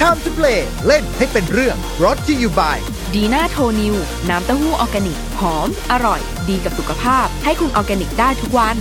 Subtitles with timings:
[0.00, 2.76] Time to play เล่นให้เป็นเรื่อง brought to you by
[3.14, 3.94] ดีน่าโทนิว
[4.28, 8.76] น้ำเต้าหู้ออร์แกนิก หอม อร่อย ดีกับสุขภาพ ให้คุณออร์แกนิกได้ทุกวัน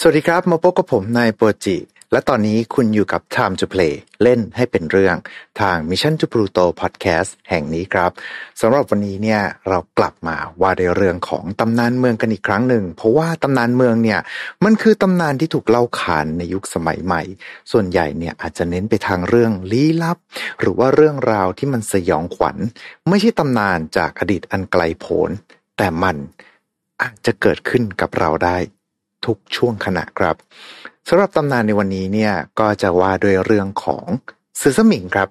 [0.00, 1.76] สวัสดีครับ มาพบกับผมนายโปรจิ
[2.12, 5.16] และตอนนี้คุณอยู่กับ Time to Play เล่นให้เป็นเรื่อง
[5.60, 8.10] ทาง Mission to Pluto Podcast แห่งนี้ครับ
[8.60, 14.20] สำหรับวันนี้เนี่ยเรากลับมาว่าในเรื่องของตำนานเมืองกันอีกครั้งหนึ่ง เพราะว่าตำนานเมืองเนี่ย
[14.64, 17.22] มันคือตำนานที่ถูกเล่าขานในยุคสมัยใหม่
[17.72, 20.18] ส่วนใหญ่เนี่ยอาจจะเน้นไปทางเรื่องลี้ลับ
[20.60, 22.56] หรือว่าเรื่องราวที่มันสยองขวัญ
[23.08, 25.30] ไม่ใช่ตำนานจากอดีตอันไกลโพ้น
[25.76, 26.16] แต่มัน
[27.02, 28.56] อาจจะเกิดขึ้นกับเราได้
[29.26, 30.36] ทุกช่วงขณะครับ
[31.08, 34.04] สำหรับตำนานในวันนี้เนี่ยก็จะว่าด้วยเรื่องของ
[34.58, 35.28] เสือสมิงครับ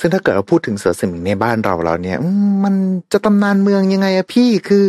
[0.00, 2.18] ซึ่งถ้าเกิดเราพูดถึงเสือสมิงในบ้านเราแล้วเนี่ย
[2.64, 2.74] มัน
[3.12, 4.84] จะตำนานเมืองยังไงอะพี่คือ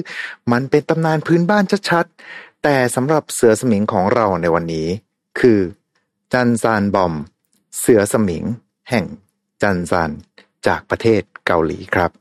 [0.52, 4.88] มันเป็นตำนานพื้นบ้านชัดๆแต่สำหรับเสือสมิงของเราในวันนี้
[5.40, 5.60] คือ
[6.34, 7.14] จันซานบอม
[7.80, 8.44] เสือสมิง
[8.90, 9.06] แห่ง
[9.62, 10.12] จันซาน
[10.68, 12.12] จากประเทศเกาหลีครับ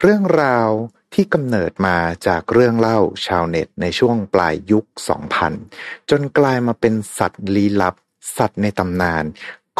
[0.00, 0.68] เรื่องราว
[1.16, 4.84] ที่กำเนิดมาจากเรื่องเล่าชาวเน็ตในช่วงปลายยุค
[5.46, 7.94] 2000 จนกลายมาเป็นสัตว์ลี้ลับ
[8.38, 9.24] สัตว์ในตำนาน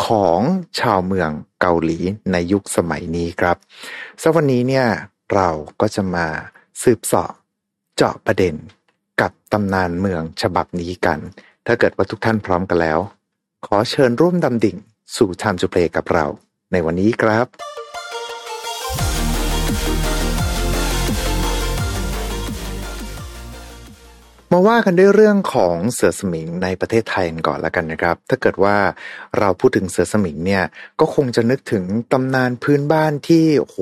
[0.04, 0.40] ของ
[0.80, 1.98] ชาวเมืองเกาหลี
[2.32, 3.56] ในยุคสมัยนี้ครับ
[4.22, 4.86] สัวันนี้เนี่ย
[5.34, 6.26] เราก็จะมา
[6.82, 7.32] สืบสาะ
[7.96, 8.54] เจาะประเด็น
[9.20, 11.18] กับตำนานเมืองฉบับนี้กัน
[11.66, 12.98] ถ้าเกิดว่าทุกท่านพร้อมกันแล้ว
[13.66, 14.76] ขอเชิญร่วมดำดิ่ง
[15.16, 16.26] สู่ Time to Play กับเรา
[16.72, 17.75] ในวันนี้ครับ
[24.52, 28.76] มาว่ากันด้วยเรื่องของเสือสมิงในประเทศไทยกันก่อนแล้วกันนะครับ ถ้าเกิดว่า
[29.38, 30.64] เราพูดถึงเสือสมิงเนี่ย
[31.00, 33.76] ก็คงจะนึกถึงตำนานพื้นบ้านที่โห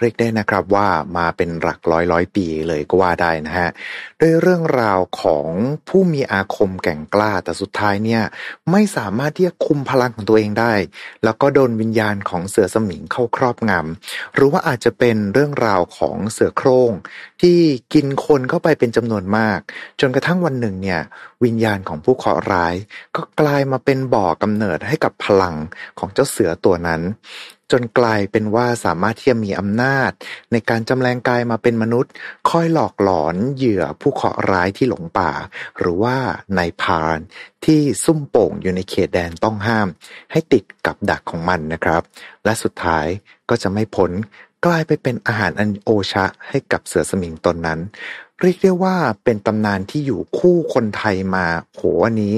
[0.00, 3.68] เรียกได้นะครับว่ามาเป็นหลักร้อยร้อยปีเลยก็ว่าได้นะฮะ
[4.20, 5.46] ด้วยเรื่องราวของ
[5.88, 8.22] ผู้มีอาคมแก่งกล้าแต่สุดท้ายเนี่ย
[8.70, 10.74] ไม่สามารถที่จะคุมพลังของตัวเองได้
[11.24, 16.92] แล้วก็โดนวิญญาณของเสือสมิงเข้าครอบงำหรือว่าอาจจะเป็นเรื่องราวของเสือโคร่ง
[17.42, 17.58] ที่
[17.94, 19.60] กินคนเข้าไปเป็นจำนวนมาก
[20.00, 21.00] จนกระทั่งวันหนึ่งเนี่ย
[21.44, 22.74] วิญญาณของผู้เคราะห์ร้าย
[23.16, 25.54] ก็กลายมาเป็นบ่อกำเนิดให้กับพลัง
[25.98, 27.00] ของเจ้าเสือตัวนั้น
[27.72, 30.10] จนกลายเป็นว่าสามารถที่จะมีอำนาจ
[30.52, 32.12] ในการจำแรงกายมาเป็นมนุษย์
[32.48, 35.32] คอยหลอกหลอนเหยื่อผู้เคราะห์ร้ายที่หลงป่า
[35.78, 36.16] หรือว่า
[36.58, 37.18] นายพราน
[37.64, 39.88] ที่ซุ่มโป่งอยู่ในเขตแดนต้องห้าม
[40.32, 42.02] ให้ติดกับดักของมันนะครับ
[42.44, 43.06] และสุดท้าย
[43.48, 44.10] ก็จะไม่พ้น
[44.66, 47.80] กลายไปเป็นอาหารอันโอชะให้กับเสือสมิงตนนั้น
[48.40, 52.34] เรียกได้ว่าเป็นตำนานที่อยู่คู่คนไทยมาโหวันนี้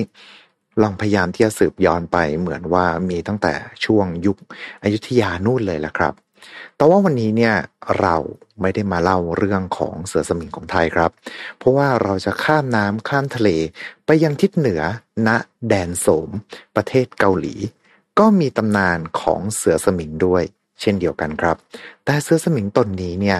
[0.82, 4.36] ลองพยายามที่จะสืบย้อนไปเหมือนว่ามีตั้งแต่ช่วงยุค
[4.82, 6.14] อยุธยานู่นเลยแหละครับ
[6.76, 7.54] แต่ว่าวันนี้เนี่ย
[8.00, 8.16] เรา
[8.60, 11.10] ไม่ได้มาเล่าเรื่องของเสือสมิงของไทยครับ
[11.58, 13.48] เพราะว่าเราจะข้ามน้ำข้ามทะเล
[14.06, 14.82] ไปยังทิศเหนือ
[15.26, 15.28] ณ
[15.68, 16.30] แดนโสม
[16.76, 17.54] ประเทศเกาหลี
[18.18, 20.44] ก็มีตำนานของเสือสมิงด้วย
[20.80, 21.56] เช่นเดียวกันครับ
[22.04, 23.38] แต่เสือสมิงตนนี้เนี่ย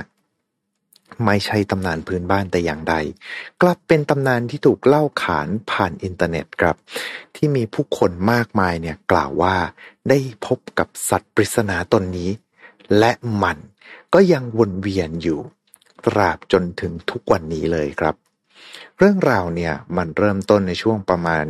[1.24, 2.94] ไม่ใช่ตำนานพื้นบ้านแต่อย่างใด
[3.62, 6.76] กลับเป็นตำนานที่ถูกเล่าขานผ่านอินเทอร์เน็ตครับ
[7.36, 9.56] ที่มีผู้คนมากมายเนี่ยกล่าวว่า
[10.08, 12.30] ได้พบกับสัตว์ปริศนาตนนี้
[12.98, 13.12] และ
[13.42, 13.58] มัน
[14.14, 15.40] ก็ยังวนเวียนอยู่
[16.06, 18.14] ตราบจนถึงทุกวันนี้เลยครับ
[18.98, 21.46] เรื่องราวเนี่ยมันเริ่มต้นในช่วงประมาณ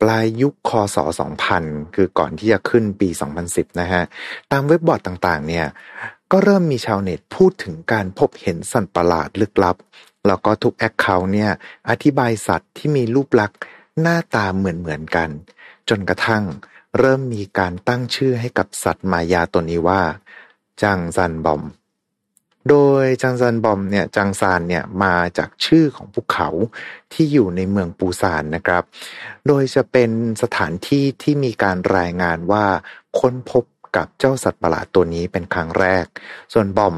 [0.00, 0.96] ปลายยุคคศ
[1.46, 3.08] 2000 คือก่อนที่จะขึ้นปี
[3.44, 4.02] 2010 นะฮะ
[4.52, 5.66] ตามเว็บบอร์ดต่างๆ เนี่ย
[6.32, 9.76] ก็เริ่มมีชาวเน็ตพูดถึงการพบเห็นสัตว์ประหลาดลึกลับ
[10.26, 11.50] แล้วก็ทุกแอคเคาท์เนี่ย
[11.90, 13.58] อธิบายสัตว์ที่มีรูปลักษณ์
[14.00, 15.30] หน้าตาเหมือนๆกัน
[15.88, 16.44] จนกระทั่ง
[16.98, 20.02] เริ่มมีการตั้งชื่อให้กับสัตว์มายาตัวนี้ว่า
[20.82, 21.62] จังซันบอม
[22.68, 26.48] โดยจังซันบอมเนี่ยจังซานเนี่ยมาจากชื่อของภูเขา
[27.12, 28.82] ที่อยู่ในเมืองปูซานนะครับ
[29.46, 30.10] โดยจะเป็น
[30.42, 32.64] สถานที่ที่มีการรายงานว่า
[33.18, 33.64] ค้นพบ
[33.96, 36.06] กับเจ้าสัตว์ประหลาดตัวนี้เป็นครั้งแรก
[36.52, 36.96] ส่วนบอม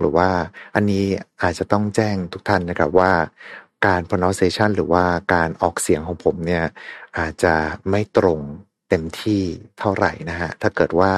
[0.00, 0.28] หรือว่า
[0.74, 1.04] อันนี้
[1.42, 3.12] อาจจะต้องแจ้งทุกท่านนะครับว่า
[3.86, 5.04] การ pronunciation หรือว่า
[5.34, 6.64] การออกเสียงของผมเนี่ย
[7.18, 7.54] อาจจะ
[7.90, 8.40] ไม่ตรง
[8.88, 9.42] เต็มที่
[9.78, 11.12] เท่าไหร่นะฮะ ถ้าเกิดว่า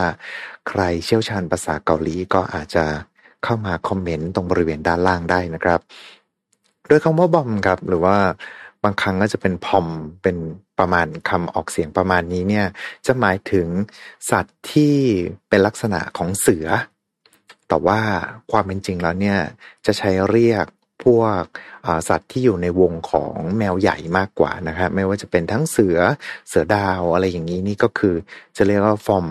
[0.68, 2.84] ใครเชี่ยวชาญภาษาเกาหลีก็อาจจะ
[3.46, 5.80] เข้ามาคอมเมนต์ตรงบริเวณด้านล่างได้นะครับ
[6.88, 8.16] โดยคำว่าบอมครับหรือว่า
[8.84, 9.86] บางครั้งก็จะเป็นพอม
[10.22, 10.36] เป็น
[10.78, 12.66] ประมาณคำออกเสียงประมาณนี้เนี่ย
[13.06, 13.66] จะหมายถึง
[14.30, 14.94] สัตว์ที่
[15.48, 16.66] เป็นลักษณะของเสือ
[17.68, 18.00] แต่ว่า
[18.50, 19.38] ความเป็นจริงแล้วเนี่ย
[19.86, 20.66] จะใช้เรียก
[21.04, 21.42] พวก
[22.08, 25.98] สัตว์ที่อยู่ในวงของแมวใหญ่มากกว่านะครับไม่ว่าจะเป็นทั้งเสือ
[26.48, 28.14] เสือดาวอะไรอย่างนี้นี่ก็คือ
[28.56, 29.26] จะเรียกว่าฟอม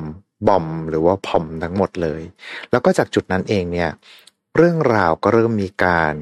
[0.48, 2.22] บอมหรือว่าพอมทั้งหมดเลย
[2.72, 3.90] แล้วก็จากจุดนั้นเองเนี่ย
[4.58, 6.14] เรื่องราวก็เริ่มมีการ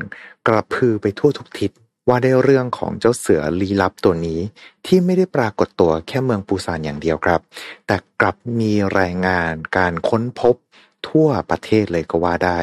[0.47, 1.71] กระพือไปทั่วทุกทิศ
[2.07, 4.39] ว่าได้เรื่องของเจ้าเสือลี้ลับตัวนี้
[4.85, 7.41] ที่ไม่ได้ปรากฏตัวแค่เมืองปูซานอย่างเดียวครับ
[7.87, 10.55] แต่กลับมีรายงานการค้นพบ
[11.07, 12.59] ทั่วประเทศเลยก็ว่าได้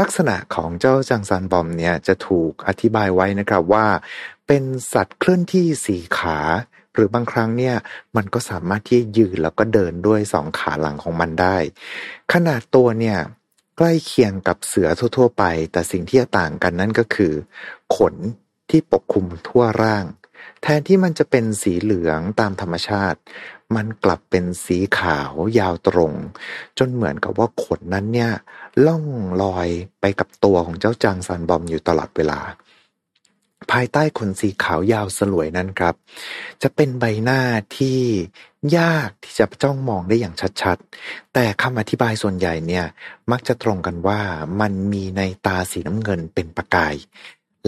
[0.00, 3.86] ลักษณะของเจ้าจังซันบอมเนี่ยจะถูกอธิบายไว้นะครับว่า
[4.46, 6.38] เป็นสัตว์เคลื่อนที่สี่ขา
[6.94, 7.76] หรือบางครั้งเนี่ย
[8.16, 11.56] มันก็สามารถที่ยืนแล้วก็เดินด้วยสองขาหลังของมันได้
[12.32, 13.18] ขนาดตัวเนี่ย
[13.76, 17.32] ใกล้เคียงกับเสือทั่ว ๆ ไป แต่สิ่งที่ต่างกันนั่นก็คือ
[17.96, 18.14] ขน
[18.70, 20.04] ที่ปกคลุมทั่วร่าง
[20.62, 23.18] แทนที่มันจะเป็นสีเหลืองตามธรรมชาติ
[23.76, 26.12] มันกลับเป็นสีขาวยาวตรง
[26.78, 28.32] จนเหมือนกับว่าขนนั้นเนี่ย
[28.86, 29.04] ล่อง
[29.42, 29.68] ลอย
[30.00, 32.40] ไปกับตัวของเจ้าจางซันบอมอยู่ตลอดเวลา
[33.72, 35.94] ภายใต้ขนสีขาวยาวสลวยนั้นครับ
[36.62, 37.40] จะเป็นใบหน้า
[37.78, 38.00] ที่
[38.78, 42.86] ยากที่จะจ้องมองได้อย่างชัดๆ แต่คำอธิบายส่วนใหญ่เนี่ย
[43.30, 44.20] มักจะตรงกันว่า
[44.60, 46.94] มันมีในตาสีน้ำเงินเป็นประกาย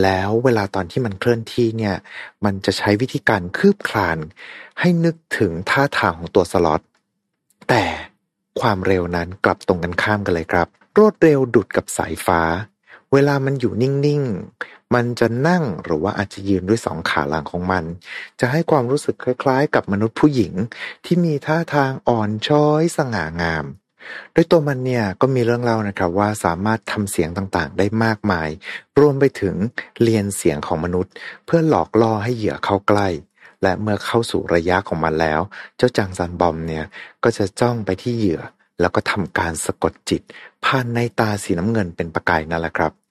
[0.02, 1.97] แล้วเวลาตอนที่มันเคลื่อนที่เนี่ย
[2.44, 4.19] มันจะใช้วิธีการคืบคลาน
[4.81, 6.81] ให้นึกถึงท่าทางของตัวสล็อต
[7.69, 7.85] แต่
[8.61, 10.69] ความเร็วนั้นกลับตรงกันข้ามกันเลยครับ
[10.99, 12.40] รวดเร็วดุดกับสายฟ้า
[13.12, 17.85] เวลามันอยู่นิ่งๆ มันจะนั่งหรือว่าอาจจะยืนด้วยสองขาหลังของมัน
[18.41, 20.52] จะให้ความรู้สึกคล้ายๆ กับมนุษย์ผู้หญิง
[21.05, 23.67] ที่มีท่าทางอ่อนช้อยสง่างาม
[24.32, 28.49] โดยตัวมันเนี่ยก็มีเรื่องเล่านะครับว่าสามารถทำเสียงต่างๆ ได้มากมาย
[28.99, 29.55] รวมไปถึง
[30.02, 31.12] เรียนเสียงของมนุษย์
[31.47, 33.08] เพื่อหลอกล่อให้เหยื่อเข้าใกล้
[33.62, 35.40] และเมื่อเข้าสู่ระยะของมันแล้ว
[35.76, 36.85] เจ้าจังซันบอมเนี่ย
[37.25, 38.40] ก็จะจ้องไปที่เหยื่อ
[38.81, 40.23] แล้วก็ทำการสะกดจิต
[40.64, 43.03] ผ่านในตาสีน้ำเงินเป็นประกายนั่นแหละครับ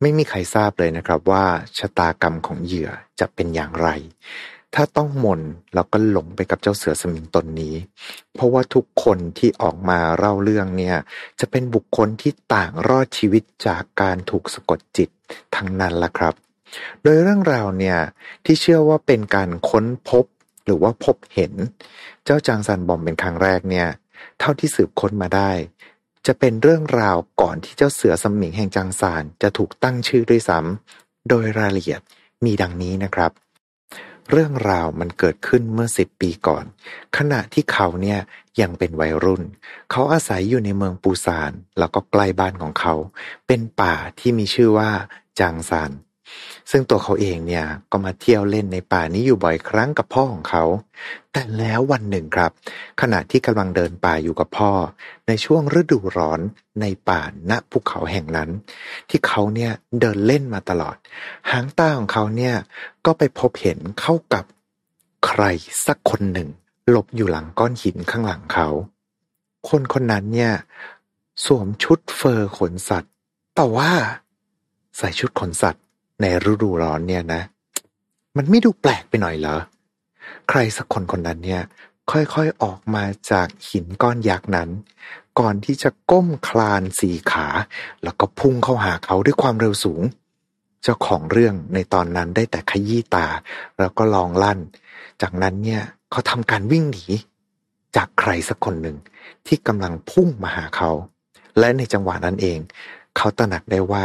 [0.00, 1.44] ไม่มีใครทราบเลยนะครับว่า
[1.78, 2.90] ชะตากรรมของเหยื่อ
[3.20, 3.88] จะเป็นอย่างไร
[4.74, 5.40] ถ้าต้องมน
[5.74, 7.74] แล้วก็หลงไปกับเจ้าเสือสมิงตนนี้
[8.34, 10.96] เพราะว่าทุกคนที่ออกมาเล่าเรื่องเนี่ย
[11.40, 15.08] จะเป็นบุคคลที่ต่างรอดชีวิตจากการถูกสะกดจิต
[15.56, 16.34] ทั้งนั้นละครับ
[17.02, 17.98] โดยเรื่องราวเนี่ย
[18.44, 20.24] ที่เชื่อว่าเป็นการค้นพบ
[20.64, 21.52] หรือว่าพบเห็น
[22.24, 23.88] เจ้าจางซันบอมเป็นครั้งแรกเนี่ย
[24.38, 25.50] เท่าที่สืบค้นมาได้
[26.26, 32.00] จะเป็นเรื่องราวก่อนที่เจ้าเสือสมิงแห่งจางซานจะถูกตั้งชื่อด้วยซ้ำโดยรายละเอียด
[32.44, 33.30] มีดังนี้นะครับ
[34.30, 36.64] เรื่องราวมันเกิดขึ้นเมื่อสิบปีก่อน
[37.16, 38.18] ขณะที่เขาเนี่ย
[38.60, 39.42] ยังเป็นวัยรุ่น
[39.90, 42.94] เขาอาศัยอยู่ในเมืองปูซาน แล้วก็ใกล้บ้านของเขา
[43.46, 44.90] เป็นป่าที่มีชื่อว่า
[45.40, 45.90] จางซาน
[46.70, 50.64] ซึ่งตัวเขาเองเนี่ย ก็มาเที่ยวเล่นในป่านี้อยู่บ่อยครั้งกับพ่อของเขา
[51.32, 52.50] แต่แล้ววันหนึ่งครับ
[53.00, 54.70] ขณะที่กำลังเดินป่าอยู่กับพ่อ
[55.26, 56.40] ในช่วงฤดูร้อน
[56.80, 58.50] ในป่าณภูเขาแห่งนั้น
[59.08, 60.96] ที่เขาเนี่ยเดินเล่นมาตลอด
[61.50, 62.54] หางตาของเขาเนี่ย
[63.06, 64.44] ก็ไปพบเห็นเข้ากับ
[65.26, 65.42] ใคร
[65.86, 66.48] สักคนหนึ่ง
[66.90, 68.68] หลบอยู่หลังก้อนหินข้างหลังเขา
[69.68, 70.52] คนคนนั้นเนี่ย
[71.46, 73.12] สวมชุดเฟอร์ขนสัตว์
[73.54, 73.90] แต่ว่า
[74.96, 75.82] ใส่ชุดขนสัตว์
[76.20, 77.42] ในฤดูร้อนเนี่ยนะ
[78.36, 79.56] มันไม่ดูแปลกไปหน่อยเหรอ
[80.48, 81.62] ใครสักคนคนนั้นเนี่ย
[82.10, 84.68] ค่อยๆออกมาจากหินก้อนยักษ์นั้น
[85.38, 87.46] ก่อนที่จะก้มคลานสี่ขา
[88.02, 90.02] แล้วก็พุ่งเข้าหาเขาด้วยความเร็วสูง
[90.82, 93.26] เจ้าของเรื่องในตอนนั้นได้แต่ขยี้ตา
[93.80, 94.58] แล้วก็ลองลั่น
[95.22, 97.04] จากนั้นเนี่ยเขาทำการวิ่งหนี
[97.96, 98.96] จากใครสักคนหนึ่ง
[99.46, 100.90] ที่กำลังพุ่งมาหาเขา
[101.58, 102.58] และในจังหวะนั้นเอง
[103.16, 104.04] เขาตระหนักได้ว่า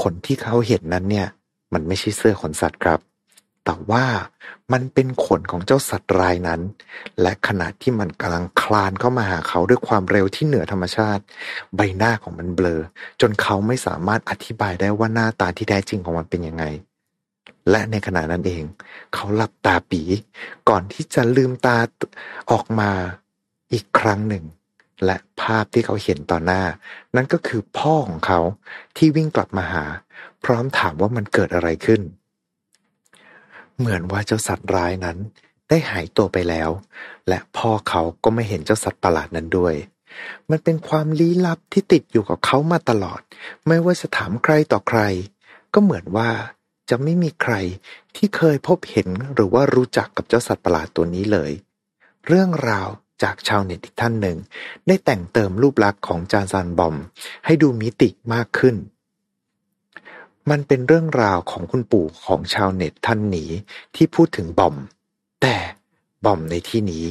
[0.00, 1.28] ขนที่เขาเห็นนั้นเนี่ย
[1.72, 3.00] มันไม่ใช่เสื้อขนสัตว์ครับ
[3.64, 4.04] แต่ว่า
[4.72, 6.60] มันเป็นขนของเจ้าสัตว์รายนั้น
[7.22, 11.22] และขณะที่มันกำลังคลานเข้ามาหาเขาด้วยความเร็วที่เหนือธรรมชาติ
[11.76, 12.80] ใบหน้าของมันเบลอ
[13.20, 16.64] จนเขาไม่สามารถอธิบายได้ว่าหน้าตาที่แท้จริงของมันเป็นยังไง
[17.70, 18.64] และในขณะนั้นเอง
[19.14, 20.02] เขาหลับตาปี
[20.68, 21.78] ก่อนที่จะลืมตา
[22.50, 22.90] ออกมา
[23.72, 24.44] อีกครั้งหนึ่ง
[25.04, 26.62] และภาพที่เขาเห็นต่อหน้า
[27.16, 28.40] นั่นก็คือพ่อของเขา
[28.96, 29.84] ที่วิ่งกลับมาหา
[30.44, 32.02] พร้อมถามว่ามันเกิดอะไรขึ้น
[33.78, 35.18] เหมือนว่าเจ้าสัตว์ร้ายนั้น
[35.68, 36.70] ได้หายตัวไปแล้ว
[37.28, 39.74] และพ่อเขาก็ไม่เห็นเจ้าสัตว์ประหลาดนั้นด้วย
[40.50, 43.20] มันเป็นความลี้ลับที่ติดอยู่กับเขามาตลอด
[43.66, 45.00] ไม่ว่าจะถามใครต่อใคร
[45.74, 46.30] ก็เหมือนว่า
[46.90, 47.54] จะไม่มีใคร
[48.16, 51.52] ที่เคยพบเห็นหรือว่ารู้จักกับเจ้าสัตว์ประหลาดตัวนี้เลย
[52.26, 52.88] เรื่องราว
[53.22, 54.38] จากชาวเน็ตอีกท่านหนึ่ง
[54.86, 56.94] ได้แต่งเติมรูปลักษณ์ของจานซานบอม
[57.44, 58.76] ให้ดูมิติมากขึ้น
[60.50, 63.50] มันเป็นเรื่องราวของคุณปู่ของชาวเน็ตท่านนี้
[63.94, 64.76] ที่พูดถึงบอม
[65.42, 65.56] แต่
[66.24, 67.04] บอมในที่นี้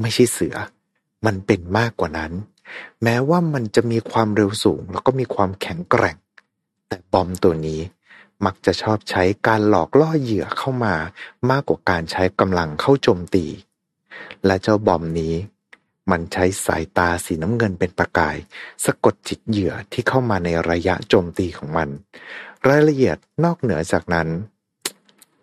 [0.00, 0.56] ไม่ใช่เสือ
[1.26, 2.32] มันเป็นมากกว่านั้น
[3.02, 6.16] แม้ว่ามันจะมีความเร็วสูงแล้วก็มีความแข็งแกร่ง
[6.88, 7.80] แต่บอมตัวนี้
[8.44, 10.94] มักจะชอบใช้การหลอกล่อเหยื่อเข้ามา
[11.50, 13.46] มากกว่าการใช้กำลังเข้าโจมตี
[14.46, 15.34] และเจ้าบอมนี้
[16.10, 18.36] มันใช้สายตาสีน้ำเงินเป็นประกาย
[18.84, 21.88] สะกดจิตเหยื่อที่เข้ามาในระยะโจมตีของมัน
[22.66, 24.28] รายละเอียดนอกเหนือจากนั้น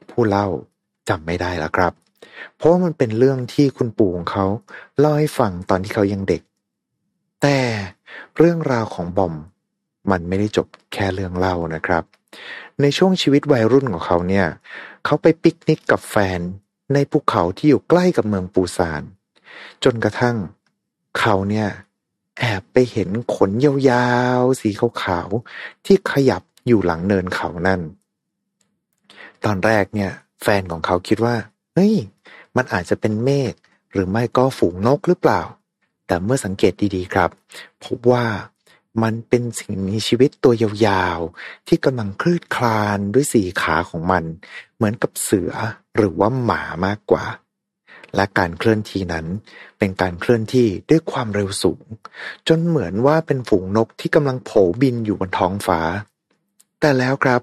[0.09, 0.47] ผู้เล่า
[1.09, 1.93] จำไม่ได้แล้วครับ
[2.55, 4.45] เพราะมันเป็นเรื่องที่คุณปู่ของเขา
[4.99, 6.41] เล่าให้ฟังตอนที่เขายังเด็ก
[7.41, 7.59] แต่
[8.37, 9.33] เรื่องราวของบอม
[10.11, 12.03] มันไม่ได้จบแค่เรื่องเล่านะครับ
[12.81, 14.47] ในช่วงชีวิตวัยรุ่นของเขาเนี่ย
[15.05, 16.39] เขาไปปิกนิกกับแฟน
[16.93, 19.03] ในภูเขาที่อยู่ใกล้กับเมืองปูซาน
[19.83, 20.35] จนกระทั่ง
[21.19, 21.67] เขาเนี่ย
[22.39, 27.81] แอบไปเห็นขนยาวๆ สีขาวๆ ที่ขยับ อยู่หลังเนินเขานั่น
[29.45, 30.11] ตอนแรกเนี่ย
[30.43, 31.35] แฟนของเขาคิดว่า
[31.73, 31.95] เฮ้ย
[32.55, 33.53] มันอาจจะเป็นเมฆ
[33.91, 35.41] หรือไม่ก็ฝูงนกหรือเปล่า
[36.07, 37.29] แต่เมื่อสังเกตดีๆครับ
[37.85, 38.25] พบว่า
[39.03, 44.23] มันเป็นสิ่งมีชีวิตตัวยาวๆ ที่กำลังคลืดคลานด้วยสี่ขาของมัน
[44.75, 45.51] เหมือนกับเสือ
[45.95, 47.25] หรือว่าหมามากกว่า
[48.15, 49.25] และการเคลื่อนที่นั้น
[49.79, 51.83] เป็นการเคลื่อนที่ด้วยความเร็วสูง
[52.47, 55.79] จนเหมือนว่าเป็นฝูงนกที่กำลังโผบินอยู่บนท้องฟ้า
[56.85, 57.41] แต่แล้วครับ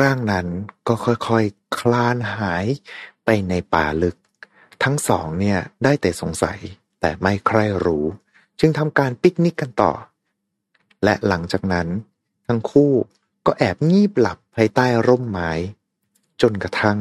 [0.00, 0.46] ร่างนั้น
[0.88, 2.66] ก็ค่อยๆ คลานหาย
[3.24, 4.16] ไปในป่าลึก
[4.82, 6.58] ทั้งสองเนี่ยได้แต่สงสัย
[7.00, 8.06] แต่ไม่ใคร่รู้
[8.60, 9.92] จึงทำการปิกนิกกันต่อ
[11.04, 11.88] และหลังจากนั้น
[12.48, 12.92] ทั้งคู่
[13.46, 15.50] ก็แอบงีบหลับภายใต้ร่มไม้
[16.42, 16.98] จนกระทั่ง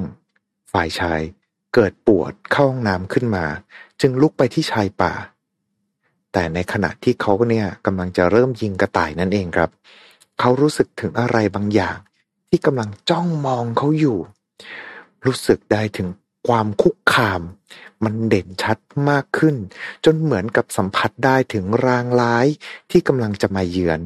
[0.72, 1.22] ฝ่ายชาย
[1.74, 3.46] เกิดปวดเข้าห้องน้ำขึ้นมา
[4.02, 5.14] จึงลุกไปที่ชายป่า
[6.34, 9.72] แต่ในขณะที่เขาเนี่ยกำลังจะเริ่มยิงกระต่ายนั่นเองครับ
[10.40, 11.98] เขารู้สึกถึงอะไรบางอย่าง
[12.50, 14.20] ที่กำลังจ้องมองเขาอยู่
[15.26, 16.08] รู้สึกได้ถึง
[16.48, 17.42] ความคุกคาม
[18.04, 18.78] มันเด่นชัด
[19.10, 19.56] มากขึ้น
[20.06, 22.48] จนเหมือนกับสัมผัสได้ถึงรางร้าย
[22.92, 24.00] ที่กำลังจะมาเยือน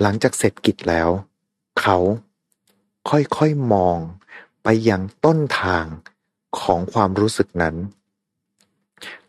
[0.00, 1.08] หลังจากเสร็จกิจแล้ว
[1.80, 1.98] เขา
[3.10, 3.98] ค่อยๆมอง
[4.62, 5.86] ไปยังต้นทาง
[6.60, 7.76] ของความรู้สึกนั้น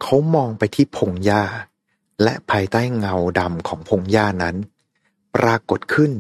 [0.01, 1.43] เขามองไปที่พงหญ้า
[2.23, 4.55] และภายใต้เงาดำของพงหญ้านั้น
[5.35, 6.11] ปรากฏขึ้น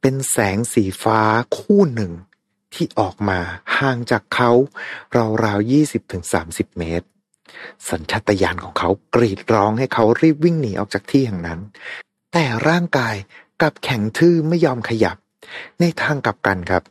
[0.00, 1.20] เป็นแสงสีฟ้า
[1.58, 2.12] คู่หนึ่ง
[2.74, 3.38] ที่ออกมา
[3.78, 4.50] ห่างจากเขา
[5.44, 7.06] ราวๆยี่สิบถึงสามสิบเมตร
[7.88, 11.60] สัญชาตญาณของเขากรีดร้องให้เขารีบวิ่งหนีออกจากที่แห่งนั้น
[12.32, 13.16] แต่ร่างกาย
[13.60, 15.16] กลับแข็งทื่อไม่ยอมขยับ
[15.80, 16.82] ในทางกลับกันครับ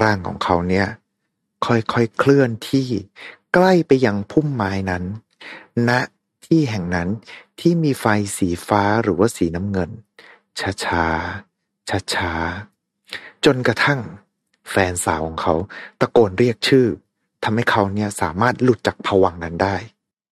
[0.00, 0.86] ร่างของเขาเนี่ย
[1.66, 2.88] ค่อยๆเคลื่อนที่
[3.54, 5.04] ใกล้ไปยังพุ่มไม้นั้น
[5.88, 5.90] ณ
[6.46, 7.08] ที่แห่งนั้น
[7.60, 8.04] ที่มีไฟ
[8.36, 9.90] สีฟ้าหรือว่าสีน้ำเงิน
[10.58, 14.00] ช้าๆช้าๆจนกระทั่ง
[14.70, 15.54] แฟนสาวของเขา
[16.00, 16.86] ตะโกนเรียกชื่อ
[17.44, 19.76] ทำให้เขาเนี่ยสามารถหลุดจากผวังนั้นได้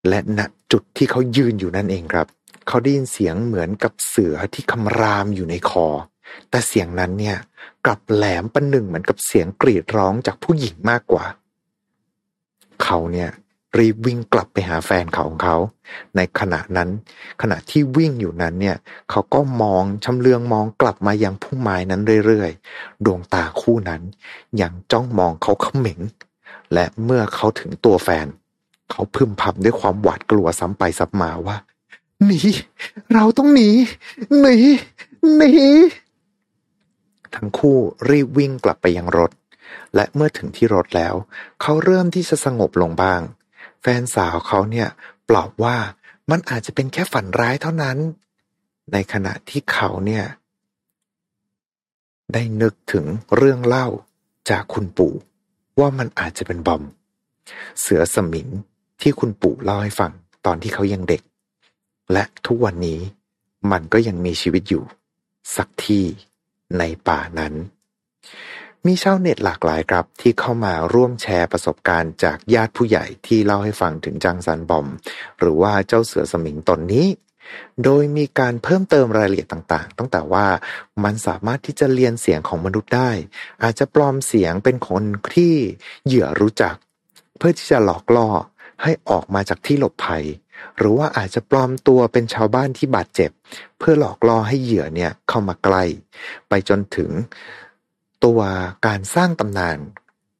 [0.08, 0.40] และณ
[0.72, 2.26] จุดที่เขายืนอยู่นั่นเองครับ
[2.68, 5.86] เขาได้ยินเสียงเหมือนกับเสือที่คำรามอยู่ในคอ
[6.50, 7.36] แต่เสียงนั้นเนี่ย
[7.84, 11.24] กลับแหลมประหนึ่งเหมือนกับเสียงกรีดร้องจากผู้หญิงมากกว่า
[12.82, 13.30] เขาเนี่ย
[13.78, 15.56] รีบวิ่งกลับไปหาแฟนเขาของเขา
[16.16, 16.88] ในขณะนั้น
[17.42, 18.76] ขณะที่วิ่งอยู่นั้นเนี่ย
[19.10, 24.02] เขาก็มองชำเลืองมองกลับมายังพุ่มไม้นั้นเรื่อยๆ ดวงตาคู่นั้น
[24.62, 26.00] ยังจ้องมองเขาเขม็ง
[26.72, 28.26] และเมื่อเขาถึงตัวแฟน
[28.90, 31.56] เขาพึมพำด้วยความหวาดกลัวซ้ำไปซ้ำมาว่า
[32.24, 32.40] หนี
[33.14, 33.70] เราต้องหนี
[34.40, 34.56] หนี
[35.36, 35.52] หนี
[37.34, 39.30] ทั้งคู่รีบวิ่งกลับไปยังรถ
[39.94, 41.14] และเมื่อถึงที่รถแล้ว
[41.62, 43.20] เขาเริ่มที่จะสงบลงบ้าง
[43.80, 44.88] แฟนสาวเขาเนี่ย
[45.28, 45.76] ปลอบว่า
[46.30, 47.98] มันอาจจะเป็นแค่ฝันร้ายเท่านั้น
[48.92, 50.24] ในขณะที่เขาเนี่ย
[52.32, 53.04] ได้นึกถึง
[53.36, 53.86] เรื่องเล่า
[54.50, 55.14] จากคุณปู่
[55.78, 56.82] ว่ามันอาจจะเป็นบอม
[57.80, 58.48] เสือสมิง
[59.00, 60.12] ที่คุณปู่เล่าให้ฟัง
[60.46, 61.22] ตอนที่เขายังเด็ก
[62.12, 63.00] และทุกวันนี้
[63.72, 64.84] มันก็ยังมีชีวิตอยู่
[65.56, 66.04] สักที่
[66.78, 67.54] ในป่านั้น
[68.86, 74.86] มีชาวเน็ตหลากหลายครับ ที่เข้ามาร่วมแชร์ประสบการณ์จากญาติผู้ใหญ่ที่เล่าให้ฟังถึงจังซันบอม
[75.38, 77.06] หรือว่าเจ้าเสือสมิงตนนี้
[77.84, 80.46] โดยมีการเพิ่มเติมรายละเอียดต่างๆ ตั้งแต่ว่า
[81.04, 83.10] มันสามารถที่จะเรียนเสียงของมนุษย์ได้
[83.62, 85.02] อาจจะปลอมเสียงเป็นคน
[85.34, 85.54] ที่
[86.06, 86.74] เหยื่อรู้จัก
[87.38, 88.28] เพื่อที่จะหลอกล่อ
[88.82, 90.24] ให้ออกมาจากที่หลบภัย
[90.78, 93.30] หรือว่าอาจจะปลอมตัวเป็นชาวบ้านที่บาดเจ็บ
[93.78, 95.84] เพื่อหลอกล่อให้เหยื่อเนี่ยเข้ามาใกล้
[96.48, 97.10] ไปจนถึง
[98.24, 98.40] ตัว
[98.86, 99.78] การสร้างตำนาน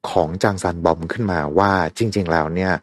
[0.09, 2.73] ของจางซันบอมขึ้นมาว่าจริง ๆ แล้วเนี่ย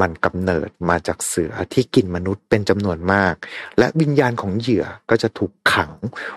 [0.00, 3.34] มันกำเนิดมาจากเสือที่กินมนุษย์เป็นจำนวนมาก
[3.78, 5.92] และวิญญาณของเหยื่อก็จะถูกขัง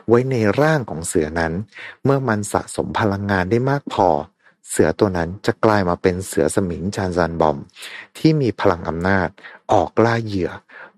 [0.08, 1.54] ไว้ในร่างของเสือนั้น
[2.04, 4.10] เมื่อมันสะสมพลังงานได้มากพอ
[4.70, 7.58] เสือตัวนั้นจะกลายมาเป็นเสือสมิงจานซันบอม
[8.18, 9.30] ที่มีพลังอำนาจ
[9.74, 10.50] ออกล่าเหยื่อ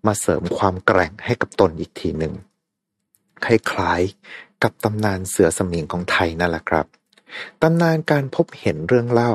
[0.06, 2.34] มาเสริมความแกร่งให้กับตนอีกทีหนึ่ง
[3.46, 6.86] คล้ายๆกับตำนานเสือสมิงของไทยนั่นแหละครับ
[7.62, 9.34] ตำนานการพบเห็นเรื่องเล่า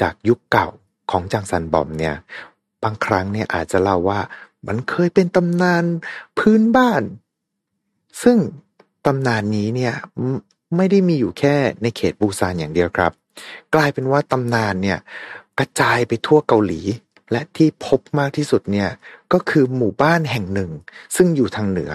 [0.00, 0.68] จากยุคเก่า
[1.10, 2.14] ของจางซันบอมเนี่ย
[2.82, 4.20] บางครั้งเนี่ยอาจจะเล่าว่า
[4.66, 5.84] มันเคยเป็นตำนาน
[6.38, 7.02] พื้นบ้าน
[8.22, 8.38] ซึ่ง
[9.06, 9.94] ตำนานนี้เนี่ย
[10.76, 13.12] ไม่ได้มีอยู่แค่ในเขตปูซานอย่างเดียวครับ
[13.74, 14.98] กลายเป็นว่าตำนานเนี่ย
[15.58, 16.80] กระจายไปทั่วเกาหลี
[17.32, 18.88] และที่พบมากที่สุดเนี่ย
[19.32, 20.70] ก็คือหมู่บ้านแห่งหนึ่ง
[21.16, 21.92] ซึ่งอยู่ทางเหนือ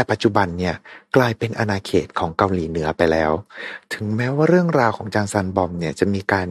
[0.00, 0.74] แต่ปัจจุบันเนี่ย
[1.16, 3.32] กลายเป็นอาณาเขตของเกาหลีเหนือไปแล้ว
[3.94, 6.48] ถึงแม้ว่าเรื่องราวของจางซันบอมเนี่ยจะมีการ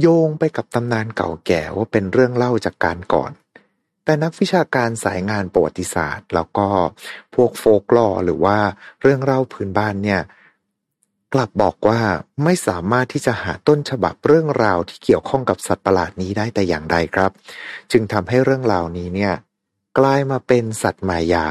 [0.00, 3.30] โยงไปกับตำนานเก่าแก่ว่าเป็นเรื่องเล่าจากการก่อน
[4.04, 6.66] แต่นักวิชาการสายงานประวัติศาสตร์ แล้วก็
[7.34, 8.58] พวกโฟกลอหรือว่า
[9.02, 10.20] เรื่องเล่าพื้นบ้านเนี่ย
[11.34, 12.00] กลับบอกว่า
[12.44, 17.30] ไม่สามารถที่จะหาต้นฉบับเรื่องราวที่เกี่ยวข้องกับสัตว์ประหลาดนี้ได้แต่อย่างใดครับ
[17.92, 19.34] จึงทำให้เรื่องราวนี้เนี่ย
[19.98, 21.46] กลายมาเป็นสัตว์มายา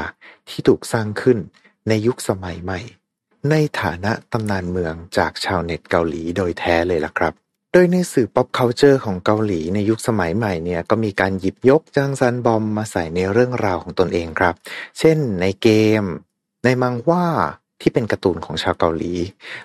[0.48, 1.38] ที่ถูกสร้างขึ้น
[1.88, 2.80] ในยุคสมัยใหม่
[3.50, 7.32] ในฐานะตำนานเมืองจากชาวเน็ตเกาหลีโดยแท้เลยล่ะครับ
[7.72, 14.54] โดยในสื่อ pop culture ของเกาหลีในยุคสมัยใหม่เนี่ยก็มีการหยิบยกจางซันบอมมาใส่ในเรื่องราวของตนเองครับ
[14.98, 15.68] เช่นในเก
[16.00, 16.02] ม
[16.64, 17.26] ในมังว่า
[17.80, 19.12] ที่เป็นการ์ตูนของชาวเกาหลี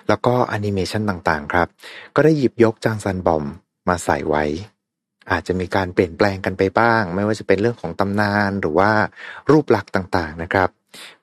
[0.08, 1.68] แล้วก็แอนิเมชันต่างๆครับ
[2.14, 3.44] ก็ได้หยิบยกจางซันบอม
[3.88, 4.44] มาใส่ไว้
[5.30, 8.90] อาจจะมีการเปลี่ยนแปลงกันไปบ้าง ไม่ว่าจะเป็นเรื่องของตำนานหรือว่า
[9.50, 10.68] รูปลักษณ์ต่างๆนะครับ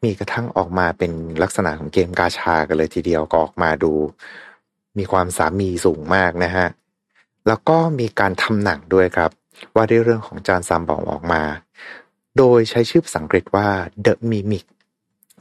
[0.03, 1.11] มีกระทั่งออกมาเป็น
[1.43, 3.93] ลักษณะของเกมกาชากันเลยทีเดียวก็ออกมาดู
[4.97, 6.67] มีความสามีสูงมากนะฮะ
[7.47, 9.31] แล้วก็มีการทำหนังด้วยครับ
[9.75, 11.41] ว่าด้วยเรื่องของจางซานบอมออกมา
[12.37, 13.67] โดยใช้ชื่อภาษาอังกฤษว่า
[14.05, 14.65] The Mimic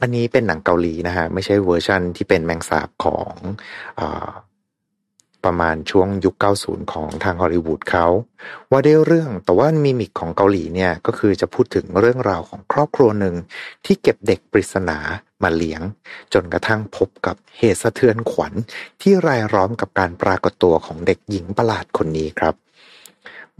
[0.01, 3.33] อันนี้เป็นหนังเกาหลีนะฮะไม่ใช่เวอร์ชันที่เป็นแมงสาบของ
[3.99, 4.01] อ
[5.45, 8.05] ประมาณช่วงยุค 90 ของทางฮอลลีวูดเขา
[8.71, 13.35] ว่าด้วยเรื่องแต่ว่า Mimic ของเกาหลีเนี่ย ก็คือจะพูดถึงเรื่องราวของครอบครัวหนึ่ง
[13.85, 14.97] ที่เก็บเด็กปริศนา
[15.43, 15.81] มาเลี้ยง
[16.33, 18.53] จนกระทั่งพบกับเหตุสะเทือนขวัญ
[19.01, 22.55] ที่รายล้อมกับการปรากฏตัวของเด็กหญิงประหลาดคนนี้ครับ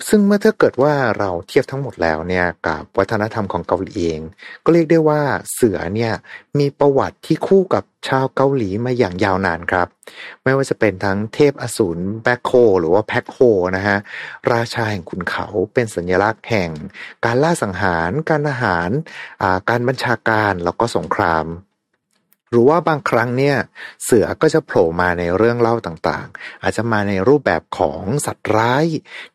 [0.08, 4.22] ซึ่งเมื่อถ้าเกิดว่าเราเทียบทั้งหมดแล้วเนี่ยกับวัฒนธรรมของเกาหลีเอง
[4.64, 5.22] ก็เรียกได้ว่า
[5.54, 6.14] เสือเนี่ย
[6.60, 9.88] มีประวัติที่คู่กับชาวเกาหลีมาอย่างยาวนานครับ
[10.44, 13.38] ไม่ว่าจะเป็นทั้งเทพอสูรแบคโฮหรือว่าแพ็คโฮ
[13.78, 13.98] นะฮะ
[14.54, 16.70] ราชาแห่งขุนเขาเป็นสัญลักษณ์แห่ง
[17.26, 18.90] การล่าสังหาร การอาหาร
[19.70, 21.46] การบัญชาการแล้วก็สงคราม
[22.54, 23.56] หรือว่าบางครั้งเนี่ย
[24.04, 28.86] เสือก็จะโผล่มาในเรื่องเล่าต่างๆ อาจจะมาในรูปแบบของสัตว์ร้าย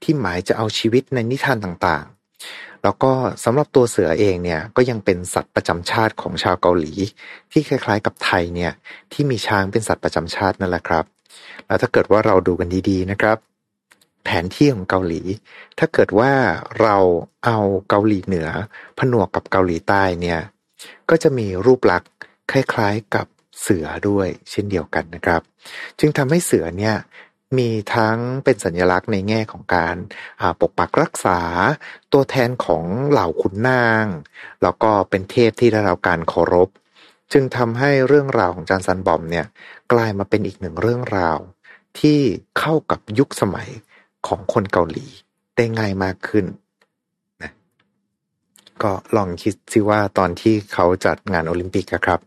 [0.02, 3.12] ที่หมายจะเอาชีวิตในนิทานต่างๆ แล้วก็
[3.44, 6.92] สำหรับตัวเสือเองเนี่ยก็ยังเป็นสัตว์ประจำชาติของชาวเกาหลี
[7.52, 8.72] ที่คล้ายๆกับไทยเนี่ย
[9.12, 11.04] ที่มีช้างเป็นสัตว์ประจำชาตินั่นแหละครับ
[11.66, 13.38] แล้วถ้าเกิดว่าเราดูกันดีๆนะครับ
[14.24, 15.20] แผนที่ของเกาหลี
[15.78, 16.33] ถ้าเกิดว่า
[16.81, 16.96] เรา
[17.44, 18.48] เอาเกาหลีเหนือ
[18.98, 20.40] ผนวกกับเกาหลีใต้เนี่ย
[21.11, 22.11] ก็จะมีรูปลักษณ์
[22.51, 23.27] คล้ายๆกับ
[23.61, 25.41] เสือด้วยเช่นเดียวกันนะครับ
[25.99, 26.97] จึงทำให้เสือเนี่ย
[27.59, 29.97] มีทั้งเป็นสัญลักษณ์ในแง่ของการ
[30.61, 31.41] ปกปักรักษา
[32.13, 34.07] ตัวแทนของเหล่าขุนนาง
[34.63, 36.69] แล้วก็เป็นเทพที่ได้รับการเคารพ
[37.33, 39.47] จึงทำให้เรื่องราวของจานซันบอมเนี่ย
[39.93, 41.39] กลายมาเป็นอีกหนึ่งเรื่องราว
[42.01, 42.21] ที่
[42.59, 43.69] เข้ากับยุคสมัย
[44.27, 45.07] ของคนเกาหลี
[45.57, 46.47] ได้ง่ายมากขึ้น
[48.85, 52.21] ก็ลองคิดซิว่าตอนที่เขาจัดงานโอลิมปิกครับ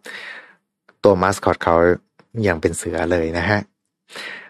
[1.04, 1.76] ตัวมาสคอตเขา
[2.48, 3.60] ยังเป็นเสือเลยนะฮะ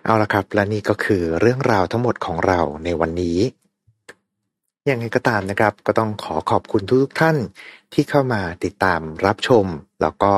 [0.06, 3.40] เอาละครับ และนี่ก็คือเรื่องราวทั้งหมดของเราในวันนี้
[4.90, 7.38] ยังไงก็ตามนะครับ ก็ต้องขอขอบคุณทุกท่าน
[7.94, 9.66] ที่เข้ามาติดตามรับชม
[10.02, 10.34] แล้วก็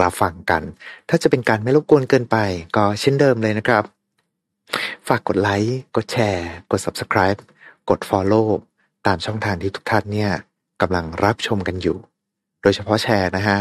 [0.00, 0.62] รับฟังกัน
[1.08, 2.36] ถ้าจะเป็นการไม่รบกวนเกินไป
[2.76, 3.84] ก็เช่นเดิมเลยนะครับ
[5.08, 7.38] ฝากกดไลค์ กดแชร์ กด subscribe
[7.90, 8.46] กด follow
[9.06, 10.32] ตามช่องทางที่ทุกท่านเนี่ย
[10.80, 11.98] กำลังรับชมกันอยู่
[12.62, 13.58] โดยเฉพาะแชร์นะฮะ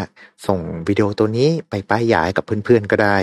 [0.48, 3.18] ส่งวิดีโอตัวนี้ไปป้ายยาให้กับเพื่อนๆก็ได้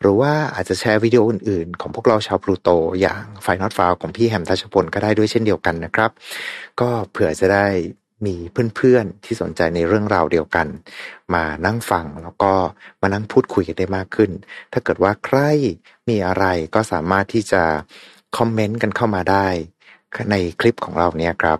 [0.00, 2.68] หรือว่าอาจจะแชร์วิดีโออื่นๆ ของพวกเราชาวพลูโต
[3.00, 6.10] อย่างไฟนอตฟาวของพี่แฮมทัชพลก็ได้ด้วยเช่นเดียวกันนะครับ
[6.80, 7.66] ก็เผื่อจะได้
[8.26, 8.36] มี
[8.76, 10.66] เพื่อนๆที่สนใจในเรื่องราวเดียวกัน
[11.34, 12.52] มานั่งฟังแล้วก็
[13.02, 14.30] มานั่งพูดคุยกันได้มากขึ้น
[14.72, 15.38] ถ้าเกิดว่าใคร
[16.08, 17.62] มีอะไรก็สามารถที่จะ
[18.36, 19.46] คอมเมนต์กันเข้ามาได้
[20.30, 21.58] ในคลิปของเราเนี่ยครับ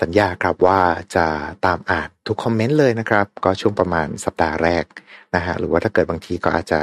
[0.00, 0.80] สัญญาครับว่า
[1.16, 1.26] จะ
[1.66, 4.84] ตามอ่านทุกคอมเมนต์เลยนะครับ ก็ช่วงประมาณสัปดาห์แรก
[5.34, 6.80] นะฮะหรือว่าถ้าเกิดบางทีก็อาจจะ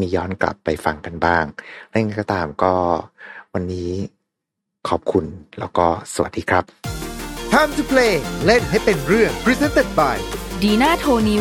[0.00, 1.44] มีย้อนกลับไปฟังกันบ้าง
[1.86, 2.74] อะไรก็ตามก็
[3.54, 3.92] วันนี้
[4.88, 5.24] ขอบคุณ
[5.58, 6.64] แล้วก็สวัสดีครับ
[7.52, 8.14] Time to play
[8.46, 10.16] เล่นให้เป็นเรื่อง Presented by
[10.62, 11.36] ดีน่าโทนิ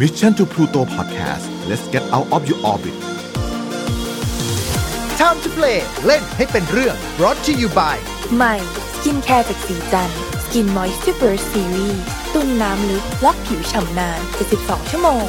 [0.00, 2.96] Mission to Pluto Podcast let's get out of your orbit
[5.20, 7.96] Time to play เล่นให้เป็นเรื่อง brought to you by
[8.36, 8.54] ใหม่
[8.92, 10.10] สกินแคร์จากสีจัน
[10.44, 11.98] สกินมอยส์ r ู Burst Series
[12.34, 14.20] ตุ้นน้ำลึกล็อกผิวฉ่ำนาน
[14.56, 15.26] 72 ชั่วโมง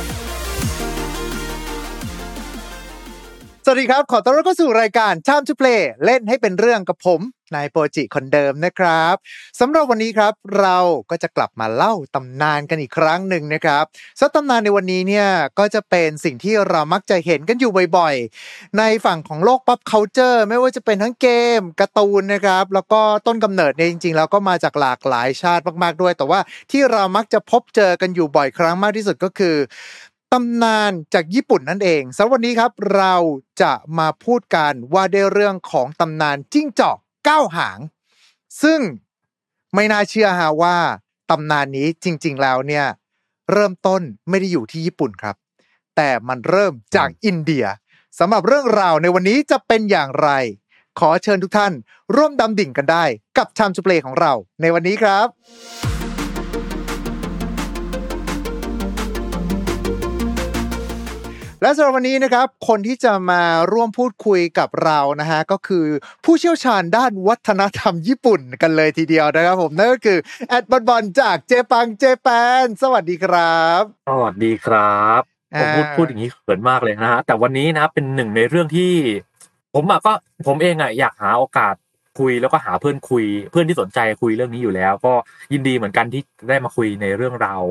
[3.65, 7.21] สวัสดีครับ ขอต้อนรับเข้าสู่รายการ Time to play เล่นให้เป็นเรื่องกับผม
[7.55, 9.15] นายโปรจิคนเดิมนะครับ
[9.59, 10.77] สำหรับวันนี้ครับเรา
[11.09, 13.83] ก็จะกลับมาเล่าตำนานกันอีกครั้งหนึ่งนะครับ
[14.19, 15.27] ซึ่งตำนานในวันนี้เนี่ย
[15.59, 21.27] ก็จะเป็นสิ่งที่เรามักจะเห็นกันอยู่บ่อยๆ ในฝั่งของโลก pop culture ไม่ว่าจะเป็นทั้งเก
[21.59, 26.39] มการ์ตูนนะครับ แล้วก็ต้นกำเนิดเนี่ยจริง ๆ แล้วก็มาจากหลากหลายชาติมากๆด้วย แต่ว่า
[26.71, 29.57] ที่เรามักจะพบเจอกันอยู่บ่อยครั้งมากที่สุดก็คือ
[30.33, 33.15] ตำนานจากญี่ปุ่นนั่นเองสำหรับวันนี้ครับเรา
[33.61, 36.97] จะมาพูดกันว่าในเรื่องของตำนานจิ้งจอก
[37.29, 37.79] เก้าหาง
[38.63, 38.79] ซึ่ง
[39.75, 40.77] ไม่น่าเชื่อฮะว่า
[41.29, 42.85] ตำนานนี้จริง ๆ แล้วเนี่ย
[43.51, 45.35] เริ่มต้นไม่ได้อยู่ที่ญี่ปุ่นครับ
[45.95, 47.65] แต่มันเริ่มจากอินเดีย
[48.19, 50.29] สำหรับเรื่องราวในวันนี้จะเป็นอย่างไร
[50.99, 51.73] ขอเชิญทุกท่าน
[52.15, 53.05] ร่วมดำดิ่งกันได้
[53.37, 55.96] กับชามจุเปลของเราในวันนี้ครับ
[61.61, 65.85] และสำหรับวันนี้นะครับคนที่จะมาร่วมพูดคุยกับเรานะฮะก็คือ
[66.25, 72.27] ผู้เชี่ยวชาญด้านวัฒนธรรมญี่ปุ่นกันเลยทีเดียวนะครับผมนั่นก็คือแอดบอลบอลจากเจปังเจแป
[72.63, 75.21] นสวัสดีครับสวัสดีครับ
[75.59, 78.91] ผมพูดอ่าพูดอย่างนี้เขินมากเลยนะฮะแต่วันนี้นะครับเป็นหนึ่งในเรื่องที่
[79.73, 80.13] ผมอะก็
[80.47, 81.75] ผมเองอะอยากหาโอกาส
[82.19, 85.13] คุยแล้วก็หาเพื่อนคุย เพื่อนที่สนใจคุยเรื่องนี้อยู่แล้ว ก็
[85.53, 87.63] ยินดีเหมือนกันที่ได้มาคุยในเรื่องราว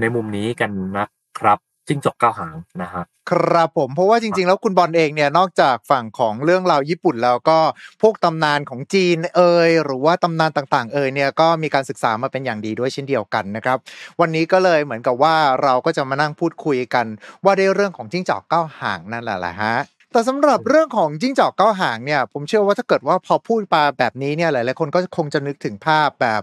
[0.00, 1.06] ในมุมนี้กันนะ
[1.38, 7.58] ครับ จิ้งจอกเก้าหางนะฮะครับผมเพราะว่าจริง ๆ แล้วคุณบอลเองเนี่ยนอกจากฝั่งของเรื่องราวญี่ปุ่นแล้วก็
[8.02, 13.78] พวกตำนานของจีนเอยหรือว่าตำนานต่างๆ เอยเนี่ยก็มีการศึกษามาเป็นอย่างดีด้วยเช่นเดียวกันนะครับ
[14.20, 17.06] วันนี้ก็เลยเหมือนกับว่าเราก็จะมานั่งพูดคุยกัน
[17.44, 19.76] ว่าในเรื่องของจิ้งจอกเก้าหางนั่นแหละแหละฮะ
[20.12, 26.40] แต่สำหรับเรื่องของจิ้งจอกเก้าหางเนี่ยผมเชื่อว่าถ้าเกิดว่าพอพูดมาแบบนี้เนี่ยหลายๆคนก็คงจะนึกถึงภาพแบบ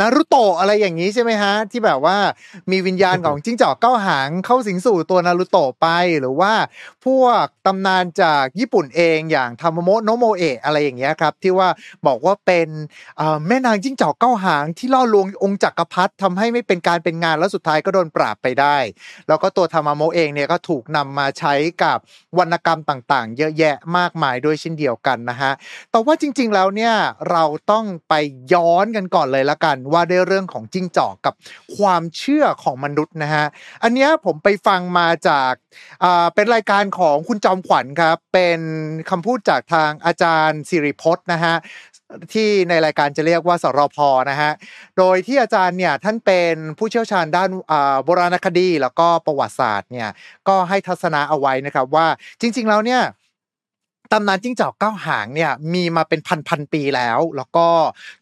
[0.00, 2.16] นารุโตะอะไรอย่างนี้ใช่ไหมฮะ ที่แบบว่า
[2.70, 5.86] มีวิญญาณของจิ้งจอกเก้าหางเข้าสิงสู่ตัวนารุโตะไป
[6.20, 6.52] หรือว่า
[7.06, 11.68] พวกตำนานจากญี่ปุ่นเองอย่างทามโมะโนโมเอะอะไรอย่างเงี้ยครับ ที่ว่า
[12.06, 12.68] บอกว่าเป็น
[13.16, 18.76] เอ่อแม่นางจิ้งจอกเก้าหางที่ล่อลวงองค์จักรพรรดิทำให้ไม่เป็นการเป็นงานแล้วสุดท้ายก็โดนปราบไปได้
[19.28, 21.98] แล้วก็ตัวทามาโมะเองเนี่ยก็ถูกนำมาใช้กับ
[22.38, 25.52] วรรณกรรมต่างๆ เยอะแยะมากมายด้วยเช่นเดียวกันนะฮะ
[25.90, 26.94] แต่ว่าจริง ๆแล้วเนี่ย
[27.30, 28.14] เราต้องไป
[28.52, 31.34] ย้อนกันก่อนเลยละกันว่าด้เรื่องของจิ้งจอกกับ
[31.76, 33.46] ความเชื่อของมนุษย์นะฮะ
[33.82, 35.52] อันนี้ผมไปฟังมาจาก
[36.34, 38.60] เป็นรายการของคุณจอมขวัญครับเป็น
[39.10, 41.54] คำพูดจากทางอาจารย์สิริพจน์นะฮะ
[42.32, 43.98] ที่ในรายการจะเรียกว่าสรพ
[44.30, 44.52] นะฮะ
[44.98, 47.50] โดยที่อาจารย์เนี่ยท่านเป็นผู้เชี่ยวชาญด้าน
[48.04, 50.08] โบราณคดี แล้วก็ประวัติศาสตร์เนี่ย
[50.48, 52.06] ก็ให้ทัศนะเอาไว้นะครับว่า
[52.40, 53.02] จริง ๆ แล้วเนี่ย
[54.12, 57.66] ตำนานจิ้งจอกเก้าหางเนี่ยมีมาเป็นพันพันๆปีแล้ว แล้วก็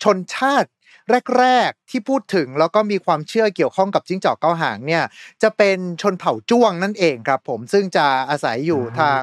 [0.03, 0.71] ชนชาติ
[1.39, 5.05] แรก ๆ ที่พูดถึงแล้วก็มีความเชื่อเกี่ยวข้องกับจิ้งจอกเก้าหางเนี่ย
[5.43, 9.21] จะเป็นชนเผ่าจ้วงนั่นเองครับผมซึ่งจะอาศัยอยู่ทาง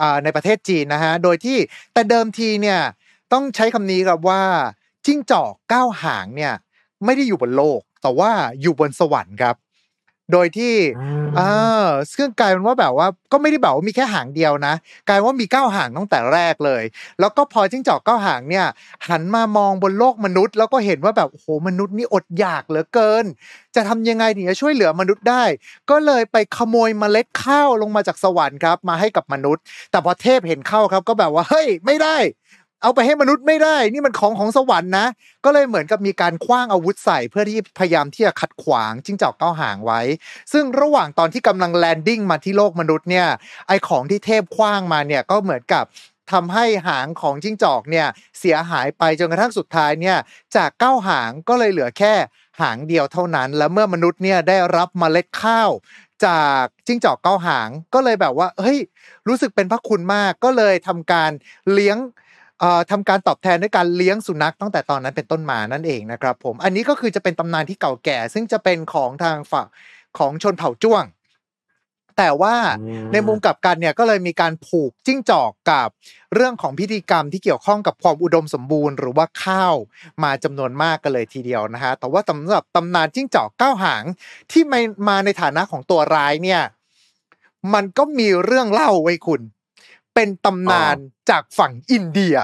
[0.00, 1.58] อ่าในประเทศจีนนะฮะโดยที่
[1.92, 2.80] แต่เดิมทีเนี่ย
[3.32, 4.42] ต้องใช้คำนี้ครับว่า
[5.06, 6.54] จิ้งจอกเก้าหางเนี่ย
[7.04, 8.30] ไม่ได้อยู่บนโลก แต่ว่า
[8.60, 9.56] อยู่บนสวรรค์ครับ
[10.32, 14.74] โดยที่อืมอ่าซึ่งกลายเป็นว่าแบบว่าก็ไม่ได้แบบว่ามีแค่หางเดียวนะ
[15.08, 16.82] กลายว่ามีเก้าหางตั้งแต่แรกเลย
[17.20, 18.66] แล้วก็พอจิ้งจอกเก้าหางเนี่ย
[19.08, 23.24] หันมามองบนโลกมนุษย์ แล้วก็เห็นว่าแบบโอ้โหมนุษย์นี่อดอยากเหลือเกิน
[23.74, 25.44] จะทำยังไงถึงจะช่วยเหลือมนุษย์ได้
[25.90, 32.16] ก็เลยไปขโมยเมล็ดข้าวลงมาจากสวรรค์ครับ มาให้กับมนุษย์ แต่พอเทพเห็นเข้าครับ ก็แบบว่าเฮ้ยไม่ได้
[32.82, 35.06] เอาไปให้มนุษย์ไม่ได้ นี่มันของของสวรรค์นะ
[35.44, 40.00] ก็เลยเหมือนกับมีการคว้างอาวุธใส่เพื่อที่พยายามที่จะขัดขวางจิ้งจอกเก้าหางไว้
[40.52, 43.26] ซึ่งระหว่างตอนที่กำลังแลนดิ้งมาที่โลกมนุษย์เนี่ย
[43.68, 45.84] ไอของที่เทพคว้างมาเนี่ยก็เหมือนกับ
[46.32, 48.06] ทำให้หางของจิ้งจอกเนี่ย
[48.38, 50.18] เสียหายไปจนกระทั่งสุดท้ายเนี่ย
[50.56, 52.14] จากเก้าหางก็เลยเหลือแค่
[52.60, 55.70] หางเดียวเท่านั้น แล้วเมื่อมนุษย์เนี่ยได้รับเมล็ดข้าว
[56.26, 58.78] จากจิ้งจอกเก้าหางก็เลยแบบว่าเฮ้ย
[59.28, 61.30] รู้สึกเป็นพระคุณมากก็เลยทำการ
[61.72, 61.98] เลี้ยง
[62.90, 69.66] ทำการตอบแทนด้วยการเลี้ยงสุนัขตั้งแต่ตอนนั้นเป็นต้นมานั่นเองนะครับผมอันนี้ก็คือจะเป็นตำนานที่เก่าแก่ ซึ่งจะเป็นของทางฝั่ง
[70.18, 71.04] ของชนเผ่าจ้วง
[72.18, 72.56] แต่ว่า
[73.12, 75.88] ในมุมกลับกันเนี่ยก็เลยมีการผูกจิ้งจอกกับ
[76.34, 79.74] เรื่องของพิธีกรรมที่เกี่ยวข้องกับความอุดมสมบูรณ์หรือว่าข้าว
[80.22, 84.04] มาจำนวนมากกันเลยทีเดียวนะฮะแต่ว่าสำหรับตำนานจิ้งจอกเก้าหาง
[84.50, 86.62] ที่มามาในฐานะของตัวร้ายเนี่ย
[87.74, 89.40] มันก็มีเรื่องเล่าไว้คุณ
[90.14, 90.96] เป็นตำนาน
[91.30, 92.36] จากฝั่งอินเดีย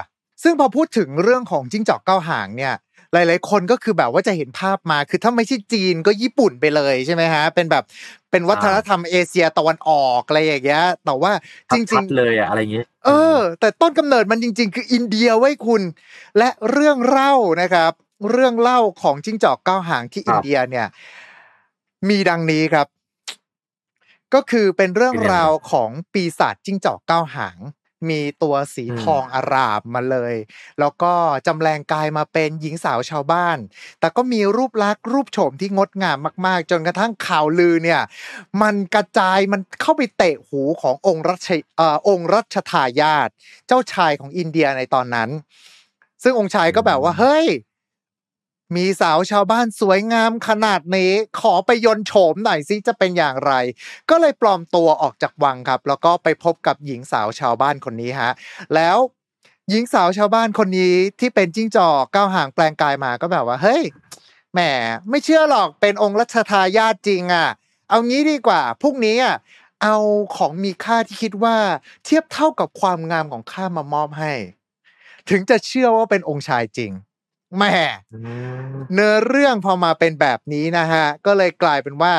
[0.43, 2.75] ซึ่งพอพูดถึงเรื่องของจิ้งจอกเก้าหางเนี่ย
[3.13, 7.85] หลายๆ คนก็คือแบบว่าจะเห็นภาพมา คือถ้าไม่ใช่จีนก็ญี่ปุ่นไปเลยใช่ไหมฮะ เป็นแบบ
[8.31, 11.33] เป็นวัฒนธรรมเอเชียตะวันออกอะไรอย่างเงี้ย แต่ว่า
[11.73, 15.83] จริชังดๆเลยอะอะไรอย่างงี้ๆเออ แต่ต้นกำเนิดมันจริง ๆ คืออินเดียไว้ยคุณ
[16.39, 17.93] และเรื่องเล่านะครับ
[18.31, 20.87] เรื่องเล่าของจิ้งจอกเก้าหางที่ครับอินเดียเนี่ย
[22.09, 22.87] มีดังนี้ครับ
[24.35, 27.59] ก็คือเป็นเรื่องราวของปีศาจจิ้งจอกเก้าหาง
[28.09, 30.35] มีตัวสีอืมทองอารามมาเลย
[30.81, 31.13] แล้วก็
[31.47, 33.59] จำแรงกายมาเป็นหญิงสาวชาวบ้าน
[34.01, 38.01] แต่ก็มีรูปลักษณ์รูปโฉมที่งดงามมากๆ จนกระทั่งข่าวลือเนี่ย
[38.63, 43.29] มันกระจายมันเข้าไปเตะหูขององค์รัชเอ่อองค์รัชทายาท
[43.67, 45.31] เจ้าชายของอินเดียในตอนนั้น
[46.23, 47.47] ซึ่งองค์ชายก็แบบว่าเฮ้ย
[48.77, 53.53] มีสาวชาวบ้านสวยงามขนาดนี้ขอไปยนโฉมหน่อยสิจะเป็นอย่างไร
[54.11, 58.33] ก็เลยปลอมตัวออกจากวังครับ แล้วก็ไปพบกับหญิงสาวชาวบ้านคนนี้ฮะ
[58.75, 58.99] แล้ว
[59.69, 63.83] หญิงสาวชาวบ้านคนนี้ที่เป็นจิ้งจอกก้าวหางแปลงกายมาก็แบบว่าเฮ้ย
[64.53, 64.61] แหม
[65.11, 67.49] ไม่เชื่อหรอกเป็นองค์รัชทายาทจริงอะ
[67.89, 69.37] เอางี้ดีกว่าพรุ่งนี้อะ
[69.83, 69.97] เอา
[70.37, 71.57] ของมีค่าที่คิดว่า
[72.05, 74.33] เทียบเท่ากับความงามของข้ามามอบให้
[75.31, 76.93] ถึงจะเชื่อว่าเป็นองค์ชายจริง
[77.57, 77.75] แหม่
[78.15, 78.19] อื
[78.65, 82.13] มเนื้อเรื่องพอมาเป็นแบบนี้นะฮะ ก็เลยกลายเป็นว่า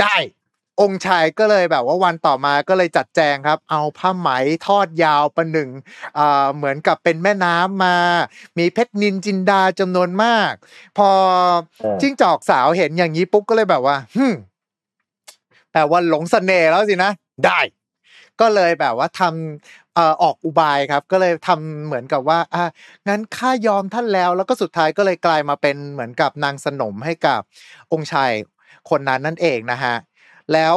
[0.00, 0.16] ได้
[0.80, 4.28] องค์ชายก็เลยแบบว่าวันต่อมาก็เลยจัดแจงครับ เอาผ้าไหม
[4.66, 5.70] ทอดยาวประหนึ่ง
[6.18, 7.96] อ่าเหมือนกับเป็นแม่น้ำมา
[8.58, 10.52] มีเพชรนินจินดาจำนวนมาก
[10.98, 11.08] พอ
[11.82, 14.34] อ๋อจิ้งจอกสาวเห็นอย่างนี้ปุ๊บก็เลยแบบว่าฮึม
[15.72, 17.10] แปลว่าหลงเสน่ห์แล้วสินะ
[17.46, 17.60] ได้
[18.40, 22.64] ก็เลยแบบว่าทำเอ่อออกอุบายครับ ก็เลยทำเหมือนกับว่าอะ
[23.08, 27.40] งั้นข้ายอมท่านแล้ว แล้วก็สุดท้ายก็เลยกลายมาเป็นเหมือนกับนางสนมให้กับ
[27.92, 28.30] องค์ชาย
[28.90, 29.94] คนนั้นนั่นเองนะฮะ
[30.52, 30.74] แล้ว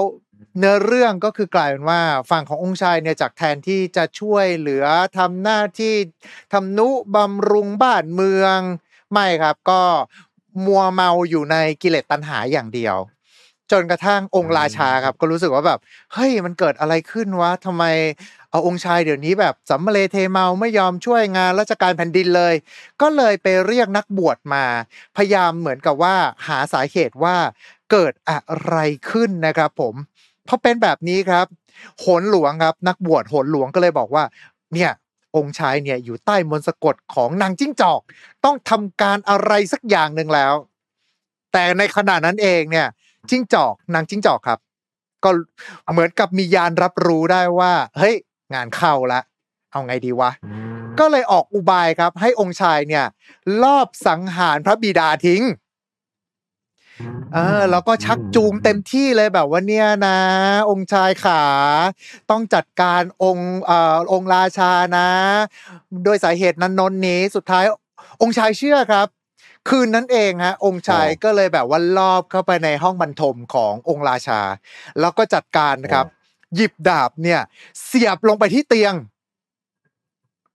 [0.60, 4.86] เนื้อเรื่องก็คือกลายเป็นว่าฝั่งขององค์ชายเนี่ยจากแทนที่จะช่วยเหลือ
[5.17, 5.95] ทำหน้าที่
[6.54, 8.60] ทำนุบำรุงบ้านเมือง
[9.12, 9.82] ไม่ครับก็
[10.65, 12.97] มัวเมาอยู่ในกิเลสตัณหาอย่างเดียว
[13.71, 15.80] จนกระทั่งองค์ราชาครับ ก็รู้สึกว่าแบบ
[16.13, 17.84] เฮ้ยมันเกิดอะไรขึ้นวะทำไม
[18.54, 22.54] เอาองค์ชายเดี๋ยวนี้แบบสัมเลเทเมาไม่ยอมช่วยงานราชการแผ่นดินเลย
[23.02, 24.66] ก็เลยไปเรียกนักบวชมา
[25.16, 26.16] พยายามเหมือนกับว่า
[26.48, 27.36] หาสาเหตุว่า
[27.92, 28.78] เกิดอะไร
[29.10, 29.96] ขึ้นนะครับผม
[30.48, 31.46] พอเป็นแบบนี้ครับ
[32.00, 34.24] โหนหลวงครับนักบวชโหนหลวงก็เลยบอกว่า
[34.74, 34.92] เนี่ย
[35.36, 38.02] องค์ชายเนี่ยอยู่ใต้มนต์สะกดของนางจิ้งจอก
[38.46, 40.54] ต้องทำการอะไรสักอย่างหนึ่งแล้ว
[41.54, 42.88] แต่ในขณะนั้นเองเนี่ย
[43.30, 44.60] จิ้งจอกนางจิ้งจอกครับ
[45.24, 45.30] ก็
[45.92, 48.16] เหมือนกับมียานรับรู้ได้ว่า เฮ้ย
[48.53, 49.19] งานเข้าละ
[49.71, 53.06] เอาไงดีวะอืมก็เลยออกอุบายครับ ให้องค์ชายเนี่ย
[53.63, 55.43] ลอบสังหารพระบิดาทิ้ง
[57.34, 60.19] เออแล้วก็ชักจูงเต็มที่เลยแบบว่าเนี่ยนะ
[60.69, 61.43] องค์ชายขา
[62.32, 65.08] ต้องจัดการองค์เอ่อองค์ราชานะ
[66.03, 67.63] โดยสาเหตุนั้นนนนี้สุดท้าย
[68.21, 69.08] องค์ชายเชื่อครับ
[69.69, 74.41] คืนนั้นเองฮะองค์ชายก็เลยแบบว่าลอบเข้าไปในห้องบรรทมขององค์ราชา
[74.99, 76.08] แล้วก็จัดการนะครับ
[76.56, 77.42] หยิบดาบเนี่ย
[77.86, 78.94] เสียบลงไปที่เตียง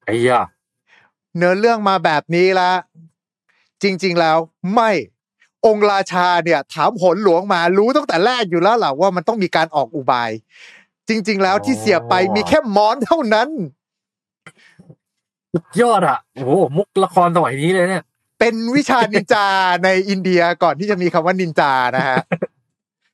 [0.05, 0.43] ไอ้ยะ
[1.37, 2.71] เนื้อเรื่องมาแบบนี้ละ
[3.83, 4.39] จริง ๆแล้ว
[4.75, 4.91] ไม่
[5.67, 10.31] องค์ราชาเนี่ย ถามหนหลวงมารู้ตั้งแต่แรกอยู่แล้วแหละว่ามันต้องมีการออกอุบาย
[11.09, 13.49] จริง ๆ แล้วที่เสียไปมีแค่มอนเท่านั้น
[15.53, 18.05] สุดยอดอะโอ้โหมุกละครสมัยนี้เลยเนี่ย
[18.39, 19.47] เป็นวิชานินจา
[19.85, 22.19] ในอินเดียก่อนที่จะมีคำว่านินจานะฮะ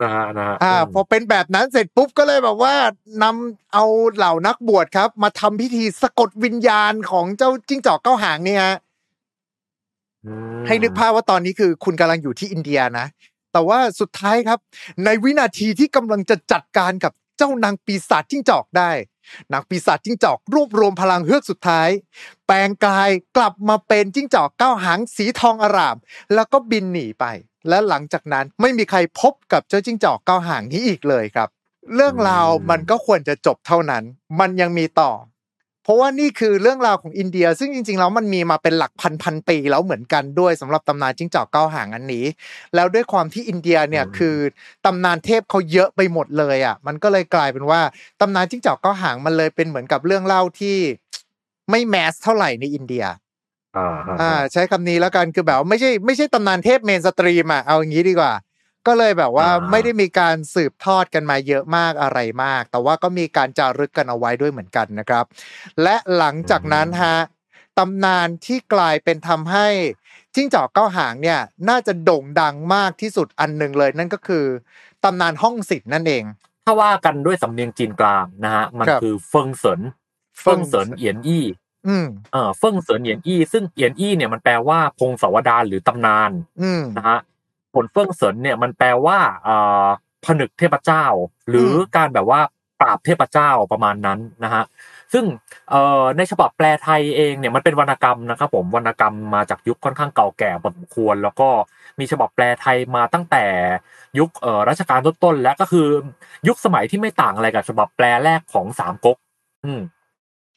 [0.03, 2.75] นะฮะนะฮะอ่าพอเป็นแบบนั้นเสร็จปุ๊บก็เลยแบบว่า
[3.23, 8.77] นำเอาเหล่านักบวชครับ มาทำพิธีสะกดวิญญาณของเจ้าจิ้งจอกเก้าหางเนี่ยฮะ
[10.27, 13.07] อืมให้นึกภาพว่าตอนนี้คือคุณกำลังอยู่ที่อินเดียนะ
[13.53, 14.59] แต่ว่าสุดท้ายครับ
[15.05, 18.91] ในวินาทีที่กำลังจะจัดการกับเจ้านางปีศาจจิ้งจอกได้
[19.53, 21.89] นางปีศาจจิ้งจอกรวบรวมพลังเฮือกสุดท้าย
[22.47, 25.97] แปลงกายกลับมาเป็นจิ้งจอกเก้าหางสีทองอร่าม
[26.35, 27.25] แล้วก็บินหนีไป
[27.69, 31.49] และหลังจากนั้นไม่มีใครพบกับเจ้าจิ้งจอกเก้าหางนี้อีกเลยครับ
[31.95, 34.03] เรื่องราวมันก็ควรจะจบเท่านั้น
[34.41, 35.13] มันยังมีต่อ
[35.83, 42.25] เพราะว่านี่คือเรื่องราวของอินเดีย ซึ่งจริงๆแล้วมันมีมาเป็นหลักพันพันปีแล้วเหมือนกันด้วยสำหรับตำนานจิ้งจอกเก้าหางอันนี้
[42.75, 44.37] แล้วด้วยความที่อินเดียเนี่ยคือ
[44.87, 47.81] ตำนานเทพเขาเยอะไปหมดเลยอะ มันก็เลยกลายเป็นว่า
[48.21, 50.77] ตำนานจิ้งจอกเก้าหางมันเลยเป็นเหมือนกับเรื่องเล่าที่
[51.71, 53.05] ไม่แมสเท่าไหร่ในอินเดีย
[53.77, 58.33] อ่าฮะอ่าใช้คำนี้แล้วกันคือแบบว่าไม่ใช่ไม่ใช่ตำนานเทพเมนสตรีมอะเอาอย่างนี้ดีกว่า
[58.87, 65.25] ก็เลยแบบว่าไม่ได้มีการสืบทอดกันมาเยอะมากอะไรมาก แต่ว่าก็มีการจารึกกันเอาไว้ด้วยเหมือนกันนะครับ
[65.83, 67.17] และหลังจากนั้นฮะ
[67.79, 69.69] ตำนานที่กลายเป็นทำให้
[70.35, 74.45] จิ้งจอกเก้าหางเนี่ย น่าจะโด่งดังมากที่สุดอันหนึ่งเลย นั่นก็คือ
[75.05, 76.25] ตำนานห้องสิทธิ์นั่นเอง
[76.67, 79.81] ถ้าว่ากันด้วยสำเนียงจีนกลางนะฮะมันครับคือเฟิงเสิน
[80.41, 81.64] เฟิงเสินเอียนอี้อืม
[82.33, 86.31] เออเฟิงเสินเอียนอี้ซึ่งเอียนอี้เนี่ยมันแปลว่าพงศาวดารหรือตำนาน
[86.63, 87.19] อืมนะฮะ
[87.75, 89.87] ผลเฟิงเสินเนี่ยมันแปลว่าเอ่อ
[90.25, 91.05] ผนึกเทพเจ้า
[91.49, 92.41] หรืออมการแบบว่า
[92.81, 94.65] ปราบเทพเจ้าประมาณนั้นนะฮะ
[95.13, 95.25] ซึ่ง
[95.71, 101.49] เอ่อในฉบับแปลไทยเองเนี่ยมันเป็นวรรณกรรมนะครับผมวรรณกรรมมาจากยุคค่อนข้างเก่าแก่พอสมควร แล้วก็
[101.99, 103.45] มีฉบับแปลไทยมาตั้งแต่
[104.19, 105.89] ยุคเอ่อรัชกาลต้นๆแล้วก็คือ
[106.49, 109.17] ยุคสมัยที่ไม่ต่างอะไรกับฉบับแปลแรกของสามก๊ก
[109.65, 109.81] อืม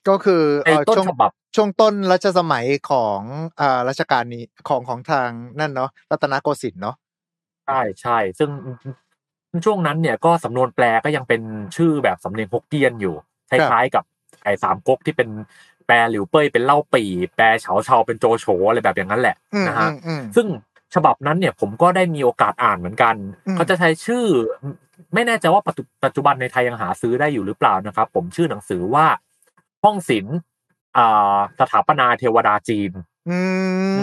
[0.10, 3.20] ก็คือในเอ่อต้นช่วงฉบับช่วงต้นรัชสมัยของ
[3.62, 6.96] อ่ารัชกาลนี้ของของทางนั่นเนาะรัตนโกสินทร์เนาะ
[7.66, 8.50] ใช่ใช่ซึ่ง
[9.66, 11.42] ช่วงนั้นเนี่ยก็สำนวนแปลก็ยังเป็น
[11.76, 13.16] ชื่อแบบสำเนียงฮกเกี้ยนอยู่
[13.50, 14.04] คล้ายๆกับ
[14.44, 15.30] ไอ้สามก๊กที่เป็น
[15.86, 20.48] แปลหลิวเป้ยเป็นเล่าปี่แปลเฉาเฉาเป็นโจโฉอะไรแบบอย่างนั้นแหละอืมนะฮะอืมอืมซึ่ง
[20.96, 23.16] ฉบับนั้นเนี่ยผมก็ได้มีโอกาสอ่านเหมือนกัน
[23.48, 24.26] อืมเขาจะใช้ชื่อ
[25.14, 29.06] ไม่แน่ใจว่าปัจจุปัจจุบันในไทยยังหาซื้อได้อยู่หรือเปล่านะครับ ผมชื่อหนังสือว่า
[29.84, 30.36] ห้องศิลป์
[30.98, 32.92] อ่าสถาปนาเทวดาจีน
[33.28, 33.32] อื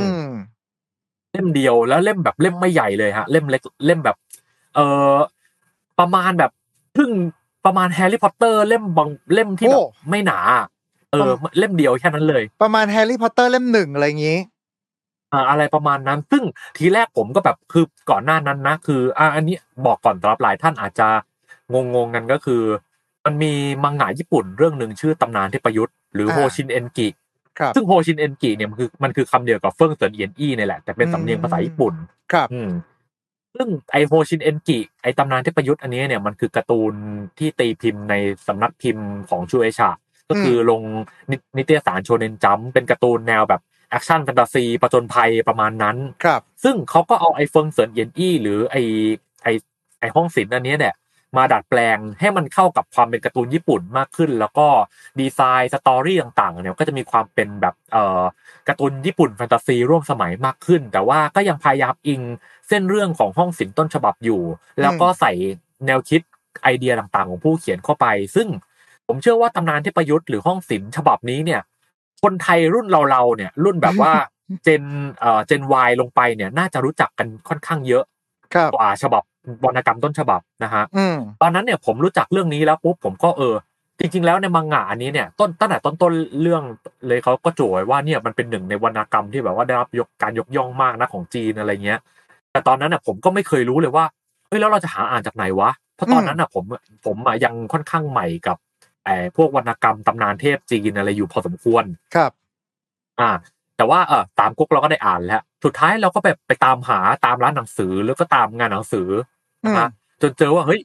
[0.08, 0.14] ม
[1.32, 4.16] เล่มเดียวแล้วเล่มแบบเล่มไม่ใหญ่เลยฮะ เล่มเล็กเล่มแบบ
[4.74, 4.80] เอ
[5.14, 5.16] อ
[5.98, 6.50] ประมาณแบบ
[6.96, 7.12] ครึ่ง
[7.64, 10.38] ประมาณแฮร์รี่พอตเตอร์ เล่มบางเล่มที่แบโอ้บไม่หนา
[11.12, 14.38] เออ เล่มเดียวแค่นั้นเลย ประมาณแฮร์รี่พอตเตอร์เล่มหนึ่งอะไรอย่างงี้
[15.32, 16.44] อ่าอะไรประมาณนั้น ซึ่ง
[16.76, 19.56] ทีแรกผมก็แบบคือก่อนหน้านั้นนะ คืออ่าอันนี้
[19.86, 21.08] บอกก่อนสำหรับหลายท่านอาจจะ
[21.72, 22.62] งงๆกันก็คือ
[23.24, 23.52] มันมี
[23.84, 27.08] มังงะญี่ปุ่นเรื่องหนึ่งชื่อตำนานเทพยุทธ์หรืออ่าโฮชินเอนกิ
[27.58, 31.94] ครับซึ่งโฮชินเอนกิเนี่ยมันคือมันคือคำเดียวกับเฟิ่งเซินเอียนอี้เนี่ยแหละแต่เป็นสำเนียงภาษาญี่ปุ่น
[32.32, 32.70] ครับอืม
[33.54, 36.92] ซึ่งไอ้โฮชินเอนกิไอ้ตำนานเทพยุทธ์อันนี้เนี่ยมันคือการ์ตูน
[37.38, 38.14] ที่ตีพิมพ์ใน
[38.46, 39.90] สำนักพิมพ์ของชูเอชา
[40.28, 43.60] ก็คือลงในนิตยสารโชเนนจัมป์เป็นการ์ตูนแนวแบบ
[43.90, 48.76] แอคชั่นแฟนตาซีประจนภัยประมาณนั้น ครับ ซึ่งเขาก็เอาไอ้เฟิ่งเซินเอียนอี้หรือไอ้
[49.42, 49.48] ไอ้
[50.00, 50.94] ไอ้ห้องสินอันเนี้ยเนี่ย
[51.36, 54.66] มาดัดแปลงให้มันเข้ากับความเป็นการ์ตูนญี่ปุ่นมากขึ้น แล้วก็
[55.20, 58.22] ดีไซน์ story ต่างๆเนี่ยก็จะมีความเป็นแบบเอ่อ
[58.68, 62.20] การ์ตูนญี่ปุ่นแฟนตาซีร่วมสมัยมากขึ้น แต่ว่าก็ยังพยายามอิง
[62.68, 64.40] เส้นเรื่องของห้องศิลป์ต้นฉบับอยู่
[64.80, 65.32] แล้วก็ใส่
[65.86, 66.20] แนวคิด
[66.62, 68.48] ไอเดียต่างๆ ของผู้เขียนเข้าไป ซึ่ง
[69.06, 71.60] ผมเชื่อว่าตำนานเทพยุทธ์หรือห้องศิลป์ฉบับนี้เนี่ย
[72.22, 74.12] คนไทยรุ่นเราๆเนี่ย รุ่นแบบว่า
[74.64, 74.82] เจน
[75.20, 78.04] เอ่อเจนวลงไปเนี่ย น่าจะรู้จักกันค่อนข้างเยอะ
[78.54, 79.22] ครับกว่าฉบับ
[79.64, 83.54] วรรณกรรมต้นฉบับนะฮะอืมตอนนั้นเนี่ยผมรู้จักเรื่องนี้แล้วปุ๊บผมก็เออ
[83.98, 86.62] จริง ๆ แล้วในมังงะอันนี้เนี่ยต้นตั้งแต่ต้นต้นๆเรื่อง
[87.06, 92.00] เลยเขาก็โจยว่าเนี่ยมันเป็นหนึ่งในวรรณกรรมที่แบบว่าได้รับยกการยกย่องมากนะของจีนอะไรเงี้ย
[92.52, 94.04] แต่ตอนนั้นน่ะผมก็ไม่เคยรู้เลยว่า
[94.48, 96.64] เฮ้ยแล้วเราจะหาอ่านจากไหนวะเพราะตอนนั้นน่ะผม
[97.06, 98.56] ผมอะยังค่อนข้างใหม่กับ
[99.04, 102.32] ไอ้พวกวรรณกรรมตำนานเทพจีนอะไรอยู่พอสมควรครับ
[103.20, 103.30] อ่า
[103.76, 109.08] แต่ว่าเออตามกุ๊กเราก็ได้อ่านแล้ว สุดท้ายเราก็แบบไปตามหาตามร้านหนังสือแล้วก็ตามงานหนังสือ
[109.64, 109.88] นะฮะ
[110.22, 110.80] จนเจอว่าเฮ้ย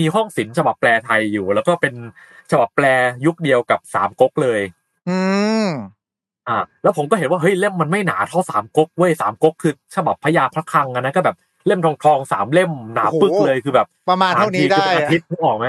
[0.00, 1.94] มีห้องศิลป์ฉบับแปลไทยอยู่ แล้วก็เป็น
[2.50, 2.84] ฉบับแปล
[3.26, 4.60] ยุคเดียวกับสามก๊กเลย
[5.08, 5.18] อื
[5.66, 5.68] ม
[6.48, 15.66] อ่า แล้วผมก็เห็นว่าเฮ้ยเล่มมันไม่หนาเท่าสามก๊กเว้ยสามก๊กคือ ฉบับพญาพระคลังอันนั้นก็แบบเล่มทองทองๆสามเล่มหนาโอ้โหปึกเลยคือแบบ ประมาณเท่านี้ได้อ่ทีคือเป็นอาอะทิตย์นึกออกไหม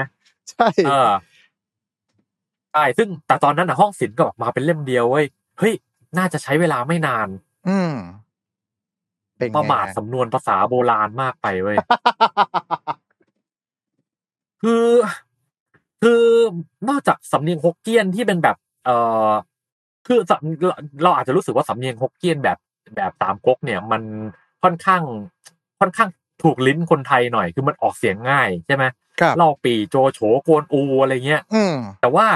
[0.50, 1.10] ใช่เออ
[2.72, 5.26] ใช่ซึ่งแต่ตอนนั้นนะห้องศิลป์ก็แบบมาเป็นเล่มเดียวเว้ย
[5.58, 5.74] เฮ้ย
[6.18, 7.28] น่าจะใช้เวลาไม่นาน
[7.68, 7.92] อืม
[9.38, 11.76] เป็นไงประมาทฮะสำนวนภาษาโบราณมากไปเว้ย
[14.62, 14.86] คือ
[16.02, 16.22] คือ
[16.88, 18.90] นอกจากสำเนียงฮกเกี้ยนที่เป็นแบบ เอ
[19.28, 19.30] อ
[20.06, 22.58] คือสำเราเราอาจจะรู้สึกว่าสำเนียงฮกเกี้ยนแบบ
[22.96, 24.02] แบบตามก๊กเนี่ย มัน
[24.62, 25.02] ค่อนข้าง
[25.80, 26.08] ค่อนข้าง
[26.42, 28.84] ถูกลิ้นคนไทยหน่อย คือมันออกเสียงง่ายใช่ไหม
[29.20, 32.26] ครับเล่าปีโจโฉโกวนอูอะไรเงี้ยอืมแต่ว่า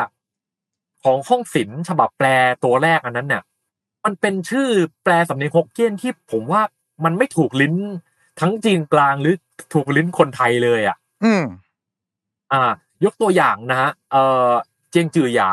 [1.04, 2.26] ของห้องศิลป์ฉบับแปล
[2.64, 3.42] ตัวแรกอันนั้นเนี่ย
[4.04, 4.68] มันเป็นชื่อ
[5.04, 6.62] แปลสำเนียงฮกเกี้ยนที่ผมว่า
[7.04, 7.74] มันไม่ถูกลิ้น
[8.40, 9.34] ทั้งจีนกลางหรือ
[9.74, 11.44] ถูกลิ้นคนไทยเลยอะ อืม
[12.52, 12.62] อ่า
[13.04, 14.16] ยกตัวอย่างนะฮะเอ
[14.48, 14.50] อ
[14.90, 15.50] เจียงจือหยา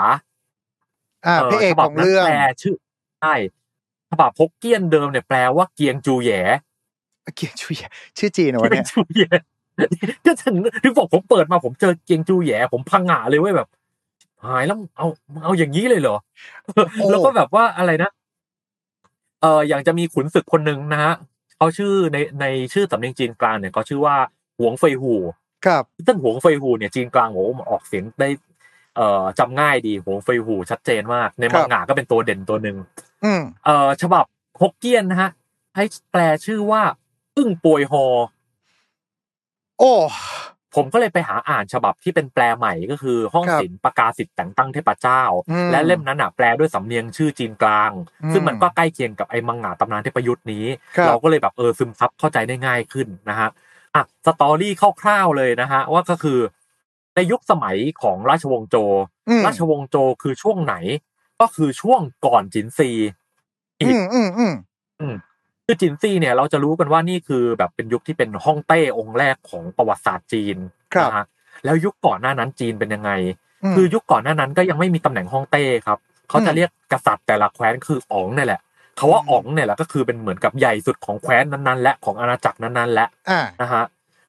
[1.26, 2.76] อ่าพระเอกฉบัของเรื่องนั้นแปลชื่อ
[3.22, 3.34] ใช่
[4.10, 6.32] ฉบับฮกเกี้ยนเดิมเนี่ยแปลว่าเกียงจูแหย
[7.36, 7.76] เกียรติชุย
[8.18, 9.24] ชื่อจีนเหรอวะเกียเนี่งยจูแหย
[10.26, 13.68] ก็ถึงถึงบอกผมเปิดมาผมเจอเกียงจูแหยผมพังงะเลยเว้ยแบบ
[14.44, 15.08] หายแล้วเอา
[15.44, 16.18] เอาอย่างนี้เลยเหรอ
[17.10, 18.10] แล้วก็แบบว่าอะไรนะ
[19.42, 21.14] เอออย่างจะมีขุนศึกคนหนึ่งนะฮะ
[21.60, 24.16] เขาชื่อในในชื่อสำเนียงจีนกลางเนี่ยเขาชื่อว่า
[24.60, 25.16] หวงเฟยหู
[25.66, 28.30] ครับซึ่งหวงเฟยหูเนี่ยจีนกลางโอ้โหมันออกเสียงได้
[28.96, 32.78] เอ่อจำง่ายดีหวงเฟยหูชัดเจนมาก ในครัมับงงะก็เป็นตัวเด่นตัวหนึ่ง
[33.24, 34.26] อืมเอ่อฉบับ
[34.62, 35.30] ฮกเกี้ยนนะฮะ
[35.76, 36.82] ให้แปลชื่อว่า
[37.38, 38.06] อึ้งปวยฮอ
[39.80, 39.94] โอ้
[40.76, 47.92] ผมก็เลยไปหาอ่านฉบับที่เป็นแปลใหม่ก็คือ ห้องครับศิลป์ประกาศสิทธิ์แต่งตั้งเทพเจ้าอืมและเล่มนั้นอะแปลด้วยสำเนียงชื่อจีนกลาง
[48.24, 50.66] อืมซึ่งมันก็ใกล้เคียงกับไอ้มังงะตำนานเทพยุทธ์นี้
[50.98, 53.50] ครับเราก็เลยแบบเออซึมซับเข้าใจได้ง่ายขึ้นนะฮะ
[53.96, 56.40] อะสตอรี่คร่าวๆเลยนะฮะว่าก็คือ
[57.16, 58.76] ในยุคสมัยของราชวงศ์โจ
[59.30, 60.76] อืมราชวงศ์โจคือช่วงไหน
[61.42, 62.92] ก็คือช่วงก่อนจินซี
[63.82, 64.54] อีอืกมอืมอืม
[65.00, 65.16] อืม
[65.72, 70.58] คือจินซีเนี่ยเราจะรู้กันว่านี่คือแบบเป็นยุคที่เป็นฮ่องเต้องค์แรกของประวัติศาสตร์จีน
[70.94, 71.26] ครับนะฮะ
[71.66, 73.12] แล้วยุคก่อนหน้านั้นจีนเป็นยังไง
[73.72, 75.98] มคือยุคก่อนหน้านั้นก็ยังไม่มีตำแหน่งฮ่องเต้ครับ
[76.30, 78.62] เขาจะอืมเรียกกษัตริย์แต่ละแคว้นคืออ๋องเนี่ยแหละ
[79.00, 83.84] คาว่าอืมอ๋องเนี่ยแหละก็คือเป็นเหมือนกับใหญ่สุดของแคว้นนั้นๆ และของอาณาจักรนั้นๆ และอ่านะฮะ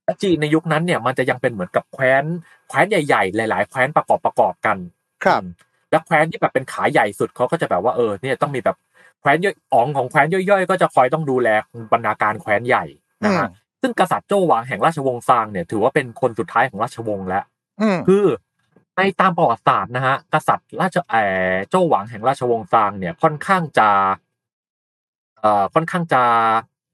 [0.05, 2.25] และจีนในยุคนั้นเนี่ยมันจะยังเป็นเหมือนกับแคว้น
[2.69, 4.77] แคว้นใหญ่ๆ หลาย ๆ แคว้นประกอบประกอบกัน
[5.25, 5.51] ครับอืม
[5.91, 8.77] แล้วแคว้นที่แบบเป็นขาใหญ่สุดเขาก็จะแบบว่าเออเนี่ยต้องมีแบบ
[9.21, 11.49] แคว้นย่อยอ๋องของแคว้นย่อยๆ ก็จะคอยต้องดูแล
[11.93, 12.85] บรรณาการแคว้นใหญ่
[13.25, 13.49] นะฮะ
[13.81, 17.45] ซึ่งกษัตริย์โจวหวางแห่งราชวงศ์ซางเนี่ยถือว่าเป็นคนสุดท้ายของราชวงศ์แล้ว
[17.81, 18.25] อืมคือ
[18.97, 21.15] ในตามประวัติศาสตร์นะฮะกษัตริย์ราชเอ
[21.53, 23.89] อโจวหวังแห่งราชวงศ์ซางเนี่ยค่อนข้างจะ
[25.41, 26.23] เอ่อค่อนข้างจะ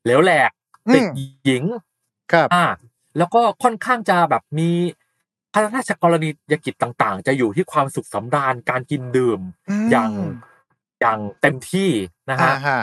[0.04, 0.50] เหลวแหลก
[0.88, 1.02] อืมติด
[1.44, 1.64] หญิง
[2.32, 2.64] ครับอ่า
[3.18, 4.70] แล้วก็ค่อนข้างจะแบบมี
[5.52, 9.40] พระราชกรณียกิจต่างๆ จะอยู่ที่ความสุขสำราญการกินดื่มม
[9.90, 10.10] อย่าง
[11.01, 11.90] อย่างเต็มที่
[12.30, 12.82] นะอ่าฮะฮะ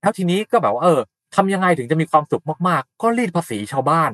[0.00, 1.00] แล้วทีนี้ก็แบบว่าเออ
[1.34, 4.10] ทำยังไงถึงจะมีความสุขมากๆ ก็รีดภาษีชาวบ้าน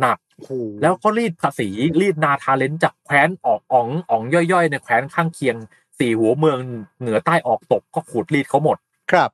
[0.00, 1.68] หนักๆโอ้โหแล้วก็รีดภาษี
[2.00, 4.22] รีดนาทาเลนจากแคว้นออกอ๋องอ๋อง
[4.52, 5.56] ย่อยๆในแคว้นข้างเคียง
[5.98, 6.58] สี่หัวเมือง
[7.00, 8.78] เหนือใต้ออกตกก็ขูดรีดเขาหมด
[9.10, 9.30] ครับ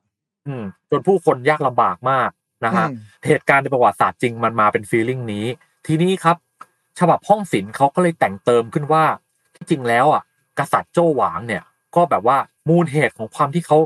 [0.47, 2.29] อืมจนผู้คนยากลำบากมาก
[2.65, 2.97] นะฮะอืม
[3.27, 5.45] เหตุการณ์ในประวัติศาสตร์จริงมันมาเป็นฟีลลิ่งนี้
[5.87, 6.37] ทีนี้ครับ
[6.99, 9.03] ฉบับห้องศิลป์เขาก็เลยแต่งเติมขึ้นว่า
[9.55, 10.23] ที่จริงแล้วอะ
[10.59, 11.63] กษัตริย์โจ้หวางเนี่ย
[11.95, 12.37] ก็แบบว่า
[12.69, 13.77] มูลเหตุของความที่เขา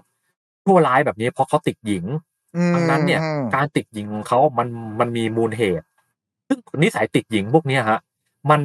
[0.64, 2.06] ชั่วร้ายแบบนี้ เพราะเขาติดหญิง
[2.56, 4.68] อืมดังนั้นเนี่ยอืมการติดหญิงของเขามัน
[5.00, 5.86] มันมีมูลเหตุ
[6.48, 8.00] ซึ่งนิสัยติดหญิงพวกเนี้ยฮะ
[8.50, 8.62] มัน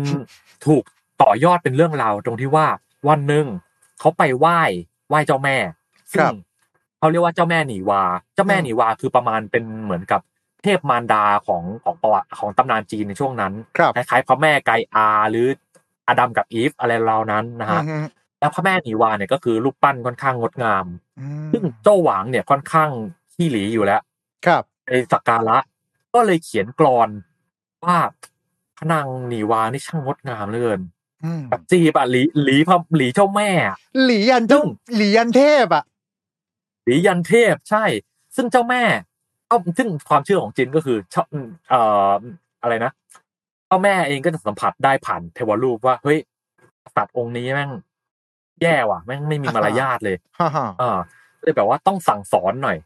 [0.67, 0.83] ถูก
[1.23, 2.67] ต่อยอดเป็นเรื่องราวตรงที่ว่า
[3.09, 3.47] วันหนึ่ง
[4.01, 4.61] เขาไปไหว้
[5.09, 5.57] ไหว้เจ้าแม่
[6.13, 6.35] ซึ่ครังบ
[6.99, 8.03] เขาเรียกว่าเจ้าแม่หนีวา
[8.35, 10.21] เจ้าแม่อืมหนีวาคือประมาณเป็นเหมือนกับ
[10.63, 15.47] เทพมารดาของของประวัติของตำนานจีนในช่วงนั้นครับคล้ายๆพระแม่ไกอาหรือ
[16.09, 18.05] อดัมกับอีฟอะไรราวนั้นนะฮะอืม
[18.43, 20.87] แล้วพระแม่หนีวาเนี่ยก็คือรูปปั้นค่อนข้างงดงาม
[21.21, 22.91] อืมซึ่งโจ้หวางเนี่ยค่อนข้าง
[23.33, 24.01] ขี้หลีอยู่แล้ว
[24.47, 25.59] ครับในสักการะ
[26.15, 27.09] ก็เลยเขียนกรอน
[27.85, 27.99] ว่า
[28.77, 30.81] พระนางหนีวานี่ช่างงดงามเหลือเกิน
[31.25, 35.85] อืมแบบจีบอะหลีหลีพระหลีเจ้าแม่อะหลียันเจ้าซึ่งหลียันเทพอะ
[36.85, 37.85] หลียันเทพใช่
[38.37, 38.83] ซึ่งเจ้าแม่
[39.49, 41.27] เอ้าซึ่งความเชื่อของจินก็คือชอบ
[41.69, 41.81] เอ่
[42.11, 42.21] อ
[42.63, 42.93] อะไรนะ
[43.67, 46.19] เจ้าแม่เองก็จะสัมผัสได้ผ่านเทวรูปว่าเฮ้ย
[46.97, 47.71] สัตว์องค์นี้แม่ง
[48.63, 50.99] แย่ว่ะแม่งไม่มีมารยาทเลยฮ่าฮ่าอ่า
[51.43, 52.79] เลยแบบว่าต้องสั่งสอนหน่อย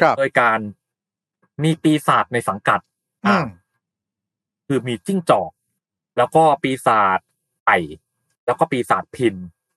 [0.00, 0.58] ครับโดยการ
[1.62, 2.80] มีปีศาจในสังกัด
[3.26, 3.46] อือ่าม
[4.66, 5.50] คือมีจิ้งจอก
[6.18, 7.18] แล้วก็ปีศาจ
[7.66, 7.78] ไก่
[8.46, 9.34] แล้วก็ปีศาจพิน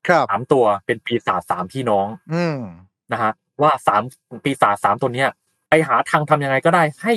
[0.08, 2.60] ครับสามตัวเป็นปีศาจสามพี่น้อง อืม
[3.12, 3.32] นะฮะ
[3.62, 4.02] ว่าสาม
[4.44, 5.30] ปีศาจสามตัวเนี้ย
[5.70, 7.14] ไปหาทางทำยังไงก็ได้ให้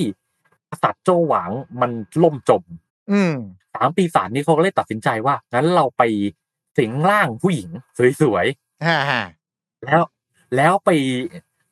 [0.71, 1.91] กษัตริย์โจวหวางมัน
[2.23, 2.63] ล่มจม
[3.13, 3.35] อืม
[3.75, 6.03] สามปีศาจนี้เขาก็เลยตัดสินใจว่างั้นเราไป
[6.79, 7.71] สิงร่างผู้หญิง
[8.23, 8.47] สวย
[8.87, 10.03] ฮ่าฮ่าๆแล้ว
[10.57, 10.91] แล้วไป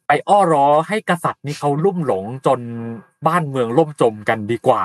[0.06, 2.60] ไปอ้อร้อให้กษัตริย์นี้เขาลุ่มหลงจน
[3.26, 4.84] บ้านเมืองล่มจมกันดีกว่า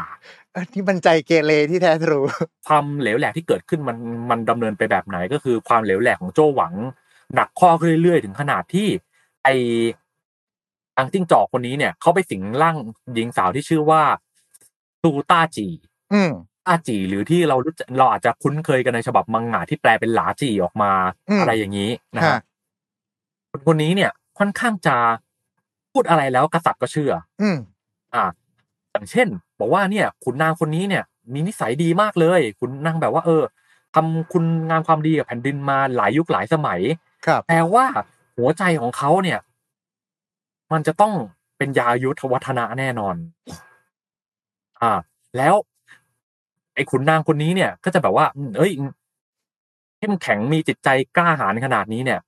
[0.51, 2.19] เอ้ยนี่มันใจเกเรที่แท้ทรู
[2.67, 3.97] ความเหลวแหลกที่เกิดขึ้นมัน
[4.29, 6.73] มันดำเนินไปแบบไหน ก็คือความเหลวแหลกของโจหวัง
[7.35, 8.87] หนักข้อขึ้นเรื่อยๆ ถึงขนาดที่
[9.43, 9.47] ไอ
[10.95, 12.75] ทางจิ้งจอกคนนี้เนี่ยเขาไปสิงร่าง
[13.13, 14.01] หญิงสาวที่ชื่อว่า
[15.01, 15.67] ซูต้าจี
[16.13, 16.21] อื
[16.59, 20.91] มต้าจีหรือที่เรารู้จักเราอาจจะคุ้นเคยกันในฉบับมังงะที่แปลเป็นหลาจีออกมา
[21.29, 22.39] อืมอะไรอย่างนี้นะฮะฮะ
[23.51, 24.95] คนคนนี้เนี่ยค่อนข้างจะ
[25.91, 27.57] พูดอะไรแล้วกษัตริย์ก็เชื่อ อืม
[28.15, 28.23] อ่า
[28.91, 29.27] อย่างเช่น
[29.59, 31.03] บอกว่าเนี่ยขุนนางคนนี้เนี่ย
[31.33, 33.43] มีนิสัยดีมากเลยขุนนางแบบว่า เออ
[33.95, 36.79] ทำคุณงามความดีกับแผ่นดินมาหลายยุคหลายสมัย
[37.25, 37.85] ครับ แต่ว่า
[38.37, 39.39] หัวใจของเขาเนี่ย
[40.71, 41.13] มันจะต้อง
[41.57, 43.15] เป็นยายุทธวัฒนะแน่นอน
[44.81, 44.91] อ่า
[45.37, 48.71] แล้วไอ้ขุนนางคนนี้เนี่ย ก็จะแบบว่าอืมเอ้ย
[49.99, 52.19] เข้มแข็งมีจิตใจกล้าหาญขนาดนี้เนี่ย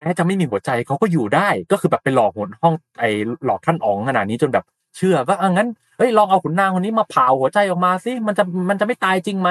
[0.00, 3.10] แม้จะไม่มีหัวใจเขาก็อยู่ได้ ก็คือแบบไปหลอกหัวห้องไอ้
[3.44, 4.64] หลอกท่านอ๋องขนาดนี้จนแบบ
[4.96, 9.50] เชื่อว่าอะงั้นเอ้ยลองเอาขุนนางคนนี้มาเผาหัวใจออกมาสิมันจะมันจะไม่ตายจริงไหม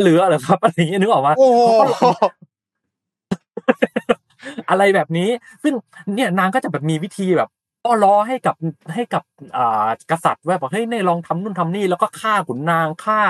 [0.00, 1.60] เหลือเหรอครับอะไรอย่างเงี้ยนึกออกมาโอ้โห
[4.70, 5.28] อะไรแบบนี้
[5.62, 5.72] ซึ่ง
[6.14, 7.48] เนี่ยนางก็จะแบบมีวิธีแบบ
[7.84, 8.56] อ้อล้อให้กับ
[8.94, 9.22] ให้กับ
[9.56, 13.20] อ่ากษัตริย์ว่าบอกเฮ้ยเนี่ยลองทำนู่นทำนี่แล้วก็ฆ่าขุนนางฆ่า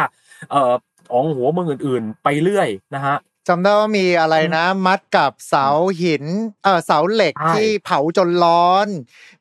[0.50, 0.72] เอ่อ
[1.10, 3.16] ของหัวเมืองอื่น ๆ ไปเรื่อยนะฮะ
[3.48, 5.66] จำได้ว่ามีอะไรนะ มัดกับเสา
[6.00, 6.24] หิน
[6.64, 8.86] เออเสาเหล็กใช่ที่เผาจนร้อน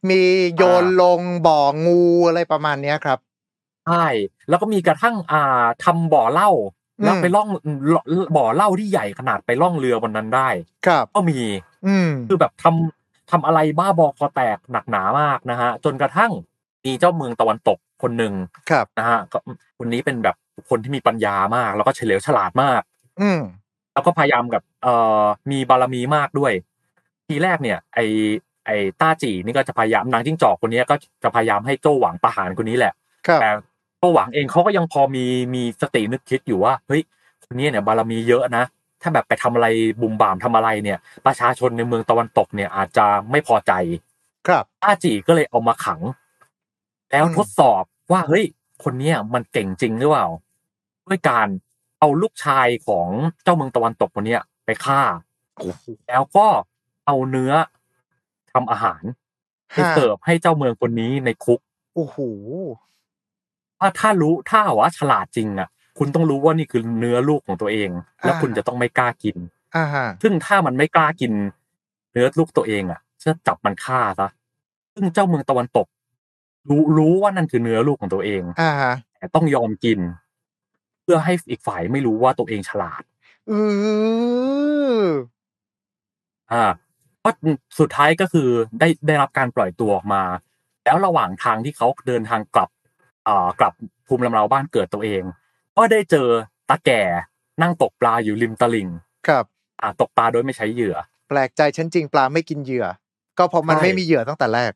[0.09, 0.21] มี
[0.55, 3.19] โยนอ่าลงบ่องูอะไรประมาณเนี้ยครับ
[3.87, 4.05] ใช่
[4.49, 6.49] แล้วก็มีกระทั่งอ่าทำบ่อเหล้า
[7.03, 7.47] แล้วอืมไปล่อง
[8.37, 10.49] บ่อเหล้าที่ใหญ่ขนาดไปล่องเรือบนนั้นได้
[10.87, 11.39] ครับ ก็มี
[11.85, 13.02] อืมคือแบบทำ
[13.33, 16.31] ทำอะไรบ้าบอคอแตกหนักหนามากนะฮะจนกระทั่ง
[16.85, 18.33] มีเจ้าเมืองตะวันตกคนหนึ่ง
[18.69, 19.37] ครับนะฮะก็
[19.77, 20.35] คนนี้เป็นแบบ
[20.69, 22.81] คนที่มีปัญญามาก แล้วก็เฉลียวฉลาดมาก
[23.21, 23.41] อืม
[23.93, 26.53] แล้วก็พยายามกับเอ่อมีบารมีมากด้วย
[27.27, 27.99] ทีแรกเนี่ย ไอ
[28.65, 28.71] ไอ
[29.01, 32.93] ต้าจีนี่ก็จะพยายามนางจิ้งจอกคนนี้ก็จะพยายามให้โจ้หวังประหารคนนี้แหละ
[33.27, 33.49] ครับแต่
[33.99, 37.01] โจ้หวังเองเขาก็ยังพอมีมีสตินึกคิดอยู่ว่าเฮ้ย
[37.45, 38.65] คนนี้เนี่ยบารมีเยอะนะ
[39.03, 39.67] ถ้าแบบไปทำอะไร
[40.01, 43.71] บุมบามทำอะไรเนี่ย ประชาชนในเมืองตะวันตกเนี่ย อาจจะไม่พอใจ
[44.47, 46.01] ครับต้าจีก็เลยเอามาขัง
[47.11, 48.45] แล้วอืมทดสอบว่าเฮ้ย
[48.83, 50.27] คนเนี้ยมันเก่งจริงหรือเปล่า
[51.07, 51.47] ด้วยการ
[51.99, 53.07] เอาลูกชายของ
[53.43, 55.01] เจ้าเมืองตะวันตกคนเนี้ยไปฆ่า
[56.07, 56.47] แล้วก็
[57.05, 57.53] เอาเนื้อ
[58.53, 59.03] ทำอาหาร
[59.73, 61.59] ไปฮะเสิร์ฟให้เจ้าเมืองคนนี้ในคุก
[61.95, 62.17] โอ้โห
[63.79, 67.89] ถ้าถ้ารู้ถ้าว่าฉลาดจริงอะ คุณต้องรู้ว่านี่คือเนื้อลูกของตัวเอง
[68.23, 69.37] แล้วอ่าคุณจะต้องไม่กล้ากิน
[69.75, 71.33] อ่าฮะซึ่งถ้ามันไม่กล้ากิน
[72.13, 74.27] เนื้อลูกตัวเองอะจะจับมันฆ่าซะ
[74.93, 75.87] ซึ่งเจ้าเมืองตะวันตก
[76.69, 79.99] รู้รู้ว่านั่นคือเนื้อลูกของตัวเองอ่าฮะแต่ต้องยอมกิน
[81.03, 83.03] เพื่อให้อีกฝ่ายไม่รู้ว่าตัวเองฉลาด
[83.51, 83.59] อื
[84.97, 85.01] อ
[86.51, 86.63] อ่า
[87.19, 87.33] เพราะ
[87.79, 88.47] สุดท้ายก็คือ
[88.79, 90.23] ได้ได้รับการปล่อยตัวออกมา
[90.85, 92.69] แล้วระหว่างทางที่เขาเดินทางกลับ
[93.27, 93.73] อ่ากลับ
[94.07, 95.23] ภูมิลำเนาบ้านเกิดตัวเอง
[95.77, 96.27] ก็ได้เจอ
[96.69, 97.01] ตาแก่
[97.61, 98.87] นั่งตกปลาอยู่ริมตลิ่ง
[99.27, 99.45] ครับ
[99.81, 100.95] อ่าตกปลาโดยไม่ใช้เหยื่อ
[101.29, 102.85] แปลกใจฉันจริงปลาไม่กินเหยื่อ
[103.37, 104.71] ก็เพราะมันใช่ไม่มีเหยื่อตั้งแต่แรก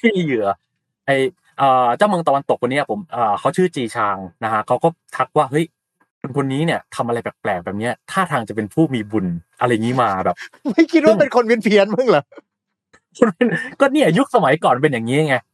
[0.00, 0.46] ไม่มีเหยื่อ
[1.06, 1.10] ไอ
[1.58, 5.64] เอ่อเจ้าเมืองตะวันตกคนเนี้ยผมเอ่อเขาชื่อจีชางนะฮะเขาก็ทักว่าเฮ้ย
[6.20, 9.26] คนคนนี้เนี่ยทำอะไรแปลกๆแบบเนี้ยท่าทางจะเป็นผู้มีบุญ
[9.60, 10.36] อะไรงี้มาแบบ
[10.72, 12.22] ไม่คิดว่าเป็นคนเพี้ยนเพี้ยนๆมึงเหรอ
[13.80, 15.51] ก็เนี่ยยุคสมัยก่อนเป็นอย่างนี้ไงเออ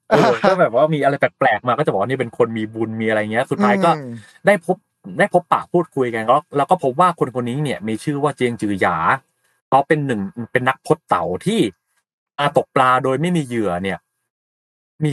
[0.48, 4.12] ก็แบบว่ามีอะไรแปลกๆมาก็จะบอกว่านี่เป็นคนมีบุญมีอะไรเงี้ย สุดท้ายก็อืม
[4.46, 4.76] ได้พบ
[5.18, 8.96] ได้พบปะพูดคุยกันแล้วแล้วก็พบว่าคนคนนี้เนี่ย มีชื่อว่าเจียงจือหยา
[9.68, 10.20] เขาเป็นหนึ่ง
[10.52, 11.61] เป็นนักพจน์เต่าที่
[12.38, 13.98] อาตกปลาโดยไม่มีเหยื่อเนี่ย
[15.02, 15.11] มี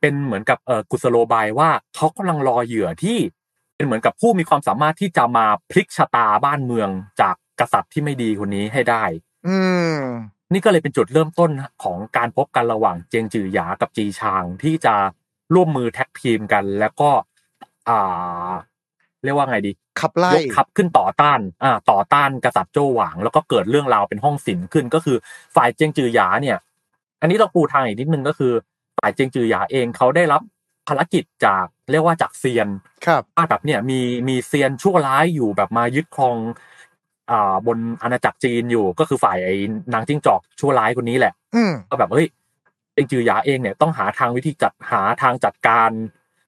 [0.00, 3.18] เป็นเหมือนกับเออกุศโลบายว่าเขากำลังรอเหยื่อที่
[3.76, 6.88] เป็นเหมือนกับผู้มีความสามารถที่จะมาพลิกชะตาบ้านเมือง
[7.20, 9.02] จากกษัตริย์ที่ไม่ดีคนนี้ให้ได้
[9.46, 9.56] อื
[9.92, 9.98] ม
[10.52, 11.50] นี่ก็เลยเป็นจุดเริ่มต้น
[11.84, 14.94] ของการพบกันระหว่างเจียงจือหยากับจีชางที่จะ
[15.54, 17.10] ร่วมมือแท็กทีมกัน แล้วก็
[17.88, 18.50] อ่า
[19.24, 25.16] เรียกว่าไงดีขับไล่ยกทัพขึ้นต่อต้านอ่าต่อต้านกษัตริย์โจวหวาง แล้วก็เกิดเรื่องราวเป็นห้องศิลป์ขึ้นก็คือ
[25.56, 26.58] ฝ่ายเจียงจือหยาเนี่ย
[27.20, 28.52] อันนี้เราปูทางอีกนิดนึงก็คือ
[28.98, 30.42] ฝ่ายเจียงจือหยาเองเขาได้รับ
[30.88, 32.68] ภารกิจจากเรียกว่าจากเซียน
[33.06, 36.36] ครับว่าแบบเนี่ยมีมีเซียนชั่วร้ายอยู่แบบมายึดครอง
[37.30, 39.56] อ่าบนอาณาจักรจีนอยู่ก็คือฝ่ายไอ้
[39.94, 42.26] นางจิ้งจอกชั่วร้ายคนนี้แหละอืมก็แบบเฮ้ย
[42.94, 45.90] เจียงจือหยาเองเนี่ยต้องหาทางวิธีจัดหาทางจัดการ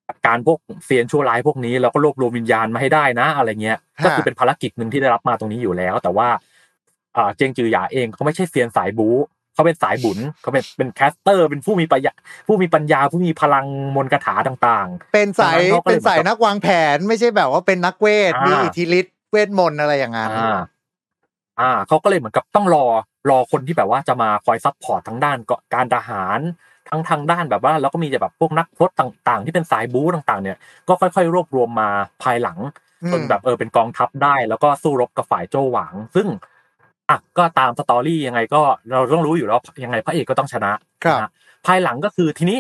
[0.08, 6.28] จัดการพวกเซียนชั่วร้ายพวกนี้แล้วก็รวบรวมวิญญาณมาให้ได้นะ อะไรเงี้ยฮะก็คือเป็นภารกิจหนึ่งที่ได้รับมาตรงนี้อยู่แล้ว แต่ว่า
[7.16, 9.16] อ่าเจียงจือหยาเองเขาไม่ใช่เซียนสายบู๊
[9.54, 12.12] เขาเป็นสายบุ๋นเขาเป็นเป็น caster เป็นผู้มีปัญญา
[12.46, 13.66] ผู้มีปัญญาผู้มีพลัง
[13.96, 20.58] มนต์คาถาต่างเป็นสายดังนั้นเขาก็เลยเป็นสายนักวางแผนไม่ใช่แบบว่าเป็นนักเวทอ่ามีมีอิทธิฤทธิ์ เวทมนต์อะไรอย่างนั้นอ่า
[21.60, 22.84] อ่าเขาก็เลยเหมือนกับต้องรอ
[23.30, 26.40] รอคนที่แบบว่าจะมาคอย support ทั้งด้านก็การทหาร
[26.88, 30.58] ทั้งทางด้านแบบว่าแล้วก็มีแบบพวกนักพรตต่างๆ ที่เป็นสายบู๊ต่างๆ เนี่ย
[30.88, 31.88] ก็ค่อยๆ รวบรวมมา
[32.22, 32.58] ภายหลัง
[33.02, 36.26] อืมจนแบบเออเป็นกองทัพได้ แล้วก็สู้รบกับฝ่ายโจ้วหวัง ซึ่ง
[37.10, 40.72] อะก็ตาม story ยังไงก็เราต้องรู้อยู่แล้วยังไงพระเอกก็ต้องชนะ
[41.04, 41.30] ครับนะฮะ
[41.66, 42.58] ภายหลังก็คือทีนี้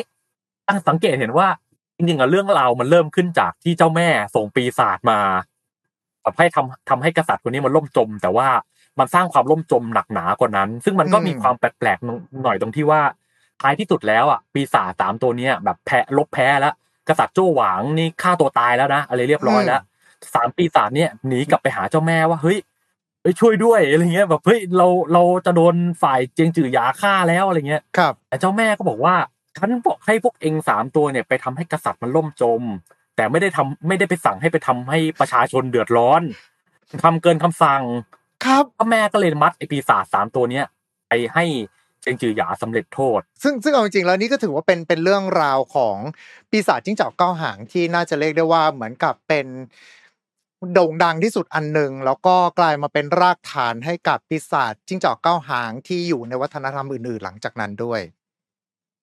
[0.68, 1.48] ตั้งสังเกตเห็นว่า
[1.96, 5.18] จริงๆอะเรื่องราวมันเริ่มขึ้นจากที่เจ้าแม่ส่งปีศาจมา
[6.22, 8.48] แบบให้ทำทำให้กษัตริย์คนนี้มันล่มจม แต่ว่า
[8.98, 13.00] มันสร้างความล่มจมหนักหนากว่านั้น ซึ่งมันก็มีอืมความแปลกๆหน่อยตรงที่ว่า
[13.60, 16.74] ท้ายที่สุดแล้วอะปีศาจสามตัวเนี้ยแบบแพ้ลบแพ้แล้ว
[17.08, 19.80] กษัตริย์โจ้หวางนี่ฆ่าตัวตายแล้วนะอะไรเรียบร้อยแล้ว
[20.34, 22.58] สามปีศาจเนี่ยหนีกลับไปหาเจ้าแม่ว่าเฮ้ย
[23.22, 29.14] เฮ้ยช่วยด้วยอะไรเงี้ยแบบเฮ้ยเราเราจะโดนฝ่ายเจียงจือหยาฆ่าแล้วอะไรเงี้ยครับแต่เจ้าแม่ก็บอกว่า
[29.58, 32.62] ฉันบอกให้พวกเองสามตัวเนี่ยไปทำให้กษัตริย์มันล่มจม
[33.20, 36.22] แต่ไม่ได้ทำไม่ได้ไปสั่งให้ไปทำให้ประชาชนเดือดร้อน
[37.04, 37.82] ทำเกินคำสั่ง
[38.44, 40.66] ครับพระแม่ก็เลยมัดไอปีศาจสามตัวเนี้ย
[41.08, 41.44] ไปให้
[42.02, 45.96] เจงจือหยาสำเร็จโทษ ซึ่งซึ่งเอาจริงๆแล้วนี่ก็ถือว่าเป็นเป็นเรื่องราวของ
[46.50, 49.46] ปีศาจจิ้งจอกเก้าหางที่น่าจะเรียกได้ว่าเหมือนกับเป็น
[50.72, 58.19] โด่งดังที่สุดอันหนึ่งแล้วก็กลายมาเป็นรากฐานให้กับปีศาจจิ้งจอกเก้าหางที่อยู่ในวัฒนธรรมอื่นๆ หลังจากนั้นด้วยใ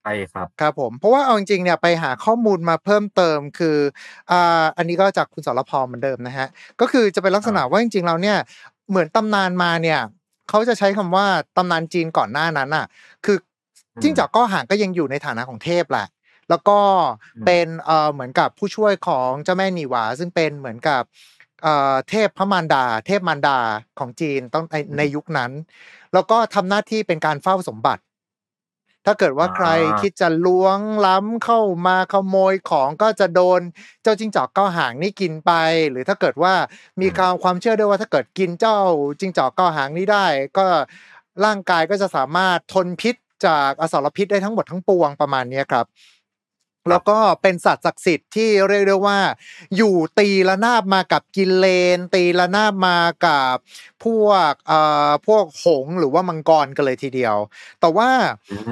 [0.07, 3.77] ช่ครับครับผมเพราะว่าเอาจริงๆเนี่ยไปหาข้อมูลมาเพิ่มเติมคือ
[4.31, 6.47] อ่าอันนี้ก็จากคุณสรพรเหมือนเดิมนะฮะ
[6.81, 8.37] ก็คือจะเป็นลักษณะว่าจริงๆเราเนี่ย
[8.89, 9.99] เหมือนตำนานมาเนี่ย
[10.49, 11.25] เขาจะใช้คำว่า
[11.57, 12.85] ตำนานจีนก่อนหน้านั้นอะ
[13.25, 13.37] คือ
[14.01, 16.07] จิ้งจอกก็หางก็ยังอยู่ในฐานะของเทพแหละ
[16.49, 16.79] แล้วก็
[17.35, 21.03] อืมเป็นเอ่อเหมือนกับผู้ช่วยของเจ้าแม่นีหวา ซึ่งเป็นเหมือนกับ
[21.63, 23.57] เอ่อเทพพระมารดา เทพมารดา
[23.99, 25.51] ของจีนต้องในในยุคนั้น
[26.13, 28.01] แล้วก็ทำหน้าที่เป็นการเฝ้าสมบัติ
[29.09, 33.61] ถ้าเกิดว่าใครอ่าคิดจะล้วงล้ำเข้ามาขโมยของก็จะโดน
[34.03, 35.51] เจ้าจิ้งจอกเก้าหางนี่กินไป
[35.89, 36.53] หรือถ้าเกิดว่า
[37.01, 38.77] มีความความเชื่อด้วยว่าถ้าเกิดกินเจ้า
[39.19, 40.25] จิ้งจอกเก้าหางนี้ได้
[40.57, 40.65] ก็
[41.45, 45.85] ร่างกายก็จะสามารถทนพิษจากอสรพิษได้ทั้งหมดทั้งปวงประมาณเนี้ยครับ
[46.89, 49.19] แล้วก็เป็นสัตว์ศักดิ์สิทธิ์ที่เรียกได้ว่า
[49.77, 51.67] อยู่ตีละนาบมากับกินเล
[51.97, 53.55] น ตีละนาบมากับ
[54.05, 57.35] พวกเอ่อพวกหงส์หรือว่ามังกรกันเลยทีเดียว
[57.81, 58.09] แต่ว่า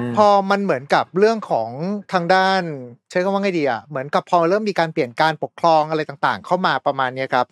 [0.08, 1.70] มพอมันเหมือนกับเรื่องของ
[2.12, 2.62] ทางด้าน
[3.10, 7.46] ใช้คำว่าไงดีอะเหมือนกับพอเริ่มมีการเปลี่ยนการปกครองอะไรต่างๆ เข้ามาประมาณเนี้ยครับ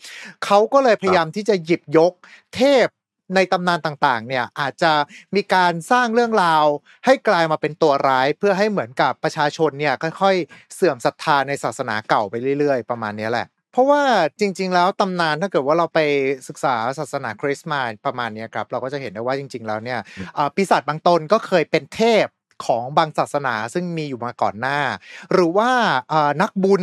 [0.45, 2.13] เขาก็เลยพยายามที่จะหยิบยก
[2.57, 2.87] เทพ
[3.35, 4.93] ในตำนานต่างๆ เนี่ยอาจจะ
[5.35, 6.65] มีการสร้างเรื่องราว
[7.05, 14.03] ให้กลายมาเป็นตัวร้าย เพื่อให้เหมือนกับประชาชนเนี่ยค่อยๆ เสื่อมศรัทธาในศาสนาเก่าไปเรื่อยๆ ประมาณเนี้ยแหละ เพราะว่า
[14.41, 16.01] จริง ๆ แล้วตำนานถ้าเกิดว่าเราไป
[16.49, 20.01] ศึกษาศาสนาคริสต์มาประมาณเนี้ยครับเราก็จะเห็นได้ว่าจริง ๆ แล้วเนี่ย
[20.37, 22.27] อ่าปีศาจบางตนก็เคยเป็นเทพ
[22.67, 24.79] ของบางศาสนาซึ่งมีอยู่มาก่อนหน้า
[25.33, 25.71] หรือว่า
[26.13, 26.83] อ่านักบุญ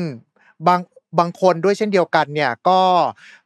[0.67, 0.81] บาง
[1.19, 2.81] บางคนด้วยเช่นเดียวกันเนี่ยก็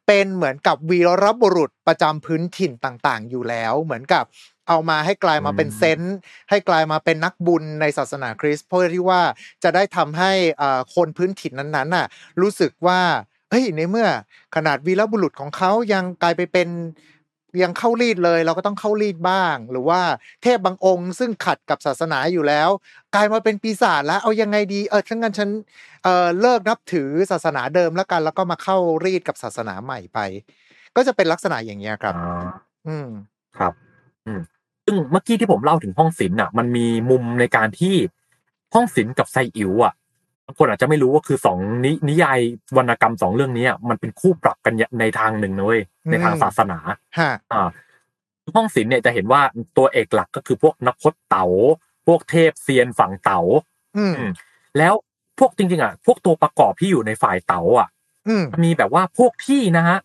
[0.07, 4.23] เป็นเหมือนกับวีรบุรุษประจำพื้นถิ่นต่างๆ อยู่แล้ว เหมือนกับ
[4.67, 6.17] เอามาให้กลายมาเป็นอืมเซนต์
[6.49, 9.21] ให้กลายมาเป็นนักบุญในศาสนาคริสต์เพื่อที่ว่า
[9.63, 10.31] จะได้ทำให้
[10.61, 12.07] อ่าคนพื้นถิ่นนั้นๆน่ะ
[12.41, 12.99] รู้สึกว่า
[13.49, 14.07] เฮ้ยในเมื่อ
[14.55, 16.69] ขนาดวีรบุรุษของเขายังกลายไปเป็น
[17.63, 20.01] ยังเข้ารีดเลยเราก็ต้องเข้ารีดบ้าง หรือว่า
[20.43, 22.69] เทพบางองค์ ซึ่งขัดกับศาสนาอยู่แล้ว
[23.15, 25.49] กลายมาเป็นปีศาจแล้วเอายังไงดีเออถ้างั้นฉัน
[26.03, 30.19] เออเลิกนับถือศาสนาเดิมแล้วกัน แล้วก็มาเข้ารีดกับศาสนาใหม่ไป
[30.95, 32.45] ก็จะเป็นลักษณะอย่างเงี้ยครับอ่า
[32.87, 33.07] อืม
[33.57, 33.73] ครับ
[34.25, 34.41] อืม
[34.85, 37.95] ซึ่งเมื่อกี้ที่ผมเล่าถึงห้องศิลป์อะ มันมีมุมในการที่
[38.73, 39.93] ห้องศิลป์กับไซอิ๋วอะ
[40.45, 42.39] บางคนอาจจะไม่รู้ว่าคือสองนินิยาย
[42.77, 45.81] วรรณกรรมสองเรื่องนี้อะมันเป็นคู่ปรับกันในทางหนึ่งนะเว้ย
[46.11, 46.77] ในทางอืมศาสนา
[47.19, 47.67] ฮะอ่า
[48.55, 49.41] ห้องศิลป์เนี่ยจะเห็นว่า
[49.77, 51.45] ตัวเอกหลักก็คือพวกนักพจน์เต๋า
[52.07, 53.41] พวกเทพเซียนฝั่งเต๋า
[53.97, 54.31] อืมอืม
[54.77, 54.93] แล้ว
[55.39, 57.87] พวกจริง ๆอะพวกตัวประกอบที่อยู่ในฝ่ายเต๋าอะ
[58.27, 59.97] อืมมีแบบว่าพวกที่นะฮะ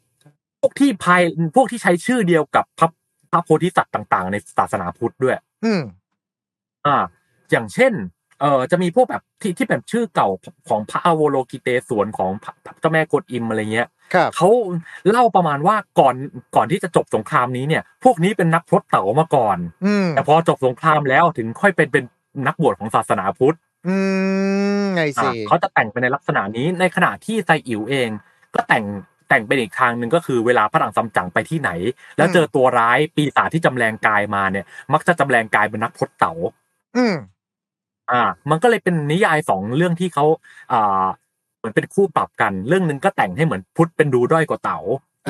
[0.61, 1.22] พวกที่ภาย
[1.57, 2.88] พวกที่ใช้ชื่อเดียวกับพระ
[3.30, 5.82] พระโพธิสัตว์ต่าง ๆ ในศาสนาพุทธด้วย อืม
[6.86, 6.97] อ่า
[7.51, 7.93] อย่างเช่น
[8.41, 10.28] เอ่อจะมีพวกแบบที่ที่แบบชื่อเก่า
[10.68, 14.49] ของพระอโวโลกิเตศวนของพระเจ้าแม่กวนอิมอะไรเงี้ยครับเขา
[15.11, 16.14] เล่าประมาณว่าก่อน
[16.57, 22.05] ก่อนที่จะจบสงครามนี้เนี่ย พวกนี้เป็นนักพรตเต๋ามาก่อนอืมแต่พอจบสงครามแล้วถึงค่อยเป็นเป็น
[22.47, 23.57] นักบวชของศาสนาพุทธ
[23.88, 23.97] อื
[24.82, 28.09] มไงสิอ่าเขาจะแต่งไปในลักษณะนี้ในขณะที่ไซอิ๋วเอง
[28.55, 28.84] ก็แต่ง
[29.28, 31.70] แต่งเป็นอีกทางหนึ่งก็คือเวลาพระถังซัมจั๋งไปที่ไหน
[32.16, 36.32] แล้วเจอตัวร้ายปีศาจที่จำแรงกายมาเนี่ย มักจะจำแรงกายเป็นนักพรตเต๋า
[36.97, 37.14] อืม
[38.11, 40.25] อ่า มันก็เลยเป็นนิยายสองเรื่องที่เขา
[40.73, 41.05] อ่า
[41.59, 44.79] เหมือนเป็นคู่ปรับกัน เรื่องหนึ่งก็แต่งให้เหมือนพุทธเป็นดูด้อยกว่าเต๋า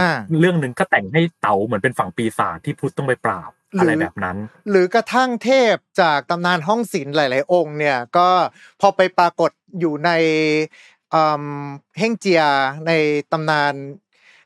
[0.01, 0.11] อ่า
[0.41, 4.37] เรื่องหนึ่งก็แต่งให้เต๋าเหมือนเป็นฝั่งปีศาจที่พุทธต้องไปปราบหรือออะไรแบบนั้น
[4.71, 8.29] หรือกระทั่งเทพจากตำนานห้องศิลป์หลาย ๆ องค์เนี่ยก็
[8.81, 9.51] พอไปปรากฏ
[9.81, 10.11] อยู่ใน
[11.15, 11.45] อืม
[11.99, 12.43] เฮ่งเจีย
[12.87, 12.93] ใน
[13.33, 13.73] ตำนาน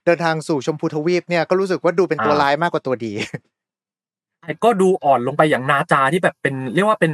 [0.04, 3.12] เดินทางสู่ชมพูทวีปเนี่ยก็รู้สึกว่าดูเป็นตัวอ่าร้ายมากกว่าตัวดี
[4.64, 7.12] ก็ดูอ่อนลงไปอย่างนาจาที่แบบเป็นเรียกว่าเป็น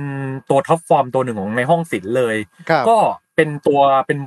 [0.50, 2.36] ตัว top form ตัวหนึ่งของในห้องศิลป์เลย
[2.70, 2.96] ครับก็
[3.36, 4.18] เป็นตัวเป็น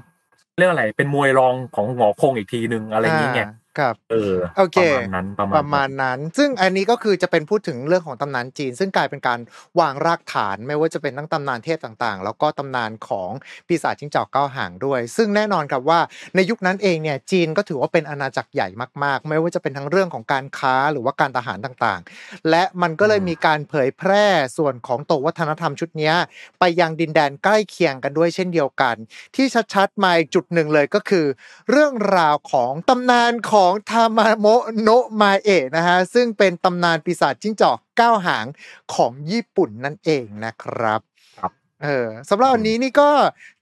[0.57, 3.49] เรียกอะไร เป็นมวยรองของหงอคงอีกทีหนึ่งอะไรอย่างเงี้ย
[3.79, 9.39] ครับเออโอเคประมาณนั้นประมาณประมาณนั้น ซึ่งอันนี้ก็คือจะเป็นพูดถึงเรื่องของตำนานจีน ซึ่งกลายเป็นการ
[9.79, 13.31] วางรากฐานไม่ว่าจะเป็นทั้งตำนานเทพต่างๆ แล้วก็ตำนานของ
[13.67, 15.99] ปีศาจจิ้งจอกเก้าหางด้วย ซึ่งแน่นอนครับว่า
[16.35, 18.67] ในยุคนั้นเองเนี่ยจีนก็ถือว่าเป็นอาณาจักรใหญ่
[19.03, 24.25] มากๆ ไม่ว่าจะเป็นทั้งเรื่องของการค้าหรือว่าการทหารต่างๆ และมันก็เลยมีการเผยแพร่
[24.57, 26.15] ส่วนของโตวัฒนธรรมชุดเนี้ย
[26.59, 28.95] ไปยังดินแดนใกล้เคียงกันด้วยเช่นเดียวกัน
[29.35, 31.25] ที่ชัดๆมาอีกจุดหนึ่งเลยก็คือ
[31.71, 34.45] เรื่องราวของตำนานของทามาโม
[34.83, 38.45] โนะมาเอะนะฮะซึ่งเป็นตำนานปีศาจจิ้งจอกเก้าหาง
[38.93, 41.01] ของญี่ปุ่นนั่นเองนะครับ
[41.39, 41.51] ครับ
[41.83, 43.09] เออสำหรับวันนี้นี่ก็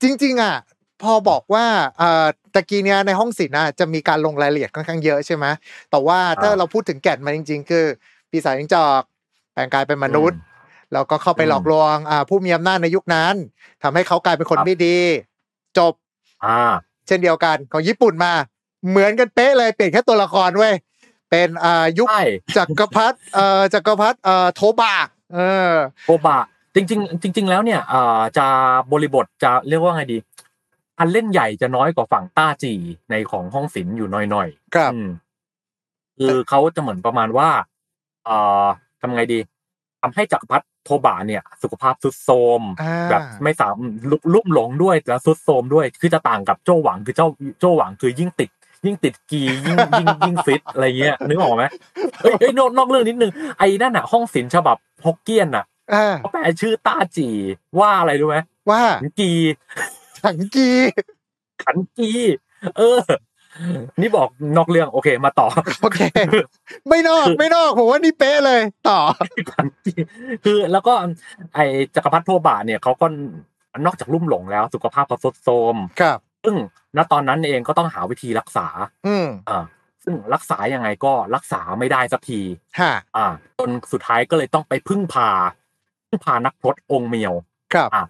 [0.01, 0.55] จริง ๆ อะ
[1.01, 1.65] พอบอกว่า
[1.97, 5.45] เอ่อตะกี้เนี้ยในห้องศิลป์น่ะจะมีการลงรายละเอียดค่อนข้างเยอะใช่ไหม
[5.91, 7.85] แต่ว่าถ้าอ่าเราพูดถึงแก่นมันจริง ๆ คือ
[8.31, 9.01] ปีศาจจิ้งจอก
[9.53, 10.39] แปลงกายเป็นมนุษย์
[10.93, 13.35] แล้วก็เข้าไปอืมหลอกลวงอ่าผู้มีอำนาจในยุคนั้น
[13.83, 14.97] ทำให้เขากลายเป็นคนครับไม่ดี
[15.77, 15.93] จบ
[16.45, 16.59] อ่า
[17.07, 18.33] เช่นเดียวกันของญี่ปุ่นมา
[18.89, 20.73] เหมือนกันเป๊ะเลยเปลี่ยนแค่ตัวละครเว้ย
[21.29, 22.23] เป็นอ่ายุคใช่
[22.57, 24.95] จักรพรรดิเอ่อจักรพรรดิเอ่อโทบะ
[25.33, 25.39] เอ
[25.71, 25.73] อ
[26.07, 26.39] โอบะ
[26.75, 28.47] จริงๆจริง ๆ แล้วเนี่ยเอ่อจะ
[28.91, 30.17] บริบทจะเรียกว่าไงดี
[30.99, 32.73] อันเล่นใหญ่จะน้อยกว่าฝั่งต้าจี
[33.09, 35.07] ในของห้องศิลป์อยู่หน่อยๆครับอืม
[36.27, 37.49] คือเขาจะเหมือนประมาณว่า
[38.25, 38.65] เอ่อ
[39.01, 39.39] ทำไงดี
[40.01, 43.75] ทำให้จักรพรรดิโทบะเนี่ย สุขภาพทรุดโทรมอ่าแบบไม่สาม
[44.11, 47.27] ลุลุ่มหลงด้วยแล้วทรุดโทรมด้วยคือจะต่างกับโจ้หวังคือเจ้า
[47.59, 48.49] โจ้หวังคือยิ่งติด
[48.85, 51.65] ยิ่งติดกียิ่งยิ่งยิ่งฟิตอะไรเงี้ยนึกออกไหม
[52.21, 57.27] เอ้ยเอ้ยนอกนอกเรื่องนิดนึงไอ้นั่นอะ ห้องศิลป์ฉบับฮอกเกี้ยนอะอ่าเขาแปลชื่อต้าจี
[57.79, 58.37] ว่าอะไรรู้ไหม
[58.69, 59.31] ว่าขันกี
[60.23, 60.69] ถังกี
[61.63, 62.11] ขันกี
[62.77, 62.99] เออ
[64.01, 64.27] นี่บอก
[64.57, 65.47] นอกเรื่องโอเคมาต่อ
[65.81, 65.99] โอเค
[66.89, 68.99] ไม่นอกไม่นอกผมว่านี่เป๊ะเลย ต่อ
[69.51, 69.93] ขันกี
[70.43, 70.93] คือแล้วก็
[71.55, 71.59] ไอ
[71.95, 73.05] จักรพรรดิโทบะเนี่ยเขาก็
[73.85, 76.55] นอกจากลุ่มหลงแล้ว สุขภาพเขาทรุดโทรมครับซึ่ง
[76.97, 78.67] ณตอนนั้นเองก็ต้องหาวิธีรักษา
[79.07, 79.65] อืมอ่า
[80.03, 82.41] ซึ่งรักษายังไงก็รักษาไม่ได้สักที
[82.79, 83.27] ฮะอ่า
[83.59, 85.29] จนสุดท้ายก็เลยต้องไปพึ่งพา
[86.09, 87.33] พึ่งพานักพรตองค์เมียว
[87.73, 88.05] ครับอะ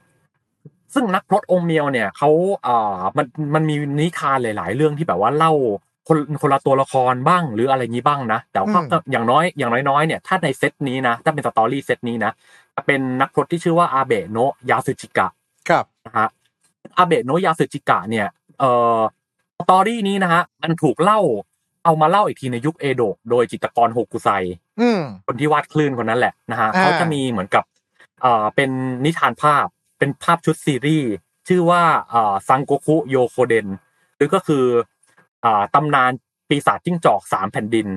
[0.93, 2.29] ซึ่งนักพรตองค์เมียวเนี่ยเขา
[2.67, 3.25] อ่ามัน
[3.55, 5.53] มันมีนิทานหลาย ๆ เรื่องที่แบบว่าเล่า
[6.07, 12.31] คนคนละตัวละครบ้างหรืออะไรงี้บ้างนะแต่ว่าอืมก็อย่างน้อยอย่างน้อยๆเนี่ยถ้าในเซตนี้นะถ้าเป็น story set นี้นะ
[12.75, 15.27] จะเป็นนักพรตที่ชื่อว่าอาเบะโนะยาสึจิกะ
[15.69, 16.27] ครับนะฮะ
[16.97, 18.27] อาเบะโนะยาสึจิกะเนี่ย
[18.61, 18.99] เอ่อ
[19.59, 21.19] story นี้นะฮะมันถูกเล่า
[21.85, 24.29] เอามาเล่าอีกทีในยุคเอโดะโดยจิตรกรโฮกุไซ
[24.81, 27.63] อืมคนที่วาดคลื่นคนนั้นแหละนะฮะอ่าเขาจะมีเหมือนกับ
[28.21, 28.69] เอ่อเป็น
[29.05, 29.67] นิทานภาพ
[29.99, 31.11] เป็นภาพชุดซีรีส์
[31.47, 33.67] ชื่อว่าเอ่อซังโกคุโยโคเดน
[34.15, 34.65] หรือก็คือ
[35.41, 36.11] เอ่อตำนาน
[36.49, 37.87] ปีศาจจิ้งจอกสามแผ่นดิน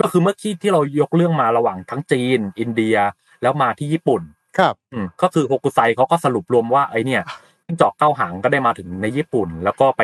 [0.00, 2.96] ก็คือเมื่อกี้ที่เรายกเรื่องมาระหว่างทั้งจีน อินเดีย
[3.42, 4.22] แล้วมาที่ญี่ปุ่น
[4.58, 7.22] ครับ อืมก็คือโฮกุไซเขาก็สรุปรวมว่าไอเนี่ย
[7.66, 10.02] จิ้งจอกเก้าหางก็ได้มาถึงในญี่ปุ่น แล้วก็ไป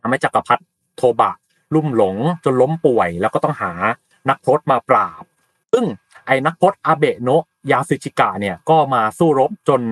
[0.00, 0.62] ทำให้จักรพรรดิ
[0.96, 1.32] โทบะ
[1.74, 3.72] ลุ่มหลงจนล้มป่วย แล้วก็ต้องหา
[4.28, 5.22] นักพรตมาปราบ
[5.72, 5.84] ซึ่ง
[6.26, 9.82] ไอ้นักพรตอาเบะโนะยาสึจิกะเนี่ยก็มาสู้รบจน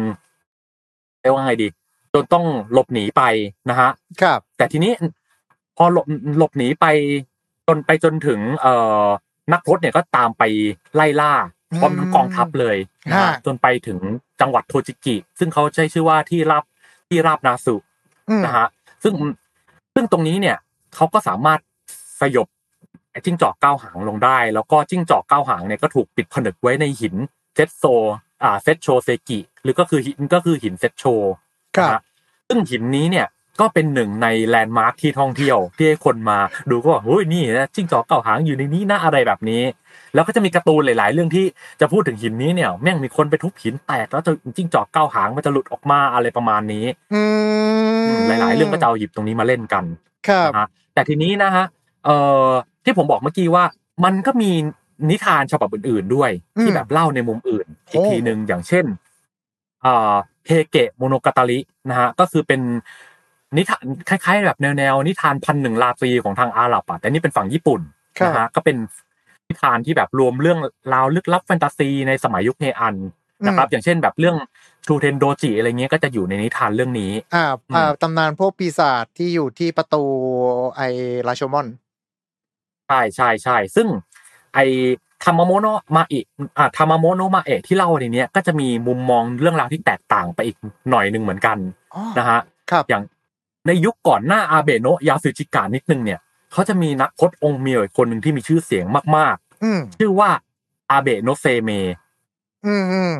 [1.20, 1.68] เรียกว่าไงดี
[2.14, 3.22] จนต้องหลบหนีไป
[3.70, 3.90] นะฮะ
[4.22, 4.92] ครับ แต่ทีนี้
[5.76, 6.06] พอหลบ
[6.38, 6.86] หลบหนีไป
[7.66, 8.74] จนไปจนถึง เอ่
[9.04, 9.06] อ
[9.52, 10.42] นักพรตเนี่ยก็ตามไป
[10.94, 11.32] ไล่ล่า
[11.78, 12.76] พร้อมทั้งกองทัพเลย
[13.10, 13.98] นะฮะฮะจนไปถึง
[14.40, 16.64] จังหวัดโทจิกิ ซึ่งเขาใช้ชื่อว่าที่ราบ
[17.12, 17.74] ที่ราบนาสุ
[18.30, 18.68] อืมนะฮะ
[19.02, 19.14] ซึ่ง
[19.94, 20.56] ซึ่งตรงนี้เนี่ย
[20.94, 21.60] เขาก็สามารถ
[22.20, 22.48] สยบ
[23.12, 27.14] ไอ้จิ้งจอกเก้าหางลงได้ แล้วก็จิ้งจอกเก้าหางเนี่ยก็ถูกปิดผนึกไว้ในหิน
[27.54, 27.84] เซตโซ
[28.42, 31.04] อ่าเซตโชเซกิหรือก็คือหินก็คือหินเซตโช
[31.76, 32.02] ครับนะฮะ
[32.48, 33.26] ซึ่งหินนี้เนี่ย
[33.60, 36.38] ก็เป็นหนึ่งใน landmark ที่ท่องเที่ยวที่ให้คนมา
[36.70, 39.62] ดูก็ว่าเฮ้ยนี่นะจิ้งจอกเก้าหางอยู่ในนี้นะอะไรแบบนี้
[40.14, 41.46] แล้วก็จะมีการ์ตูนหลาย ๆ เรื่องที่
[41.80, 47.22] จะพูดถึงหินนี้เนี่ยแม่งมีคนไปทุบหินแตกแล้วจะจิ้งจอกเก้าหางมันจะหลุดออกมาอะไรประมาณนี้อื
[48.14, 49.84] มหลาย ๆ เรื่องก็จะเอาหยิบตรงนี้มาเล่นกัน
[50.28, 51.64] ครับนะฮะแต่ทีนี้นะฮะ
[52.04, 52.48] เอ่อ
[52.84, 53.64] ที่ผมบอกเมื่อกี้ว่า
[54.04, 54.50] มันก็มี
[55.10, 56.30] นิทานฉบับอื่น ๆ ด้วย
[56.60, 58.84] ที่อืมแบบเล่าในมุมอื่นอีกโอ้ทีหนึ่งอย่างเช่น
[59.84, 60.14] อ่า
[60.46, 61.58] เฮเกะโมโนกาตาริ
[61.90, 62.60] นะฮะก็คือเป็น
[63.56, 67.80] นิทานคล้ายๆ แบบแนวๆนิทานพันหนึ่งราตรีของทางอาหรับอะแต่นี่เป็นฝั่งญี่ปุ่น
[68.18, 68.76] ครับนะฮะก็เป็น
[69.48, 70.58] นิทานที่แบบรวมเรื่อง
[70.92, 72.96] ราวลึกลับแฟนตาซีในสมัยยุคเฮอัน
[73.46, 74.36] นะครับอย่างเช่นแบบเรื่อง
[74.86, 77.44] ชูเทนโดจิอะไรเงี้ยก็จะอยู่ในนิทานเรื่องนี้ อ่า
[77.74, 80.02] อ่าอืมตำนานพวกปีศาจที่อยู่ที่ประตู
[80.76, 80.80] ไอ้
[81.26, 81.66] ราโชมอน
[82.88, 83.88] ใช่ใช่ใช่ซึ่ง
[84.54, 84.58] ไอ้
[85.24, 86.20] ทามาโมโนะมาเอะ
[86.58, 90.56] อ่าทามาโมโนะมาเอะที่เล่าในเนี้ยก็จะมีมุมมองเรื่องราวที่แตกต่างไปอีก
[90.90, 91.58] หน่อยหนึ่งเหมือนกัน
[91.94, 92.40] อ๋อนะฮะ
[92.70, 93.02] ครับอย่าง
[93.66, 96.20] ในยุคก่อนหน้าอาเบโนะยาสึจิกะนิดนึงเนี่ย
[96.52, 98.86] เขาจะมีนักพจน์องค์เมียวอีกคนหนึ่งที่มีชื่อเสียง
[99.16, 100.30] มากอืมๆชื่อว่า
[100.90, 101.70] อาเบโนะเซเม
[102.66, 103.14] อืมอืม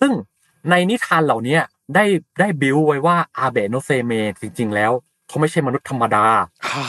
[0.00, 0.12] ซึ่ง
[0.70, 1.58] ในนิทานเหล่านี้
[1.94, 2.04] ได้
[2.40, 4.92] ได้บิวไว้ว่าอาเบโนะเซเมจริง ๆ แล้ว
[5.28, 6.26] เขาไม่ใช่มนุษย์ธรรมดา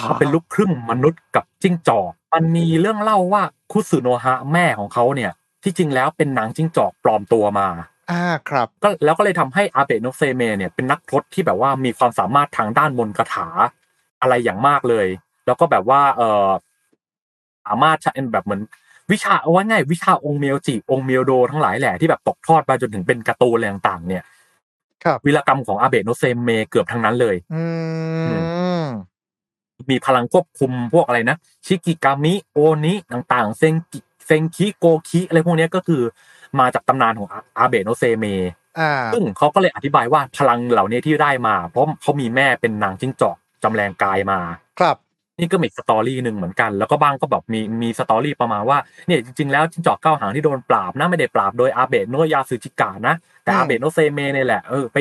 [0.01, 5.31] เขาเป็นลูกครึ่งมนุษย์กับจิ้งจอกมันมีเรื่องเล่าว่าคุสึโนะฮะแม่ของเขาเนี่ย
[5.63, 7.67] ที่จริงแล้วเป็นนางจิ้งจอกปลอมตัวมา
[8.11, 13.47] อ่าครับก็แล้วก็เลยทำให้อาเบะโนะเซเมเนี่ยเป็นนักพรตที่แบบว่ามีความสามารถทางด้านมนต์คาถา
[14.21, 15.07] อะไรอย่างมากเลย
[15.45, 16.49] แล้วก็แบบว่าเออ
[17.65, 18.61] สามารถใช้แบบเหมือน
[19.11, 24.23] วิชาเอาไว้ง่ายวิชาองค์เมียวจิองค์เมียวโดทั้งหลายแหละที่แบบตกทอดมาจนถึงเป็นการ์ตูนอะไรต่างๆเนี่ย
[25.03, 27.63] ครับวีรกรรมของอาเบะโนะเซเมเกือบทั้งนั้นเลย อื
[28.81, 28.85] ม
[29.89, 36.01] มีพลังควบคุมพวกอะไรนะชิกิกามิโอนิต่างๆ เซงกิเซงคิโกคิอะไรพวกเนี้ยก็คือ
[36.59, 38.25] มาจากตำนานของอาอาเบะโนะเซเม
[38.79, 44.39] อ่าซึ่งเขาก็เลยอธิบายว่าพลังเหล่านี้ที่ได้มา เพราะเขามีแม่เป็นนางจิ้งจอกจำแลงกายมา
[44.79, 44.97] ครับ
[45.39, 48.77] นี่ก็มี story หนึ่งเหมือนกัน แล้วก็บ้างก็แบบมีมี story ประมาณว่า
[49.07, 54.97] เนี่ยจริงๆแล้วจิ้งจอกเก้าหางที่โดนปราบนะไม่ได้ปราบโดยอาเบะโนะยาสึจิกะนะแต่อืมอาเบะโนะเซเมเนี่ยแหละเออไป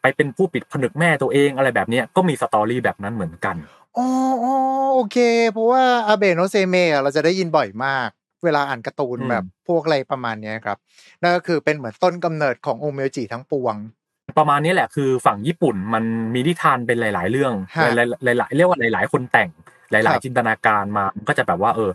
[0.00, 3.56] ไปเป็นผู้ปิดผนึกแม่ตัวเองอะไรแบบเนี้ยก็มี story แบบนั้นเหมือนกัน
[3.98, 4.06] อ๋อ
[4.44, 4.54] อ๋อ
[4.94, 5.18] โอเค
[5.52, 8.08] เพราะว่าอาเบโนเซเมะเราจะได้ยินบ่อยมาก
[8.44, 10.78] เวลาอ่านการ์ตูนอืมแบบพวกอะไรประมาณเนี้ยครับ
[11.22, 13.74] นั่นก็คือเป็นเหมือนต้นกำเนิดขององเมียวจิทั้งปวง
[14.38, 17.84] ประมาณนี้แหละคือฝั่งญี่ปุ่นมันมีนิทานเป็นหลาย ๆ เรื่องฮะ
[18.24, 19.50] หลายๆหลายๆเรียกว่าหลาย ๆ คนแต่ง
[19.90, 21.90] หครัลายบๆจินตนาการมามันก็จะแบบว่า เออ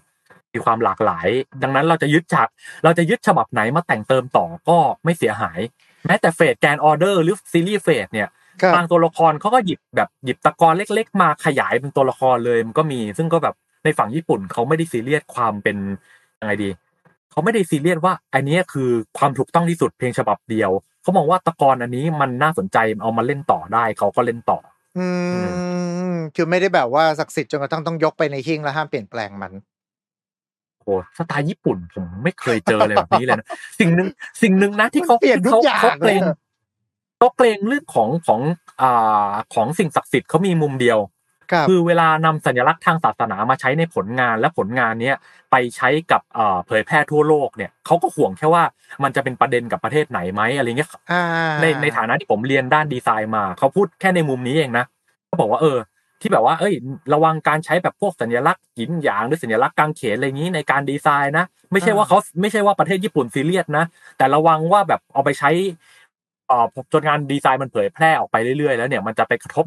[0.53, 1.27] มีความหลากหลาย
[1.63, 2.47] ดังนั้นเราจะยึดจาก
[2.83, 5.59] เราจะยึดฉบับไหนมาแต่งเติมต่อก็ไม่เสียหาย
[6.05, 8.29] แม้แต่เฟสแกนออเดอร์หรือซีรีส์เฟสเนี่ย
[8.61, 15.77] ครับบางตัวละครเขาก็หยิบแบบหยิบตะกอนเล็ก ๆ มาขยายเป็นตัวละครเลยมันก็มี ซึ่งก็แบบในฝั่งญี่ปุ่นเขาไม่ได้ซีเรียสความเป็น
[16.43, 16.69] ยังไงดี
[17.31, 20.71] เขาไม่ได้ซีเรียสว่าอันเนี้ยคือความถูกต้องที่สุดเพียงฉบับเดียว
[21.01, 24.59] เขามองว่าตะกอนอันนี้มันน่าสนใจเอามาเล่นต่อได้เขาก็เล่นต่อ
[24.97, 25.07] อื
[26.13, 29.53] มคือไม่ได้แบบว่าศักดิ์สิทธิ์จนกระทั่งต้องยกไปในหิ้งแล้วห้ามเปลี่ยนแปลงมัน
[30.79, 33.47] โอ้สไตล์ญี่ปุ่นผมไม่เคยเจอเลยแบบนี้เลยนะ
[33.79, 34.07] สิ่งหนึ่ง
[34.41, 36.37] สิ่งหนึ่งนะที่เขามันเปลี่ยนทุกเขาอย่างเขาเกรงเลย
[37.17, 38.41] เขาเกรงเรื่องของของ
[38.81, 40.99] อ่าของสิ่งศักดิ์สิทธิ์เขามีมุมเดียว
[41.53, 45.15] ครับคือเวลานำสัญลักษณ์ทางศาสนามาใช้ในผลงานและผลงานเนี้ย
[45.51, 48.63] ไปใช้กับเอ่อเผยแพร่ทั่วโลกเนี่ยเขาก็ห่วงแค่ว่า
[49.03, 51.23] มันจะเป็นประเด็นกับประเทศไหนไหมอะไรเงี้ยอ่า
[51.61, 54.85] ในในฐานะที่ผมเรียนด้านดีไซน์มาเขาพูดแค่ในมุมนี้เองนะ
[55.27, 55.77] เขาบอกว่าเออ
[56.21, 56.73] ที่แบบว่าเอ้ย
[57.13, 63.85] ระวังการใช้แบบพวกสัญลักษณ์หยินหยางหรือสัญลักษณ์กางเขนอะไรอย่างนี้ในการดีไซน์นะไม่ใช่ว่าเขาไม่ใช่ว่าประเทศญี่ปุ่นซีเรียสนะ
[64.17, 65.49] แต่ระวังว่าแบบเอาไปใช้
[66.47, 69.65] เอ่อจนงานดีไซน์มันเผยแพร่ออกไปเรื่อยๆ แล้วเนี่ยมันจะไปกระทบ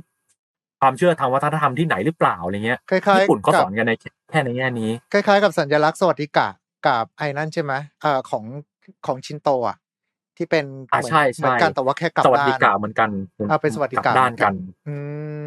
[0.80, 3.92] ความเชื่อทางวัฒนธรรมที่ไหนหรือเปล่าอะไรเงี้ยคล้ายๆญี่ปุ่นก็กับสอนกันใน
[4.30, 6.48] แค่ในแง่นี้ คล้ายๆ กับสัญลักษณ์สวัสดิกะ
[6.86, 7.72] กับไอ้นั่นใช่ไหม
[8.02, 8.44] เอ่อของ
[9.06, 9.76] ของชินโตอะ
[10.36, 13.10] ที่เป็นอ่าเหมือนใช่ใช่เหมือนกันแต่ว่าแค่กลับสวัสดิด้านกะเหมือนกัน
[13.50, 14.54] อ่าเป็นสวัสดิกกะลับด้านกัน
[14.88, 14.94] อื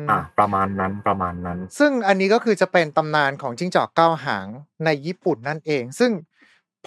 [0.02, 4.48] มอ่าประมาณนั้นประมาณนั้น ซึ่งอันนี้ก็คือจะเป็นตำนานของจิ้งจอกเก้าหาง
[4.86, 6.29] ในญี่ปุ่นนั่นเอง ซึ่งพ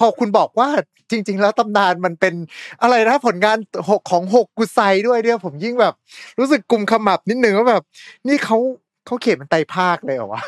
[0.04, 0.68] อคุณบอกว่า
[1.10, 2.34] จริง ๆ แล้วตำนานมันเป็น
[2.82, 3.58] อะไรนะผลงาน
[3.90, 5.94] หกของหกกุไซด้วยเนี่ยผมยิ่งแบบ
[6.38, 7.82] รู้สึกกุมขมับนิดนึงว่าแบบ
[8.28, 8.58] นี่เขา
[9.06, 10.44] เขาเขียนเป็นไตรภาคเลยเหรอวะ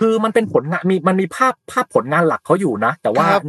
[0.00, 3.42] คือมันเป็นผลงานมีมันมีภาพภาพผลงานหลักเขาอยู่นะ แต่ว่าครับ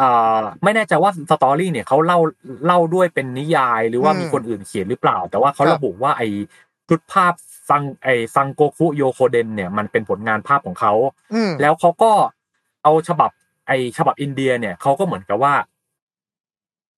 [0.00, 2.18] อ่าไม่แน่ใจว่าสตอรี่เนี่ยเขาเล่า
[2.66, 6.28] เล่าด้วยเป็นนิยายหรือว่าอืมมีคนอื่นเขียนหรือเปล่า แต่ว่าเขาครับระบุว่าไอ้
[6.88, 7.32] ชุดภาพ
[7.68, 10.92] ซังไอ้ซังโกคุโยโคเดนเนี่ยมันเป็นผลงานภาพของเขา
[11.34, 12.12] อืมแล้วเขาก็
[12.82, 13.30] เอาฉบับ
[13.66, 15.54] ไอ้ฉบับอินเดียเนี่ยเขาก็เหมือนกับว่า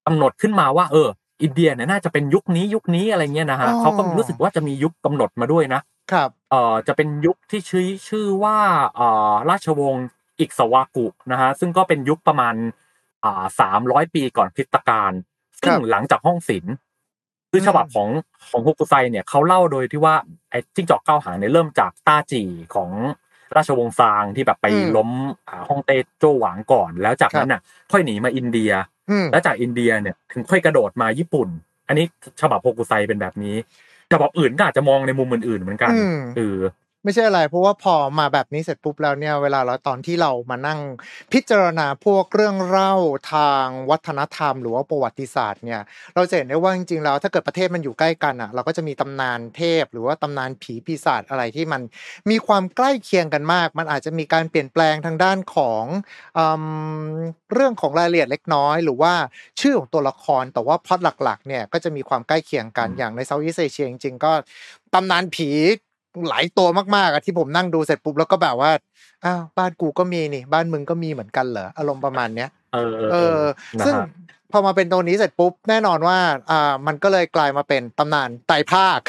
[0.07, 1.09] กำหนดขึ้นมาว่า เออ
[1.43, 5.81] อินเดียเนี่ยน่าจะเป็นยุคนี้ยุคนี้อะไรเงี้ยนะฮะอ๋อเขาก็รู้สึกว่าจะมียุคกำหนดมาด้วยนะ
[6.13, 8.59] ครับ เอ่อจะเป็นยุคที่ชื่อชื่อว่า
[8.95, 10.07] เอ่อราชวงศ์
[10.41, 12.55] อิกสวากุนะฮะซึ่งก็เป็นยุคประมาณ
[13.25, 15.13] อ่าสามร้อยปีก่อนคริสตกาล
[15.61, 16.75] ซึ่งหลังจากห้องศิลป์
[17.51, 18.09] คือฉบับของ
[18.51, 20.15] ของฮุกุไซเนี่ยเขาเล่าโดยที่ว่า
[20.51, 22.43] ไอ้จิ้งจอกเก้าหางเนี่ยเริ่มจากต้าจี
[22.75, 22.91] ของ
[23.57, 25.11] ราชวงศ์ซางที่แบบไปอืมล้ม
[25.49, 27.61] อ่าฮ่องเต้โจวหวางก่อน แล้วจากนั้นน่ะ
[27.93, 28.73] ค่อยหนีมาอินเดีย
[29.11, 31.49] อืมแล้วจากอินเดียเนี่ยถึงค่อยกระโดดมาญี่ปุ่น
[31.89, 32.07] อันนี้
[32.41, 33.57] ฉบับโฮกุไซเป็นแบบนี้
[34.13, 36.59] ฉบับอื่นก็อาจจะมองในมุมอื่นๆเหมือนกันอืมเออ
[37.05, 40.81] ไม่ใช่อะไร เพราะว่าพอมาแบบนี้เสร็จปุ๊บแล้วเนี่ยเวลาเราตอนที่เรามานั่ง
[41.33, 42.95] พิจารณาพวกเรื่องเล่า
[43.33, 45.81] ทางวัฒนธรรม หรือว่าประวัติศาสตร์เนี่ย
[46.15, 51.83] เราจะเห็นได้ว่าจริงๆแล้วถ้าเกิดประเทศมันอยู่ใกล้กันอะ เราก็จะมีตำนานเทพ หรือว่าตำนานผีปีศาจอะไรที่มัน
[52.31, 55.85] มีความใกล้เคียงกันมาก มันอาจจะมีการเปลี่ยนแปลงทางด้านของ
[56.39, 56.47] อื
[57.05, 57.09] ม
[57.53, 59.13] เรื่องของรายละเอียดเล็กน้อย หรือว่า
[59.61, 64.33] ชื่อของตัวละครแต่ว่าพล็อตหลักๆเนี่ยก็จะมีความใกล้เคียงกันอืมอย่างในเซาท์อีสเอเชียจริงๆก็
[64.95, 65.51] ตำนานผี
[66.29, 68.71] หลายตัวมากๆอะที่ผมนั่งดูเสร็จปุ๊บแล้วก็แบบว่า
[69.25, 73.41] อ้าวบ้านกูก็มีนี่ บ้านมึงก็มีเหมือนกันเหรออารมณ์ประมาณเนี้ยเออเออ
[73.79, 74.07] นะซึ่งฮะ
[74.53, 76.19] พอมาเป็นตัวนี้เสร็จปุ๊บแน่นอนว่า
[76.51, 79.01] อ่ามันก็เลยกลายมาเป็นตำนานไตรภาค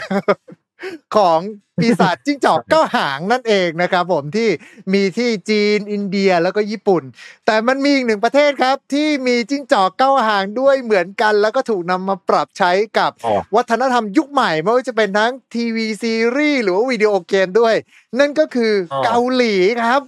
[1.15, 1.39] ของ
[1.81, 4.49] ปีศาจจิ้งจอกเก้าหางนั่นเองนะครับผมที่
[4.93, 7.03] มีที่จีนอินเดียแล้วก็ญี่ปุ่น
[7.45, 17.75] แต่มันมีอีกหนึ่งประเทศครับ ที่มีจิ้งจอกเก้าหางด้วยเหมือนกัน แล้วก็ถูกนำมาปรับใช้กับอ๋อวัฒนธรรมยุคใหม่ไม่ว่าจะเป็นทั้งทีวีซีรีส์หรือว่าวิดีโอเกมด้วย
[18.19, 20.01] นั่นก็คือออเกาหลีครับ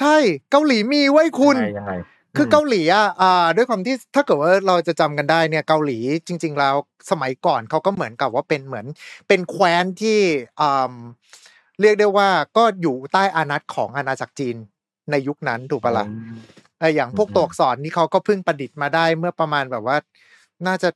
[0.00, 0.16] ใช่
[0.50, 1.92] เกาหลีมีไว้คุณยังไงยังไง
[2.36, 6.74] คือเกาหลีอะอ่าด้วยความที่ถ้าเกิดว่าเราจะจำกันได้เนี่ยเกาหลีจริง ๆ แล้ว
[7.10, 8.86] สมัยก่อนเขาก็เหมือนกับว่าเป็นเหมือน
[9.28, 10.18] เป็นแคว้นที่
[10.60, 10.94] อ่า
[11.80, 14.56] เรียกได้ว่าก็อยู่ใต้อานัตของอาณาจักรจีน
[15.10, 16.36] ในยุคนั้นถูกปะล่ะอืม
[16.80, 19.96] เอออย่างพวกอืมตัวอักษรนี่เขาก็เพิ่งประดิษฐ์มาได้เมื่อประมาณแบบว่า
[20.66, 20.88] น่าจะ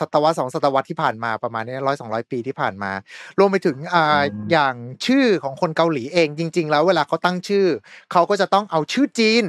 [0.00, 2.92] ศตวรรษสองศตวรรษที่ผ่านมาประมาณนี้ร้อยสองร้อยปีที่ผ่านมา
[3.38, 4.20] รวมไปถึงอ่า
[4.52, 4.74] อย่าง
[5.06, 7.66] ชื่อของคนเกาหลีเองจริง ๆ แล้วเวลาเขาตั้งชื่อ
[8.12, 9.44] เขาก็จะต้องเอาชื่อจีน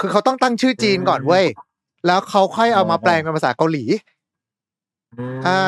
[0.00, 1.44] คือเขาต้องตั้งชื่อจีนก่อนเว้ย
[2.06, 3.84] แล้วเขาค่อยเอามาแปลงเป็นภาษาเกาหลี
[5.14, 5.60] อืมอ่า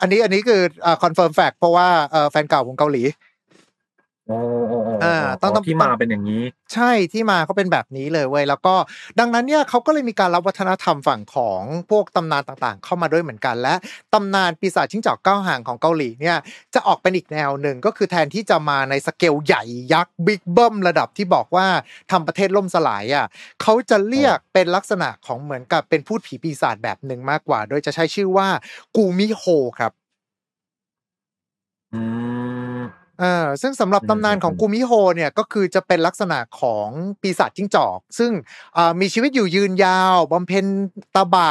[0.00, 3.02] อันนี้อันนี้คืออ่า confirm fact เพราะว่าเอ่อแฟนเก่าของเกาหลี
[4.26, 4.36] โอ้
[4.68, 6.42] โอ้โอ้อ่าต้องต้องที่มาเป็นอย่างนี้
[6.74, 8.74] ใช่ที่มาเขาเป็นแบบนี้เลยเว้ยแล้วก็
[9.18, 13.74] ดังนั้นเนี่ยเขาก็เลยมีการรับวัฒนธรรมฝั่งของพวกตำนานต่างๆ เข้ามาด้วยเหมือนกัน และ
[14.14, 16.36] ตำนานปีศาจจิ้งจอกเก้าหางของเกาหลีเนี่ย
[16.74, 21.66] จะออกเป็นอีกแนวหนึ่งก็คือแทนที่จะมาในสเกลใหญ่ยักษ์บิ๊กเบิ้มระดับที่บอกว่า
[22.10, 23.26] ทำประเทศล่มสลายอะ
[23.62, 28.48] เขาจะเรียกเป็นลักษณะของเหมือนกับเป็นภูตผีปีศาจแบบหนึ่งมากกว่า โดยจะใช้ชื่อว่า
[28.96, 29.44] กูมิโฮ
[29.78, 29.92] ครับ
[31.92, 36.88] อืมเออซึ่งสำหรับอืมตำนานของอืมกูมิโฮเนี่ยก็คือจะเป็นลักษณะของ
[37.22, 38.30] ปีศาจจิ้งจอก ซึ่ง
[38.76, 40.66] อ่ามีชีวิตอยู่ยืนยาวบำเพ็ญ
[41.16, 41.50] ตบะ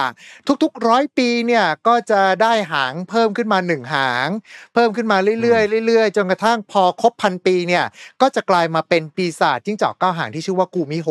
[0.63, 4.27] ทุกๆร้อยปีเนี่ยก็จะได้หางเพิ่มขึ้นมาหนึ่งหาง
[4.73, 7.85] เพิ่มขึ้นมาเรื่อยๆเรื่อยๆ จนกระทั่งพอครบพันปีเนี่ย
[8.21, 11.09] ก็จะกลายมาเป็นปีศาจจิ้งจอกเก้าหางที่ชื่อว่ากูมิโฮ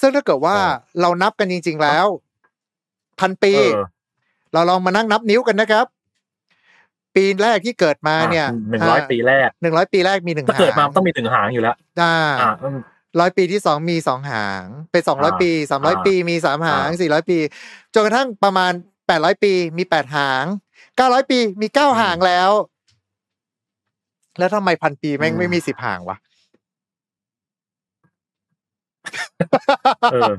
[0.00, 0.64] ซึ่งถ้าเกิดว่าอ๋อ
[1.00, 2.06] เรานับกันจริง ๆแล้ว
[3.20, 3.78] พันปีเออ
[4.52, 5.86] เราลองมานั่งนับนิ้วกันนะครับ
[7.16, 12.78] ปีแรกที่เกิดมาเนี่ยหนึ่งร้อยปีแรกหนึ่งร้อยปีแรกมีหนึ่งถ้าเกิดมามันต้องมีถึงหางอยู่แล้วอ่าอ่าอืม
[13.20, 17.38] ร้อยปีที่สองมีสองหางเป็นสองร้อยอ่าปีสามร้อยอ่าปีมีสามหางอ่าสี่ร้อยปี
[17.94, 18.72] จนกระทั่งประมาณ
[19.06, 20.44] แปดร้อยปีมีแปดหาง
[20.96, 22.50] เก้าร้อยปีมีเก้าหางแล้ว
[24.38, 26.16] แล้วทำไมพันปีแม่งไม่มีสิบหางวะ
[30.12, 30.32] เออ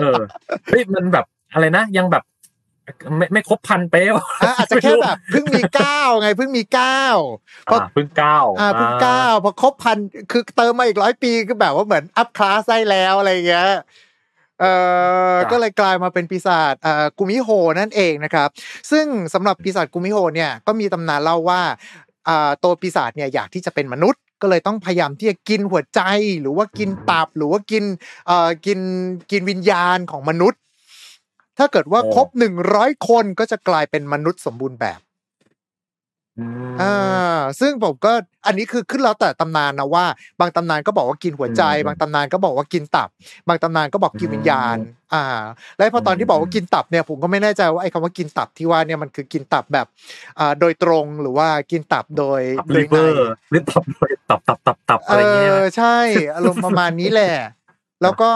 [0.00, 0.20] เออ
[0.66, 2.22] เฮ้ยมันแบบอะไรนะยังแบบ
[3.16, 4.08] ไม่ไม่ครบพันเป๊ะ
[4.42, 7.02] อะอาจจะแค่แบบเพิ่งมีเก้าไงเพิ่งมีเก้า
[7.70, 9.98] พออ่าเพิ่งเก้าอ่าเพิ่งเก้าพอครบพัน
[10.30, 13.70] คือเติมมาอีกร้อยปีก็แบบว่าเหมือนอัพคลาสได้แล้วอะไรอย่างเงี้ย
[14.60, 14.72] เอ่
[15.32, 17.48] อก็เลยกลายมาเป็นปีศาจเอ่อกุมิโฮ
[17.80, 18.48] นั่นเองนะครับ
[18.90, 21.60] ซึ่งสำหรับปีศาจกุมิโฮเนี่ยก็มีตำนานเล่าว่า
[22.28, 26.00] อ่าตัวปีศาจเนี่ยอยากที่จะเป็นมนุษย์ก็เลยต้องพยายามที่จะกินหัวใจ
[26.40, 27.84] หรือว่ากินตับหรือว่ากิน
[28.26, 28.78] เอ่อกิน
[29.30, 30.60] กินวิญญาณของมนุษย์
[31.58, 35.00] ถ้าเกิดว่าครบหนึ่งร้อยคนก็จะกลายเป็นมนุษย์สมบูรณ์แบบ
[36.38, 38.12] อืมอ่าซึ่งผมก็
[38.46, 40.04] อันนี้คือขึ้นแล้วแต่ตำนานนะว่า
[40.40, 43.08] บางตำนานก็บอกว่ากินหัวใจอืมบางตำนานก็บอกว่ากินตับ
[43.48, 44.76] บางตำนานก็บอกกินอืมวิญญาณ
[45.14, 45.24] อ่า
[45.76, 49.86] แล้วพอตอนที่บอกว่าอืมกินตับเนี่ยผมก็ไม่แน่ใจว่าไอ้คำว่ากินตับที่ว่าเนี่ยมันคือกินตับแบบ
[50.38, 53.84] อ่าโดยตรงหรือว่ากินตับโดยตับโดลิยเวอในร์หรือตับ
[54.28, 55.96] ตับตับตับตับเออะไรเงี้ยอใช่
[56.34, 57.32] อารมณ์ประมาณนี้แหละ
[58.02, 58.30] แล้วก็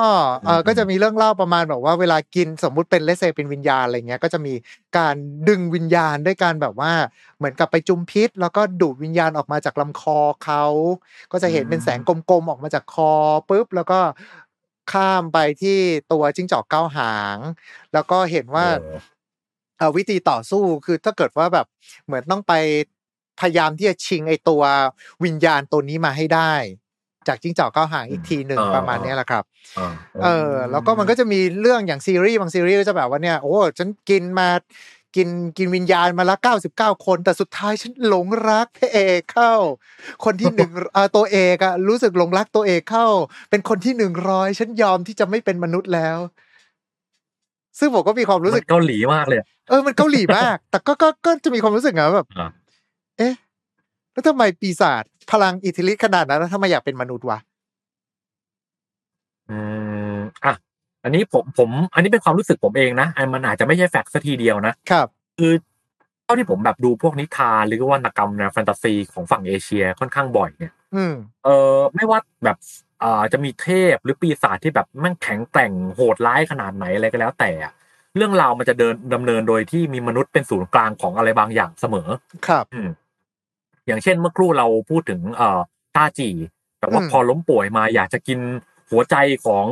[0.45, 4.55] เอออืมก็จะมีเรื่องเล่าประมาณแบบว่าเวลากินสมมุติเป็นเลสเซเป็นวิญญาณอะไรเงี้ยก็จะมี
[4.99, 5.15] การ
[5.49, 6.93] ดึงวิญญาณด้วยการแบบว่า
[7.39, 10.65] เหมือนกับไปจุมพิษ แล้วก็ดูดวิญญาณออกมาจากลำคอเขา
[11.33, 13.13] ก็จะเห็นเป็นแสงกลมๆออกมาจากคอ
[13.49, 14.01] ปุ๊บแล้วก็
[14.93, 15.79] ข้ามไปที่
[16.13, 17.39] ตัวจิ้งจอกเก้าหาง
[17.93, 18.99] แล้วก็เห็นว่าเออ
[19.79, 21.67] เอ่อวิธีต่อสู้คือถ้าเกิดว่าแบบ
[22.07, 22.53] เหมือนต้องไป
[23.41, 24.63] พยายามที่จะชิงไอตัว
[25.25, 26.53] วิญญาณตัวนี้มาให้ได้
[27.29, 29.45] จากจิ้งจอกเก้าหางอีกทีหนึ่งอ่าประมาณเนี้ยแหละครับ
[29.79, 29.93] อ่า
[30.23, 34.49] เออ แล้วก็มันก็จะมีเรื่องอย่างซีรีส์บางซีรีส์ก็จะแบบว่าเนี่ย โอ้ฉันกินมา
[35.17, 39.53] กินกินวิญญาณมาละเก้าสิบเก้าคน แต่สุดท้ายฉันหลงรักพระเอกเข้า
[40.25, 43.07] คนที่หนึ่งเอ่อตัวเอกอะรู้สึกหลงรักตัวเอกเข้า
[43.51, 46.19] เป็นคนที่หนึ่งร้อยฉันยอมที่จะไม่เป็นมนุษย์แล้ว
[47.79, 52.49] ซึ่งผมก็มีความรู้สึกมันเกาหลีมากเลย เออมันเกาหลีมาก แต่ก็ก็ก็จะมีความรู้สึกไงว่าแบบอ่า
[53.19, 53.35] เอ๊ะ
[54.13, 57.39] แล้วทำไมปีศาจ พลังอิทธิฤทธิ์ขนาดนั้นแล้วทำไมอยากเป็นมนุษย์วะ
[59.51, 59.59] อื
[60.17, 60.55] มอะ
[61.05, 65.07] อันนี้ผมผม อันนี้เป็นความรู้สึกผมเองนะอันมันอาจจะไม่ใช่แฟกต์ซะทีเดียวนะครับ
[65.39, 65.53] คือ
[66.25, 71.15] เท่าที่ผมแบบดูพวกนิทานหรือว่าวรรณกรรมแนวแฟนตาซีของฝั่งเอเชียค่อนข้างบ่อยเนี่ยอืม
[71.45, 72.57] เออไม่ว่าแบบ
[73.03, 77.73] อ่าจะมีเทพหรือปีศาจที่แบบแม่งแข็งแกร่งโหดร้ายขนาดไหนอะไรก็แล้วแต่อะ
[78.17, 82.09] เรื่องราวมันจะเดินดำเนินโดยที่มีมนุษย์เป็นศูนย์กลางของอะไรบางอย่างเสมอ
[82.47, 82.89] ครับ อืม
[83.87, 85.61] อย่างเช่นเมื่อครู่เราพูดถึงเอ่อ
[85.97, 86.31] ต้าจี
[86.81, 88.39] แต่ว่าอืมพอล้มป่วยมาอยากจะกิน
[88.91, 89.17] หัวใจ
[89.47, 89.67] ของ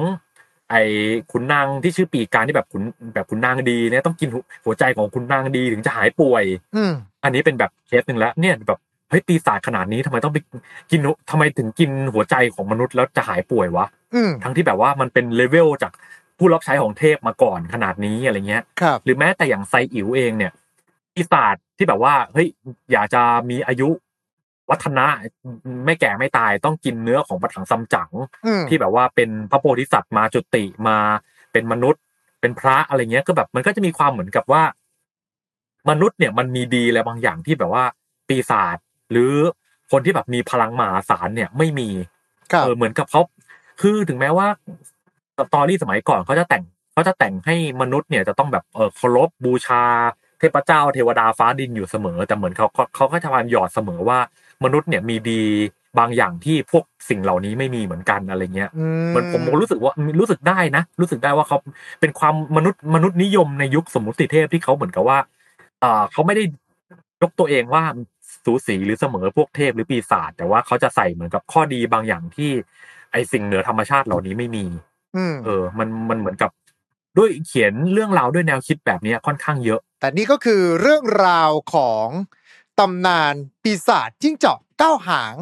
[0.70, 0.82] ไอ้
[1.32, 2.82] ขุนนางที่ชื่อปีกการที่แบบขุน
[3.14, 6.44] แบบขุนนางดีเนี่ยต้องกินหัวหัวใจของขุนนางดีถึงจะหายป่วย
[6.76, 6.92] อืม
[7.24, 8.80] อันนี้เป็นแบบเคสหนึ่งแล้วเนี่ยแบบ
[9.10, 10.38] เฮ้ยปีศาจขนาดนี้ทำไมต้องไป
[10.90, 11.00] กิน
[11.30, 15.92] ทำไมถึงกินหัวใจของมนุษย์แล้วจะหายป่วยวะอืมทั้งที่แบบว่ามันเป็นเลเวลจาก
[16.38, 20.52] ผู้รับใช้ของเทพมาก่อนขนาดนี้อะไรเงี้ยครับหรือแม้แต่อย่างไซอิ๋วเองเนี่ย
[21.20, 22.48] ปีศาจที่แบบว่าเฮ้ย
[22.92, 23.88] อยากจะมีอายุ
[24.70, 25.06] วัฒนะ
[25.86, 28.10] ไม่แก่ไม่ตายต้องกินเนื้อของปะถังซัมจั๋ง
[28.46, 30.96] อืมที่แบบว่าเป็นพระโพธิสัตว์มาจุติมา
[31.52, 32.02] เป็นมนุษย์
[32.40, 34.62] เป็นพระอะไรเงี้ยก็แบบมันก็จะมีความเหมือนกับว่า
[35.90, 37.84] มนุษย์เนี่ยมันมีดีอะไรบางอย่างที่แบบว่า
[38.28, 38.76] ปีศาจ
[39.10, 39.32] หรือ
[39.90, 41.88] คนที่แบบมีพลังมหาศาลเนี่ยไม่มี
[42.52, 43.20] ครับเออเหมือนกับเขา
[43.80, 44.46] คือถึงแม้ว่า
[45.36, 49.84] สตอรี่สมัยก่อนเขาจะแต่งเขาจะแต่งให้มนุษย์เนี่ยจะต้องแบบเออเคารพบูชา
[50.40, 54.18] เทพเจ้าเทวดาฟ้าดินอยู่เสมอ แต่เหมือนเขาเขาเขาก็จะพยายามหยอดเสมอว่า
[54.64, 55.42] มนุษย์เนี่ยมีดี
[55.98, 61.58] บางอย่างที่พวกสิ่งเหล่านี้ไม่มีเหมือนกันอะไรเงี้ยอืเหมันผมรู้สึกว่ารู้สึกได้นะ รู้สึกได้ว่าเขา
[62.00, 65.18] เป็นความมนุษย์มนุษย์นิยมในยุคสมมุติเทพที่เขาเหมือนกับว่า
[65.80, 66.44] เอ่อเขาไม่ได้
[67.22, 67.82] ยกตัวเองว่า
[68.44, 72.50] สูสีหรือเสมอพวกเทพหรือปีศาจแต่ว่าเขาจะใส่เหมือนกับข้อดีบางอย่างที่
[73.12, 74.64] ไอสิ่งเหนือธรรมชาติเหล่านี้ไม่มี
[75.16, 76.50] อืมเออ มันมันเหมือนกับ
[77.18, 82.08] ด้วยเขียนเรื่องราวด้วยแนวคิดแบบเนี้ยค่อนข้างเยอะ แต่นี่ก็คือเรื่องราวของ
[82.78, 85.36] ตำนานปีศาจจิ้งจอก เก้าหาง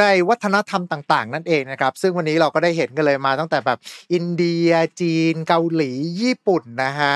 [0.00, 3.78] ในวัฒนธรรมต่าง ๆ นั่นเองนะครับ ซึ่งวันนี้เราก็ได้เห็นกันเลยมาตั้งแต่แบบ
[4.12, 4.70] อินเดีย
[5.00, 7.14] จีน เกาหลีญี่ปุ่นนะฮะ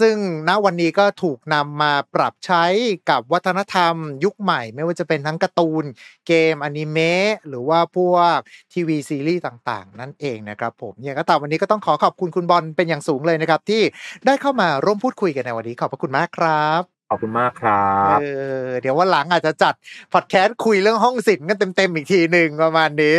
[0.00, 0.14] ซึ่ง
[0.48, 2.64] ณวันนี้ก็ถูกนำมาปรับใช้
[3.10, 3.94] กับวัฒนธรรม
[4.24, 5.84] ยุคใหม่ ไม่ว่าจะเป็นทั้งการ์ตูน
[6.26, 8.36] เกมอนิเมะหรือว่าพวก
[8.72, 13.82] ทีวีซีรีส์ต่างๆ นั่นเองนะครับผมอย่างก็ตามวันนี้ก็ต้องขอขอบคุณคุณบอลเป็นอย่างสูงเลยนะครับ ที่
[14.26, 18.24] ได้เข้ามาร่วมพูดคุยกันในวันนี้ขอบพระคุณมากครับ ขอบคุณมากครับเอ
[18.64, 19.74] อเดี๋ยววันหลังอาจจะจัด
[20.12, 23.16] พอดแคสต์คุยเรื่องห้องศิลป์กันเต็มๆอีกทีหนึ่งประมาณนี้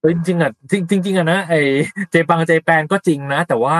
[0.00, 1.54] เฮ้ยจริงๆอะจริงจริงๆอะนะไอ
[2.10, 3.78] เจปังเจแปนก็จริงนะ แต่ว่า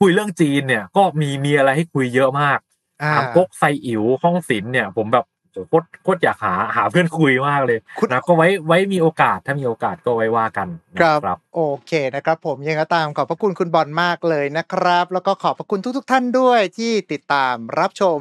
[0.00, 2.58] คุยเรื่องจีนเนี่ย ก็มีมีอะไรให้คุยเยอะมาก
[3.02, 18.18] อ่าถามก๊กไซอิ๋วห้องศิลป์เนี่ย ผมแบบโหโคตรโคตรอยากหาหาเพื่อนคุยมากเลยคุณนะก็ไว้ไว้มีโอกาสถ้ามีโอกาสก็ไว้ว่ากันนะครับโอเคนะครับ ผมยังก็ตามขอบพระคุณคุณบอลมากเลยนะครับ แล้วก็ขอบพระคุณทุกๆท่านด้วยที่ติดตามรับชม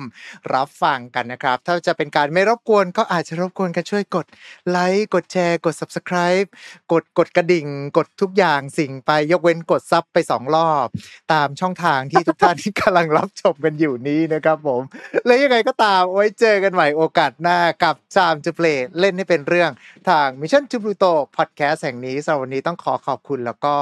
[0.54, 4.26] รับฟังกันนะครับ ถ้าจะเป็นการไม่รบกวนก็อาจจะรบกวนกันช่วยกด
[4.70, 6.48] ไลค์กดแชร์ กด subscribe
[6.92, 7.68] กดกดกระดิ่ง
[7.98, 10.88] กดทุกอย่างสิ่งไปยกเว้นกดซับไปสองรอบ
[11.34, 14.82] ตามช่องทางที่ทุกท่านที่กำลังรับชมกันอยู่นี้นะครับ ผม
[15.26, 19.72] และยังไงก็ตามไว้เจอกันใหม่โอกาสหน้ากับ Time to Play เล่นให้เป็นเรื่อง
[20.10, 23.76] ทาง Mission to Pluto Podcast แห่งนี้สำหรับวันนี้ต้องขอขอบคุณแล้วก็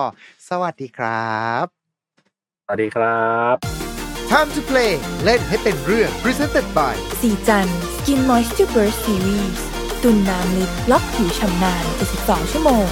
[0.49, 1.65] สวัสดีครับ
[2.65, 3.55] สวัสดีครับ
[4.31, 9.59] Time to Play เล่นให้เป็นเรื่อง Presented by ศรีจันทร์ Skin Moisture Burst Series
[10.03, 11.83] ตุนน้ำลึกล็อกผิวฉ่ำนาน
[12.19, 12.85] 72ชั่วโมง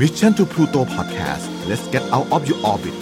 [0.00, 2.96] Mission to Pluto Podcast let's get out of your orbit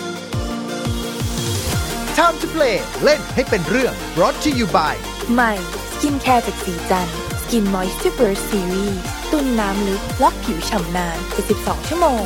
[2.19, 4.95] Time to Play เล่นให้เป็นเรื่อง brought to you by
[5.35, 5.53] ใหม่
[5.91, 7.09] skincare จากศรีจันทร์
[7.53, 8.95] Skin Moisture Burst Series
[9.31, 11.17] ตุนน้ำลึกล็อกผิวฉ่ำนาน
[11.53, 12.23] 72 ชั่วโมง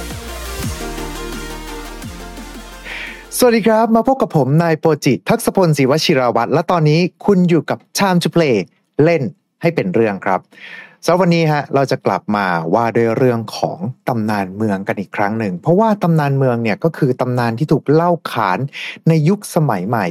[3.36, 8.56] สวัสดีครับ มาพบกับผมนายโปรจิตทักษพลศรีวชิราวัตรและตอนนี้คุณอยู่กับ Time to Play
[9.04, 9.22] เล่น
[9.62, 10.40] ให้เป็นเรื่องครับ
[11.06, 13.78] สำหรับวันนี้ฮะเราจะกลับมาว่าด้วยเรื่องของ
[14.08, 18.58] ตำนานเมืองกันอีกครั้งหนึ่ง เพราะว่าตำนานเมืองเนี่ยก็คือตำนานที่ถูกเล่าขาน
[19.08, 20.06] ในยุคสมัยใหม่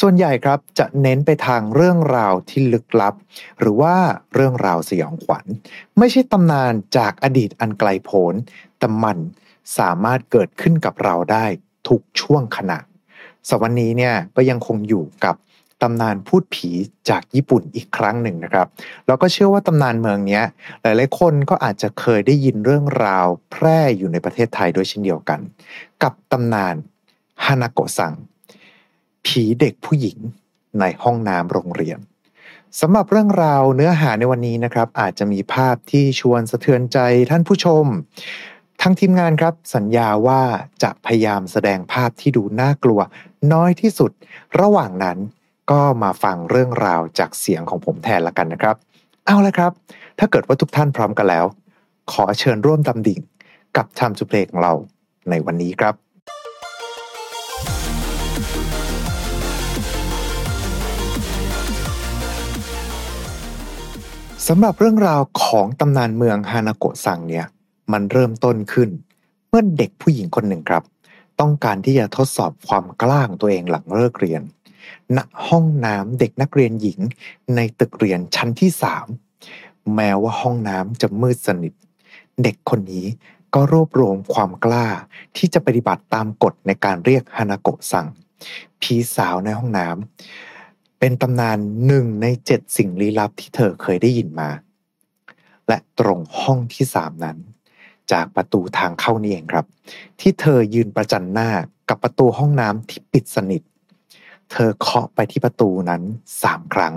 [0.00, 3.14] ส่วนใหญ่ครับจะเน้นไปทางเรื่องราวที่ลึกลับ
[3.60, 3.94] หรือว่า
[4.34, 5.44] เรื่องราวสยองขวัญ
[5.98, 8.34] ไม่ใช่ตำนานจากอดีตอันไกลโพ้น
[8.78, 9.18] แต่มัน
[9.78, 11.46] สามารถเกิดขึ้นกับเราได้
[11.88, 12.78] ทุกช่วงขณะ
[13.48, 15.34] สำหรับวันนี้เนี่ยก็ยังคงอยู่กับ
[15.82, 16.70] ตำนานพูดผี
[17.08, 18.66] จากญี่ปุ่นอีกครั้งหนึ่งนะครับ
[19.06, 20.40] แล้วก็เชื่อว่าตำนานเมืองนี้
[20.82, 25.40] หลายๆคนก็อาจจะเคยได้ยินเรื่องราวแพร่อยู่ในประเทศไทยด้วยเช่นเดียวกัน
[26.02, 26.74] กับตำนาน
[27.44, 28.14] ฮานาโกะซัง
[29.26, 30.18] ผีเด็กผู้หญิง
[30.80, 31.98] ในห้องน้ำโรงเรียน
[32.80, 36.98] สำหรับเรื่องราวเนื้อหาในวันนี้นะครับ อาจจะมีภาพที่ชวนสะเทือนใจ
[37.30, 37.86] ท่านผู้ชม
[38.82, 40.42] ทั้งทีมงานครับสัญญาว่า
[40.82, 43.00] จะพยายามแสดงภาพที่ดูน่ากลัว
[43.52, 44.10] น้อยที่สุด
[44.60, 45.18] ระหว่างนั้น
[45.70, 48.76] ก็มาฟังเรื่องราวจากเสียงของผมแทนละกันนะครับ
[49.26, 49.72] เอาละครับ
[50.18, 51.46] ถ้าเกิดว่าทุกท่านพร้อมกันแล้ว
[52.12, 53.20] ขอเชิญร่วมดำดิ่ง
[53.76, 54.72] กับ Time to Play ของเรา
[55.30, 55.94] ในวันนี้ครับ
[64.48, 67.46] สำหรับเรื่องราวของตำนานเมืองฮานาโกะซังเนี่ย
[67.92, 68.88] มันเริ่มต้นขึ้น
[69.48, 70.82] เมื่อเด็กผู้หญิงคนหนึ่งครับ
[71.40, 74.42] ต้องการที่จะทดสอบความกล้าของตัวเองหลังเลิกเรียน
[75.16, 76.98] ณห้องน้ำเด็กนักเรียนหญิง
[77.54, 79.06] ในตึกเรียนชั้นที่สาม
[79.94, 81.72] แม้ว่าห้องน้ำจะมืดสนิท
[82.42, 83.06] เด็กคนนี้
[83.54, 84.86] ก็รวบรวมความกล้า
[85.36, 88.06] ที่จะปฏิบัติตามกฎในการเรียกฮานาโกะซัง
[88.80, 94.50] ผีสาวในห้องน้ำเป็นตำนานหนึ่งในเจ็ดสิ่งลี้ลับที่เธอเคยได้ยินมา
[95.68, 97.38] และตรงห้องที่สามนั้น
[98.12, 99.66] จากประตูทางเข้านี่เองครับ
[100.20, 101.50] ที่เธอยืนประจันหน้า
[101.88, 103.62] กับประตูห้องน้ำที่ปิดสนิท
[104.50, 106.02] เธอเคาะไปที่ประตูนั้น
[106.42, 106.94] สามครั้ง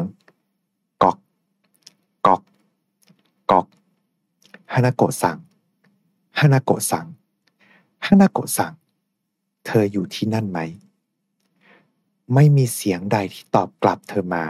[1.03, 1.17] กอก
[2.25, 2.41] กอก
[3.51, 3.65] กอก
[4.73, 5.37] ฮานาโกะซัง
[6.39, 7.05] ฮานาโกะซัง
[8.05, 8.73] ฮานาโกะซัง
[9.65, 10.59] เธออยู่ที่นั่นไหม
[12.33, 14.45] ไม่มีเสียงใดที่ตอบกลับเธอมา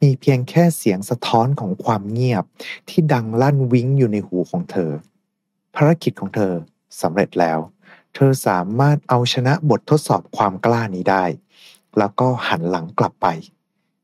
[0.00, 2.44] มีเพียงแค่เสียงสะท้อนของความเงียบ
[2.88, 4.90] ที่ดังลั่นวิ้งอยู่ในหูของเธอ
[5.74, 6.52] ภารกิจของเธอ
[7.00, 7.58] สำเร็จแล้ว
[8.14, 11.24] เธอสามารถเอาชนะบททดสอบความกล้านี้ได้
[11.98, 13.26] แล้วก็หันหลังกลับไป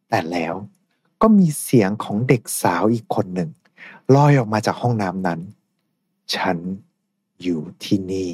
[0.08, 0.54] แต่แล้ว
[1.22, 3.50] ก็มีเสียงของเด็กสาวอีกคนหนึ่ง
[4.14, 5.40] ลอยออกมาจากห้องน้ำนั้น
[6.34, 6.56] ฉัน
[7.42, 8.30] อยู่ที่นี่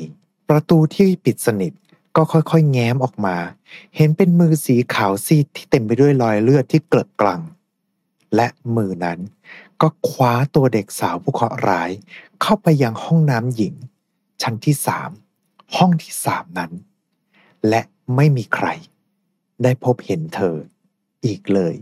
[0.48, 1.72] ประตูที่ปิดสนิท
[2.16, 3.36] ก็ค่อยๆ แง้มออกมา
[3.96, 7.42] เห็นเป็นมือสีขาวซีดที่เต็มไปด้วยรอยเลือดที่เกลอะกลัง
[8.34, 8.46] และ
[8.76, 9.18] มือนั้น
[9.80, 11.90] ก็คว้าตัวเด็กสาวผู้เคราะห์ร้าย
[12.42, 13.74] เข้าไปยังห้องน้ำหญิง
[14.42, 15.10] ชั้นที่สาม
[15.76, 16.72] ห้องที่สามนั้น
[17.68, 17.80] และ
[18.16, 18.66] ไม่มีใคร
[19.62, 20.56] ได้พบเห็นเธอ
[21.24, 21.74] อีกเลย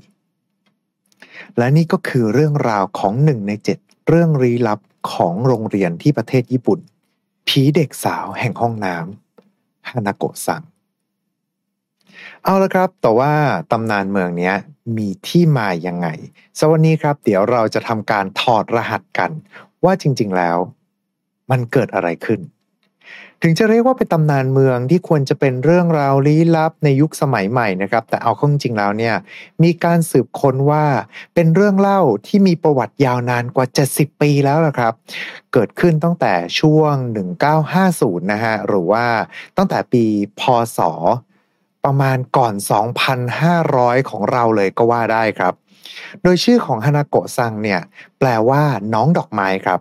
[1.59, 3.79] และนี่ก็คือเรื่องราวของหนึ่งในเจ็ด
[4.09, 4.81] เรื่องลี้ลับ
[5.13, 6.81] ของโรงเรียนที่ประเทศญี่ปุ่น
[7.49, 10.63] ผีเด็กสาวแห่งห้องน้ำฮานาโกะซัง
[12.45, 13.33] เอาละครับ แต่ว่า
[13.71, 14.53] ตำนานเมืองนี้
[14.97, 16.09] มีที่มายังไง
[16.59, 19.31] สวันนี้ครับ เดี๋ยวเราจะทำการถอดรหัสกัน
[19.85, 20.57] ว่าจริง ๆ แล้ว
[21.51, 22.41] มันเกิดอะไรขึ้น
[23.43, 29.15] ถึงจะเรียกว่าเป็นตำนานเมืองที่ควรจะเป็นเรื่องราวลี้ลับในยุคสมัยใหม่นะครับ แต่เอาข้าจริงแล้วเนี่ย
[29.63, 30.85] มีการสืบค้นว่า
[31.35, 34.93] เป็นเรื่องเล่าที่มีประวัติยาวนานกว่า 70 ปีแล้วละครับ
[35.53, 36.95] เกิดขึ้นตั้งแต่ช่วง
[37.59, 39.05] 1950 นะฮะหรือว่า
[39.57, 40.05] ตั้งแต่ปี
[40.41, 40.43] พ
[40.77, 40.79] ศ
[41.85, 42.55] ประมาณก่อน
[43.33, 45.55] 2,500 ของเราเลยก็ว่าได้ครับ
[46.23, 47.81] โดยชื่อของฮานาโกะซังเนี่ย
[48.19, 48.63] แปลว่า
[48.95, 49.81] น้องดอกไม้ครับ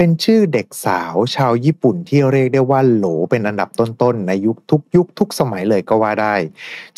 [0.00, 6.34] เป็นชื่อเด็กสาวชาวญี่ปุ่นที่เรียกได้ว่าโหลเป็นอันดับต้นๆ ในยุคทุกยุคทุกสมัยเลยก็ว่าได้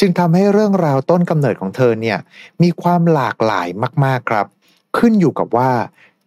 [0.01, 2.18] จึงทำให้เรื่องราวต้นกำเนิดของเธอเนี่ย
[2.62, 3.68] มีความหลากหลาย
[4.05, 4.47] มากๆครับ
[4.98, 5.70] ขึ้นอยู่กับว่า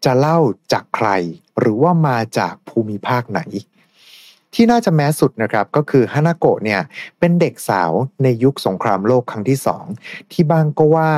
[0.05, 0.39] จะเล่า
[0.73, 1.07] จากใคร
[1.59, 3.41] หรือว่ามาจากภูมิภาคไหน
[4.53, 6.81] ที่น่าจะแม้สุดนะครับก็คือฮานาโกะเนี่ย
[7.19, 7.91] เป็นเด็กสาว
[8.23, 9.83] ในยุคสงครามโลกครั้งที่สอง
[10.31, 11.11] ที่บางก็ว่า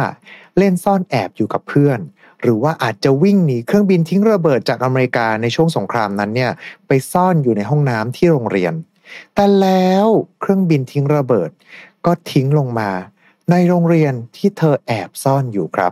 [0.58, 2.00] เล่นซ่อนแอบอยู่กับเพื่อน
[2.42, 6.52] หรือว่าอาจจะวิ่งหนีเครื่องบินทิ้งระเบิดจากอเมริกาในช่วงสงครามนั้นเนี่ย
[6.88, 8.74] ไปซ่อนอยู่ในห้องน้ำที่โรงเรียน
[9.36, 10.08] แต่แล้ว
[10.40, 11.50] เครื่องบินทิ้งระเบิด
[12.06, 12.92] ก็ทิ้งลงมา
[13.52, 15.92] ในโรงเรียนที่เธอแอบซ่อนอยู่ครับ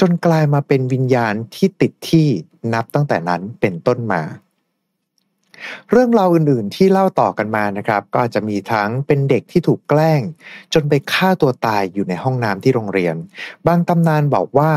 [0.00, 2.26] จนกลายมาเป็นวิญญาณที่ติดที่
[2.74, 4.22] นับตั้งแต่นั้นเป็นต้นมา
[5.90, 10.20] เรื่องราวอื่นๆที่เล่าต่อกันมานะครับ ก็จจะมีทั้งเป็นเด็กที่ถูกแกล้ง
[10.74, 13.14] จนไปฆ่าตัวตายอยู่ในห้องน้ำที่โรงเรียน
[13.66, 14.70] บางตำนานบอกว่า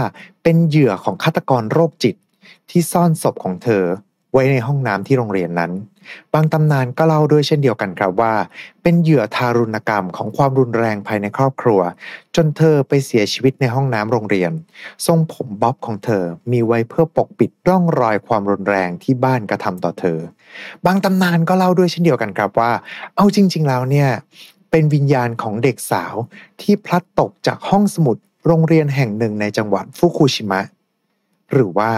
[0.43, 2.15] เป็นเหยื่อของฆาตกรโรคจิต
[2.69, 3.85] ที่ซ่อนศพของเธอ
[4.33, 5.71] ไว้ในห้องน้ำที่โรงเรียนนั้น
[6.33, 8.33] บางตำนานก็เล่าด้วยเช่นเดียวกันครับว่า
[8.83, 11.81] เป็นเหยื่อทารุณกรรมของความรุนแรงภายในครอบครัว
[12.35, 14.51] จนเธอไปเสียชีวิตในห้องน้ำโรงเรียน
[15.05, 20.19] ทรงผมบ๊อบของเธอมีไว้เพื่อปกปิดร่องรอยความรุนแรงที่บ้านกระทำต่อเธอ
[20.85, 22.71] บางตำนานก็เล่าด้วยเช่นเดียวกันครับว่า
[23.15, 24.09] เอาจริง ๆ แล้วเนี่ย
[24.71, 26.13] เป็นวิญญาณของเด็กสาว
[26.61, 28.17] ที่พลัดตกจากห้องสมุด
[28.47, 30.61] โรงเรียนแห่งหนึ่งในจังหวัดฟุกุชิมะ
[31.51, 31.91] หรือว่า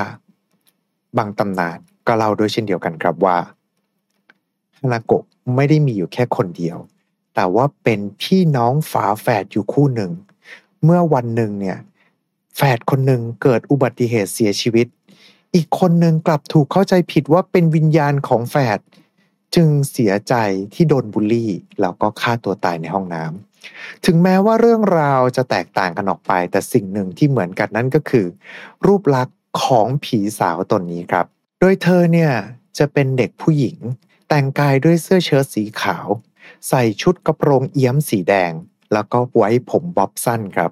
[1.17, 1.77] บางตำนาน
[2.07, 3.37] ก็เล่าด้วยเช่นเดียวกันครับว่า
[4.77, 5.23] ฮานาโกะ
[5.55, 6.77] ไม่ได้มีอยู่แค่คนเดียว
[7.35, 10.11] แต่ว่าเป็นพี่น้องฝาแฝดอยู่คู่หนึ่ง
[10.83, 11.77] เมื่อวันหนึ่งเนี่ย
[12.55, 14.87] แฝดคนหนึ่งเกิดอุบัติเหตุเสียชีวิต
[15.55, 18.79] อีกคนหนึ่งกลับถูกเข้าใจผิดว่าเป็นวิญญาณของแฝด
[19.55, 20.33] จึงเสียใจ
[20.73, 21.51] ที่โดนบูลลี่
[21.81, 28.25] แล้วก็ฆ่าตัวตายในห้องน้ำถึงแม้ว่าเรื่องราวจะแตกต่างกันออกไป แต่สิ่งหนึ่งที่เหมือนกันนั่นก็คือ
[28.85, 31.25] รูปลักษณ์ของผีสาวตนนี้ครับ
[31.59, 32.31] โดยเธอเนี่ย
[32.77, 33.77] จะเป็นเด็กผู้หญิง
[34.29, 36.07] แต่งกายด้วยเสื้อเชิ้ตสีขาว
[36.67, 38.51] ใส่ชุดกระโปรงเอี้ยมสีแดง
[38.93, 40.71] แล้วก็ไว้ผมบ๊อบสั้นครับ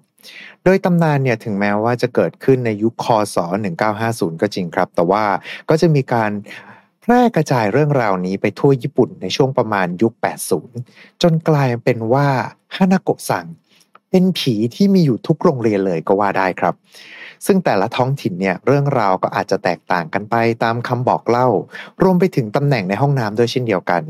[0.63, 3.37] โดยตำนานเนี่ยถึงแม้ว่าจะเกิดขึ้นในยุคคศ
[3.89, 5.23] 1950 ก็จริงครับ แต่ว่า
[5.69, 6.31] ก็จะมีการ
[7.01, 10.13] แพร่กระจายเรื่องราวนี้ไปทั่วญี่ปุ่นในช่วงประมาณยุค
[10.67, 12.27] 80 จนกลายเป็นว่า
[12.75, 13.45] ฮานาโกะซัง
[14.09, 16.73] เป็นผีที่มีอยู่ทุกโรงเรียนเลยก็ว่าได้ครับ
[17.45, 21.47] ซึ่งแต่ละท้องถิ่นเนี่ยเรื่องราวก็อาจจะแตกต่างกันไปตามคำบอกเล่า
[22.03, 24.01] รวมไปถึงตำแหน่งในห้องน้ำด้วยเช่นเดียวกัน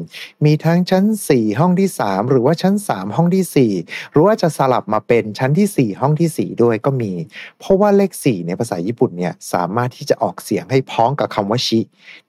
[0.45, 7.11] มีทั้งชั้น 4 ห้องที่ 3 หรือว่าชั้น 3 ห้องที่ 4 หรือว่าจะสลับมาเป็นชั้นที่ 4 ห้องที่ 4 ด้วยก็มี
[7.59, 11.79] เพราะว่าเลข 4 ในภาษาญี่ปุ่นเนี่ยสามารถที่จะออกเสียงให้พ้องกับคำว่าชิ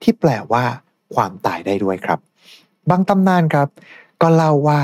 [0.03, 0.65] ที่แปลว่า
[1.15, 2.19] ความตายได้ด้วยครับ
[2.91, 3.69] บางตำนานครับ
[4.23, 4.81] ก็เล่าว่า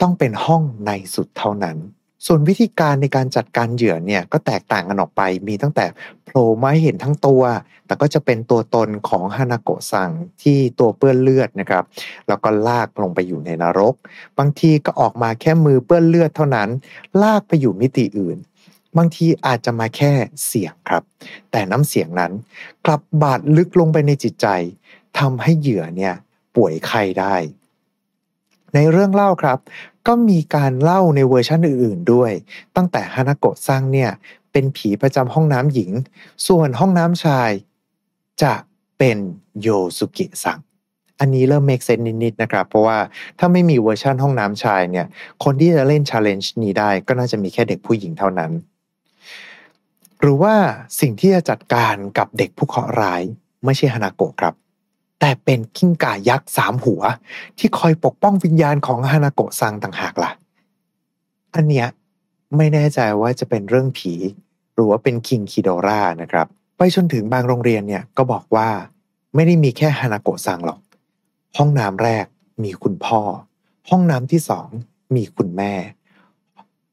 [0.00, 1.76] ต้องเป็นห้องในสุดเท่านั้น
[2.26, 5.86] ส่วนวิธีการในการจัดการเหยื่อเนี่ยก็แตกต่างกันออกไป มีตั้งแต่
[6.24, 7.42] โผล่มาให้เห็นทั้งตัว
[7.86, 10.10] แต่ก็จะเป็นตัวตนของฮานาโกะซัง
[10.42, 11.84] ที่ตัวเปื้อนเลือดนะครับ
[12.28, 13.94] แล้วก็ลากลงไปอยู่ในนรก
[14.38, 16.68] บางทีก็ออกมาแค่มือเปื้อนเลือดเท่านั้น
[17.22, 18.38] ลากไปอยู่มิติอื่น
[18.96, 20.12] บางทีอาจจะมาแค่
[20.46, 21.02] เสียงครับ
[21.50, 22.32] แต่น้ำเสียงนั้น
[22.86, 24.46] กลับบาดลึกลงไปในจิตใจ
[25.18, 26.14] ทำให้เหยื่อเนี่ย
[26.56, 27.36] ป่วยไข้ได้
[28.74, 29.58] ในเรื่องเล่าครับ
[30.06, 32.32] ก็มีการเล่าในเวอร์ชันอื่นๆด้วย
[32.76, 34.10] ตั้งแต่ฮานาโกะซังเนี่ย
[34.52, 35.90] เป็นผีประจำห้องน้ำหญิง
[36.46, 37.50] ส่วนห้องน้ำชาย
[38.42, 38.54] จะ
[38.98, 39.18] เป็น
[39.60, 39.68] โย
[39.98, 40.58] สุเกะซัง
[41.20, 42.98] อันนี้เริ่ม make sense นิดๆนะครับ เพราะว่า
[43.38, 45.06] ถ้าไม่มีเวอร์ชันห้องน้ำชายเนี่ย
[45.44, 48.52] คนที่จะเล่น challenge นี้ได้ก็น่าจะมีแค่เด็กผู้หญิงเท่านั้น
[50.20, 50.54] หรือว่า
[51.00, 53.22] สิ่งที่จะจัดการกับเด็กผู้เคราะห์ร้าย
[53.64, 54.54] ไม่ใช่ฮานาโกะครับ
[55.24, 57.02] แต่เป็นกิ้งก่ายักษ์สามหัว
[57.58, 60.30] ที่คอยปกป้องวิญญาณของฮานาโกะซังต่างหากล่ะ
[61.54, 61.88] อันเนี้ย
[62.56, 64.12] ไม่แน่ใจว่าจะเป็นเรื่องผี
[64.74, 66.46] หรือว่าเป็นคิงคิโดรานะครับ
[66.76, 68.68] ไปจนถึงบางโรงเรียนเนี่ยก็บอกว่า
[69.34, 70.80] ไม่ได้มีแค่ฮานาโกะซังหรอก
[71.56, 72.26] ห้องน้ำแรก
[72.62, 73.20] มีคุณพ่อ
[73.90, 74.68] ห้องน้ำที่สอง
[75.14, 75.74] มีคุณแม่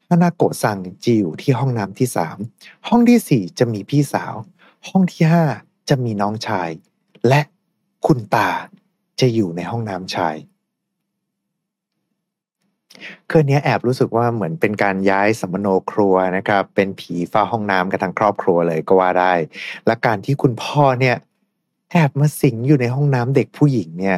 [0.08, 2.38] ฮานาโกะซังจะอยู่ที่ห้องน้ำที่สาม
[2.88, 4.34] ห้องที่สี่จะมีพี่สาว
[4.88, 5.44] ห้องที่ห้า
[5.90, 6.70] จะมีน้องชาย
[7.28, 7.42] และ
[8.06, 8.50] คุณตา
[9.20, 10.36] จะอยู่ในห้องน้ำชาย
[13.30, 19.34] คืนนี้แอบรู้สึกว่าเหมือนเป็นการย้ายสัมโนครัวนะครับ เป็นผีฝ้าห้องน้ำกันทั้งครอบครัวเลยก็ว่าได้
[19.86, 21.16] และการที่คุณพ่อเนี่ย
[21.92, 24.18] แอบมาสิงอยู่ในห้องน้ำเด็กผู้หญิงเนี่ย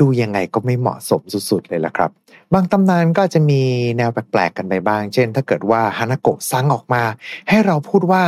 [0.00, 2.10] ดูยังไงก็ไม่เหมาะสมสุดๆเลยละครับ
[2.52, 3.60] บางตำนานก็จะมี
[3.96, 7.02] แนวแปลกๆกันไปบ้าง เช่น ถ้าเกิดว่าฮานาโกะซังออกมา
[7.48, 8.24] ให้เราพูดว่า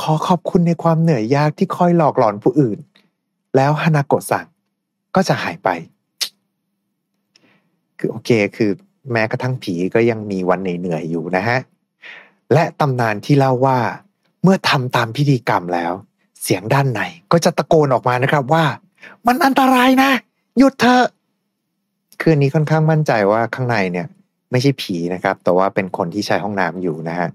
[0.00, 2.78] ขอขอบคุณในความเหนื่อยยากที่คอยหลอกหลอนผู้อื่น
[3.56, 4.46] แล้วฮานาโกะซัง
[5.14, 5.68] ก็จะหายไป
[7.98, 8.70] คือโอเคคือ
[9.12, 11.58] แม้กระทั่งผีก็ยังมีวันเหนื่อยๆอยู่นะฮะ
[12.52, 13.78] และตำนานที่เล่าว่า
[14.42, 15.92] เมื่อทำตามพิธีกรรมแล้ว
[16.42, 17.00] เสียงด้านใน
[17.32, 18.64] ก็จะตะโกนออกมานะครับว่า
[19.26, 20.10] มันอันตรายนะ
[20.58, 21.04] หยุดเถอะ
[22.20, 24.06] คืนนี้ค่อนข้างมั่นใจว่าข้างในเนี่ย
[24.50, 27.28] ไม่ใช่ผีนะครับ แต่ว่าเป็นคนที่ใช้ห้องน้ำอยู่นะฮะ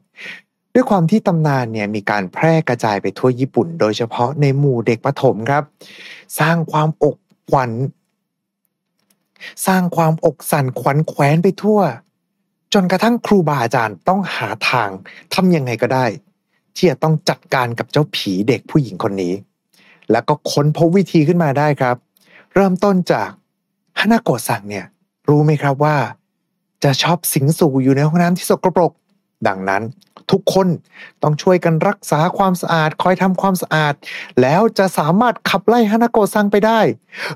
[0.73, 5.63] ด้วยความที่ตำนานเนี่ยมีการแพร่กระจายไปทั่วญี่ปุ่น โดยเฉพาะในหมู่เด็กประถมครับ
[6.39, 7.17] สร้างความอก
[7.49, 7.71] ขวัญ
[9.67, 11.79] สร้างความอกสั่นขวัญแขวนไปทั่ว
[12.73, 14.89] จนกระทั่งครูบาอาจารย์ต้องหาทาง
[15.33, 16.05] ทำยังไงก็ได้
[16.75, 19.33] ที่จะต้องจัดการกับเจ้าผีเด็กผู้หญิงคนนี้
[20.11, 21.95] แล้วก็ค้นพบวิธีขึ้นมาได้ครับ
[22.55, 23.29] เริ่มต้นจาก
[23.99, 24.85] ฮานาโกะซังเนี่ย
[25.29, 25.95] รู้ไหมครับว่า
[26.83, 28.91] จะชอบสิงสู่อยู่ในห้องน้ำที่สกปรก
[29.47, 29.83] ดังนั้น
[30.31, 30.67] ทุกคน
[31.23, 33.93] ต้องช่วยกันรักษาความสะอาดคอยทำความสะอาด
[34.41, 36.79] แล้วจะสามารถขับไล่ฮานาโกซังไปได้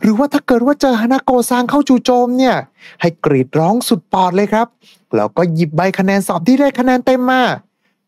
[0.02, 2.56] หรือว่าถ้าเกิดว่าเจอฮานาโกซังเข้าจู่โจมเนี่ย
[3.02, 4.68] ให้กรีดร้องสุดปอดเลยครับ
[5.16, 7.42] แล้วก็หยิบใบคะแนนสอบที่ได้คะแนนเต็มมา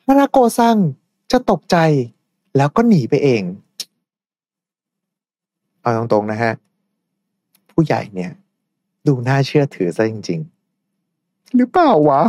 [0.07, 0.77] ฮานาโกซัง
[1.31, 1.77] จะตกใจ
[2.57, 3.43] แล้วก็หนีไปเอง
[5.81, 6.53] เอาตรงๆนะฮะ
[7.71, 8.31] ผู้ใหญ่เนี่ย
[9.07, 10.39] ดูน่าเชื่อถือซะจริง
[10.97, 12.23] ๆ หรือเปล่าวะ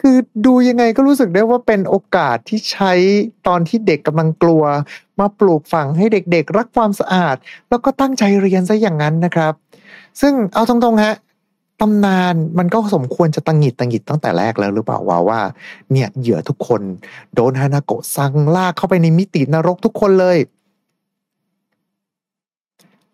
[0.00, 0.16] คือ
[0.46, 2.92] ดูยังไงก็รู้สึกได้ว่าเป็นโอกาสที่ใช้
[3.46, 4.62] ตอนที่เด็กกำลังกลัว
[5.20, 7.36] มาปลูกฝังให้เด็กๆ รักความสะอาด
[7.68, 9.52] แล้วก็ตั้งใจเรียนซะอย่างนั้นนะครับ
[10.20, 11.14] ซึ่งเอาตรงๆฮะ
[11.80, 15.40] ตำนานมันก็สมควรจะตังหิดตังหิดตั้งแต่แรกแล้วหรือเปล่าว่าว่า
[15.92, 16.82] เนี่ยเหยื่อทุกคน
[17.34, 20.38] โดนฮานาโกะซังลากเข้าไปในมิตินรกทุกคนเลย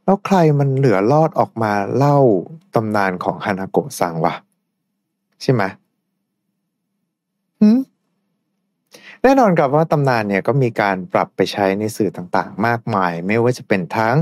[0.05, 2.19] แล้วใครมันเหลือรอดออกมาเล่า
[2.75, 4.35] ตำนานของฮานาโกะซังวะ
[5.43, 5.63] ใช่ไหม
[9.23, 14.17] แน่นอนครับว่าตำนานเนี่ยก็มีการปรับไปใช้ในสื่อต่างๆ มากมาย ไม่ว่าจะเป็นทั้ง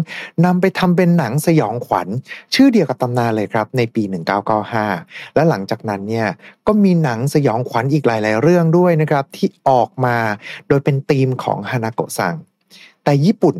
[0.44, 2.08] นำไปทำเป็นหนังสยองขวัญ
[2.54, 4.02] ชื่อเดียวกับตำนานเลยครับในปี
[4.68, 6.28] 1995 และหลังจากนั้นเนี่ย
[6.66, 10.16] ก็มีหนังสยองขวัญอีกหลายๆ เรื่องด้วยนะครับที่ออกมา
[10.68, 12.34] โดยเป็นธีมของฮานาโกะซัง
[13.04, 13.56] แต่ญี่ปุ่น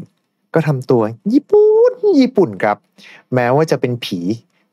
[0.55, 1.03] ก็ทำตัว
[1.33, 2.77] ญี่ปุ่นญี่ปุ่นครับ
[3.35, 4.21] แม้ว่าจะเป็นผี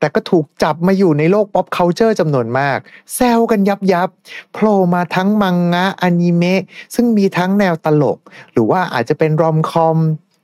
[0.02, 2.78] แต่ก็ถูกจับมาอยู่ในโลก pop culture จำนวนมาก
[3.14, 4.08] แซวกันยับยับ
[4.52, 6.62] โผล่มาทั้งมังงะอนิเมะ
[6.94, 8.18] ซึ่งมีทั้งแนวตลก
[8.52, 9.98] หรือว่าอาจจะเป็น romcom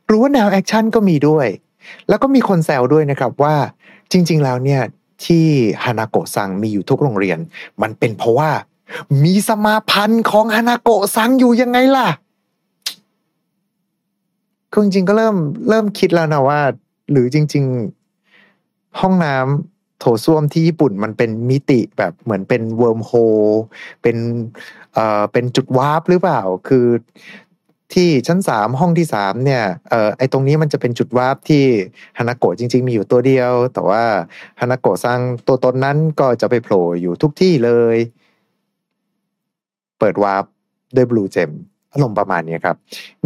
[0.07, 1.47] หรือว่าแนวแอคชั่นก็มีด้วย
[2.09, 3.55] แล้วก็มีคนแซวด้วยนะครับว่า
[4.13, 4.83] จริง ๆ แล้วเนี่ย
[5.25, 5.45] ที่
[5.85, 7.39] ฮานาโกะซังมีอยู่ทุกโรงเรียน
[7.83, 8.51] มันเป็นเพราะว่า
[9.25, 12.09] มีสมาพันธ์ของฮานาโกะซังอยู่ยังไงล่ะ
[14.73, 15.37] คือจริงๆก็เริ่ม
[15.69, 16.61] เริ่มคิดแล้วนะว่า
[17.11, 17.98] หรือจริง ๆ
[19.01, 23.13] ห้องน้ำโถส้วมที่ญี่ปุ่นมันเป็นมิติแบบเหมือนเป็น wormhole
[24.03, 24.17] เป็น
[24.95, 26.87] เอ่อเป็นจุดวาร์ปหรือเปล่า คือ
[27.95, 31.65] ที่ชั้นสามห้องที่สามเนี่ยเอ่อไอตรงนี้มันจะเป็นจุดวาร์ปที่
[32.19, 34.05] ฮานาโกะจริง ๆ มีอยู่ตัวเดียว แต่ว่า
[34.61, 37.97] ฮานาโกะสร้างตัวตนนั้นก็จะไปโผล่อยู่ทุกที่เลย
[39.99, 40.45] เปิดวาร์ป
[40.97, 41.51] ด้วย blue gem
[41.93, 42.77] อารมณ์ประมาณนี้ครับ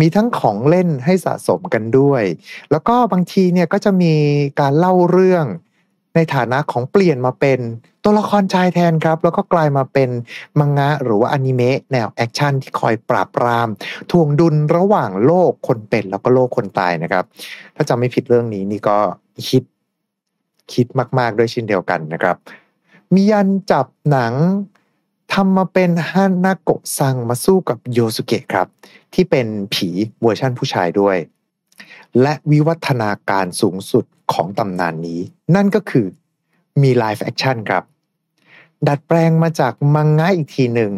[0.01, 2.23] มีทั้งของเล่นให้สะสมกันด้วย
[2.71, 4.15] แล้วก็บางทีเนี่ยก็จะมี
[4.61, 5.47] การเล่าเรื่อง
[6.17, 7.61] ในฐานะของเปลี่ยนมาเป็น
[8.05, 10.11] ตัวละครชายแทนครับ แล้วก็กลายมาเป็น
[10.59, 13.69] มังงะหรือว่าอนิเมะแนวแอคชั่นที่คอยปราบปราม
[14.11, 17.25] ถ่วงดุลระหว่างโลกคนเป็นแล้วก็โลกคนตายนะครับ
[17.77, 18.99] ถ้าจำไม่ผิดเรื่องนี้นี่ก็
[19.49, 19.63] ฮิต
[20.73, 20.87] ฮิต
[21.19, 22.37] มาก ๆ ด้วยเช่นเดียวกันนะครับ
[23.15, 24.33] มียันฉบับหนัง
[25.33, 28.67] ทำมาเป็นฮานาโกะซังมาสู้กับโยสุเกะครับ
[29.15, 29.89] ที่เป็นผี
[30.23, 31.17] เวอร์ชั่นผู้ชายด้วย
[32.21, 35.21] และวิวัฒนาการสูงสุดของตำนานนี้
[35.55, 36.07] นั่นก็คือ
[36.83, 37.85] มี live action ครับ
[38.89, 40.93] ดัดแปลงมาจากมังงะอีกทีหนึ่ง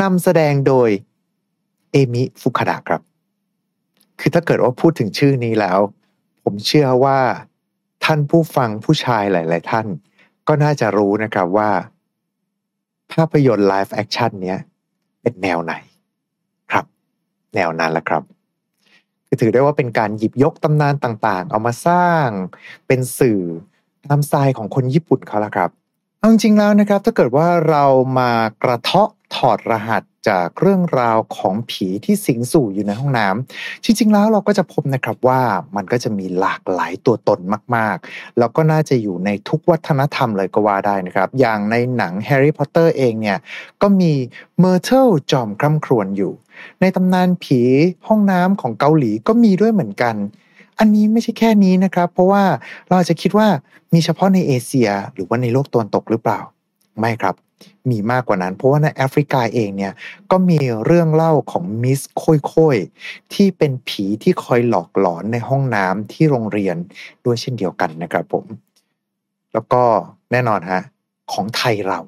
[0.00, 0.88] นำแสดงโดย
[1.92, 3.02] เอมิฟุคาดะครับ
[4.20, 5.78] คือถ้าเกิดว่าพูดถึงชื่อนี้แล้ว
[6.42, 7.18] ผมเชื่อว่า
[8.04, 9.86] ท่านผู้ฟังผู้ชายหลาย ๆ ท่าน
[10.48, 11.70] ก็น่าจะรู้นะครับว่า
[13.12, 14.58] ภาพยนตร์ live action เนี้ย
[15.22, 15.74] เป็นแนวไหน
[16.72, 16.84] ครับ
[17.54, 18.22] แนวนั้นแหละครับ
[19.40, 22.28] ถือได้ว่าเป็นการหยิบยกตำนานต่างๆ เอามาสร้าง
[22.86, 23.40] เป็นสื่อ
[24.06, 25.70] ตามสไตล์ของคนญี่ปุ่นเขาละครับ
[26.18, 27.84] เอาจริงแล้วนะครับ ถ้าเกิดว่าเรา
[28.18, 28.30] มา
[28.62, 35.40] กระเทาะถอดรหัสจากเรื่องราวของผีที่สิงสู่อยู่ในห้องน้ำจริง ๆ แล้วเราก็จะพบนะครับว่า
[35.76, 37.40] มันก็จะมีหลากหลายตัวตน
[37.76, 43.38] มาก ๆ แล้วก็น่าจะอยู่ในทุกวัฒนธรรมเลยก็ว่าได้นะครับ อย่างในหนังแฮร์รี่พอตเตอร์เองเนี่ย
[43.82, 44.12] ก็มี
[44.60, 46.32] เมอร์เทลจอมคร่ำครวญอยู่
[46.80, 47.60] ในตำนานผี
[48.08, 50.14] ห้องน้ำของเกาหลีก็มีด้วยเหมือนกัน
[50.78, 52.44] อันนี้ไม่ใช่แค่นี้นะครับ เพราะว่า
[52.86, 53.48] เราอาจจะคิดว่า
[53.92, 56.40] มีเฉพาะในเอเชีย หรือว่าในโลกตะวันตกหรือเปล่า
[57.00, 57.34] ไม่ครับ
[57.90, 59.92] มีมากกว่านั้น เพราะว่าในแอฟริกาเองเนี่ย
[60.30, 66.76] ก็มีเรื่องเล่าของมิสโค่ยๆที่เป็นผีที่คอยหลอกหลอนในห้องน้ำที่โรงเรียน
[67.24, 68.44] ด้วยเช่นเดียวกันนะครับผม
[69.52, 69.82] แล้วก็
[70.32, 70.82] แน่นอนฮะ
[71.32, 72.00] ของไทยเรา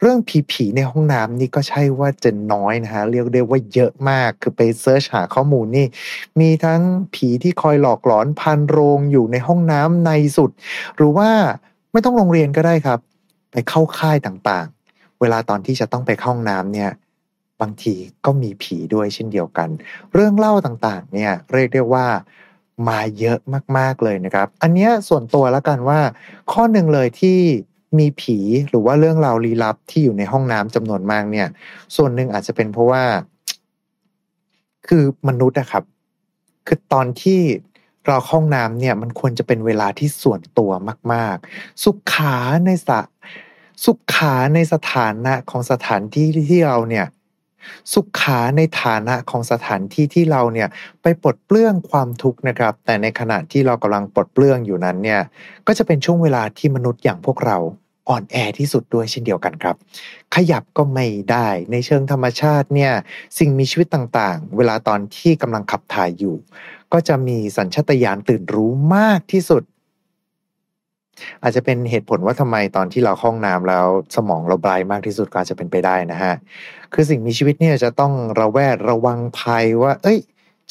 [0.00, 0.18] เรื่อง
[0.50, 5.86] ผีๆในห้องน้ำนี่ก็ใช่ว่าจะน้อยนะฮะเรียกได้ว่าเยอะมากคือไปเซิร์ชหาข้อมูลนี่
[6.40, 6.80] มีทั้ง
[7.14, 10.50] ผีที่คอยหลอกหลอนพันโรงอยู่ในห้องน้ำในสุด
[10.96, 11.30] หรือว่า
[11.92, 12.98] ไม่ต้องโรงเรียนก็ได้ครับ
[13.52, 16.90] ไปเข้าค่ายต่างๆ เวลาตอนที่จะต้องไปเข้าห้องน้ำเนี่ย
[17.60, 17.94] บางที
[18.24, 19.68] ก็มีผีด้วยเช่นเดียวกัน
[20.14, 22.06] เรื่องเล่าต่างๆ เนี่ยเรียกได้ว่า
[22.88, 23.38] มาเยอะ
[23.78, 26.00] มากๆเลยนะครับ อันนี้ส่วนตัวแล้วกันว่า
[26.52, 27.38] ข้อหนึ่งเลยที่
[27.98, 28.38] มีผี
[28.68, 31.48] หรือว่าเรื่องราวลี้ลับที่อยู่ในห้องน้ำจำนวนมากเนี่ย
[31.96, 33.02] ส่วนหนึ่งอาจจะเป็นเพราะว่า
[34.88, 35.84] คือมนุษย์นะครับ
[36.66, 37.40] คือตอนที่
[38.06, 40.70] เราห้องน้ำเนี่ย มันควรจะเป็นเวลาที่ส่วนตัว
[41.12, 42.36] มาก ๆ สุขขา
[42.66, 43.00] ในสะ
[43.84, 47.06] สุขาในสถานะของสถานที่ที่เราเนี่ย
[47.92, 50.68] สุขขาในฐานะของสถานที่ที่เราเนี่ย
[51.02, 55.20] ไปปลดเปลื้องความทุกข์นะครับ แต่ในขณะที่เรากำลังปลดเปลื้องอยู่นั้นเนี่ย
[55.66, 57.58] ก็จะเป็นช่วงเวลาที่มนุษย์อย่างพวกเรา
[58.08, 59.76] อ่อนแอที่สุดด้วยเช่นเดียวกันครับ
[60.34, 62.92] ขยับก็ไม่ได้ในเชิงธรรมชาติเนี่ย
[63.38, 66.36] สิ่งมีชีวิตต่างๆ เวลาตอนที่กำลังขับถ่ายอยู่
[66.92, 69.62] ก็จะมีสัญชาตญาณตื่นรู้มากที่สุด
[71.42, 73.86] อาจจะเป็นเหตุผลว่าทำไมตอนที่เราข้าห้องน้ำแล้ว
[74.16, 76.34] สมองเราบรท์มากที่สุดก็อาจจะเป็นไปได้นะฮะ
[76.92, 80.18] คือสิ่งมีชีวิตเนี่ยจะต้องระแวดระวังภัยว่า เอ้ย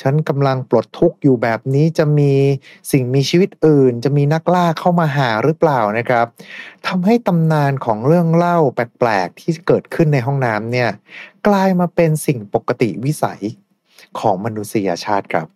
[0.02, 2.34] ฉันกำลังปลดทุกข์อยู่แบบนี้จะมี
[2.92, 6.26] สิ่งมีชีวิตอื่น จะมีนักล่าเข้ามาหาหรือเปล่านะครับ
[6.88, 10.90] ทำให้ตำนานของเรื่องเล่าแปลกๆที่เกิดขึ้นในห้องน้ำเนี่ย
[11.48, 13.42] กลายมาเป็นสิ่งปกติวิสัย
[14.20, 15.48] ของมนุษยชาติครับ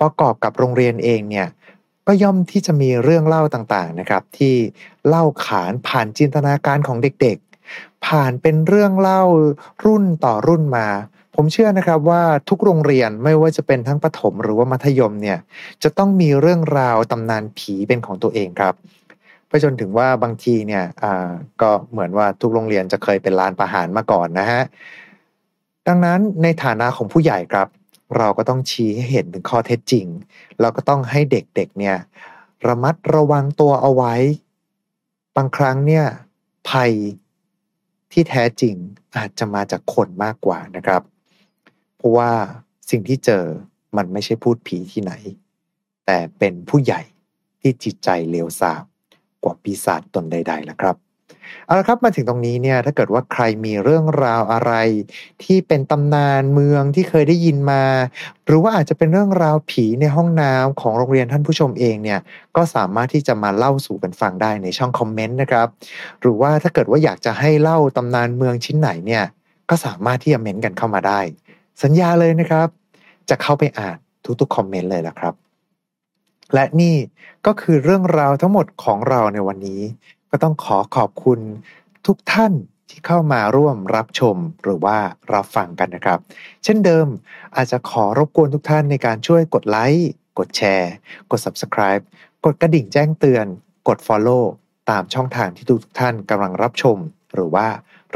[0.00, 1.46] ประกอบกับโรงเรียนเองเนี่ย
[2.06, 4.54] ก็ย่อมที่จะมีเรื่องเล่าต่างๆนะครับ ที่
[5.08, 9.22] เล่าขานผ่านจินตนาการของเด็กๆ ผ่านเป็นเรื่องเล่า
[9.84, 10.88] รุ่นต่อรุ่นมา
[11.34, 15.38] ผมเชื่อนะครับว่าทุกโรงเรียนไม่ว่าจะเป็นทั้งประถมหรือว่ามัธยมเนี่ย
[15.82, 18.74] จะต้องมีเรื่องราวตำนานผีเป็นของตัวเองครับ
[19.48, 21.28] ไปจนถึงว่าบางทีเนี่ยอ่า
[21.62, 24.62] ก็เหมือนว่าทุกโรงเรียนจะเคยเป็นลานประหารมาก่อนนะฮะ
[25.88, 27.68] ดังนั้นในฐานะของผู้ใหญ่ครับ
[28.16, 30.06] เราก็ต้องชี้ให้เห็นถึงข้อเท็จจริง
[30.60, 31.96] เราก็ต้องให้เด็กๆเนี่ย
[32.66, 34.14] ระมัดระวังตัวเอาไว้
[35.36, 36.04] บางครั้งเนี่ย
[36.70, 36.92] ภัย
[38.12, 38.74] ที่แท้จริง
[39.16, 41.02] อาจจะมาจากคนมากกว่านะครับ
[41.96, 42.30] เพราะว่า
[42.90, 43.44] สิ่งที่เจอ
[43.96, 45.12] มันไม่ใช่พูดผีที่ไหน
[46.06, 47.02] แต่เป็นผู้ใหญ่
[47.60, 48.82] ที่จิตใจเลวทราม
[49.44, 50.96] กว่าปีศาจตนใดๆล่ะครับ
[51.66, 54.72] เอาละครับมาถึงตรงนี้เนี่ยถ้าเกิดว่าใครมีเรื่องราวอะไร
[55.44, 57.84] ที่เป็นตำนานเมืองที่เคยได้ยินมา
[58.46, 62.20] หรือว่าอาจจะเป็นเรื่องราวผีในห้องน้ำของโรงเรียนท่านผู้ชมเองเนี่ย
[62.56, 65.68] ก็สามารถที่จะมาเล่าสู่กันฟังได้ในช่องคอมเมนต์นะครับ
[66.20, 69.24] หรือว่าถ้าเกิดว่าอยากจะให้เล่าตำนานเมืองชิ้นไหนเนี่ย
[69.70, 71.20] ก็สามารถที่จะเม้นต์กันเข้ามาได้
[71.82, 72.68] สัญญาเลยนะครับ
[73.30, 73.96] จะเข้าไปอ่าน
[74.40, 75.34] ทุกๆคอมเมนต์เลยละครับ
[76.54, 76.96] และนี่
[77.46, 79.82] ก็คือเรื่องราวทั้งหมดของเราในวันนี้
[80.36, 81.40] ก็ต้องขอขอบคุณ
[82.06, 82.52] ทุกท่าน
[82.90, 84.98] ที่เข้ามาร่วมรับชมหรือว่า
[85.32, 86.18] รับฟังกันนะครับ
[86.64, 87.06] เช่นเดิม
[87.56, 90.92] อาจจะขอรบกวนทุกท่านในการช่วยกดไลค์ กดแชร์
[91.30, 92.02] กด Subscribe
[92.44, 93.46] กดกระดิ่งแจ้งเตือน
[93.88, 94.44] กด Follow
[94.90, 96.96] ตามช่องทางที่ทุกท่านกำลังรับชม
[97.34, 97.66] หรือว่า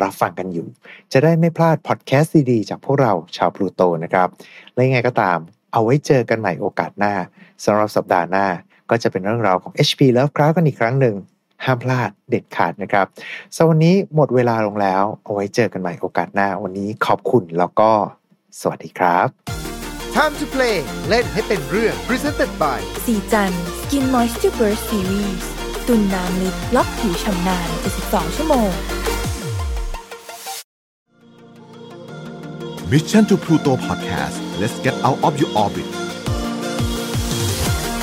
[0.02, 0.68] รับฟังกันอยู่
[1.12, 4.28] จะได้ไม่พลาดพอดแคสต์ดีๆจากพวกเราชาวพลูโตนะครับ
[4.74, 5.38] และยังไงก็ตาม
[5.72, 7.14] เอาไว้เจอกันใหม่โอกาสหน้า
[7.64, 8.46] สำหรับสัปดาห์หน้า
[8.90, 11.16] ก็จะเป็นเรื่องราวของ HP Lovecraft กันอีกครั้งหนึ่ง
[11.64, 13.06] ห้ามพลาดเด็ดขาดนะครับ
[13.56, 17.90] สำหรับวันนี้หมดเวลาลงแล้ว เอาไว้เจอกันใหม่โอกาสหน้า วันนี้ขอบคุณแล้วก็
[18.60, 19.28] สวัสดีครับ
[20.14, 20.76] Time to play
[21.08, 25.44] เล่นให้เป็นเรื่อง Presented by สีจัน Skin Moisture Burst Series
[25.86, 27.68] ตุนน้ำลึกล็อกผิวชำนาน
[28.02, 28.70] 72ชั่วโมง
[32.92, 35.88] Mission to Pluto Podcast let's get out of your orbit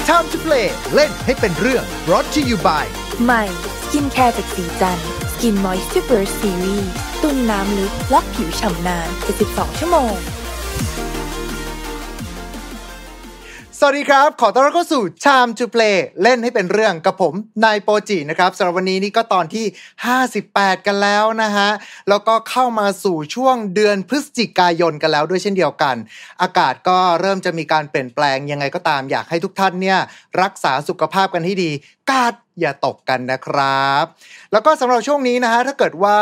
[0.09, 2.85] Time to play เล่นให้เป็นเรื่อง brought to you by
[3.23, 3.43] ใหม่
[3.81, 4.99] สกินแคร์จากศรีจันทร์
[5.31, 6.87] Skin Moisture Burst Series
[7.21, 9.09] ตุนน้ำลึกล็อกผิวฉ่ำนาน
[9.45, 10.13] 72ชั่วโมง
[13.79, 15.83] สวัสดีครับ ขอต้อนรับเข้าสู่ Time to Play
[16.21, 17.33] เล่นให้เป็นเรื่องกับผม
[17.65, 19.65] นายโปจินะครับสำหรับวันนี้นี่ก็ตอนที่
[20.25, 21.69] 58 กันแล้วนะฮะ
[22.09, 25.95] แล้วก็เข้ามาสู่ช่วงเดือนพฤศจิกายนกันแล้วด้วยเช่นเดียวกัน
[26.41, 29.99] อากาศก็เริ่มจะมีการเปลี่ยนแปลงยังไงก็ตามอยากให้ทุกท่านเนี่ย
[30.41, 31.71] รักษาสุขภาพกันให้ดี
[32.11, 34.03] กาด อย่าตกกันนะครับ
[34.51, 36.17] แล้วก็สำหรับช่วงนี้นะฮะถ้าเกิดว่า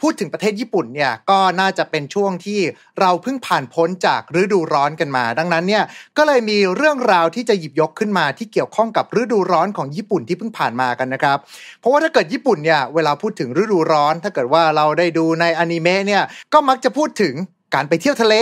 [0.00, 2.60] พูดถึงประเทศญี่ปุ่นเนี่ยก็น่าจะเป็นช่วงที่
[3.00, 5.84] เราเพิ่งผ่านพ้นจากฤดูร้อนกันมา ดังนั้นเนี่ย
[6.16, 11.38] ก็เลยมีเรื่องราวที่จะหยิบยกขึ้นมาที่เกี่ยวข้องกับฤดูร้อนของญี่ปุ่นที่เพิ่งผ่านมากันนะครับ
[11.80, 16.22] เพราะว่าถ้าเกิดญี่ปุ่นเนี่ยเวลาพูดถึงฤดูร้อน ถ้าเกิดว่าเราได้ดูในอนิเมะเนี่ย
[16.52, 17.34] ก็มักจะพูดถึง
[17.74, 18.34] การไปเที่ยวทะเล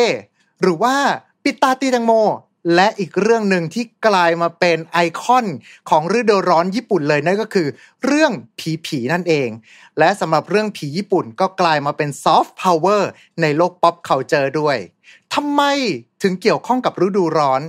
[0.62, 0.94] หรือว่า
[1.44, 2.12] ปิดตาตีแตงโม
[2.74, 5.46] และอีกเรื่องหนึ่งที่กลายมาเป็นไอคอน
[5.90, 7.68] ของฤดูร้อนญี่ปุ่นเลยนั่นก็คือ
[8.04, 9.48] เรื่องผีผีนั่นเอง
[9.98, 14.76] และสำหรับเรื่องผีญี่ปุ่นก็กลายมาเป็นซอฟต์พาวเวอร์ในโลก pop culture ด้วย
[15.34, 15.62] ทำไม
[16.22, 17.62] ถึงเกี่ยวข้องกับฤดูร้อน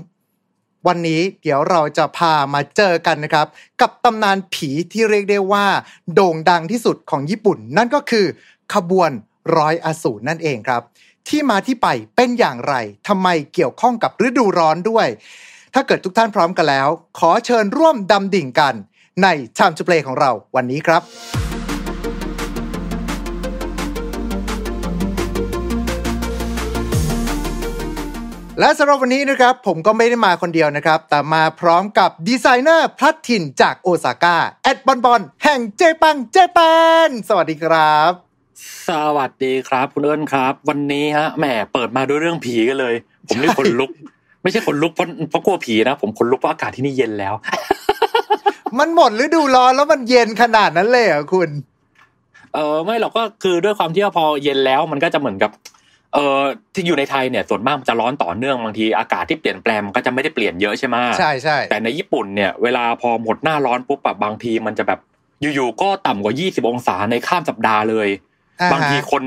[0.88, 3.48] วันนี้เดี๋ยวเราจะพามาเจอกันนะครับ
[3.82, 5.66] กับตำนานผีที่เรียกได้ว่า
[6.14, 8.26] โด่งดังที่สุดของญี่ปุ่น นั่นก็คือ
[8.74, 9.12] ขบวน
[9.58, 10.82] ร้อยอสูรนั่นเองครับ
[11.30, 12.74] ที่มาที่ไปเป็นอย่างไร
[13.08, 15.08] ทำไมเกี่ยวข้องกับฤดูร้อนด้วย
[15.74, 16.88] ถ้าเกิดทุกท่านพร้อมกันแล้ว
[17.20, 18.76] ขอเชิญร่วมดำดิ่งกัน
[19.24, 19.28] ใน
[19.58, 21.02] Time to Play ของเราวันนี้ครับ
[28.60, 36.60] และสำหรับวันนี้นะครับผมก็ไม่ได้มาคนเดียวนะครับ แต่มาพร้อมกับดีไซเนอร์พลัดถิ่นจากโอซาก้าแอดบอนบอนแห่งเจปังเจแป
[37.08, 38.29] นสวัสดีครับ
[38.90, 42.94] สวัสดีครับ คุณเอิญครับ วันนี้ฮะแหมเปิดมาด้วยเรื่องผีกันเลย
[43.28, 43.92] ผมนี่ขนลุก
[44.44, 47.34] ไม่ใช่ขนลุกเพราะเพราะกลัวผีนะ ผมขนลุกเพราะอากาศที่นี่เย็นแล้ว
[48.80, 51.50] มันหมดฤดูร้อนแล้วมันเย็นขนาดนั้นเลยเหรอคุณ
[52.54, 55.52] เออไม่หรอกก็คือด้วยความที่ว่าพอเย็นแล้วมันก็จะเหมือนกับ
[56.14, 56.42] เออ
[56.74, 65.00] ที่อยู่ในไทยเนี่ยส่วนมากมันจะร้อนต่อเนื่องบางทีอากาศที่เปลี่ยนแปลงมันก็จะไม่ได้เปลี่ยนเยอะใช่ไหมใช่ใช่แต่ในญี่ปุ่นเนี่ยเวลาพอหมดหน้าร้อนปุ๊บแบบบางทีมันจะแบบ
[65.56, 68.28] อยู่ๆก็ต่ำกว่า 20 องศาในข้ามสัปดาห์เลยอ่าฮะ
[68.74, 69.24] บางทีคน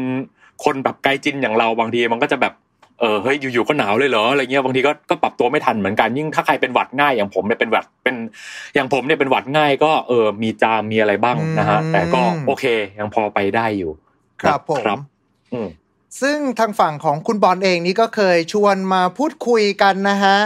[0.64, 2.54] คนแบบไกจินอย่างเราบางทีมันก็จะแบบ
[3.00, 8.16] เออเฮ้ยอยู่ๆก็หนาวเลยเหรออะไรเงี้ยบางทีก็ก็ปรับตัวไม่ทันเหมือนกันยิ่งถ้าใครเป็นหวัดง่ายอย่างผมเนี่ยเป็นหวัดเป็น
[8.74, 12.64] อย่างผมเนี่ยเป็นหวัดง่ายก็เออมีจามมีอะไรบ้างนะฮะแต่ก็โอเค
[12.98, 13.90] ยังพอไปได้อยู่
[14.40, 14.98] ครับผมครับ
[15.52, 15.68] อืม
[16.20, 20.36] ซึ่งทางฝั่งของคุณบอลเองนี่ก็เคยชวนมาพูดคุยกันนะฮะ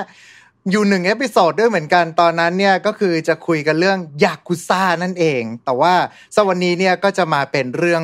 [0.71, 5.95] อยู่หนึ่ง episode ด้วยเหมือนกันตอนนั้นเนี่ยก็คือจะคุยกันเรื่องยากุซ่านั่นเอง แต่ว่า
[6.35, 8.03] สวันนี้เนี่ยก็จะมาเป็นเรื่อง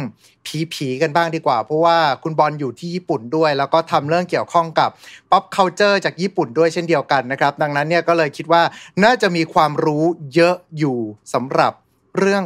[0.74, 4.90] ผีๆกันบ้างดีกว่า เพราะว่าคุณบอลอยู่ที่ญี่ปุ่นด้วย แล้วก็ทำเรื่องเกี่ยวข้องกับ
[5.30, 8.62] pop culture จากญี่ปุ่นด้วยเช่นเดียวกันนะครับ ดังนั้นเนี่ยก็เลยคิดว่า
[9.05, 10.98] น่าจะมีความรู้เยอะอยู่
[11.34, 11.72] สำหรับ
[12.18, 12.43] เรื่อง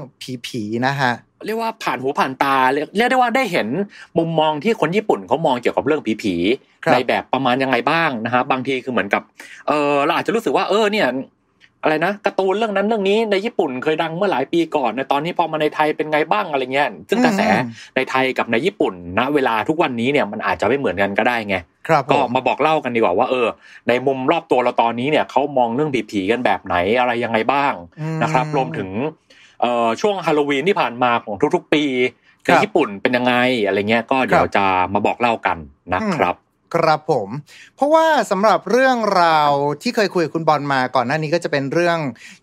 [0.47, 1.13] ผีๆนะฮะ
[1.45, 3.69] เรียกว่าผ่านหูผ่านตาเรียกเรียกได้ว่าได้เห็น
[4.19, 6.35] มุมมองที่คนญี่ปุ่นเขามองเกี่ยวกับเรื่องผี
[6.85, 9.23] ครับๆในแบบประมาณยังไงบ้างนะฮะบางทีคือเหมือนกับ
[9.69, 11.09] เออเราอาจจะรู้สึกว่าเออเนี่ย
[11.83, 21.57] อะไรนะการ์ตูนเรื่องนั้นเรื่องนี้ในญี่ปุ่นเคยดังเมื่อหลายปีก่อนในตอนนี้พอมาในไทยเป็นไงบ้างอะไรเงี้ยซึ่งกระแสอืมในไทยกับในญี่ปุ่นณเวลาทุกวันนี้เนี่ยมันอาจจะไม่เหมือนกันก็ได้ไง
[21.89, 23.49] ครับผก็มมาบอกเล่ากันดีกว่าว่าเออ
[23.89, 29.26] ในมุมรอบตัวเราตอนนี้เนี่ยเขามองเรื่องผีๆกันแบบไหนอะไรยังไงบ้างอืมนะครับรวมถึงเอ่อ
[30.01, 31.85] ช่วงฮาโลวีนที่ผ่านมาของทุก ๆ ปี
[32.47, 33.35] ครัในบญี่ปุ่นเป็นยังไง
[33.67, 34.65] อะไรเงี้ยก็เดี๋ยวจะ
[34.95, 35.59] มาบอกเล่ากัน
[35.95, 36.35] นะครับ
[36.75, 37.29] ครับผม
[37.77, 39.53] เพราะว่าสำหรับเรื่องราว
[39.83, 41.99] ที่เคยคุยกับคุณบอลมาก่อนหน้านี้ก็จะเป็นเรื่อง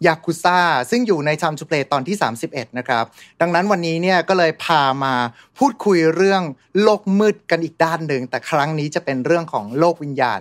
[0.06, 0.60] ยากุซ่า
[0.90, 2.16] ซึ่งอยู่ใน Time to Play ตอนที่
[2.48, 3.06] 31 นะครับ
[3.42, 5.14] ดังนั้นวันนี้เนี่ยก็เลยพามา
[5.58, 6.42] พูดคุยเรื่อง
[6.82, 10.40] โลกมืดกันอีกด้านหนึ่ง แต่ครั้งนี้จะเป็นเรื่องของโลกวิญญาณ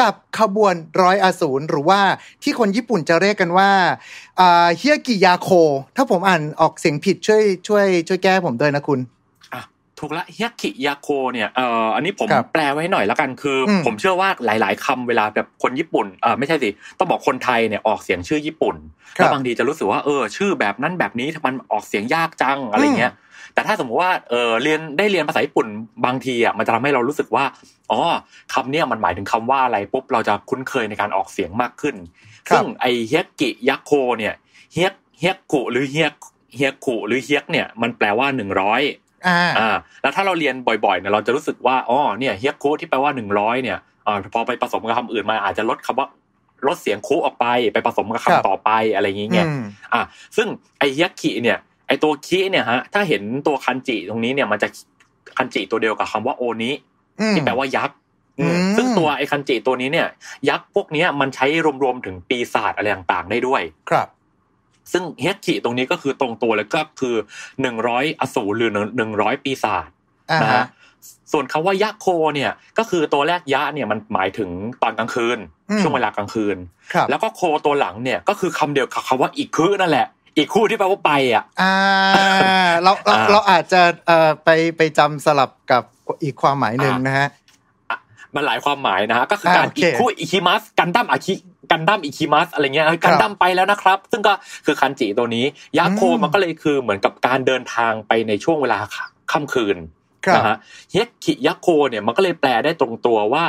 [0.00, 2.00] กับขบวนร้อยอสูรหรือว่า
[2.42, 3.70] ที่คนญี่ปุ่นจะเรียกกันว่า
[4.78, 5.48] เฮียกิยาโค
[5.96, 9.00] ถ้าผมอ่านออกเสียงผิดช่วยช่วยช่วยแก้ผมด้วยนะคุณ
[10.02, 18.76] ถูกละเฮียกิยาโคเนี่ยเอ่ออันนี้ผมครับแปลไว้ให้หน่อยแล้วกันคืออมผมเชื่อว่าหลาย ๆคำเวลาแบบคนญี่ปุ่นเออไม่ใช่สิต้องบอกคนไทยเนี่ยออกเสียงชื่อญี่ปุ่น
[19.16, 23.12] ครัแล้วบบางทีจะรู้สึกว่าเออชื่อแบบนั้นแบบนี้ทำไมมันออกเสียงยากจังอะไรเงี้ย
[23.54, 25.66] แต่ถ้าสมมติว่าเออเรียนได้เรียนภาษาญี่ปุ่น
[26.04, 27.44] บางทีอะมันจะทำให้เรารู้สึกว่า
[27.90, 27.98] อ๋อ
[28.54, 31.96] คำเนี้ยมันหมายถึงคำว่าอะไรปุ๊บเราจะคุ้นเคยในการออกเสียงมากขึ้น
[32.48, 34.34] ครับซึ่งไอเฮียกิยาโคเนี่ย
[34.72, 36.08] เฮียเฮียกุหรือเฮีย
[36.56, 38.82] เฮียกุหรือเฮียกเนี่ยมันแปลว่าหนึ่งร้อย
[39.26, 40.54] อ่าอ่าแล้วถ้าเราเรียน
[40.84, 46.08] บ่อยๆเนี่ยเราจะรู้สึกว่าอ๋อเนี่ยเฮียโคที่แปลว่าหนึ่งร้อยเนี่ยอ่าพอไปผสมกับคำอื่นมาอาจจะลดคำว่า
[46.66, 49.62] ลดเสียงคุออกไปไปผสมกับครับคำต่อไปอะไรอย่างเงี้ยอืม
[49.92, 50.02] อะ
[50.36, 51.58] ซึ่งไอเฮียกิเนี่ย
[51.88, 54.68] ไอตัวคิเนี่ยฮะถ้าเห็นตัวคันจิตรงนี้เนี่ยมันจะ
[55.36, 56.72] คันจิตัวเดียวกับคำว่าโอนิ
[57.20, 57.96] อืมที่แปลว่ายักษ์
[58.40, 60.08] อืมอืมซึ่งตัวไอคันจิตัวนี้เนี่ย
[60.48, 61.46] ยักษ์พวกเนี้ยมันใช้
[61.82, 64.08] รวมๆถึงปีศาจอะไรต่างๆได้ด้วย ครับ
[64.92, 67.14] ซึ่งเฮียกิตรงนี้ก็คือตรงตัวเลยก็คือ
[67.62, 69.88] หนึ่งร้อยอสูรหรือหนึ่งร้อยปีศาจ
[70.30, 70.66] อ่านะฮะฮะ
[71.32, 74.50] ส่วนคำว่ายะโคเนี่ยก็คือตัวแรกยะเนี่ยมันหมายถึง
[74.82, 75.38] ตอนกลางคืน
[75.70, 76.56] อืมช่วงเวลากลางคืน
[76.94, 80.06] ครับแล้วก็โคตัวหลังเนี่ยก็คือคำเดียวกับคำว่าอีกคือนั่นแหละ
[80.36, 81.74] อีกคู่ที่แปลว่าไปอะอ่า
[82.82, 85.82] เราเราอ่าเราอาจจะเอ่อไปไปจำสลับกับ
[86.24, 87.28] อีกความหมายหนึ่งอ่านนะฮะ
[88.34, 91.34] มันหลายความหมายนะฮะก็คือการอ่าโอเคอีกคู่อิคิมัสกันดั้มอาคิ
[91.70, 94.34] กันดั้มอิคิมัสอะไรเงี้ยเฮ้ยกันดั้มไปแล้วนะครับ ซึ่งก็
[94.66, 95.44] คือคันจิตัวนี้
[95.78, 98.78] ยะโคอืมมันก็เลยคือเหมือนกับการเดินทางไปในช่วงเวลา
[99.32, 99.76] ค่ำคืน
[100.26, 100.56] ครับนะฮะ
[100.92, 103.44] เฮกคิยะโคเนี่ยมันก็เลยแปลได้ตรงตัวว่า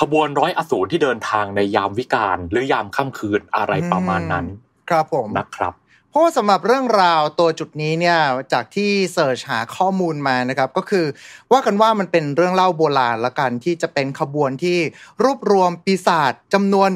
[0.00, 4.46] ขบวนร้อยอสูรที่เดินทางในยามวิกาลหรือยามค่ำคืนอะไรประมาณนั้น
[4.88, 5.74] ครับผมนะครับ
[6.10, 8.18] เพราะว่าสำหรับเรื่องราวตัวจุดนี้เนี่ย
[8.52, 11.06] จากที่เสิร์ชหาข้อมูลมานะครับ ก็คือ
[11.52, 14.78] ว่ากันว่ามันเป็นเรื่องเล่าโบราณละกันที่จะเป็นขบวนที่
[15.24, 16.90] รวบรวมปีศาจจำนวน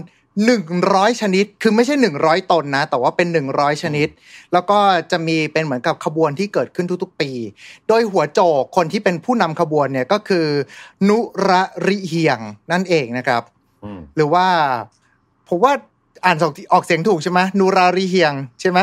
[0.47, 0.65] หนึ่ง
[0.95, 4.09] ร้อยชนิด คือไม่ใช่หนึ่งร้อยตนนะ แต่ว่าเป็นหนึ่งร้อยชนิด
[4.53, 4.79] แล้วก็
[5.11, 7.31] จะมีเป็นเหมือนกับขบวนที่เกิดขึ้นทุกๆ ปี
[7.89, 10.47] โดยหัวโจกคนที่เป็นผู้นำขบวนเนี่ยก็คือ
[11.09, 11.19] นุ
[11.49, 12.41] ระริเฮียง
[12.73, 13.43] นั่นเองนะครับ
[13.85, 14.47] อืมหรือว่า
[15.49, 15.73] ผมว่า
[16.25, 18.81] อ่านออกออกเสียงถูกใช่ไหมนูราริเฮียงใช่ไหม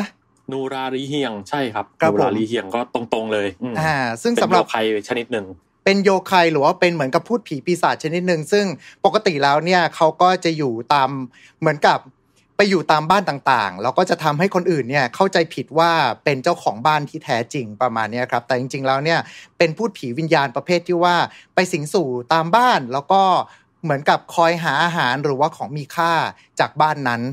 [0.52, 5.46] นูรารีเฮียงใช่ครับครับนูรารีเฮียงก็ตรงๆเลยอืมอ่าซึ่งเป็นสำหรับโรคภัยชนิดหนึ่ง
[5.90, 8.66] เป็นโยคายหรือว่าเป็นเหมือนกับพูดผีปีศาจชนิดหนึ่งซึ่ง
[9.06, 11.10] ปกติแล้วเนี่ยเขาก็จะอยู่ตาม
[11.60, 12.00] เหมือนกับ
[12.58, 15.92] ไปอยู่ตามบ้านต่างๆ แล้วก็จะทำให้คนอื่นเนี่ยเข้าใจผิดว่า
[16.24, 19.20] เป็นเจ้าของบ้านที่แท้จริงประมาณนี้ครับ แต่จริงๆแล้วเนี่ย
[19.58, 21.16] เป็นพูดผีวิญญาณประเภทที่ว่า
[21.56, 23.22] ไปสิงสู่ตามบ้านแล้วก็
[23.84, 26.12] เหมือนกับคอยหาอาหารหรือว่าของมีค่า
[26.60, 27.24] จากบ้านนั้น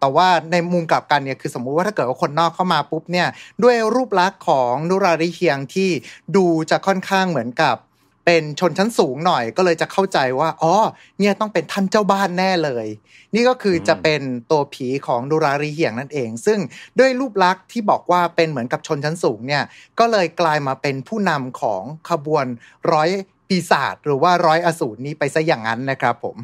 [0.00, 3.28] แต่ว่าในมุมกลับกันเนี่ยคือสมมุติว่าถ้าเกิดว่าคนนอกเข้ามาปุ๊บเนี่ย
[3.62, 5.90] ด้วยรูปลักษณ์ของนุราริเฮียงที่
[6.36, 7.76] ดูจะค่อนข้างเหมือนกับ
[8.24, 10.74] เป็นชนชั้นสูงหน่อยก็เลยจะเข้าใจว่าอ๋อ
[11.18, 12.86] เนี่ยต้องเป็นท่านเจ้าบ้านแน่เลย
[13.34, 14.20] นี่ก็คือจะเป็น
[14.50, 16.58] ตัวผีของดุรารีเหียงนั่นเอง ซึ่ง
[16.98, 19.64] ด้วยรูปลักษณ์ที่บอกว่าเป็นเหมือนกับชนชั้นสูงเนี่ย
[19.98, 22.46] ก็เลยกลายมาเป็นผู้นำของขบวน
[22.92, 23.10] ร้อย
[23.48, 26.36] ปีศาจหรือว่าร้อยอสูรนี้ไปซะอย่างนั้นนะครับผม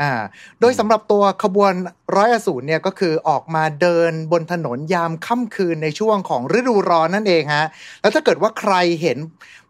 [0.00, 0.12] อ่า
[0.60, 1.72] โดยสำหรับตัวขบวน
[2.16, 7.66] ร้อยอสูรเนี่ยก็คือออกมาเดินบนถนนยามค่ำคืนในช่วงของฤดูร้อนนั่นเองฮะ
[8.00, 9.18] แล้วถ้าเกิดว่าใครเห็น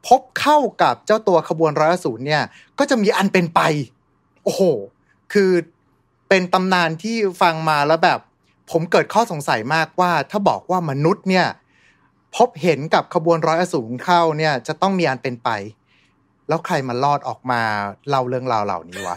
[0.06, 2.42] พบเข้ากับเจ้าตัวขบวนร้อยอสูรเนี่ย
[2.78, 3.60] ก็จะมีอันเป็นไป
[4.44, 4.62] โอ้โห
[5.32, 5.50] คือ
[6.28, 8.20] เป็นตำนานที่ฟังมาแล้วแบบ
[8.70, 11.46] ผมเกิดข้อสงสัยมากว่า ถ้าบอกว่ามนุษย์เนี่ย
[12.36, 15.48] พบเห็นกับขบวนร้อยอสูรเข้าเนี่ยจะต้องมีอันเป็นไป
[16.48, 17.60] แล้วใครมารอดออกมา
[18.09, 19.16] เล่าเรื่องราวเหล่านี้วะ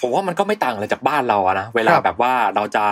[0.00, 2.84] ผมว่ามันก็ไม่ต่างอะไรจากบ้านเราอะนะเวลาครับแบบว่าเราจะ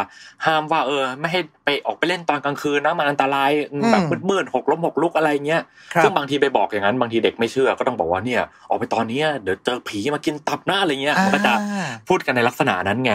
[0.46, 5.62] ห้ามว่า เออ ไม่ให้ไปออกไปเล่นตอนกลางคืนนะมันอันตรายอืมแบบมืดๆหกล้มหกลุกอะไรเงี้ย
[5.94, 13.12] ครับซึ่งบางทีไปบอกอย่างนั้นบางทีเด็กไม่เชื่อก็ต้องบอกว่าเนี่ย ออกไปตอนเนี้ยเดี๋ยวเจอผีมากินตับหน้าอะไรเงี้ยมันก็จะอ่าพูดกันในลักษณะนั้นไง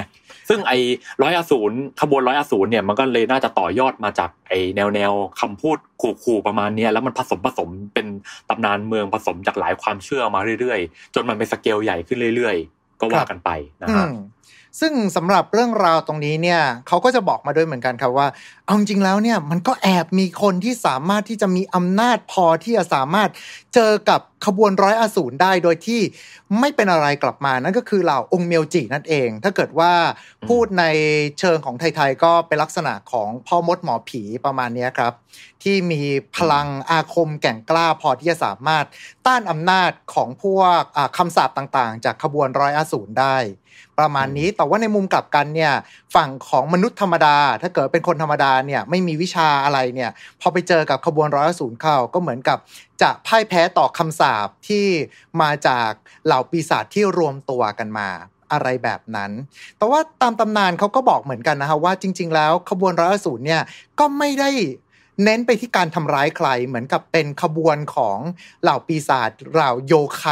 [0.50, 0.78] ซึ่งไอ้
[1.22, 8.08] ร้อยอสูรขบวนร้อยอสูรเนี่ยมันก็เลยน่าจะต่อยอดมาจากไอ้แนวแนวคำพูดขู่ๆประมาณเนี้ยแล้วมันผสมผสมเป็น
[8.50, 13.50] ตำนานเมืองผสมจากหลายความเชื่อมาเรื่อยๆ จนมันเป็นสเกลใหญ่ขึ้นเรื่อยๆ ก็ว่ากันไป
[13.82, 14.16] นะอืฮะม
[14.80, 18.28] ซึ่งสำหรับเรื่องราวตรงนี้เนี่ยเขาก็จะบอกมาด้วยเหมือนกันครับว่า
[18.66, 23.30] เอาจริงๆแล้วเนี่ยมันก็แอบมีคนที่สามารถที่จะมีอำนาจพอที่จะสามารถ
[23.76, 26.02] เจอกับขบวนร้อยอสูรได้โดยที่
[26.60, 29.94] ไม่เป็นอะไรกลับมานั่นก็คือเหล่าองค์เมียวจินั่นเอง ถ้าเกิดว่า
[30.48, 30.86] พูดใน
[31.40, 35.14] เชิงของไทยๆก็เป็นลักษณะของพ่อมดหมอผีประมาณนี้ครับ
[35.64, 36.02] ที่มี
[36.36, 38.86] พลังอาคมแก่งกล้าพอที่จะสามารถ
[39.26, 43.38] ต้านอำนาจของพวกอ่าคำสาปต่างๆ จากขบวนร้อยอสูรได้
[44.00, 45.74] ประมาณนี้แต่ว่าในมุมกลับกันเนี่ย
[46.16, 50.12] ฝั่งของมนุษย์ธรรมดา ถ้าเกิดเป็นคนธรรมดาเนี่ยไม่มีวิชาอะไรเนี่ย
[50.42, 52.58] พอไปเจอกับขบวนร้อยอสูรเข้าก็เหมือนกับ
[53.02, 54.86] จะพ่ายแพ้ต่อคำสาปที่
[55.42, 55.92] มาจาก
[56.26, 58.10] เหล่าปีศาจที่รวมตัวกันมา
[58.52, 59.32] อะไรแบบนั้น
[59.78, 63.62] แต่ว่าตามตำนานเขาก็บอกเหมือนกันนะฮะว่าจริง ๆ แล้วขบวนร้อยอสูรเนี่ย
[64.00, 64.52] ก็ไม่ได้
[65.24, 68.18] เน้นไปที่การทำร้ายใครเหมือนกับเป็นขบวนของ
[68.62, 70.26] เหล่าปีศาจเหล่าโยไค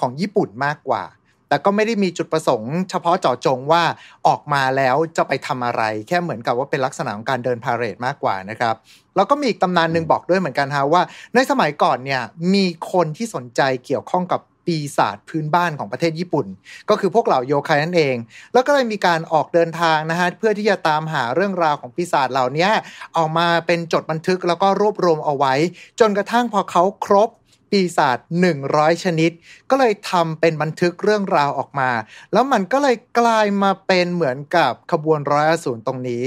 [0.00, 1.04] ของญี่ปุ่นมากกว่า
[1.48, 3.82] แต่ก็ไม่ได้มีจุดประสงค์เฉพาะเจาะจงว่า
[4.26, 8.74] ออกมาแล้วจะไปทำอะไร แค่เหมือนกับว่าเป็นลักษณะของการเดินพาเหรดมากกว่านะครับ
[9.16, 11.02] แล้วก็มีอีกตำนานหนึ่งบอกด้วยเหมือนกันฮะว่า
[11.34, 12.22] ในสมัยก่อนเนี่ย
[12.54, 16.46] มีคนที่สนใจเกี่ยวข้องกับปีศาจพื้นบ้านของประเทศญี่ปุ่น
[16.90, 18.16] ก็คือพวกเหล่าโยคายนั่นเอง
[18.52, 22.68] แล้วก็เลยมีการออกเดินทางนะฮะเพื่อที่จะตามหาเรื่องราวของปีศาจเหล่านี้
[23.16, 25.54] ออกมาเป็นจดบันทึกแล้วก็รวบรวมเอาไว้
[26.00, 27.30] จนกระทั่งพอเขาครบ
[27.70, 28.18] ปีศาจ
[28.60, 29.30] 100 ชนิด
[29.70, 31.90] ก็เลยทำเป็นบันทึกเรื่องราวออกมา
[32.32, 36.24] แล้วมันก็เลยกลายมาเป็นเหมือนกับขบวนร้อยอสูรตรงนี้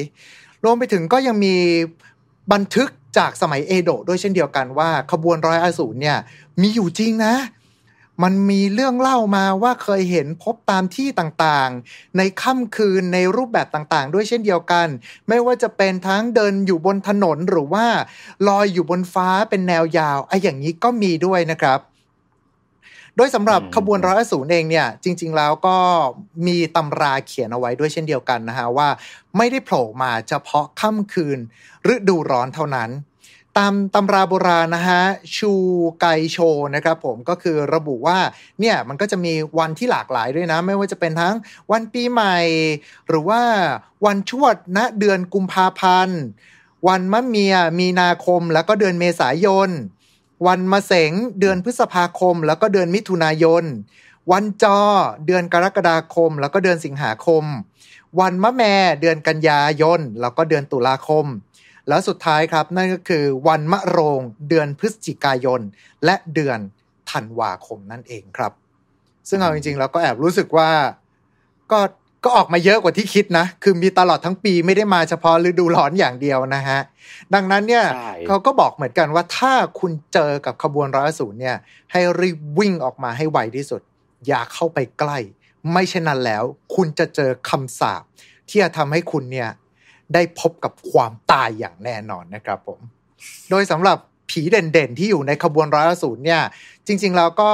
[0.63, 1.55] รวมไปถึงก็ยังมี
[2.53, 6.17] บันทึกจากสมัยเอโดะด้วยเช่นเดียวกันว่า ขบวนร้อยอสูรเนี่ย
[6.61, 7.33] มีอยู่จริงนะ
[8.23, 14.87] มันมีเรื่องเล่ามาว่าเคยเห็นพบตามที่ต่างๆ ในค่ำคืนในรูปแบบต่างๆ ด้วยเช่นเดียวกัน
[15.27, 17.85] ไม่ว่าจะเป็นทั้งเดินอยู่บนถนนหรือว่า
[18.47, 21.79] ลอยอยู่บนฟ้าเป็นแนวยาวไอ้อย่างนี้ก็มีด้วยนะครับ
[23.15, 25.77] โดยสำหรับอืมขบวนร้อยอสูรเองเนี่ย จริง ๆ แล้วก็
[26.47, 28.89] มีตำราเขียนเอาไว้ด้วยเช่นเดียวกันนะฮะว่า
[29.37, 31.39] ไม่ได้โผล่มาเฉพาะค่ำคืน
[31.93, 32.89] ฤดูร้อนเท่านั้น
[33.57, 35.03] ตามตำราโบราณนะฮะ
[35.37, 35.53] ชู
[36.01, 36.37] ไกโช
[36.75, 38.19] นะครับผมก็คือระบุว่า
[38.59, 41.35] เนี่ยมันก็จะมีวันที่หลากหลายด้วยนะ ไม่ว่าจะเป็นทั้ง
[41.71, 42.37] วันปีใหม่
[43.07, 43.41] หรือว่า
[44.05, 46.19] วันชวดณเดือนกุมภาพันธ์
[46.87, 49.69] วันมะเมียมีนาคมแล้วก็เดือนเมษายน
[50.47, 53.63] วันมะเสงเดือนพฤษภาคม แล้วก็เดือนมิถุนายน
[54.31, 54.79] วันจอ
[55.25, 57.43] เดือนกรกฎาคม แล้วก็เดือนสิงหาคม
[58.19, 61.25] วันมะแม่เดือนกันยายนแล้วก็เดือนตุลาคม
[61.89, 65.61] แล้วสุดท้ายครับ นั่นก็คือวันมะโรง เดือนพฤศจิกายน
[66.05, 66.59] และเดือน
[67.11, 68.51] ธันวาคมนั่นเองครับ
[69.29, 70.69] ซึ่งเอาจริงๆ แล้วก็แอบรู้สึกว่า
[71.71, 71.79] ก็
[72.23, 76.79] ก็ออกมาเยอะกว่าที่คิดนะ คือมีตลอดทั้งปีไม่ได้มาเฉพาะฤดูร้อนอย่างเดียวนะฮะ
[77.33, 81.57] ดังนั้นเนี่ยใช่เขาก็บอกเหมือนกันว่าถ้าคุณเจอกับขบวนร้อยศูนย์เนี่ย
[81.91, 83.81] ให้รีบวิ่งออกมาให้ไวที่สุด
[84.27, 85.17] อย่าเข้าไปใกล้
[85.71, 86.43] ไม่เช่นนั้นแล้ว
[86.75, 88.03] คุณจะเจอคำสาป
[88.49, 89.49] ที่จะทำให้คุณเนี่ย
[90.13, 92.79] ได้พบกับความตายอย่างแน่นอนนะครับผม
[93.49, 93.97] โดยสำหรับ
[94.29, 96.41] ผีเด่นๆ ที่อยู่ในขบวนร้อยอสูรเนี่ย
[96.87, 97.51] จริง ๆ แล้วก็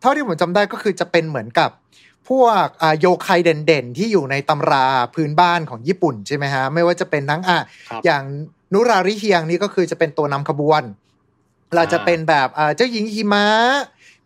[0.00, 1.70] เท่าที่ผมจำได้ก็คือจะเป็นเหมือนกับ
[2.28, 7.58] พวกอ่าโยไคเด่นๆ ที่อยู่ในตำราพื้นบ้านของญี่ปุ่นใช่ไหมฮะ ไม่ว่าจะเป็นทั้งอะ
[7.90, 8.22] ครับอย่าง
[8.72, 10.82] นุราริเฮียงนี่ก็คือจะเป็นตัวนำขบวน
[11.76, 13.46] เราจะเป็นแบบอ่าเจ้าหญิงหิมะ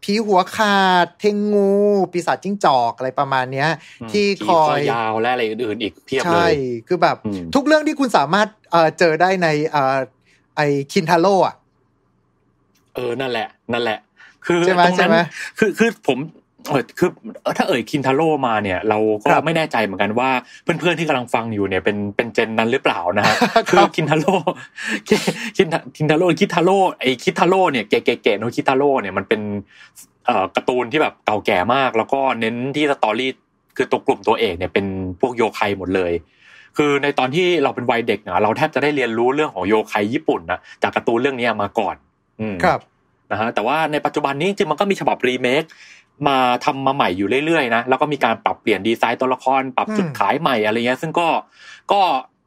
[0.02, 1.72] ผีหัวขาด เทงงู
[2.12, 3.68] ปีศาจจิ้งจอกอะไรประมาณเนี้ย
[4.10, 6.52] ที่ผีคอยยาวและอะไรอื่นๆอีกเพียบเลใช่ย
[6.88, 9.96] คือแบบอืมทุกเรื่องที่คุณสามารถเอ่อเจอได้ในเอ่อ
[10.56, 10.60] ไอ
[10.92, 11.54] คินทาโร่อะ
[12.94, 13.98] เออนั่นแหละ นั่นแหละ
[14.46, 15.16] คือใช่ไหมตรงใช่นั้นไหม
[15.58, 16.18] คือคือผม
[16.66, 17.10] เออคือ
[17.42, 20.30] เอ่อถ้าเอ่ยคินทาโร่มาเนี่ย เราก็ครับไม่แน่ใจเหมือนกันว่า
[20.62, 24.34] เพื่อนๆที่กำลังฟังอยู่เนี่ยเป็นเป็นเจนนั้นหรือเปล่านะฮะครับคือคินทาโร่
[25.56, 29.40] คินทาคินทาโร่คิทาโร่ไอคิทาโร่เนี่ยเกเกเกะโนะคิทาโร่เนี่ยมันเป็น
[30.26, 33.30] เอ่อการ์ตูนที่แบบเก่าแก่มาก แล้วก็เน้นที่ story
[33.76, 34.86] คือตัวกลุ่มตัวเอกเนี่ยเป็น
[35.20, 36.12] พวกโยไคหมดเลย
[36.76, 41.94] คือในตอนที่เราเป็นวัยเด็กนะเราแทบจะได้เรียนรู้เรื่องของโยไคญี่ปุ่นนะจากการ์ตูนเรื่องนี้มาก่อน
[42.40, 42.80] อืมครับ
[43.32, 45.62] นะฮะแต่ว่าในปัจจุบันนี้จริงๆมันก็มีฉบับรีเมค
[46.26, 51.28] มาทำมาใหม่อยู่เรื่อยๆนะแล้วก็มีการปรับเปลี่ยนดีไซน์ตัวละคร ปรับจุดอืมขายใหม่อะไรเงี้ยซึ่งก็
[51.92, 52.00] ก็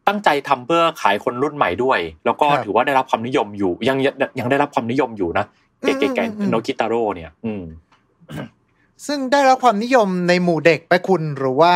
[0.07, 5.45] ตั้งใจทำเพื่อขายคนรุ่นใหม่ด้วย แล้วก็ครับถือว่าได้รับความนิยมอยู่ ยังยังยังได้รับความนิยมอยู่นะ
[5.81, 7.64] เก๋อืมเก๋อืมโนกิตาโร่เนี่ย อืม
[9.07, 11.76] ซึ่งได้รับความนิยมในหมู่เด็กไปคุณหรือว่า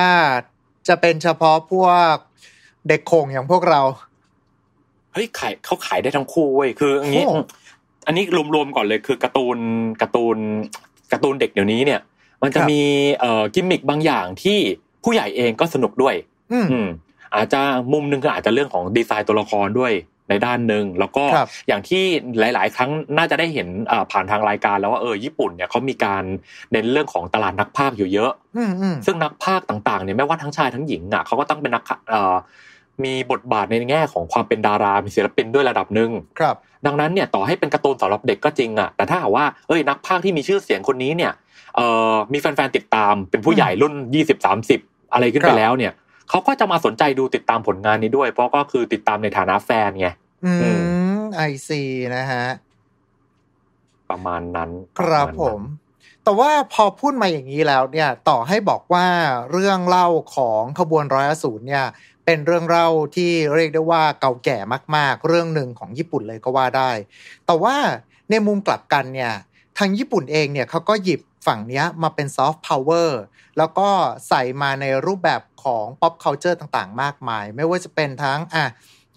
[0.88, 2.16] จะเป็นเฉพาะพวก
[2.88, 3.82] เด็กโขงอย่างพวกเรา
[5.14, 7.36] เฮ้ยขายเขาขายได้ทั้งคู่เว้ยคืออย่างนี้โอ้
[8.08, 8.24] อันนี้
[8.56, 9.58] รวมๆก่อนเลยคือการ์ตูน
[10.02, 10.38] การ์ตูน
[11.16, 12.00] การ์ตูนเด็กเดี๋ยวนี้เนี่ย
[12.44, 12.82] มันจะครับมี
[13.20, 14.58] เอ่อกิมมิคบางอย่างที่
[15.04, 16.16] ผู้ใหญ่เองก็สนุกด้วย
[16.52, 16.88] อืมอืม
[17.36, 17.62] อาจจะ
[17.94, 19.94] มุมหนึ่งก็อาจจะเรื่องของดีไซน์ตัวละครด้วย
[20.30, 22.04] ในด้านหนึ่งแล้วก็ครับอย่างที่
[22.40, 26.24] หลาย ๆ ครั้งน่าจะได้เห็นอ่าผ่านทางรายการแล้วว่าเออญี่ปุ่นเนี่ยเขามีการ
[26.72, 32.36] เน้นเรื่องของตลาดนักพากย์อยู่เยอะอืมอืมซึ่งนักพากย์ต่าง ๆ เนี่ยไม่ว่าทั้งชายทั้งหญิงอะเขาก็ต้องเป็นนักเอ่อ
[33.04, 36.56] มีบทบาทในแง่ของความเป็นดารามีศิลปินด้วยระดับหนึ่งครับ
[36.86, 41.32] ดังนั้นเนี่ยต่อให้เป็นการ์ตูนสำหรับเด็กก็จริงอะแต่ถ้าหากว่าเอ้ยนักพากย์ที่มีชื่อเสียงคนนี้เนี่ย
[41.76, 44.80] เอ่อมีแฟนๆติดตามเป็นผู้ใหญ่รุ่นยี่สิบสามสิบ
[45.14, 45.94] อะไรขึ้นคไปรับแล้วเนี่ย
[46.30, 50.08] เขาก็จะมาสนใจดูติดตามผลงานนี้ด้วย เพราะก็คือติดตามในฐานะแฟนไง
[50.46, 50.70] อือื
[51.20, 51.82] มไอซี
[52.16, 52.46] นะฮะ
[54.10, 54.70] ประมาณนั้น
[55.00, 55.60] ครับปะาณนั้นผม
[56.24, 59.06] แต่ว่าพอพูดมาอย่างนี้แล้วเนี่ย ต่อให้บอกว่า
[59.52, 61.86] เรื่องเล่าของขบวนร้อยอสูรเนี่ย
[62.26, 64.58] เป็นเรื่องเล่าที่เรียกได้ว่าเก่าแก่
[64.96, 66.92] มาก ๆ เรื่องหนึ่งของญี่ปุ่นเลยก็ว่าได้
[67.46, 67.76] แต่ว่า
[68.30, 69.34] ในมุมกลับกันเนี่ย
[69.78, 73.22] ทางญี่ปุ่นเองเนี่ยเขาก็หยิบฝั่งเนี้ยมาเป็นซอฟต์พาวเวอร์
[73.58, 73.90] แล้วก็
[74.28, 78.66] ใส่มาในรูปแบบของ pop culture ต่างๆ มากมาย ไม่ว่าจะเป็นทั้งอะ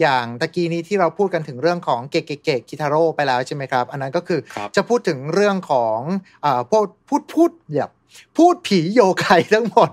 [0.00, 5.98] อย่างตะกี้นี้ที่เราพูดกันถึงเรื่องของเกเกเกคิทาโร่ไปแล้วใช่ไหมครับ อันนั้นก็คือครับจะพูดถึงเรื่องของ
[6.44, 7.90] อ่าพวกพูดพูดแบบ
[8.36, 9.90] พูดผีโยไคทั้งหมด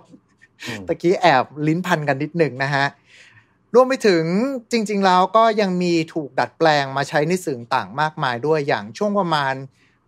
[0.67, 2.85] อืมตะกี้แอบลิ้นพันกันนิดหนึ่งนะฮะ
[3.75, 4.23] รวมไปถึง
[4.71, 9.53] จริง ๆ แล้วก็ยังมีถูกดัดแปลงมาใช้ในสื่อต่างมากมายด้วยอย่างช่วงประมาณ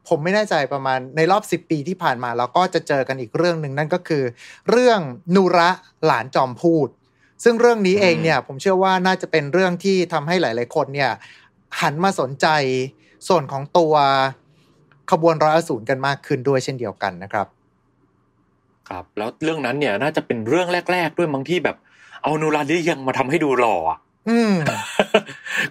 [0.08, 4.24] ผมไม่แน่ใจประมาณในรอบ 10 ปีที่ผ่านมาเราก็จะเจอกันอีกเรื่องหนึ่งนั่นก็คือ
[4.70, 5.00] เรื่อง
[5.36, 5.70] นูระ
[6.06, 6.88] หลานจอมพูด
[7.44, 11.12] ซึ่งเรื่องนี้เองเนี่ยผมเชื่อว่าน่าจะเป็นเรื่องที่ทำให้หลาย ๆ คนเนี่ย
[11.82, 12.48] หันมาสนใจ
[13.28, 13.94] ส่วนของตัว
[15.12, 17.48] ขบวนร้อยอสูรกันมากขึ้นด้วยเช่นเดียวกันนะครับ
[18.90, 21.78] ครับ แล้วเรื่องนั้นเนี่ยน่าจะเป็นเรื่องแรก ๆ ด้วยบางที่แบบ
[22.24, 24.00] เอานูราลิยังมาทำให้ดูหล่ออะ
[24.30, 24.54] อืม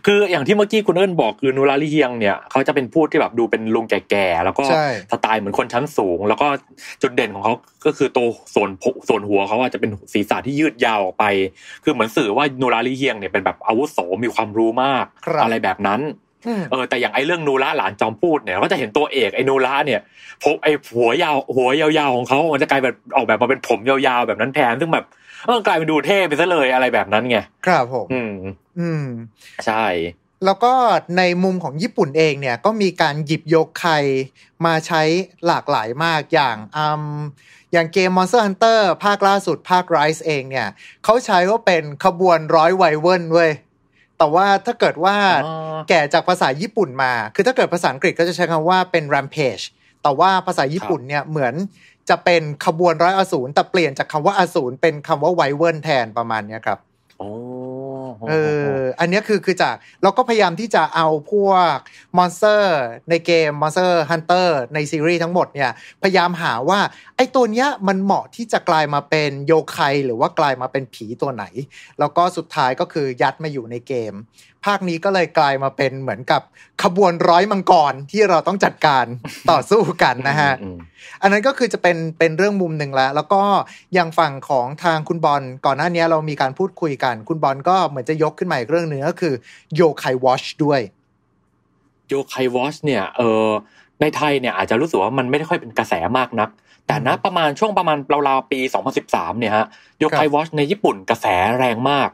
[0.07, 6.47] คืออย่างที่เมื่อกี้คุณเอิญบอกคือนูราลิเฮียงเนี่ยเขาจะเป็นพูดที่แบบดูเป็นลุงแก่ๆแล้วก็ใช่สไตล์เหมือนคนชั้นสูง แล้วก็
[7.03, 7.55] จุดเด่นของเขา
[7.87, 8.69] ก็คือตัวส่วน
[9.09, 11.25] ส่วนหัวเขาอาจจะเป็นศีรษะที่ยืดยาวออกไป
[11.85, 16.26] คือเหมือนสื่อว่านูราลิเฮียงเนี่ยเป็นแบบอาวุโสมีความรู้มากครับอะไรแบบนั้นอืม
[16.71, 20.01] เออแต่อย่างไอ้เรื่องนูระหลานจอมพูดเนี่ยก็จะเห็นตัวเอกไอ้นูระเนี่ย
[20.45, 25.05] พบไอ้หัวยาวหัวยาวๆของเขามันจะกลายแบบออกแบบมาเป็นผมยาวๆแบบนั้นแทนซึ่งแบบ
[25.47, 28.35] เออกลายเป็นดูเท่ไปซะเลยอะไรแบบนั้นไงครับผมอืม
[28.79, 29.05] อืม
[29.67, 29.87] ใช่
[30.45, 30.73] แล้วก็
[31.19, 33.99] ในมุมของญี่ปุ่นเองเนี่ยก็มีการหยิบยกไข่
[34.67, 35.03] มาใช้
[35.47, 37.05] หลากหลายมากอย่างอืม
[37.73, 40.69] อย่างเกม Monster Hunter ภาคล่าสุดภาค Rise เองเนี่ย
[41.05, 43.51] เขาใช้ว่าเป็นขบวนร้อยไวเวิร์นเว้ย
[44.19, 45.17] แต่ว่าถ้าเกิดว่า
[45.47, 49.65] อ๋อแกะจากภาษาญี่ปุ่นมา คือถ้าเกิดภาษาอังกฤษก็จะใช้คำว่าเป็น rampage
[50.03, 51.55] แต่ว่าภาษาญี่ปุ่นเนี่ยเหมือน
[52.09, 56.79] จะเป็นขบวนร้อยอสูรแต่เปลี่ยนจากคำว่าอสูรเป็นคำว่า wyvern แทนประมาณเนี้ยครับ
[57.19, 57.31] โอ้
[58.29, 58.35] เอ
[58.75, 61.77] ออันนี้คือคือจากเราก็พยายามที่จะเอาพวก
[62.17, 62.79] มอนสเตอร์
[63.11, 65.71] ในเกมมอนสเตอร์ฮันเตอร์ในซีรีส์ทั้งหมดเนี่ย
[66.03, 66.81] พยายามหาว่า
[67.17, 71.45] ไอ้ตัวเนี้ยมันเหมาะที่จะกลายมาเป็นโยไคหรือว่ากลายมาเป็นผีตัวไหน
[71.99, 74.13] แล้วก็สุดท้ายก็คือยัดมาอยู่ในเกม
[74.65, 76.43] ภาคนี้ก็เลยกลายมาเป็นเหมือนกับ
[76.83, 79.05] ขบวนร้อยมังกรที่เราต้องจัดการ
[79.51, 80.79] ต่อสู้กันนะฮะอืม
[81.23, 83.43] อันนั้นก็คือจะเป็นเป็นเรื่องมุมหนึ่งแล้ว แล้วก็
[83.95, 89.35] อย่างฝั่งของทางคุณบอลก่อนหน้านี้เรามีการพูดคุยกัน คุณบอลก็เหมือนจะยกขึ้นมาอีกเรื่องหนึ่งก็คือ
[89.75, 90.81] โยไควอชด้วย
[92.09, 93.49] โยไควอชเนี่ยเออ
[94.01, 96.49] ในไทยเนี่ยอาจจะรู้สึกว่ามันไม่ได้ค่อยเป็นกระแสมากนัก
[96.87, 98.61] แต่ณประมาณช่วงประมาณราวๆปี
[99.01, 99.67] 2013 เนี่ยฮะ
[99.99, 101.27] โยไควอชในญี่ปุ่นกระแส
[101.59, 102.09] แรงมาก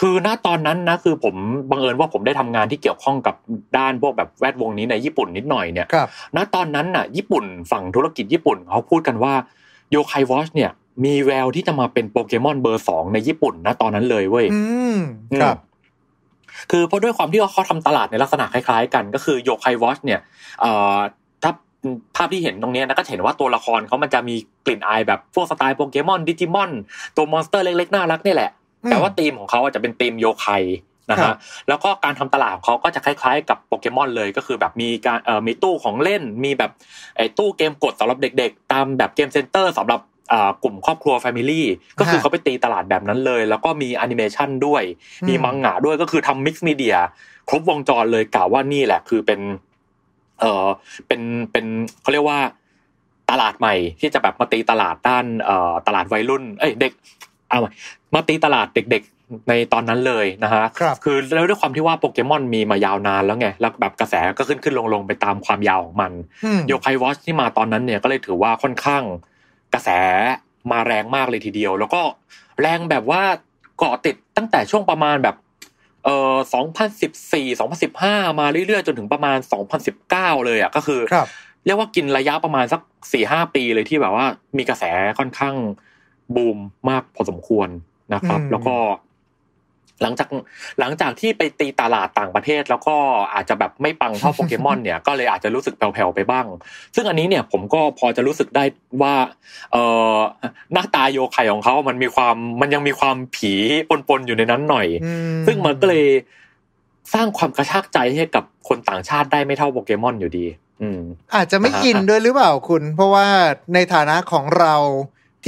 [0.00, 1.34] คือณตอนนั้นนะคือผม
[1.70, 3.34] บังเอิญว่าผมได้ทำงานที่เกี่ยวข้องกับ
[3.76, 9.32] ด้านพวกแบบแวดวงนี้ในญี่ปุ่นนิดหน่อยเนี่ยครับณตอนนั้นน่ะ ญี่ปุ่นฝั่งธุรกิจญี่ปุ่นเขาพูดกันว่า
[9.90, 10.70] โยไควอชเนี่ย
[11.04, 14.60] มีแววที่จะมาเป็นโปเกมอนเบอร์สองในญี่ปุ่นณตอนนั้นเลยเว้ยอื
[14.96, 14.98] ม
[15.42, 15.56] ครับ
[16.70, 20.20] คือเพราะด้วยความที่ว่าเขาทำตลาดในลักษณะคล้ายๆ กัน ก็คือโยไควอชเนี่ย
[20.60, 20.98] เอ่อ
[21.42, 21.52] ถ้า
[22.16, 24.36] ภาพที่เห็นตรงเนี้ยนะก็จะเห็นว่าตัวละครเขามันจะมี
[24.66, 26.70] กลิ่นอายแบบพวกสไตล์โปเกมอนดิจิมอน
[27.16, 30.48] ตัวมอนสเตอร์เล็กๆน่ารักนี่แหละอืม แต่ว่าธีมของเขาอาจจะเป็นธีมโยไค
[31.10, 31.36] นะครัฮะบ
[31.68, 36.70] แล้วก็การทำตลาดของเขาก็จะคล้ายๆ กับโปเกมอนเลยก็คือแบบมีการเอ่อมีตู้ของเล่น มีแบบ
[37.16, 40.00] ไอ้ตู้เกมกดสำหรับเด็ก ๆ ตามแบบ game center สำหรับ
[40.32, 41.66] อ่ากลุ่มครอบครัว family
[41.98, 44.82] ก็คือฮะเขาไปตีตลาดแบบนั้นเลย แล้วก็มีแอนิเมชันด้วย
[45.28, 46.96] มีอืมมังงะด้วยก็คือทำ mix media
[47.48, 49.40] ครบวงจรเลยกล่าวว่านี่แหละคือเป็น
[50.40, 50.66] เออ
[51.06, 51.20] เป็น
[51.52, 51.66] เป็น
[52.02, 52.40] เขาเรียกว่า
[53.30, 56.92] ตลาดใหม่ที่จะแบบมาตีตลาดด้านเอ่อตลาดวัยรุ่น เอ้ยเด็ก
[57.50, 57.60] เอา
[58.05, 66.12] ให ม่มาตีตลาดเด็กๆในตอนนั้นเลยนะฮะครับคือแล้วด้วยความที่ว่าโปเกมอนมีมายาวนานแล้วไงแล้วแบบกระแสก็ขึ้นขึ้นลงลงไปตามความยาวของมัน
[66.44, 69.02] อืมโยไควอชที่มาตอนนั้นเนี่ยก็เลยถือว่าค่อนข้าง
[69.74, 69.88] กระแส
[70.70, 72.02] มาแรงมากเลยทีเดียว แล้วก็
[72.60, 73.22] แรงแบบว่า
[73.78, 75.36] เกาะติดตั้งแต่ช่วงประมาณแบบ
[76.04, 76.36] เอ่อ
[77.12, 79.38] 2014 2015 มาเรื่อยๆ จนถึงประมาณ
[79.92, 81.28] 2019 เลยอะก็คือครับ
[81.64, 82.80] เรียกว่ากินระยะประมาณสัก
[83.12, 84.26] สี่ห้าปีเลยที่แบบว่า
[84.56, 84.84] มีกระแส
[85.18, 85.54] ค่อนข้าง
[86.34, 87.68] บูมมากพอสมควร
[88.14, 88.76] นะครับอืมแล้วก็
[90.02, 90.28] หลังจาก
[90.80, 92.96] หลังจากที่ไปตีตลาดต่างประเทศ แล้วก็
[93.34, 96.46] อาจจะแบบไม่ปังเท่าโปเกมอนเนี่ยก็เลยอาจจะรู้สึกแผ่วๆไปบ้าง
[96.94, 98.64] ซึ่งอันนี้เนี่ยผมก็พอจะรู้สึกได้
[99.02, 99.14] ว่า
[99.72, 99.76] เอ
[100.14, 100.16] อ
[100.72, 103.52] หน้าตาโยไคของเขามันมีความมันยังมีความผี
[104.08, 105.12] ปนๆอยู่ในนั้นหน่อยอื
[105.46, 106.06] ซึ่งมันก็เลย
[107.14, 110.46] สร้างความกระชากใจให้กับคนต่างชาติได้ไม่เท่าโปเกมอนอยู่ดี
[110.82, 111.00] อืม
[111.34, 113.26] อาจจะไม่อ่าฮะอินด้วยหรือเปล่าคุณ เพราะว่า
[113.74, 114.74] ในฐานะของเรา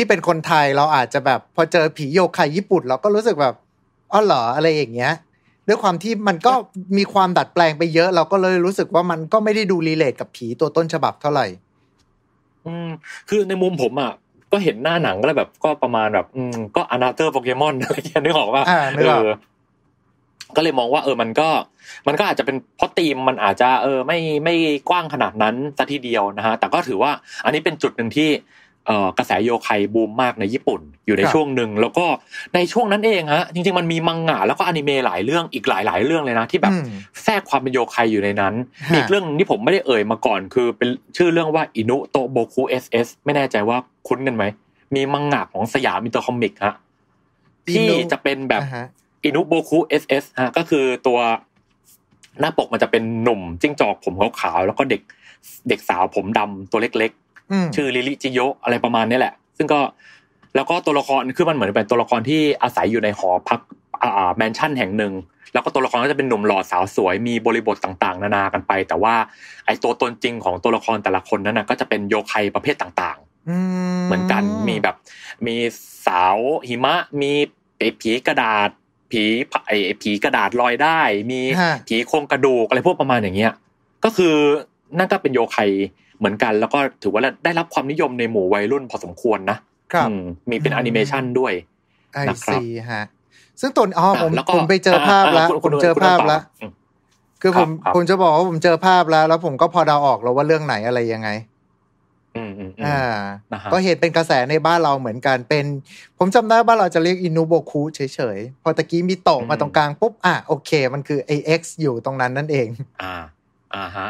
[0.01, 3.55] ที่เป็นคนไทยเราอาจจะแบบ พอเจอผีโยไคญี่ปุ่น เราก็รู้สึกแบบ
[4.13, 5.13] อ๋อเหรออะไรอย่างเงี้ย
[5.69, 6.53] ด้วยความที่มันก็
[6.99, 11.47] มีความดัดแปลงไปเยอะ เราก็เลยรู้สึกว่ามันก็ไม่ได้ดูรีเลทกับผีตัวต้นฉบับเท่าไหร่
[12.67, 12.89] อืม
[13.29, 14.13] คือในมุมผมอะ
[14.53, 19.25] ก็เห็นหน้าหนังก็เลยแบบก็ประมาณแบบ อืมก็ another โปเกมอนอะไรอย่างเงี้ยนึกออกว่าอ่านึกออก
[20.57, 21.49] ก็เลยมองว่า เออมันก็
[22.07, 24.55] มันก็อาจจะเป็นเพราะธีมมันอาจจะ เออ ไม่ไม่
[24.89, 27.13] กว้างขนาดนั้นซะทีเดียวนะฮะแต่ก็ถือว่า
[27.45, 28.68] อันนี้เป็นจุดหนึ่งที่เอ่อ
[29.19, 32.07] กระแสโยไคบูมมากในญี่ปุ่นอยู่ในครับช่วงหนึ่งแล้วก็
[32.55, 36.87] ในช่วงนั้นเองฮะจริงๆมันมีมังงะแล้วก็อนิเมะหลายเรื่องอีกหลายหลายๆเรื่องเลยนะที่แบบอืม
[37.25, 38.55] แทรกความเป็นโยไคอยู่ในนั้น
[38.89, 43.77] ฮะมีอีกเรื่องหนึ่งที่ผมไม่ได้เอ่ยมาก่อนคือเป็นชื่อเรื่องว่าอินุโตะโบคุ SS ไม่แน่ใจว่า
[44.09, 44.45] คุ้นกันไหม
[44.95, 46.75] มีมังงะของสยามอินเตอร์คอมิกฮะ
[47.75, 48.87] ที่จะเป็นแบบอ่าฮะ
[49.25, 51.19] อินุโบคุ SS ฮะก็คือตัว
[52.41, 55.03] หน้าปกมันจะเป็นหนุ่มจิ้งจอกผมขาวๆแล้วก็เด็ก
[55.69, 57.28] เด็กสาวผมดำตัวเล็กอืมๆ
[57.77, 59.81] ชื่อริริจิโยะอะไรประมาณนี้แหละ ซึ่งก็
[60.55, 63.61] แล้วก็ตัวละครคือมันเหมือนเป็นตัวละครที่อาศัยอยู่ในหอพัก
[64.03, 65.13] อ่าแมนชั่นแห่งหนึ่ง
[65.53, 69.15] แล้วก็ตัวละครก็จะเป็นหนุ่มหล่อสาวสวยมีบริบทต่างๆ นานากันไป แต่ว่า
[69.67, 73.57] ไอตัวตนจริงของตัวละครแต่ละคนนั้นนะก็จะเป็นโยไคประเภทต่างๆอื
[74.07, 74.97] เหมือนกันมีแบบ
[75.47, 75.57] มี
[76.07, 76.37] สาว
[76.69, 77.33] หิมะ มี
[77.79, 78.69] ไอ้ผีกระดาษ
[79.11, 79.23] ผี
[79.69, 81.01] ไอ้ไอ้ผีกระดาษลอยได้
[81.31, 83.53] มีฮะผีโครงกระดูกอะไรพวกประมาณอย่างเงี้ย
[84.05, 84.35] ก็คือ
[84.99, 85.59] นั่นก็เป็นโยไค
[86.19, 89.59] เหมือนกัน แล้วก็ถือว่าได้รับความนิยมในหมู่วัยรุ่นพอสมควรนะ
[89.93, 91.53] ครับอืมมีเป็นอืมแอนิเมชันด้วย
[92.15, 92.63] ไอนะครับซี
[92.93, 93.05] ฮะ
[93.61, 96.73] ซึ่งตัวอ๋อผมแล้วก็ผมไปเจอภาพแล้วอ่าผมเจอคุณภาพคุณต่อแล้วอืม
[97.43, 101.29] คือผมครับผมจะบอกว่าผมเจอภาพแล้ว แล้วผมก็พอเดาออกแล้วว่าเรื่องไหนอะไรยังไง
[102.37, 103.01] อืมอืมอืมอ่า
[103.53, 105.65] นะฮะก็เห็นเป็นกระแสในบ้านเราเหมือนกันเป็น
[106.19, 108.01] ผมจำได้บ้านเราจะเรียกอินูโบคุเฉ
[108.37, 112.69] ยๆ พอตะกี้มีโตะมาตรงกลางปุ๊บ อะโอเค มันคือ AX อยู่ตรงนั้นนั่นเอง
[113.03, 113.15] อ่า
[113.75, 114.09] อ่าฮะ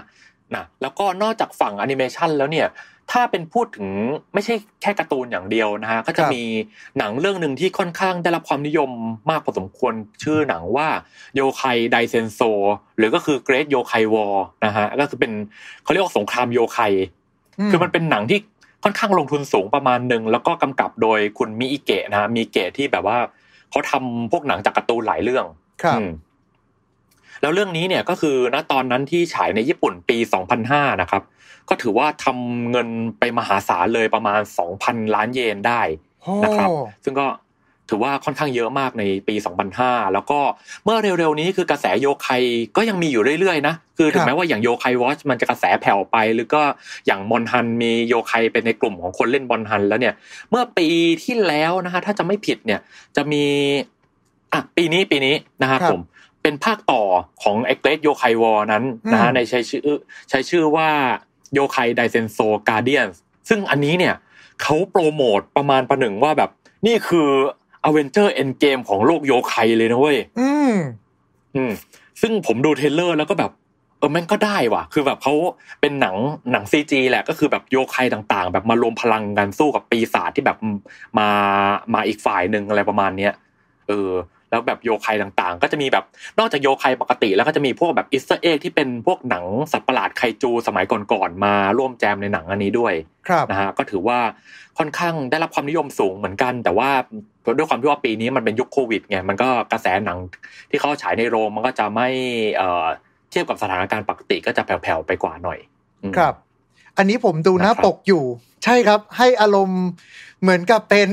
[0.56, 2.68] นะแล้วก็นอกจากฝั่งแอนิเมชันแล้วเนี่ย
[3.14, 3.88] ถ้าเป็นพูดถึง
[4.34, 6.44] ไม่ใช่แค่การ์ตูนอย่างเดียวนะฮะก็จะครับมี
[6.98, 8.90] หนังเรื่องหนึ่งที่ค่อนข้างได้รับความนิยม
[9.30, 9.92] มากพอสมควร
[10.22, 10.88] ชื่อหนังว่า
[11.34, 12.40] โยไคไดเซนโซ
[12.98, 14.34] หรือก็คือ Great Yokai War
[14.64, 15.32] นะฮะก็คือเป็น
[15.82, 16.78] เขาเรียกว่าสงครามโยไค
[17.70, 18.38] คือมันเป็นหนังที่
[18.84, 23.18] ค่อนข้างลงทุนสูงประมาณหนึ่งแล้วก็กำกับโดยคุณมิอิเกะนะฮะมีเกะที่แบบว่า
[23.70, 25.44] เขาทำพวกหนังจากการ์ตูนหลายเรื่อง
[25.82, 26.10] ครับอืม
[27.42, 30.16] แล้วเรื่องนี้เนี่ยก็คือณตอนนั้นที่ฉายในญี่ปุ่นปี
[30.58, 31.22] 2005 นะครับ
[31.68, 32.88] ก็ถือว่าทำเงิน
[33.18, 34.40] ไปมหาศาลเลยประมาณ
[34.78, 35.80] 2,000 ล้านเยนได้
[36.44, 37.26] นะครับโอ้ซึ่งก็
[37.90, 39.34] ถือว่าค่อนข้างเยอะมากในปี
[39.74, 40.40] 2005 แล้วก็
[40.84, 42.28] เมื่อเร็วๆนี้คือกระแสโยไค
[42.76, 46.62] ก็ยังมีอยู่เรื่อยๆนะ คือถึงแม้ว่าอย่างโยไควอชมันจะกระแสแผ่วไป หรือก็
[47.06, 50.14] อย่างมอนฮันมีโยไคเป็นในกลุ่มของคนเล่นบอลฮันแล้วเนี่ย
[50.50, 50.88] เมื่อปี
[51.24, 52.80] ที่แล้วนะฮะถ้าจะไม่ผิดเนี่ย
[53.16, 53.44] จะมี
[54.52, 56.02] อะปีนี้ปีนี้นะครับครับผม
[56.48, 57.02] เป็นภาคต่อ
[57.42, 59.98] ของไอ้ Great Yokai War นั้นนะฮะอืมในใช้ชื่อ
[60.30, 60.88] ใช้ชื่อว่า
[61.54, 62.38] โยไคไดเซนโซ
[62.68, 63.08] Guardians
[63.48, 64.14] ซึ่งอันนี้เนี่ย
[64.62, 66.50] เขาโปรโมทประมาณประหนึ่งว่าแบบ
[66.86, 67.28] นี่คือ
[67.84, 70.74] อ Avengers Endgame ของโลกโยไคเลยนะเว้ยอืม
[71.56, 71.72] อืม
[72.20, 73.52] ซึ่งผมดู trailer แล้วก็แบบ
[73.98, 75.34] เออแม่งก็ได้ว่ะ คือแบบเขา
[75.80, 76.16] เป็นหนัง
[76.52, 80.58] หนัง CG แหละก็คือแบบโยไคต่างๆ แบบมารวมพลังกันสู้กับปีศาจที่แบบ
[81.18, 81.28] มา
[81.94, 83.32] มาอีกฝ่ายหนึ่งอะไรประมาณเนี้ย
[83.88, 84.10] เออ
[84.50, 86.04] แล้วแบบโยไคต่างๆ ก็จะมีแบบ
[86.38, 92.94] นอกจากโยไคปกติ แล้วก็จะมีพวกแบบ Easter egg ที่เป็นพวกหนังสัตว์ประหลาดไคจูสมัยก่อนๆมาร่วมแจมในหนังอันนี้ด้วย
[93.28, 94.18] ครับนะฮะก็ถือว่า
[94.78, 96.90] ค่อนข้างได้รับความนิยมสูงเหมือนกัน แต่ว่า
[97.56, 100.18] ด้วยความที่ว่าปีนี้มันเป็นยุคโควิดไงมันก็กระแสหนัง
[100.70, 102.08] ที่เขาฉายในโรงมันก็จะไม่
[102.56, 102.86] เอ่อ
[103.30, 105.58] เทียบกับสถานการณ์ปกติก็จะแผ่วๆไปกว่าหน่อย
[106.02, 106.34] อืมครับ
[106.98, 108.24] อันนี้ผมดูหน้านะครับปกอยู่
[108.64, 109.82] ใช่ครับ ให้อารมณ์
[110.42, 111.08] เหมือนกับเป็น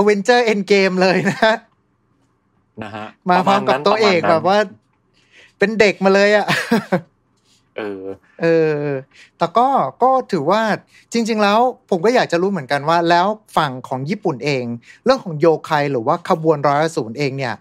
[0.00, 1.54] a v e n g e r Endgame เลยนะ
[2.82, 4.58] นะฮะมาพร้อมกับปะณตัวเอกประมณแบนั้นบว่า
[5.58, 6.46] เป็นเด็กมาเลยอะ
[7.78, 8.02] เออ
[8.42, 8.46] เอ
[8.84, 8.88] อ
[9.38, 9.68] แต่ก็
[10.02, 10.62] ก็ถือว่า
[11.12, 11.58] จริง ๆ แล้ว
[11.90, 13.26] ผมก็อยากจะรู้เหมือนกันว่า แล้ว
[13.56, 14.64] ฝั่งของญี่ปุ่นเอง
[15.04, 17.54] เรื่องของโยไคหรือว่าขบวนร้อยศูนย์เองเนี่ย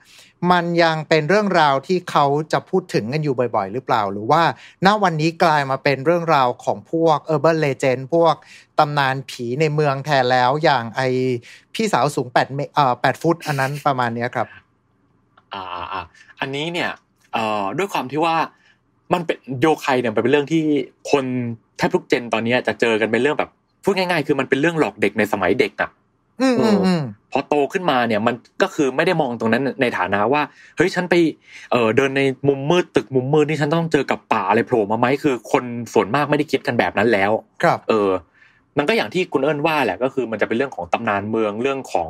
[0.51, 4.43] มันยังเป็นเรื่องราวที่เขาจะพูดถึงกันอยู่บ่อย ๆ หรือเปล่า หรือว่า
[4.85, 8.35] ณวันนี้กลายมาเป็นเรื่องราวของพวก Urban Legend พวก
[8.79, 11.01] ตำนานผีในเมืองแทนแล้วอย่างไอ
[11.73, 14.47] พี่สาวสูง8เมเอ่อ8ฟุตอันนั้นประมาณเนี้ยครับ
[15.53, 16.03] อ่าอ่าอ่า
[16.41, 16.90] อันนี้เนี่ย
[17.34, 18.36] เอ่อด้วยความที่ว่า
[19.14, 20.64] มันเป็นโยไคเนี่ยมันเป็นเรื่องที่
[21.11, 21.26] คน
[21.78, 23.49] แทบทุกเจนตอนนี้จะเจอกันเป็นเรื่องแบบ
[23.84, 25.90] พูดง่าย ๆ คือมันเป็นเรื่องหลอกเด็กในสมัยเด็กอะ
[26.41, 27.02] อืมอืมอืม
[27.32, 30.41] พอโตขึ้นมาเนี่ยมันก็คือไม่ได้มองตรงนั้นในฐานะว่า
[30.78, 31.15] เฮ้ยฉันไป
[31.72, 35.64] เอ่อเดินในมุมมืดตึกมุมมืดนี่ฉันต้องเจอกัปปะอะไรโผล่มาไหมคือ คน
[35.94, 37.32] ส่วนมากไม่ได้คิดกันแบบนั้นแล้ว
[37.64, 38.10] ครับ เออ
[38.78, 42.10] มันก็อย่างที่คุณเอิญว่าแหละก็คือมันจะเป็นเรื่องของตำนานเมืองเรื่องของ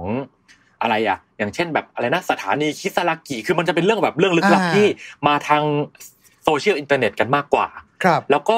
[0.81, 4.87] อะไรอะ อย่างเช่นแบบอะไรนะสถานีคิสรากิคือมันจะเป็นเรื่องแบบเรื่องลึกลับอ่าที่
[5.27, 5.63] มาทาง
[6.45, 7.67] โซเชียลอินเทอร์เน็ตกันมากกว่า
[8.03, 8.57] ครับ แล้วก็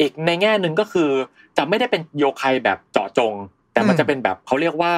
[0.00, 1.10] อีกในแง่หนึ่งก็คือ
[1.56, 3.32] จะไม่ได้เป็นโยไคแบบเจาะจง
[3.72, 4.94] แต่มันอืมจะเป็นแบบเขาเรียกว่า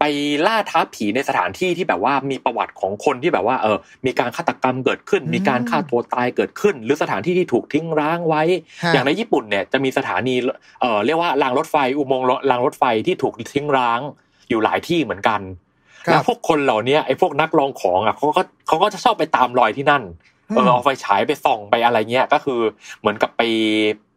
[0.00, 0.04] ไป
[0.46, 8.42] ล่าท้าผีในสถานที่ที่แบบว่ามีประวัติของคนที่แบบว่า เออ มีการฆาตกรรมเกิดขึ้น มีการฆ่าตัวตายเกิดขึ้น หรือสถานที่ที่ถูกทิ้งร้างไว้
[8.84, 10.34] ฮะอย่างในญี่ปุ่นเนี่ยจะมีสถานี
[10.80, 14.00] เอ่อเรียกว่ารางรถไฟ อุโมงค์รางรถไฟที่ถูกทิ้งร้าง
[14.48, 15.67] อยู่หลายที่เหมือนกันครั
[16.04, 20.02] แล้วบพวกคนเหล่านี้ไอ้พวกนักลองของอะเขาก็เขาก็จะชอบไปตามรอยที่นั่น
[20.50, 22.60] เออเอาไฟฉายไปส่องไปอะไรเงี้ยก็คือ
[23.00, 23.42] เหมือนกับไป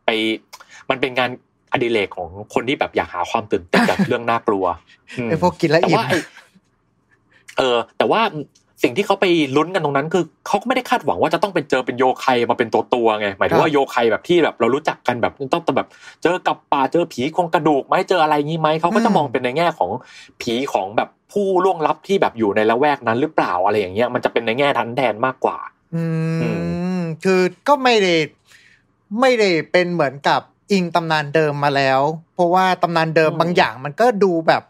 [0.06, 0.10] ไป
[0.90, 1.30] มันเป็นงาน
[1.72, 4.66] อดิเรกของคนที่แบบอยากหาความตื่นเต้นจากเรื่องน่ากลัว
[5.26, 6.18] มไอพวกกินแล้วแต่อิ่มว่าไอ้
[7.58, 8.22] เออ แต่ว่า
[8.84, 9.26] สิ่งที่เขาไป
[9.56, 15.88] ลุ้นกันตรงนั้น คือเขาก็ไม่ได้คาดหวังว่าจะต้องเป็นเจอเป็นโยไคมาเป็นตัวตัวๆไงหมายถึงว่าโยไคแบบที่แบบเรารู้จักกันแบบต้องแบบ
[16.24, 19.90] เจอกับป่าเจอผีโครงกระดูกไหมเจออะไรงี้ไหมเขาก็จะมองเป็นในแง่ของ
[20.42, 25.58] ผีของแบบผู้ล่วงลับที่แบบอยู่ในละแวกนั้นหรือเปล่าอะไรอย่างเงี้ยมันจะเป็นในแง่ทันแทนมากกว่า
[25.96, 26.04] อื
[26.42, 26.50] อื
[27.00, 28.16] มคือก็ไม่ได้
[29.20, 30.42] ไม่ได้เป็นเหมือนกับ
[30.72, 32.00] อิงตำนานเดิมมาแล้ว
[32.36, 34.64] เพราะว่าตำนานเดิมอืมบางอย่างมันก็ดูแบบ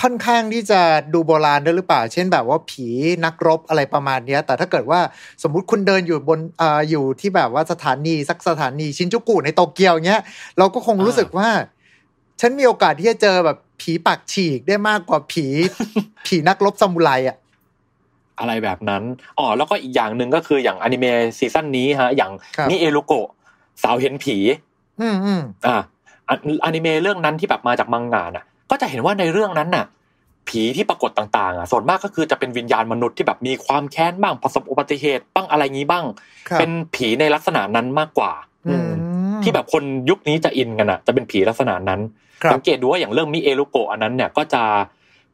[0.00, 0.80] ค่อนข้างที่จะ
[1.14, 2.86] ดูโบราณด้วยหรือเปล่า เช่นแบบว่าผี
[3.24, 5.00] นักรบอะไรประมาณเนี้ย แต่ถ้าเกิดว่า
[5.42, 10.22] สมมุติคุณเดินอยู่บนอ่าอยู่ที่แบบว่าสถานีสักสถานีชินจูกุในโตเกียวเนี้ย
[10.58, 11.48] เราก็คงรู้สึกว่า
[12.40, 15.46] ฉันมีโอกาสที่จะเจอแบบผีปากฉีกได้มากกว่าผี
[16.26, 17.36] ผีนักรบซามูไรอะ
[18.38, 19.02] อะไรแบบนั้น
[19.38, 23.28] อ๋อแล้วก็อีกอย่างหนึ่งก็คืออย่างอนิเมะ season นี้ฮะ อย่างครับมิเอรุโกะ
[23.82, 24.36] สาวเห็นผี
[25.00, 25.76] อืมอืมอ่า
[26.28, 26.34] อะ
[26.64, 29.86] อนิเมะเรื่องนั้นที่แบบมาจากมังงะน่ะ ก็จะเห็นว่าในเรื่องนั้นน่ะ
[30.48, 36.04] ผีที่ปรากฏต่างๆอะส่วนมากก็คือจะเป็นวิญญาณมนุษย์ที่แบบมีความแค้นบ้างประสบอุบัติเหตุบ้างอะไรงี้บ้าง
[36.48, 38.32] ครับเป็นผีในลักษณะนั้นมากกว่า
[38.68, 38.90] อือืม
[39.38, 42.00] มที่แบบคนยุคนี้จะอินกันอะ จะเป็นผีลักษณะนั้น
[42.42, 44.62] ครับสังเกตดูว่าอย่างเรื่องมิเอรุโกะอันนั้นเนี่ยก็จะ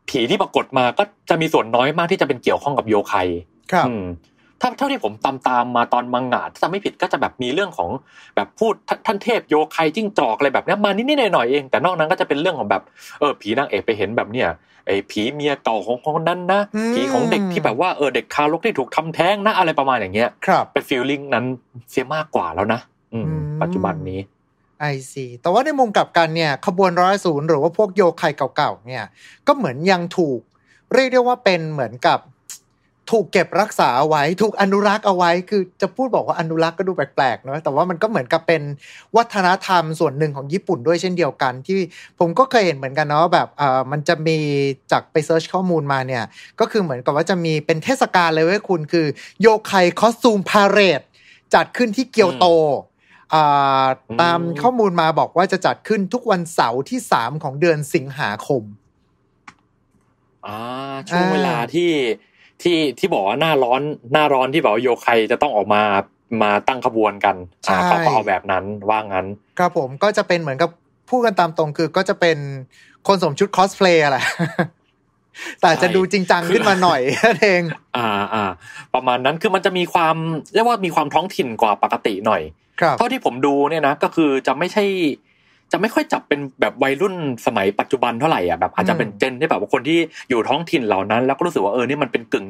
[0.09, 3.15] ผีที่ปรากฏมาก็จะมีส่วนน้อยมากที่จะเป็นเกี่ยวข้องกับโยไค
[3.73, 4.05] ครับอืม
[4.65, 7.91] ถ้าเท่าที่ผมตามตามมาตอนมังงะถ้าจำไม่ผิดก็จะแบบมีเรื่องของ
[8.37, 12.83] แบบพูดท่านท่านเทพโยไคจิ้งจอกอะไรแบบเนี้ยมานิดๆหน่อยๆเอง แต่นอกนั้นก็จะเป็นเรื่องของแบบ
[13.21, 14.49] เออผีนางเอกไปเห็นแบบเนี้ย
[14.87, 21.45] ไอ้ผีเมียเก่าของคนนั้นนะอืมผีของเด็กที่แบบว่าเออเด็กทารกที่ถูกทำแท้งนะอะไรประมาณอย่างเงี้ยครับเป็นฟีลลิ่งนั้น
[21.91, 22.81] เสียมากกว่าแล้วนะ
[23.13, 24.21] อืมอืมปัจจุบันนี้
[24.81, 28.23] ไอซีแต่ว่าในมุมกลับกันเนี่ยขบวนร้อยศูนย์หรือว่าพวกโยไค
[28.57, 29.05] เก่าๆเนี่ย
[29.47, 30.41] ก็เหมือนยังถูก
[30.95, 32.19] เรียกได้ว่าเป็นเหมือนกับ
[33.11, 38.63] ถูกเก็บรักษาเอาไว้ ถูกอนุรักษ์เอาไว้ คือจะพูดบอกว่าอนุรักษ์ก็ดูแปลกๆเนอะแต่ว่ามันก็เหมือนกับเป็น
[39.17, 41.79] วัฒนธรรมส่วนหนึ่งของญี่ปุ่นด้วยเช่นเดียวกัน ที่
[42.19, 44.39] ผมก็เคยเห็นเหมือนกันเนาะแบบเอ่อมันจะมี
[44.93, 46.25] จากไปเซิร์ชข้อมูลมาเนี่ย
[46.61, 49.07] ก็คือเหมือนกับว่าจะมีเป็นเทศกาลเลยเว้ยคุณคือ
[49.41, 51.03] โยไคคอสตูมพาเรด
[51.55, 52.47] จัดขึ้นที่เกียวโต
[53.35, 53.87] อ่า
[54.21, 58.63] ตามข้อมูลมาบอกว่าจะจัดขึ้นทุกวันเสาร์ที่3ของเดือนสิงหาคม
[60.47, 60.59] อ่า
[61.09, 61.91] ช่วงเวลาที่
[62.63, 63.81] ที่ที่บอกว่าหน้าร้อน
[64.13, 65.83] หน้าร้อนที่แบบว่าโยไคจะต้องออกมา
[66.43, 67.37] มาตั้งขบวนกัน
[67.69, 69.27] อ่าเขาก็เอาแบบนั้นว่างั้น
[69.59, 70.71] ครับผมก็จะเป็นเหมือนกับ
[71.11, 72.39] พูดกันตามตรงคือก็จะเป็น
[73.07, 74.19] คนสวมชุดคอสเพลย์อะไร
[75.61, 77.63] แต่จะดูจริงจังขึ้นมาหน่อยนั่นเอง
[77.97, 78.45] อ่าอ่า
[78.95, 80.17] ประมาณนั้นคือมันจะมีความ
[80.55, 82.43] เรียกว่ามีความท้องถิ่นกว่าปกติหน่อย
[82.81, 84.85] ครับเท่าที่ผมดูเนี่ยนะ ก็คือจะไม่ใช่
[85.73, 87.15] จะไม่ค่อยจับเป็นแบบวัยรุ่น
[87.47, 89.99] สมัยปัจจุบันเท่าไหร่อะแบบอาจจะเป็นเจนที่แบบว่าคนที่
[90.31, 92.47] อยู่ท้องถิ่นเหล่านั้น แล้วก็รู้สึกว่าเออนี่มันเป็นกึ่ง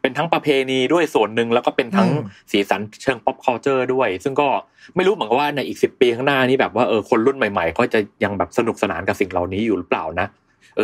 [0.00, 4.48] เป็นทั้งประเพณีด้วยส่วนหนึ่งแล้วก็เป็นทั้งอืมสีสันเชิง pop culture ด้วย ซึ่งก็
[4.96, 10.26] ไม่รู้เหมือนกันว่าในอีกสิบปีข้างหน้านี้แบบว่าเออคนรุ่นใหม่ๆเขาจะยังแบบสนุกสนานกับสิ่งเหล่านี้อยู่หรือเปล่านะ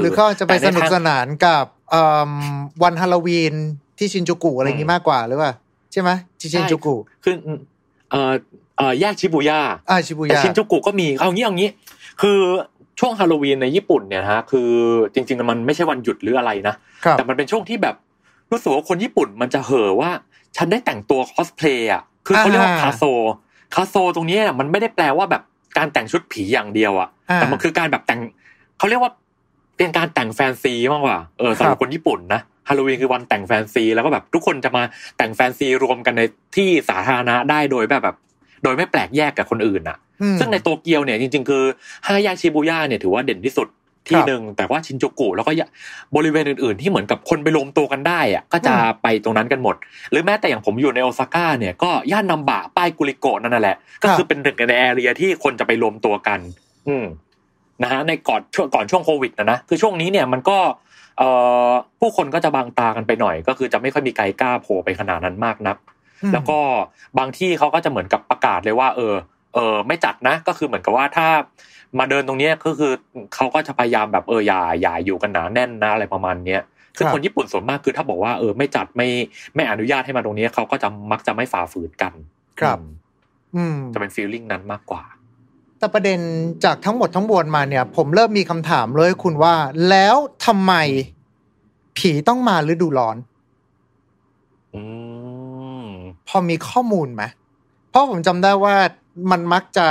[0.02, 2.32] หรือเขาจะไปแต่สในนุกทางสนานกับเอิ่ม
[2.82, 3.54] วันฮาโลวีน
[3.98, 5.52] ที่ชินจูกุอะไรอย่างนี้มากกว่าหรือเปล่า
[5.92, 6.94] ใช่ไหมที่ชินจูกุ
[7.24, 7.60] คือเอ่อ
[8.10, 8.32] เอ่อ
[9.00, 11.68] แยกชิบูย่าอ่าชิบุแต่ยะชินจูกุก็มีเอางี้เอางี้
[12.20, 12.38] คือ
[13.00, 14.70] ช่วงฮาโลวีนในญี่ปุ่นเนี่ยนะฮะคือ
[15.14, 16.74] จริง ๆ มันไม่ใช่วันหยุดหรืออะไรนะ
[17.04, 17.96] ครับแต่มันเป็นช่วงที่แบบ
[18.50, 20.10] รู้สึกว่าคนญี่ปุ่นมันจะเห่อว่า
[20.56, 23.02] ฉันได้แต่งตัวคอสเพลย์อะคือเขาเรียกว่าอ่าคาโซ
[23.74, 25.42] คาโซตรงนี้น่ะมันไม่ได้แปลว่าแบบ
[25.78, 28.20] การแต่งชุดผีอย่างเดียวอะอ่าแต่มันคือการแบบแต่ง
[28.78, 29.12] เขาเรียกว่า
[29.76, 34.82] เป็นการแต่งแฟนซีมากกว่าเออสำหรับคนญี่ปุ่นนะฮาโลวีนคือวันแต่งแฟนซีแล้วก็แบบทุกคนจะมา
[35.18, 36.22] แต่งแฟนซีรวมกันใน
[36.56, 38.16] ที่สาธารณะได้โดยแบบแบบ
[38.62, 41.62] โดยไม่แปลกแยกกับคนอื่นอะอืมซึ่งในโตเกียวเนี่ยจริง ๆ คือ
[42.06, 43.68] ห้าแยกชิบูย่าเนี่ยถือว่าเด่นที่สุด
[44.08, 45.52] ที่หนึ่งแต่ว่าชินจูกุแล้วก็
[46.16, 49.76] บริเวณอื่นๆ ที่เหมือนกับคนไปรวมตัวกันได้อะก็จะอืมไปตรงนั้นกันหมด
[50.10, 56.38] หรือแม้แต่อย่างผมอยู่ในโอซาก้าเนี่ยก็ย่านนัมบะป้ายกุริโกะนั่นนะแหละ ก็คือเป็นหนึ่งในแอเรียที่คนจะไปรวมตัวกัน
[56.88, 57.06] อืม
[57.82, 60.58] นะฮะในก่อนช่วงก่อนช่วงโควิดนะนะคือช่วงนี้เนี่ยมันก็
[61.18, 61.28] เอ่
[61.68, 61.70] อ
[62.00, 65.95] ผู้คนก็จะบางตากันไปหน่อย ก็คือจะไม่ค่อยมีใครกล้าโผล่ไปขนาดนั้นมากนักอืม
[66.32, 66.58] แล้วก็
[67.18, 69.14] บางที่เขาก็จะเหมือนกับประกาศเลยว่า เออ
[69.54, 71.28] เออไม่จัดนะ ก็คือเหมือนกับว่าถ้า
[71.98, 72.92] มาเดินตรงเนี้ยก็คือ
[73.34, 76.62] เขาก็จะพยายามแบบเอออย่าอย่าอยู่กันหนาแน่นนะอะไรประมาณเนี้ย
[76.96, 79.08] ซึ่งครับคนญี่ปุ่นส่วนมากคือถ้าบอกว่าเออไม่จัดไม่
[79.54, 82.12] ไม่อนุญาตให้มาตรงเนี้ยเขาก็จะมักจะไม่ฝ่าฝืนกัน
[82.60, 82.86] ครับอืม
[83.56, 85.02] อืมจะเป็นฟีลลิ่งนั้นมากกว่า
[85.78, 86.18] แต่ประเด็น
[86.64, 89.54] จากทั้งหมดทั้งมวลมาเนี่ย ผมเริ่มมีคำถามเลยคุณว่า
[89.90, 90.16] แล้ว
[90.46, 90.72] ทำไม
[91.98, 93.16] ผีต้องมาฤดูร้อน
[94.74, 94.80] อื
[95.15, 95.15] ม
[96.28, 97.22] พอมีข้อมูลไหม
[97.90, 98.74] เพราะผมจำได้ว่า
[99.30, 99.86] มันมักจะ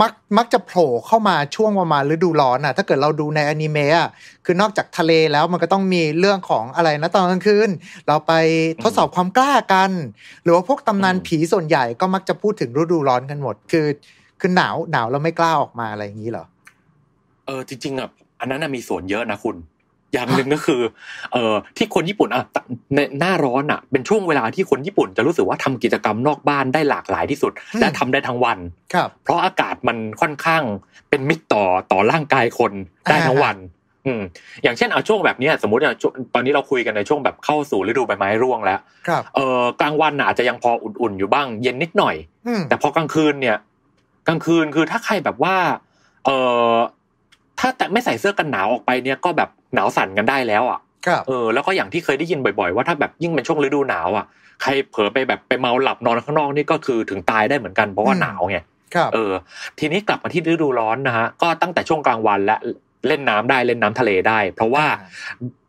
[0.00, 4.10] มักมักจะโผล่เข้ามาช่วงประมาณฤดูร้อนอะ ถ้าเกิดเราดูในอนิเมะอะ
[4.44, 7.68] คือนอกจากทะเลแล้วมันก็ต้องมีเรื่องของอะไรนะตอนกลางคืน
[8.06, 8.32] เราไป
[8.82, 9.90] ทดสอบความกล้ากัน
[10.42, 13.86] หรือว่าพวกตำนานอืมผีส่วนใหญ่ก็มักจะพูดถึงฤดูร้อนกันหมด คือ
[14.40, 16.44] คือหนาวหนาวแล้วไม่กล้าออกมาอะไรอย่างนี้เหรอ
[17.46, 18.08] เออจริงๆอะ
[18.40, 19.56] อันนั้นน่ะมีส่วนเยอะนะคุณ
[20.12, 20.80] อย่างหนึ่งก็คือ
[21.32, 22.44] เอ่อที่คนญี่ปุ่นอะ
[22.94, 28.58] ในหน้าร้อนอะ เป็นช่วงเวลาที่คนญี่ปุ่นจะรู้สึกว่าทำกิจกรรมนอกบ้านได้หลากหลายที่สุดอืมและทำได้ทั้งวัน
[28.94, 30.62] ครับเพราะอากาศมันค่อนข้าง
[31.10, 32.72] เป็นมิตรต่อต่อร่างกายคน
[33.10, 33.56] ได้ทั้งวัน
[34.06, 34.22] อืม
[34.62, 42.16] อย่างเช่นเอาช่วงแบบเนี้ยสมมติอะช่วงตอนนี้เราคุยกันในช่วงแบบเข้าสู่ฤดูใบไม้ร่วงแล้วครับเออกลางวันน่ะอาจจะยังพออุ่นๆอยู่บ้าง เย็นนิดหน่อย
[42.46, 43.56] อืมแต่พอกลางคืนเนี่ย
[44.28, 45.56] กลางคืนคือถ้าใครแบบว่า
[46.24, 46.30] เอ
[46.72, 46.74] อ
[47.60, 54.26] ถ้าแต่ไม่ใส่เสื้อกันหนาวออกไปเนี่ยก็แบบหนาวสั่นกันได้แล้วอะครับเออแล้วก็อย่างที่เคยได้ยินบ่อย ๆ ว่าถ้าแบบยิ่งเป็นช่วงฤดูหนาวอะ
[54.62, 58.58] ใครเผลอไปแบบไปเมาหลับนอนข้างนอกนี่ก็คือถึงตายได้เหมือนกันเพราะว่าอืมหนาวไง
[58.94, 59.32] ครับเออ
[59.78, 62.56] ทีนี้กลับมาที่ฤดูร้อนนะฮะก็ตั้งแต่ช่วงกลางวันและ
[63.08, 64.84] เล่นน้ำได้เล่นน้ำทะเลได้ เพราะว่า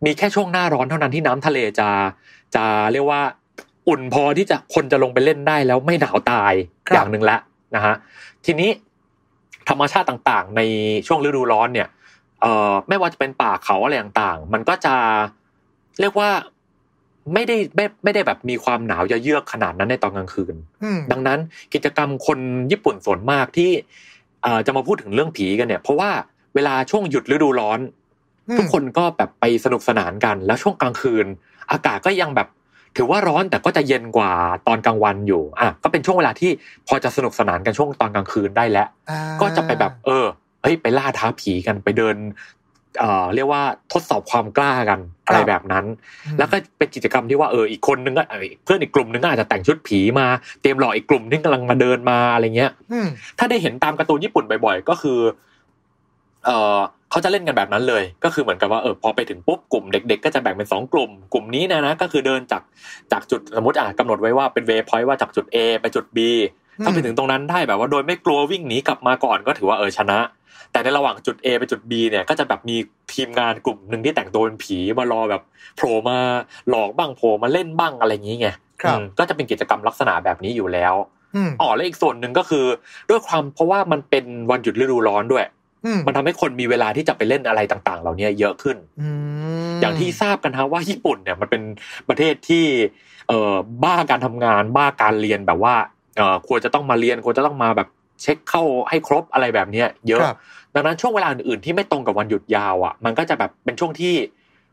[0.06, 1.90] มีแค่ช่วงหน้าร้อนเท่านั้นที่น้ำทะเลจะ
[2.56, 3.22] จะเรียกว่า
[3.88, 6.54] อุ่นพอที่จะคนจะลงไปเล่นได้แล้วไม่หนาวตาย
[6.88, 7.38] ครับอย่างหนึ่งละ
[7.76, 7.96] นะฮะ
[8.46, 8.70] ทีนี้
[9.70, 10.62] ธรรมชาติต่างๆ ใน
[11.08, 11.88] ช่วงฤดูร้อนเนี่ย
[12.42, 14.96] เอ่อไม่ว่าจะเป็นป่าเขาอะไรต่างๆ มันก็จะ
[16.00, 16.30] เรียกว่า
[17.34, 21.40] ไม่ได้ไม่ไม่ได้แบบมีความหนาวเยือกขนาดนั้นในตอนกลางคืนอืมดังนั้น
[21.74, 22.40] กิจกรรมคน
[22.72, 23.72] ญี่ปุ่นส่วนมากที่
[24.44, 26.12] เอ่อจะมาพูดถึงเรื่องผีกันเนี่ย เพราะว่า
[26.56, 27.80] เวลาช่วงหยุดฤดูร้อน
[28.50, 31.26] อืมทุกคนก็แบบไปสนุกสนานกัน แล้วช่วงกลางคืน
[31.72, 32.48] อากาศก็ยังแบบ
[32.98, 34.32] ถือว่าร้อนแต่ก็จะเย็นกว่า
[34.68, 36.52] ตอนกลางวันอยู่อะก็เป็นช่วงเวลาที่
[36.88, 40.26] พอจะสนุกสนานกันช่วงตอนกลางคืนได้แล้วอ่าก็จะไปแบบเออ
[40.64, 42.18] เฮ้ยไปล่าท้าผีกันไปเดิน
[43.00, 43.62] เอ่อเรียกว่า
[43.94, 45.86] ทดสอบความกล้ากันอะไรแบบนั้น
[46.26, 50.26] อืมแล้วก็เป็นกิจกรรมที่ว่าเอออีกคนนึงก็เออเพื่อนอีกกลุ่มนึงก็อาจจะแต่งชุดผีมา
[50.62, 53.08] เตรียมหลอกอีกกลุ่มที่กำลังมาเดินมาอะไรเงี้ยอืม
[53.40, 55.20] ถ้าได้เห็นตามการ์ตูนญี่ปุ่นบ่อยๆ ก็คือ
[56.46, 56.80] เออ
[57.18, 62.62] เขาเขาจะเล่นกันแบบนั้นเลย ก็คือเหมือนกับว่าเออพอไปถึงปุ๊บกลุ่มเด็ก ๆ ก็จะแบ่งเป็นสองกลุ่ม กลุ่มนี้นะนะก็คือเดินจาก
[63.12, 66.20] จากจุดสมมติอะกำหนดไว้ว่าเป็นเวพอยต์ว่าจากจุด A ไปจุด B
[66.84, 70.20] ถ้าไปถึงตรงนั้นได้แบบว่าโดยไม่กลัววิ่งหนีกลับมาก่อนก็ถือว่าเออชนะ
[70.72, 72.78] แต่ในระหว่างจุด A ไปจุด B เนี่ยก็จะแบบมี
[73.14, 75.42] ทีมงานกลุ่มหนึ่งที่แต่งตัวเป็นผีมารอแบบ
[75.76, 76.18] โผล่มา
[76.70, 78.50] หลอกบ้างโผล่มาเล่นบ้างอะไรอย่างนี้ไง
[78.82, 80.94] ครับอืมก็จะเป็นกิจกรรมลักษณะแบบนี้อยู่แล้ว
[81.36, 82.66] อืมอ๋อและอีกส่วนหนึ่งก็คือ
[83.10, 85.48] ด้วยความเพราะว่ามันเป็นวันหยุดฤดูร้อนด้วยอื
[85.96, 89.08] มมันทำให้คนมีเวลาที่จะไปเล่นอะไรต่าง ๆ เหล่านี้เยอะขึ้นอื
[89.74, 91.62] มอย่างที่ทราบกันฮะว่าญี่ปุ่นเนี่ยมันเป็น
[92.10, 92.66] ประเทศที่
[93.28, 93.54] เอ่อ
[93.84, 95.76] บ้าการทำงานบ้าการเรียนแบบว่า
[96.18, 97.88] เอ่อควรจะต้องมาเรียนควรจะต้องมาแบบ
[98.22, 100.38] เช็คเข้าให้ครบอะไรแบบเนี้ย เยอะครับ
[100.76, 104.14] ดังนั้นช่วงเวลาอื่นๆที่ไม่ตรงกับวันหยุดยาวอะ มันก็จะแบบเป็นช่วงที่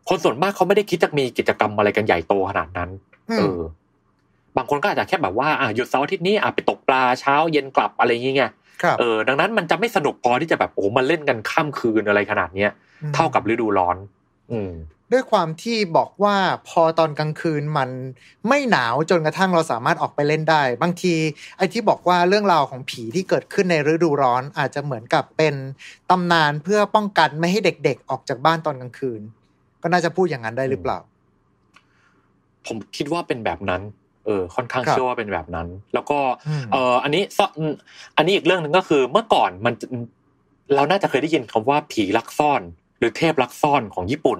[0.09, 2.91] คนส่วนมากเขาไม่ได้คิดจะมีกิจกรรมอะไรกันใหญ่โตขนาดนั้น
[3.31, 3.61] อืมเออ
[4.57, 8.53] บางคนก็อาจจะแค่แบบว่าอะหยุดเสาร์อาทิตย์นี้อะไปตกปลาเช้าเย็นกลับอะไรอย่างเงี้ยครับ
[8.99, 12.71] เออดังนั้นมันจะไม่สนุกพอที่จะแบบโอ้โหมาเล่นกันข้ามคืนอะไรขนาดเนี้ย
[13.03, 13.97] อืมเท่ากับฤดูร้อน
[14.53, 14.73] อืม
[15.13, 16.37] ด้วยความที่บอกว่า
[16.69, 17.91] พอตอนกลางคืนมัน
[18.49, 21.15] ไม่หนาวจนกระทั่งเราสามารถออกไปเล่นได้ บางที
[21.57, 25.55] ไอ้ที่บอกว่าเรื่องราวของผีที่เกิดขึ้นในฤดูร้อนอาจจะเหมือนกับเป็น
[26.11, 29.21] ตำนานเพื่อป้องกันไม่ให้เด็กๆ ออกจากบ้านตอนกลางคืน
[29.83, 30.99] ก็น่าจะพูดอย่างนั้นได้หรือเปล่า
[32.67, 33.83] ผมคิดว่าเป็นแบบนั้น
[34.27, 36.19] เออค่อนข้างครับเชื่อว่าเป็นแบบนั้น แล้วก็
[36.49, 37.53] อืมเอออันนี้ซ่อน
[38.17, 39.75] อันนี้อีกเรื่องหนึ่งก็คือเมื่อก่อนมัน
[40.75, 42.63] เราน่าจะเคยได้ยินคำว่าผีลักซ่อน
[42.99, 44.39] หรือเทพลักซ่อนของญี่ปุ่น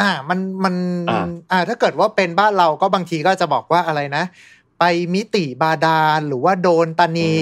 [0.00, 0.74] อ่ามันมัน
[1.10, 4.24] อ่าอ่าถ้าเกิดว่าเป็นบ้านเราก็บางทีก็จะบอกว่าอะไรนะ
[4.82, 4.84] ไป
[5.14, 7.32] มิติบาดาลหรือว่าโดนตานี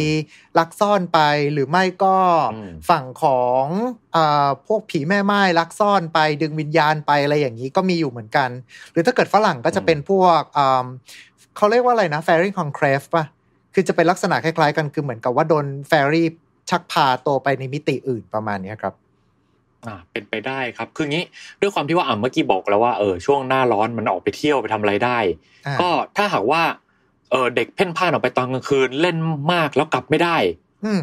[0.59, 1.21] ลักซ่อนไป
[1.53, 2.17] หรือไม่ก็
[2.55, 3.65] อืมฝั่งของ
[4.17, 8.51] อ่าพวกผีแม่ไม้ลักซ่อนไปดึงวิญญาณไปอะไรอย่างนี้ก็มีอยู่เหมือนกัน
[8.93, 10.87] หรือถ้าเกิดฝรั่งก็จะเป็นพวกอ่า
[11.57, 13.25] เขาเรียกว่าอะไรนะ fairy conclave ป่ะ
[13.75, 16.23] คือจะเป็นลักษณะคล้ายๆ กันคือเหมือนกับว่าโดน fairy
[16.71, 18.95] ชักพาตัวไปในมิติอื่นประมาณเนี้ยครับ
[19.87, 21.25] อ่าเป็นไปได้ครับคืองี้
[21.61, 25.19] ด้วยความที่ว่าอ่าเมื่อกี้บอกแล้วว่าเออช่วงหน้าร้อนมันออกไปเที่ยวไปทำอะไรได้
[25.67, 26.63] อ่าก็ถ้าหากว่า
[27.31, 29.17] เออเด็กเพ่นพ่านออกไปตอนกลางคืนเล่น
[29.53, 30.37] มากแล้วกลับไม่ได้
[30.85, 31.01] อืม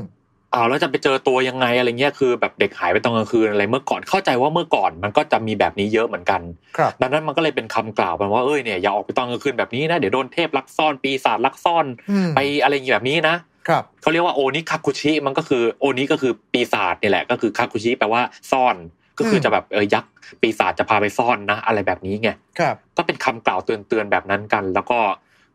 [0.53, 6.41] อ้าวแล้วจะไปเจอตัวยังไงอะไรเงี้ยคือ แบบเด็กหายไปตอนกลางคืนอะไรเมื่อก่อนเข้าใจว่าเมื่อก่อนมันก็จะมีแบบนี้เยอะเหมือนกัน
[6.77, 13.35] ครับดังนั้นมันก็เลยเป็นคำกล่าวไปว่าเอ้ยเนี่ยอย่าออกไปตอนกลางคืนแบบนี้นะเดี๋ยวโดนเทพลักซ่อนปีศาจลักซ่อนอืมไปอะไรอย่างแบบนี้นะ
[13.67, 18.21] ครับเขาเรียกว่าโอนิคาคุชิมันก็คือโอนิก็คือปีศาจเนี่ยแหละก็คือคาคุชิแปลว่า
[18.51, 18.75] ซ่อน
[19.19, 20.11] ก็คือมจะแบบเออยักษ์
[20.41, 24.99] ปีศาจจะพาไปซ่อนนะ อะไรแบบนี้ไงครับก็เป็นคำกล่าวเตือนๆแบบนั้นกัน แล้วก็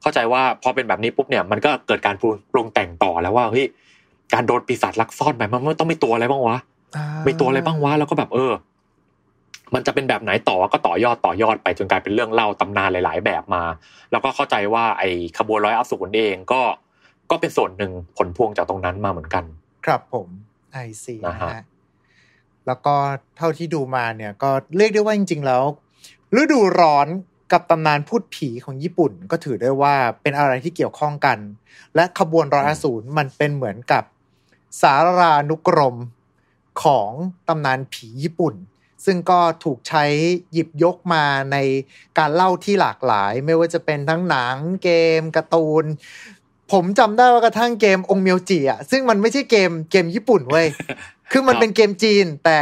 [0.03, 3.67] เข้าใจว่าพอเป็นแบบนี้ปุ๊บเนี่ยมันก็เกิดการปรุงปรุงแต่งต่อแล้วว่าเฮ้ย
[4.35, 6.59] การโดนปีศาจลักซ่อนไปมันมันต้องมีตัวอะไรบ้างวะ
[6.97, 8.53] อ่ามีตัวอะไรบ้างวะแล้วก็แบบเออ
[9.75, 13.63] มันจะเป็นแบบไหนต่อก็ต่อยอดต่อยอดไปจนกลายเป็นเรื่องเล่าตำนานหลาย ๆ แบบมา
[14.11, 16.61] แล้วก็เข้าใจว่าไอ้ขบวนร้อยอสูรเองก็
[17.31, 19.45] ก็เป็นส่วนหนึ่งผลพวงจากตรงนั้นมาเหมือนกัน
[19.87, 20.29] ครับผม
[20.73, 21.63] ไอซีนะนะฮะฮะ
[22.67, 22.95] แล้วก็
[23.37, 25.63] เท่าที่ดูมาเนี่ย ก็เรียกได้ว่าจริง ๆ แล้ว
[26.41, 27.09] ฤดูร้อน
[27.53, 31.39] กับตำนานพูดผีของญี่ปุ่นก็ถือได้ว่าเป็นอะไรที่เกี่ยวข้องกัน
[31.95, 34.05] และขบวนร้อยอสูรมันเป็นเหมือนกับ
[34.83, 35.97] สารานุกรม
[36.83, 37.11] ของ
[37.49, 38.55] ตำนานผีญี่ปุ่น
[39.05, 40.05] ซึ่งก็ถูกใช้
[40.53, 41.57] หยิบยกมาใน
[42.19, 44.91] การเล่าที่หลากหลาย ไม่ว่าจะเป็นทั้งหนังเก
[45.21, 45.85] มการ์ตูน
[46.73, 50.67] ผมจำได้ว่ากระทั่งเกมองเมียวจิอะซึ่งมันไม่ใช่เกมเกมญี่ปุ่นเว้ย
[51.31, 52.61] คือมันเป็นเกมจีนแต่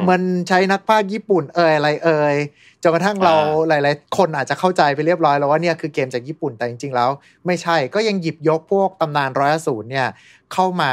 [0.00, 2.36] มมันใช้นักพากย์ญี่ปุ่นเอ่ยอะไรเอ่ย
[2.82, 3.34] จนกระทั่งเรา
[3.70, 7.10] อ่าหลาย ๆ คนอาจจะเข้าใจไปเรียบร้อยแล้วว่าเนี่ยคือเกมจากญี่ปุ่นแต่จริง ๆ แล้ว
[7.46, 10.06] ไม่ใช่ก็ยังหยิบยกพวกตำนานร้อยอสูรเนี่ย
[10.52, 10.92] เข้ามา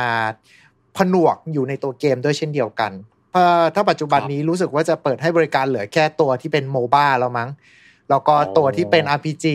[0.98, 2.92] ผนวกอยู่ในตัวเกมด้วยเช่นเดียวกัน
[3.32, 3.46] เพราะ
[3.76, 7.50] ถ้าปัจจุบันนี้รู้สึกว่าจะเปิดให้บริการเหลือแค่ตัวที่เป็นโมบ้าแล้วมั้ง
[8.10, 9.46] แล้วก็ตัวที่เป็น RPG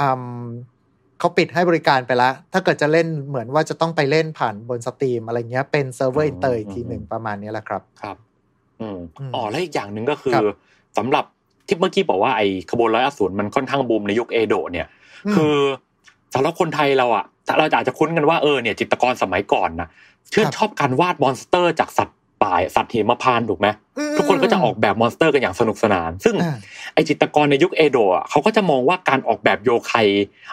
[0.00, 0.08] อื
[0.40, 0.44] ม
[1.18, 8.16] เขาปิดให้บริการไปแล้ว ถ้าเกิดจะเล่นเหมือนว่าจะต้องไปเล่นผ่านบน Steam อะไรเงี้ยเป็นเซิร์ฟเวอร์อินเตอร์อีกทีหนึ่งประมาณนี้แหละครับ ครับ
[8.84, 10.56] อืมอืมอ๋อแล้วอีกอย่างหนึ่งก็คือครับ
[10.98, 11.24] สำหรับ
[11.66, 14.86] ที่เมื่อกี้บอกว่าไอ้ขบวนร้อยอสูรมันค่อนข้างบูมในยุคเอโดะเนี่ย
[15.26, 15.56] อืมคือ
[16.34, 17.24] สำหรับคนไทยเราอะ
[17.58, 19.88] เราอาจจะคุ้นกันว่าเออเนี่ยจิตรกรสมัยก่อนนะ
[20.32, 26.56] ชื่นครับชอบการวาด monster จากสัตว์ป่าสัตว์หิมพานต์ถูกไหมอืมทุกคนก็จะออกแบบ monster กันอย่างสนุกสนาน ซึ่งอ่า
[26.94, 29.92] ไอ้จิตรกรในยุคเอโดะอะเขาก็จะมองว่าการออกแบบโยไค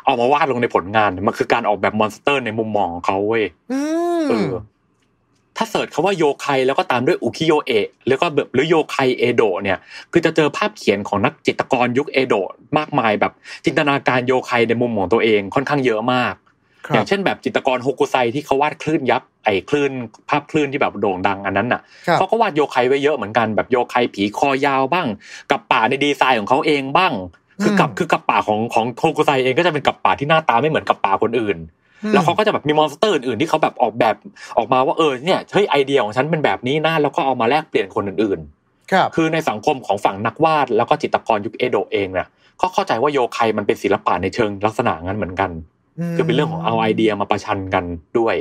[0.06, 3.80] เอามาวาดลงในผลงานมันคือการออกแบบ monster ในมุมมองของเขาเว้ยอื
[4.24, 4.52] มเออ
[5.64, 9.78] ถ้า search คำว่าโยไคแล้วก็ตามด้วยอุคิโยเอะแล้วก็แบบหรือโยไคเอโดะเนี่ย
[10.12, 13.34] คือจะเจอภาพเขียนของนักจิตรกรยุคเอโดะมากมายแบบ
[13.66, 16.34] จินตนาการโยไคในมุมของตัวเองค่อนข้างเยอะมาก
[16.86, 19.92] ครัอบย่างเช่นแบบจิตรกรโฮกุไซที่เขาวาดคลื่นยักษ์ไอ้คลื่น
[20.30, 25.08] ภาพคลื่นที่แบบโด่งดังอันนั้นน่ะครับเขาก็วาดโยไคไว้เยอะเหมือนกันแบบโยไคผีคอยาวบ้าง
[25.52, 27.14] กัปปะในดีไซน์ของเขาเองบ้าง
[27.64, 31.81] คือกับอืมคือกัปปะของของโฮกุไซเองก็จะเป็นกับป่าที่หน้าตาไม่เหมือนกับป่าคนอื่นอืม
[32.14, 34.16] แล้วเขาก็จะแบบมี monster อื่นๆที่เขาแบบออกแบบ
[34.58, 42.28] ออกมาว่าเออเนี่ยเฮ้ยไอเดียของฉันเป็นแบบนี้นะแล้วก็เอามาแลกเปลี่ยนคนอื่นๆครับคือในสังคมของฝั่งนักวาดแล้วก็จิตรกรยุคเอโดะเองเนี่ย
[42.62, 45.52] ก็เข้าใจว่าโยไคมันเป็นศิลปะในเชิงลักษณะงั้นเหมือนกัน
[46.16, 47.84] คือเป็นเรื่องของเอาไอเดียมาประชันกัน
[48.20, 48.36] ด้วย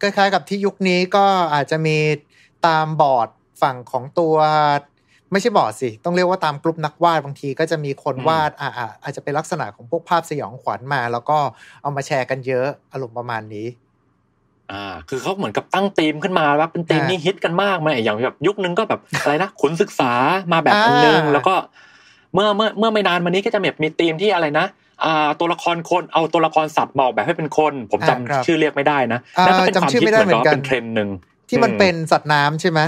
[0.00, 1.24] คล้ายๆกับที่ยุคนี้ก็
[1.54, 1.96] อาจจะมี
[2.66, 3.28] ตามบอร์ด
[3.62, 4.36] ฝั่งของตัว
[5.32, 11.38] ไม่ใช่บอร์ดสิ ต้องเรียกว่าตามกลุ่มนักวาดบางทีก็จะมีคนอืมวาดอ่าอ่าอาจจะเป็นลักษณะของพวกภาพสยองขวัญมา แล้วก็
[11.82, 13.66] เอามาแชร์กันเยอะอารมณ์ประมาณนี้
[14.72, 20.12] อ่า คือเขาเหมือนกับตั้งธีมขึ้นมาว่าเป็นธีมอ่านี่ฮิตกันมากไหมอย่างแบบยุคนึงก็แบบอะไรนะขุนศึกษา
[20.52, 21.54] มาแบบอันนึงอ่าแล้วก็
[22.34, 24.66] เมื่อเมื่อเมื่อไม่นานมานี้ก็จะแบบมีธีมที่อะไรนะ
[25.04, 31.08] อ่าตัวละครคนเอาตัวละครสัตว์มาออกแบบให้เป็นคน ผมจำอ่าครับชื่อเรียกไม่ได้นะอ่านั่นก็เป็นความจำชื่อคิดไม่ได้เหมือนกับเหมือนกันเป็นเทรนด์หนึ่ง
[31.48, 32.80] ที่มันอืเป็นสัตว์น้ำใช่ไหม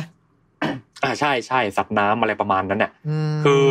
[1.02, 2.92] อ่าใช่ใช่สัตว์น้ำอะไรประมาณนั้นเนี่ย
[3.32, 3.64] มคือ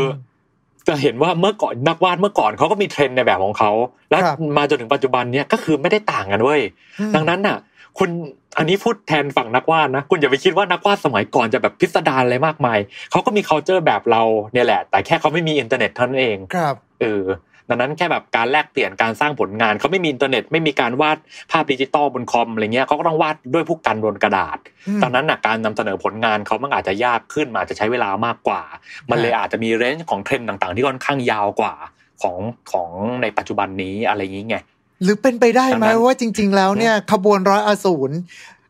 [0.87, 3.71] จะเห็นว่าเมื่อก่อนนักวาดเมื่อก่อนเขาก็มีเทรนด์ในแบบของเขา
[4.09, 6.61] แล้วครับมาจนถึงปัจจุบันเนี่ยก็คือไม่ได้ต่างกันเว้ย
[6.99, 7.57] อืมดังนั้นน่ะ
[7.99, 8.09] คุณ
[8.57, 12.79] อันนี้พูดแทนฝั่งนักวาดนะคุณอย่าไปคิดว่านักวาดสมัยก่อนจะแบบพิสดารอะไรมากมาย
[13.11, 17.23] เขาก็มี c u เจอร์แบบเราเนี่ยแหละ แต่แค่เขาไม่มีอินเทอร์เน็ตเท่านั้นเองครับเออ
[17.71, 21.17] ดังนั้นแค่แบบการแลกเปลี่ยนการสร้างผลงานเขาไม่มีอินเทอร์เน็ตไม่มีการวาด
[21.51, 24.57] ภาพดิจิตอลบนคอมอะไรเงี้ยเขาก็ต้องวาดด้วยพวกกันบนกระดาษ
[24.87, 28.61] อืมตอนนั้นน่ะการนำเสนอผลงานเขามันอาจจะยากขึ้นมันอาจจะใช้เวลามากกว่า
[29.09, 31.73] มันเลยอาจจะมี range ของเทรนด์ต่าง ๆ ที่ค่อนข้างยาวกว่า
[32.21, 32.37] ของ
[32.71, 32.89] ของ
[33.21, 34.57] ในปัจจุบันนี้อะไรอย่างนี้ไง
[35.03, 38.11] หรือเป็นไปได้ไหมดังนั้นว่าจริง ๆ แล้วเนี่ยขบวนร้อยอสูร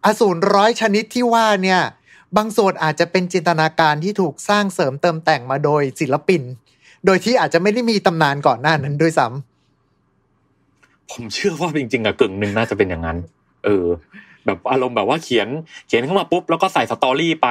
[0.05, 1.81] อสูรร้อยชนิดที่ว่าเนี่ย
[2.37, 6.41] บางส่วนอาจจะเป็นจินตนาการที่ถูกสร้างเสริมเติมแต่งมาโดยศิลปิน
[7.05, 9.27] โดยที่อาจจะไม่ได้มีตำนานก่อนหน้านั้นด้วยซ้
[11.11, 13.17] ผมเชื่อว่าจริงๆอะกึ่งหนึ่งน่าจะเป็นอย่างนั้น
[13.65, 13.85] เออ
[14.45, 15.47] แบบอารมณ์แบบว่าเขียน
[15.87, 17.47] เขียนขึ้นมาปุ๊บแล้วก็ใส่สตอรี่ไป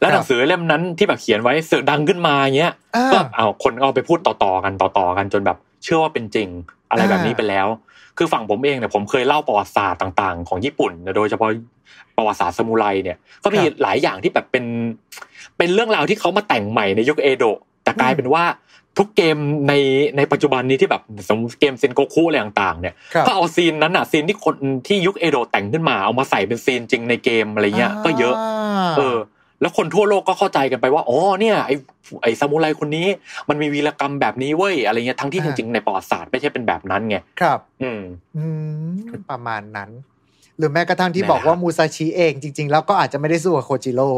[0.00, 6.48] แล้วหนังสือเล่มนั้นที่แบบเขียนไว้เสือกดังขึ้นมาเงี้ยำอ่าก็เอาคนเอาไปพูดต่อๆกันต่อๆกันจนแบบ เชื่อว่าเป็นจริง
[6.90, 7.66] อะไรแบบนี้อ่าไปแล้ว
[8.18, 11.50] คือฝั่งผมเองเนี่ยผมเคยเล่าประวัติศาสตร์ต่างๆ ของญี่ปุ่นโดยเฉพาะ
[12.16, 14.64] ประวัติศาสตร์ซามูไรเนี่ย ก็มีหลายอย่างที่แบบเป็น
[15.58, 18.44] เป็นเรื่องราวที่เขามาแต่งใหม่ในยุคเอโดะแต่ กลายเป็นว่า
[18.98, 19.36] ทุกเกม
[19.68, 19.72] ใน
[20.16, 24.56] ในปัจจุบันนี้ที่แบบสมมติเกมเซนโกคุอะไรต่างๆ เนี่ยครับก็เอา scene นั้นอะ scene ที่คน
[24.86, 28.34] ที่ยุคเอโดะแต่งขึ้นมาเอามาใส่เป็น scene จริงในเกมอะไรเงี้ยก็เยอะ
[28.98, 29.18] เออ
[29.60, 31.72] แล้วคนทั่วโลกก็เข้าใจกันไปว่าอ๋อเนี่ยไอ้
[32.22, 33.06] ไอ้ซามูไรคนนี้
[33.48, 38.02] มันมีวีรกรรมแบบนี้เว้ยอะไรเงี้ยทั้งที่จอ่าริง ๆในประวัติศาสตร์ไม่ใช่เป็นแบบนั้นไงครับ อืม
[38.36, 38.44] อื
[38.88, 39.90] มประมาณนั้น
[40.58, 44.10] หรือแม้กระทั่งที่นั่นแหละบอกว่ามูซาชิเองจริง ๆ แล้วก็อาจจะไม่ได้สู้กับโคจิโร่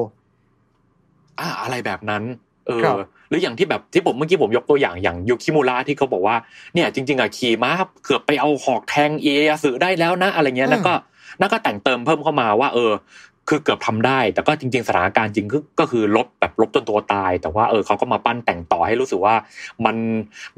[1.41, 2.23] อ่าอะไรแบบนั้น
[2.67, 2.97] เออครับ
[3.29, 6.37] หรืออย่างที่แบบที่ผมเมื่อกี้ผมยกตัวอย่างอย่างยูคิมุระที่เขาบอกว่า
[6.75, 7.71] เนี่ยจริง ๆอะขี่ม้า
[8.05, 10.93] เกือบไปเอาหอกแทงเอยาสึได้แล้วนะอะไรเงี้ยแล้วก็
[11.41, 12.93] นั่นก็แต่งเติมเพิ่มเข้ามาว่า เออ
[13.49, 19.35] คือเกือบทำได้ แต่ก็จริง ๆสถานการณ์จริงก็ก็คือลบแบบลบจนตัวตาย แต่ว่าเออเขาก็มาปั้นแต่งต่อให้รู้สึกว่า
[19.85, 19.97] มัน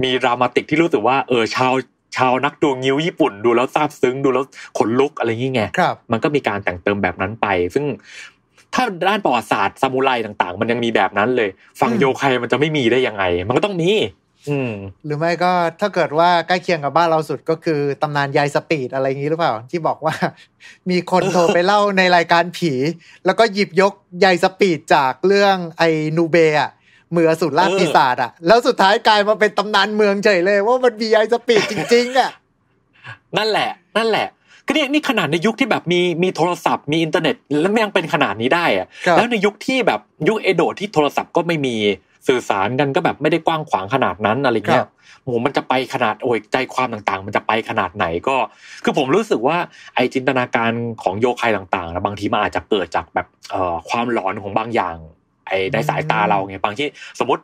[0.02, 1.72] มี dramatic ที่รู้สึกว่าเออชาว
[2.16, 4.44] ชาวนักดูงิ้วญี่ปุ่นดูแล้วซาบซึ้งดูแล้ว
[4.78, 7.84] ขนลุกอะไรอย่างเงี้ยครับมันก็มีการแต่งเติมแบบนั้นไป ซึ่ง
[8.74, 11.50] ถ้าด้านประวัติศาสตร์ซามูไรต่าง ๆ มันยังมีแบบนั้นเลย
[11.80, 13.90] ฝั่งอืมโยไคมันจะไม่มีได้ยังไง มันก็ต้องมี
[14.48, 14.72] อืม
[15.04, 20.14] หรือไม่ก็ถ้าเกิดว่าใกล้เคียงกับบ้านเราสุดก็คือตำนานยายสปีดอะไรอย่างนี้หรือเปล่า ที่บอกว่า
[20.90, 22.72] มีคนโทรไปเล่าในรายการผี
[23.24, 23.92] แล้วก็หยิบยก
[24.24, 32.30] ยายสปีดจากเรื่องไอ้นูเบะมืออสูรล่าเออปีศาจอะ แล้วสุดท้ายกลายมาเป็นตำนานเมืองเฉยเลย ว่ามันมียายสปีดจริง ๆ อะ
[33.36, 34.26] นั่นแหละ นั่นแหละ
[34.68, 41.76] ก็เนี่ยนี่ขนาดในยุคที่แบบมีมีโทรศัพท์มีอินเทอร์เน็ต แล้วมันยังเป็นขนาดนี้ได้อะครับแล้วในยุคที่แบบยุคเอโดะที่โทรศัพท์ก็ไม่มี
[42.28, 44.90] สื่อสารกันก็แบบไม่ได้กว้างขวางขนาดนั้นอะไรเงี้ยครับ
[45.22, 48.36] โอ้โหมันจะไปขนาดโอ้ยใจความต่างๆ มันจะไปขนาดไหนก็
[48.84, 49.56] คือผมรู้สึกว่า
[49.94, 50.72] ไอจินตนาการ
[51.02, 54.96] ของโยไคต่างๆนะบางทีมันอาจจะเกิดจากแบบเอ่อความหลอนของบางอย่าง
[55.46, 56.86] ไอในสายตาเราไงบางที่
[57.20, 57.42] สมมติ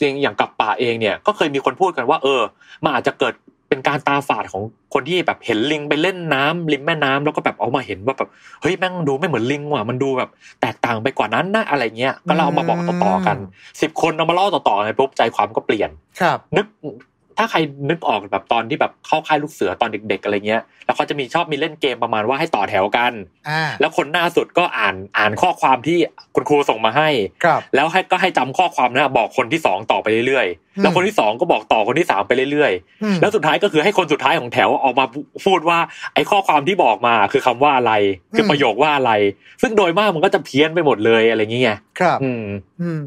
[0.00, 2.40] จริงอย่างกับป่าเองเนี่ยก็เคยมีคนพูดกันว่า เออ
[2.84, 3.34] มันอาจจะเกิด
[3.68, 4.62] เป็นการตาฝาดของ
[4.94, 8.28] คนที่แบบเห็นลิงไปเล่นน้ำริมแม่น้ำแล้วก็แบบเอามาเห็นว่าแบบ
[8.62, 10.30] เฮ้ยแม่งดูไม่เหมือนลิงว่ะมันดูแบบ
[10.60, 13.36] แตกต่างไปกว่านั้นนะอะไรเงี้ยก็เราเอามาบอกต่อๆกัน
[13.80, 15.90] สิบคนเอามาเล่าต่อๆกันปุ๊บใจความก็เปลี่ยน
[16.20, 16.66] ครับ นึก
[17.38, 17.58] ถ้าใคร
[17.90, 23.12] นึกออกแบบตอนที่แบบเข้าค่ายลูกเสือตอนเด็ก ๆอะไรเงี้ย แล้วเขาจะมีชอบมีเล่นเกมประมาณว่าให้ต่อแถวกัน
[23.48, 25.98] อ่าแล้วคนหน้าสุดก็อ่านอ่านข้อความที่
[26.34, 27.08] คุณครูส่งมาให้
[27.44, 32.72] ครับแล้วให้ก็ให้จำข้อความนั้นบอกคนที่สองต่อไปเรื่อยอืมๆแล้วคนที่สองก็บอกต่อคนที่สามไปเรื่อย
[33.02, 35.04] อืมๆแล้วสุดท้ายก็คือให้คนสุดท้ายของแถวออกมา
[35.46, 35.78] พูดว่า
[36.14, 37.92] ไอ้ข้อความที่บอกมาคือคำว่าอะไร
[38.36, 39.12] คือประโยคว่าอะไร
[39.62, 42.44] ซึ่งโดยมากมันก็จะเพี้ยนไปหมดเลยอะไรอย่างเงี้ยครับ อืม
[42.82, 43.06] อืม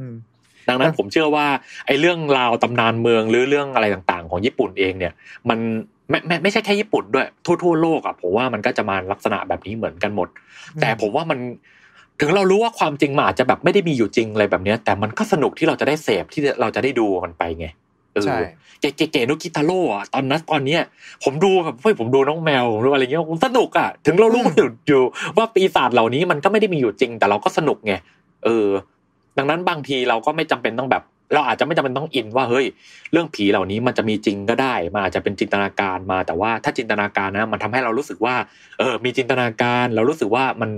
[0.69, 1.47] ดังนั้นผมเชื่อว่า
[1.87, 5.13] ไอ้เรื่องราวตำนานเมืองหรือเรื่องอะไรต่างๆ ของญี่ปุ่นเองเนี่ย
[5.49, 5.59] มัน
[6.09, 10.27] ไม่ไม่ไม่ใช่แค่ญี่ปุ่นด้วย ทั่วทั่วโลกอะผมว่ามันก็จะมาลักษณะแบบนี้เหมือนกันหมด
[10.81, 11.39] แต่ผมว่ามัน
[12.19, 17.67] ถึงเรารู้ว่าความจริงมันอาจจะแบบไม่ได้มีอยู่จริงอะไรแบบเนี้ยแต่มันก็สนุกที่เราจะได้เสพที่เราจะได้ดูมันไปไง
[18.13, 18.39] เออใช่
[18.97, 20.81] เก๋ๆโนกิตาโร่อะตอนนั้นตอนเนี้ย
[21.23, 25.01] ผมดูแบบเฮ้ยผมดูน้องแมวผมดูอะไรเงี้ยผมสนุกอะถึงเรารู้อยู่อยู่
[25.37, 27.93] ว่าปีศาจเหล่านี้มันก็ไม่ได้มีอยู่จริง แต่เราก็สนุกไง
[28.45, 28.67] เออ
[29.39, 31.03] ดังนั้นบางทีเราก็ไม่จำเป็นต้องแบบ
[31.33, 32.65] เราอาจจะไม่จำเป็นต้องอินว่าเฮ้ย
[33.11, 38.35] เรื่องผีเหล่านี้มันจะมีจริงก็ได้มันอาจจะเป็นจินตนาการมา แต่ว่าถ้าจินตนาการนะ มันทำให้เรารู้สึกว่า
[38.79, 40.71] เออ มีจินตนาการ เรารู้สึกว่ามัน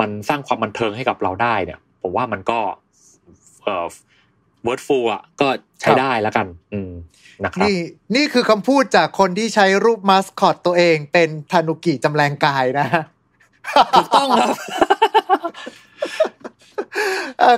[0.00, 2.58] มันสร้างความบันเทิงให้กับเราได้เนี่ย ผมว่ามันก็
[3.62, 3.86] เอ่อ
[4.64, 5.48] worthful อะก็
[5.80, 6.90] ใช้ได้แล้วกัน อืม
[7.44, 7.76] นะครับนี่
[8.16, 12.86] นี่คือคำพูดจากคนที่ใช้รูปมาสคอตตัวเอง เป็นทานุกิจำแลงกายนะ
[13.96, 14.56] ถูกต้องครับ
[15.30, 15.34] เอ
[16.31, 16.31] อ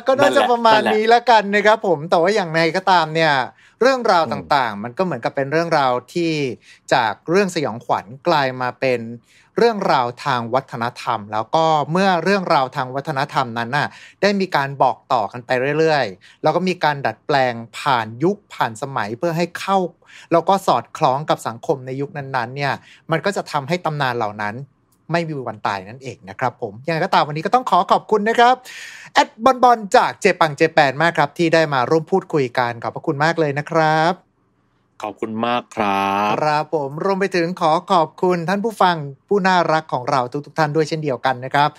[0.07, 3.33] ก็น่าจะประมาณนี้แล้วกันนะครับผมแต่ว่าอย่างไรก็ตามเนี่ย
[3.81, 6.33] เรื่องราวต่างๆ มันก็เหมือนกับเป็นเรื่องราวที่
[6.95, 9.01] จากเรื่องสยองขวัญกลายมาเป็น
[9.59, 13.89] เรื่องราวทางวัฒนธรรม แล้วก็เมื่อเรื่องราวทางวัฒนธรรมนั้นน่ะ
[14.23, 19.79] ได้มีการบอกต่อกันไปเรื่อยๆ แล้วก็มีการดัดแปลงผ่านยุคผ่านสมัยเพื่อให้เข้า
[20.33, 22.73] แล้วก็สอดคล้องกับสังคมในยุคนั้นๆเนี่ย
[23.11, 24.55] มันก็จะทำให้ตำนานเหล่านั้น
[25.13, 28.55] ไม่มีวันตายนั่นเองนะครับผมยังไงก็ตามวันนี้ก็ต้องขอขอบคุณนะครับ
[29.15, 34.15] แอดบอลบอลจากเจปังเจแปนมากครับ ที่ได้มาร่วมพูดคุยกันขอบพระคุณมากเลยนะครับ
[35.03, 38.97] ขอบคุณมากครับครับผมรวมไปถึงขอขอบคุณท่านผู้ฟัง
[39.29, 41.71] ผู้น่ารักของเราทุกๆท่านด้วยเช่นเดียวกันนะครับ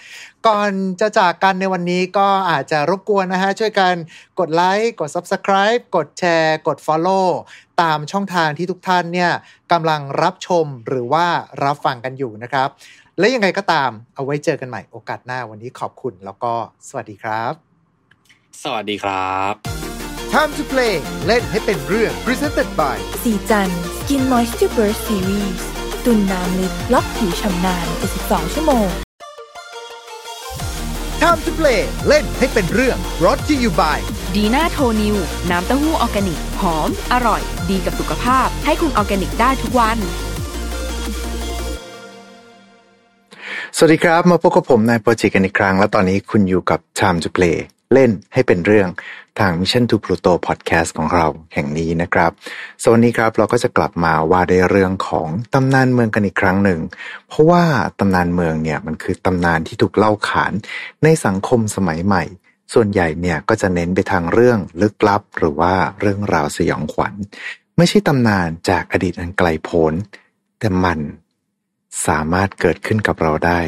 [0.47, 3.93] ก่อนจะจากกันในวันนี้ก็อาจจะรบกวนนะฮะ ช่วยกัน
[4.39, 7.27] กดไลค์กด Subscribe กดแชร์ กด Follow
[7.81, 9.31] ตามช่องทางที่ทุกท่านเนี่ย
[9.72, 11.26] กำลังรับชมหรือว่า
[11.64, 12.69] รับฟังกันอยู่นะครับ
[13.20, 16.54] และยังไงก็ตามเอาไว้เจอกันใหม่โอกาสหน้าวันนี้ขอบคุณแล้วก็
[16.88, 17.54] สวัสดีครับ
[18.64, 19.54] สวัสดีครับ
[20.34, 25.62] Time to play เล่นให้เป็นเรื่อง Presented by สีจัน Skin Moisture Burst Series
[26.06, 27.88] ตุนน้ำลึกล็อกผิวชำนาน
[28.22, 28.90] 72ชั่วโมง
[31.22, 33.98] Time to play เล่นให้เป็นเรื่อง brought to you by
[34.36, 35.16] ดีน่าโทนิว
[35.50, 39.98] น้ำเต้าหู้ออร์แกนิก หอม อร่อย ดีกับสุขภาพ ให้คุณออร์แกนิกได้ทุกวัน
[43.77, 47.57] สวัสดีครับ มาพบกับผมนายโปรเจกต์กันอีกครั้ง และตอนนี้คุณอยู่กับ Time to Play
[47.93, 48.89] เล่นให้เป็นเรื่อง
[49.39, 52.31] ทาง Mission to Pluto Podcast ของเราแห่งนี้นะครับ
[52.84, 56.80] ส่วนนี้ครับเราก็จะกลับมาว่าในเรื่องของตำนานเมืองกันอีกครั้งหนึ่ง
[57.27, 57.64] เพราะว่า
[57.99, 60.53] ตำนานเมืองเนี่ยมันคือตำนานที่ถูกเล่าขาน
[61.03, 62.23] ในสังคมสมัยใหม่
[62.73, 67.14] ส่วนใหญ่เนี่ยก็จะเน้นไปทางเรื่องลึกลับ หรือว่าเรื่องราวสยองขวัญ
[67.77, 69.93] ไม่ใช่ตำนานจากอดีตอันไกลโพ้น
[70.60, 70.99] แต่มัน
[72.08, 73.60] สามารถเกิดขึ้นกับเราได้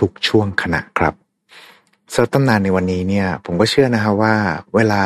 [0.00, 1.14] ทุกช่วงขณะครับ
[2.12, 4.34] สำหรับตำนานในวันนี้เนี่ยผมก็เชื่อนะฮะว่า
[4.74, 5.02] เวลา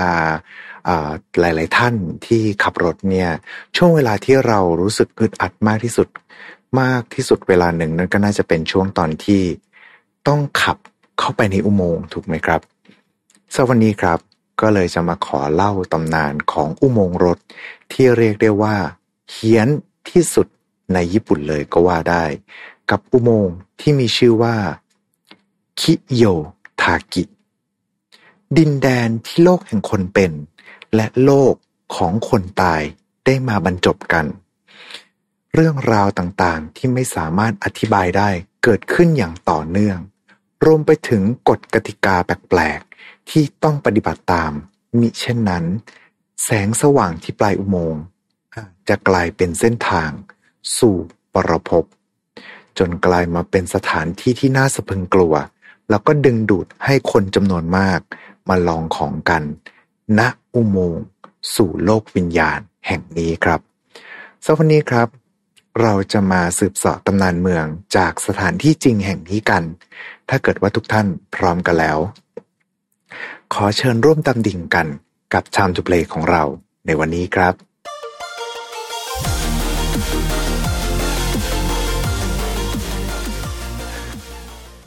[1.40, 1.94] หลาย ๆ ท่าน
[2.26, 3.30] ที่ขับรถเนี่ย
[3.76, 6.08] ช่วงเวลาที่เรารู้สึกอึดอัดมากที่สุด
[6.80, 9.42] มากที่สุดเวลาหนึ่งนั่นก็น่าจะเป็นช่วงตอนที่
[10.28, 10.76] ต้องขับ
[11.18, 12.60] เข้าไปในอุโมงค์ถูกไหมครับ
[13.52, 14.18] สำหรับวันนี้ครับ
[14.60, 17.38] ก็เลยจะมาขอเล่าตำนานของอุโมงค์รถ
[17.92, 18.76] ที่เรียกได้ว่า
[19.32, 19.68] เฮี้ยน
[20.10, 20.46] ที่สุด
[20.94, 22.24] ในญี่ปุ่นเลยก็ว่าได้
[22.90, 24.56] กับอุโมงค์ที่มีชื่อว่า
[25.80, 26.24] คิโย
[26.80, 27.24] ทากิ
[28.56, 30.32] ดินแดนที่โลกแห่งคนเป็น
[30.94, 31.54] และโลก
[31.96, 32.82] ของคนตาย
[33.24, 34.26] ได้มาบรรจบกัน
[35.54, 38.30] เรื่องราวต่างๆที่ไม่สามารถอธิบายได้
[38.62, 39.98] เกิดขึ้นอย่างต่อเนื่อง
[40.64, 44.52] รวมไปถึงกฎกติกาแปลกๆ ที่ต้องปฏิบัติตาม
[45.00, 45.64] มิเช่นนั้น
[46.44, 48.02] แสงสว่างที่ปลายอุโมงค์
[48.88, 50.10] จะกลายเป็นเส้นทาง
[50.78, 50.96] สู่
[51.34, 51.84] ปรภพ
[52.78, 55.34] จนกลายมาเป็นสถานที่ที่น่าสะพึงกลัว
[55.88, 58.00] แล้วก็ดึงดูดให้คนจำนวนมาก
[58.48, 59.42] มาลองของกัน
[60.18, 60.20] ณ
[60.54, 61.02] อุโมงค์
[61.54, 63.60] สู่โลกวิญญาณแห่งนี้ครับ
[64.44, 65.08] สำหรับวันนี้ครับ
[65.82, 67.66] เราจะมาสืบเสาะตำนานเมือง
[67.96, 69.62] จากสถานที่จริงแห่งนี้กัน
[70.28, 71.98] ถ้าเกิดว่าทุกท่านพร้อมกันแล้ว
[73.54, 74.86] ขอเชิญร่วมตำดิ่งกัน
[75.34, 76.42] กับ Time to Play ของเรา
[76.86, 77.54] ในวันนี้ครับ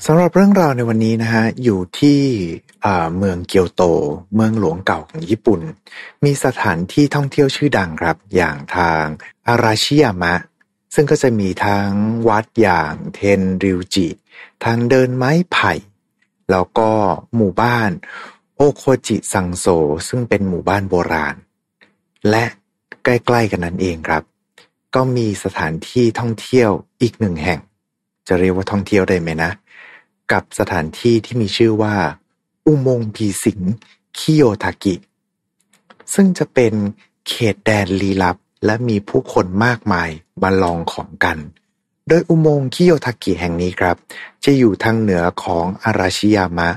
[0.07, 2.19] สำหรับเรื่องราวในวันนี้นะฮะ อยู่ที่
[3.17, 3.84] เมืองเกียวโต
[4.35, 5.61] เมืองหลวงเก่าของญี่ปุ่น
[6.23, 9.03] มีสถานที่ท่องเที่ยวชื่อดังครับ อย่างทาง
[9.47, 10.34] อาราชิยามะ
[10.93, 11.89] ซึ่งก็จะมีทั้ง
[12.27, 14.07] วัดอย่างเทนริวจิ
[14.63, 15.73] ทางเดินไม้ไผ่
[16.51, 16.89] แล้วก็
[17.35, 17.91] หมู่บ้าน
[18.57, 19.65] โอโคจิซังโซ
[20.07, 21.35] ซึ่งเป็นหมู่บ้านโบราณ
[22.30, 22.45] และ
[23.03, 24.23] ใกล้ๆกันนั้นเองครับ
[24.95, 26.69] ก็มีสถานที่ท่องเที่ยว
[27.01, 27.59] อีกหนึ่งแห่ง
[28.27, 29.51] จะเรียกว่าท่องเที่ยวได้ไหมนะ
[30.32, 31.95] กับสถานที่ที่มีชื่อว่า
[32.66, 33.60] อุโมงค์ผีสิง
[34.18, 34.95] คิโยทากิ
[36.14, 36.74] ซึ่งจะเป็น
[37.28, 40.10] เขตแดนลี้ลับและมีผู้คนมากมาย
[40.41, 41.38] มาลองของกัน
[42.08, 43.98] โดยอุโมงค์คิโยทากิแห่งนี้ครับ
[44.44, 46.70] จะอยู่ทางเหนือของอาราชิยามะ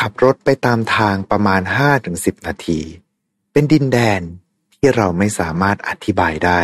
[0.00, 1.62] ขับรถไปตามทางประมาณ
[2.04, 2.80] 5-10 นาที
[3.52, 4.22] เป็นดินแดน
[4.74, 6.60] ที่เราไม่สามารถอธิบายได้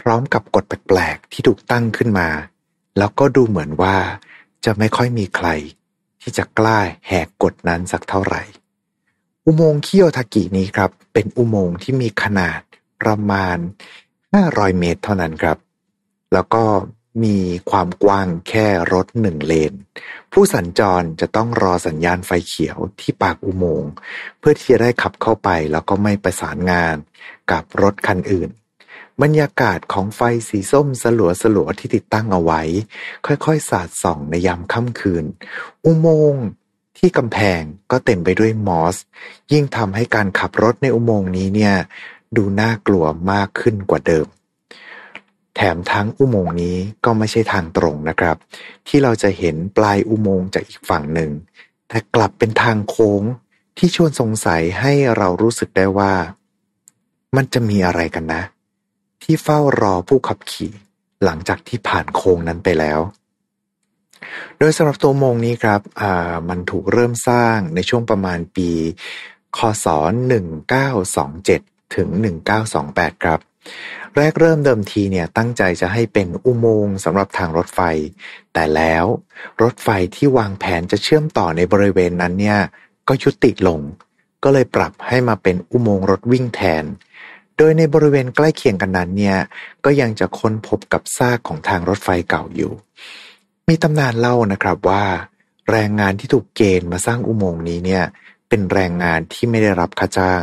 [0.00, 2.28] พร้อมกับกฎแปลกๆที่ถูกตั้งขึ้นมา
[2.98, 3.96] แล้วก็ดูเหมือนว่า
[4.64, 5.48] จะไม่ค่อยมีใคร
[6.22, 8.42] ที่จะกล้าแหกกฎนั้นสักเท่าไหร่
[9.44, 12.60] อุโมงค์คิโยทากินี้ครับ เป็นอุโมงค์ที่มีขนาด
[13.02, 13.56] ประมาณ
[14.18, 15.58] 500 เมตรเท่านั้นครับ
[16.32, 16.64] แล้วก็
[17.24, 17.36] มี
[17.70, 19.72] ความกว้างแค่รถหนึ่งเลน
[20.32, 23.92] ผู้สัญจรจะต้องรอสัญญาณไฟเขียวที่ปากอุโมงค์
[24.38, 26.96] เพื่อที่จะได้ขับเข้าไปแล้วก็ไม่ประสานงาน
[27.50, 28.50] กับรถคันอื่น
[29.22, 32.62] บรรยากาศของไฟสีส้มสลัวสลัวที่ติดตั้งเอาไว้
[33.26, 35.24] ค่อยๆ สาดส่องในยามค่ำคืน
[35.84, 36.46] อุโมงค์
[36.98, 38.96] ที่กำแพงก็เต็มไปด้วยมอส
[39.52, 41.74] ยิ่งทำให้การขับรถในอุโมงค์นี้เนี่ย
[42.36, 44.26] ดูน่ากลัวมากขึ้นกว่าเดิม
[45.56, 48.36] แถมทั้งอุโมงค์นี้ก็ไม่ใช่ทางตรงนะครับ
[48.88, 51.30] ที่เราจะเห็นปลายอุโมงค์จากอีกฝั่งหนึ่ง
[51.88, 53.22] แต่กลับเป็นทางโค้ง
[53.78, 56.12] ที่ชวนสงสัยให้เรารู้สึกได้ว่า
[57.36, 58.42] มันจะมีอะไรกันนะ
[59.22, 60.72] ที่เฝ้ารอผู้ขับขี่
[61.24, 63.00] หลังจากที่ผ่านโค้งนั้นไปแล้ว
[64.58, 68.70] โดยสำหรับตัวโมงนี้ครับอ่ามันถูกเริ่มสร้างในช่วงประมาณปี
[69.56, 69.86] คศ
[70.90, 72.08] 1927 ถึง
[72.66, 73.40] 1928 ครับ
[74.16, 77.80] แรกเริ่มเดิมทีเนี่ยตั้งใจจะให้เป็นอุโมงค์สำหรับทางรถไฟ
[78.52, 79.04] แต่แล้ว
[79.62, 82.60] รถไฟที่วางแผนจะเชื่อมต่อในบริเวณนั้นเนี่ย
[83.08, 83.80] ก็ยุติลง
[84.44, 86.84] ก็เลยปรับให้มาเป็นอุโมงค์รถวิ่งแทน
[87.62, 89.38] ดยในบริเวณใกล้เคียงกันนั้นเนี่ย
[89.84, 92.72] ก็ยังจะค้นพบกับซากของทางรถไฟเก่าอยู่
[93.68, 95.04] มีตำนานเล่านะครับว่า
[95.70, 98.04] แรงงานที่ถูกเกณฑ์มาสร้างอุโมงค์นี้เนี่ย
[98.48, 100.42] เป็นแรงงานที่ไม่ได้รับค่าจ้าง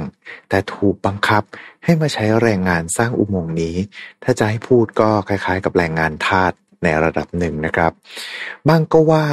[0.50, 1.44] แต่ถูกบังคับ
[1.84, 3.76] ให้มาใช้แรงงานสร้างอุโมงค์นี้
[4.24, 7.92] ถ้าจะให้พูดก็คล้าย ๆ กับแรงงานทาสในระดับหนึ่งนะครับ
[8.68, 9.26] บางก็ว่า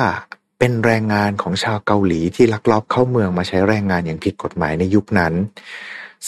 [0.59, 5.35] เป็นแรงงานของชาวเกาหลีที่ลักลอบเข้าเมืองมาใช้แรงงานอย่างผิดกฎหมายในยุคนั้น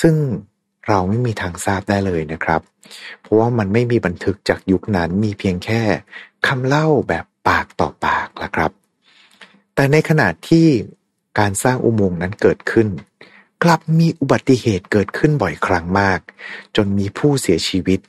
[0.01, 0.15] ซึ่ง
[0.89, 2.61] เราไม่มีทางทราบได้เลยนะครับ
[3.21, 5.83] เพราะว่ามันไม่มีบันทึกจากยุคนั้นมีเพียงแค่
[6.47, 8.71] คำเล่าแบบปากต่อปากละครับ
[9.75, 10.67] แต่ในขณะที่
[11.39, 12.89] การสร้างอุโมงค์นั้นเกิดขึ้น
[13.65, 16.21] กลับมีอุบัติเหตุเกิดขึ้นบ่อยครั้งมาก
[16.77, 18.01] จนมีผู้เสียชีวิต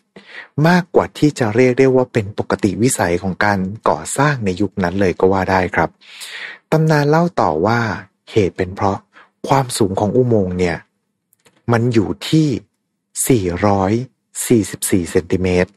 [0.68, 5.90] มากกว่าที่จะเรียกได้ว่าเป็นปกติวิสัยของการก่อสร้างในยุคนั้นเลยก็ว่าได้ครับ
[6.72, 7.80] ตำนานเล่าต่อว่า
[8.32, 8.98] เหตุเป็นเพราะ
[9.48, 10.78] ความสูงของอุโมงค์เนี่ย
[11.72, 12.48] มันอยู่ที่
[13.28, 15.72] 444 เซนติเมตร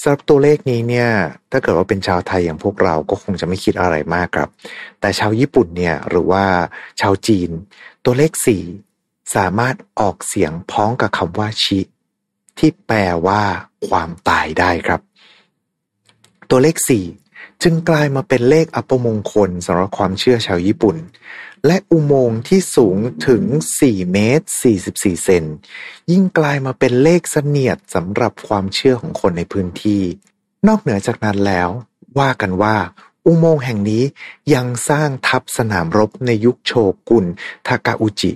[0.00, 1.08] สำหรับตัวเลขนี้เนี่ย
[1.50, 4.48] ถ้าเกิดว่าเป็นชาวไทยอย่างพวกเราก็คงจะไม่คิดอะไรมากครับ
[5.00, 6.44] แต่ชาวญี่ปุ่นเนี่ยหรือว่า
[7.00, 7.50] ชาวจีน
[8.04, 8.32] ตัวเลข
[8.82, 11.80] 4 สามารถออกเสียงพ้องกับคำว่าชิ
[12.58, 13.42] ที่แปลว่า
[13.88, 15.00] ความตายได้ครับ
[16.50, 16.76] ตัวเลข
[17.20, 20.96] 4 จึงกลายมาเป็นเลขอัปมงคลสำหรับความเชื่อชาวญี่ปุ่น
[21.66, 22.96] และอุโมงค์ที่สูง
[23.28, 23.44] ถึง
[23.80, 24.46] 4 เมตร
[24.84, 25.44] 44 เซน
[26.10, 30.02] ยิ่งกลายมาเป็นเลขเสนียดสำหรับความเชื่อของคนในพื้นที่
[30.66, 31.68] นอกเหนือจากนั้นแล้ว
[32.18, 32.76] ว่ากันว่า
[33.26, 34.04] อุโมงค์แห่งนี้
[34.54, 36.72] ยังสร้างทัพสนามรบในยุคโช
[37.08, 37.26] กุน
[37.66, 38.32] ทากาอุจิ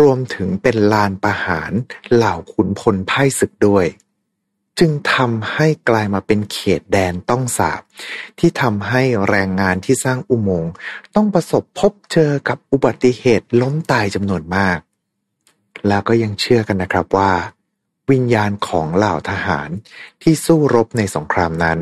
[0.00, 1.72] รวมถึงเป็นลานประหาร
[2.14, 3.86] เหล่าขุนพลไพ่ศึกด้วย
[4.78, 7.82] จึงทำให้กลายมาเป็นเขตแดนต้องสาบ
[8.38, 10.72] ที่ทำให้แรงงานที่สร้างอุโมงค์
[11.14, 14.78] ต้องประสบพบเจอกับอุบัติเหตุล้มตายจำนวนมาก
[15.88, 17.32] แล้วก็ยังเชื่อกันนะครับว่า
[18.10, 19.68] วิญญาณของเหล่าทหาร
[20.22, 21.78] ที่สู้รบในสงครามนั้น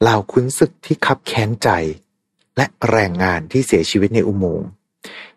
[0.00, 1.68] เหล่าขุนศึกที่คับแค้นใจ
[2.56, 4.68] และแรงงานที่เสียชีวิตในอุโมงค์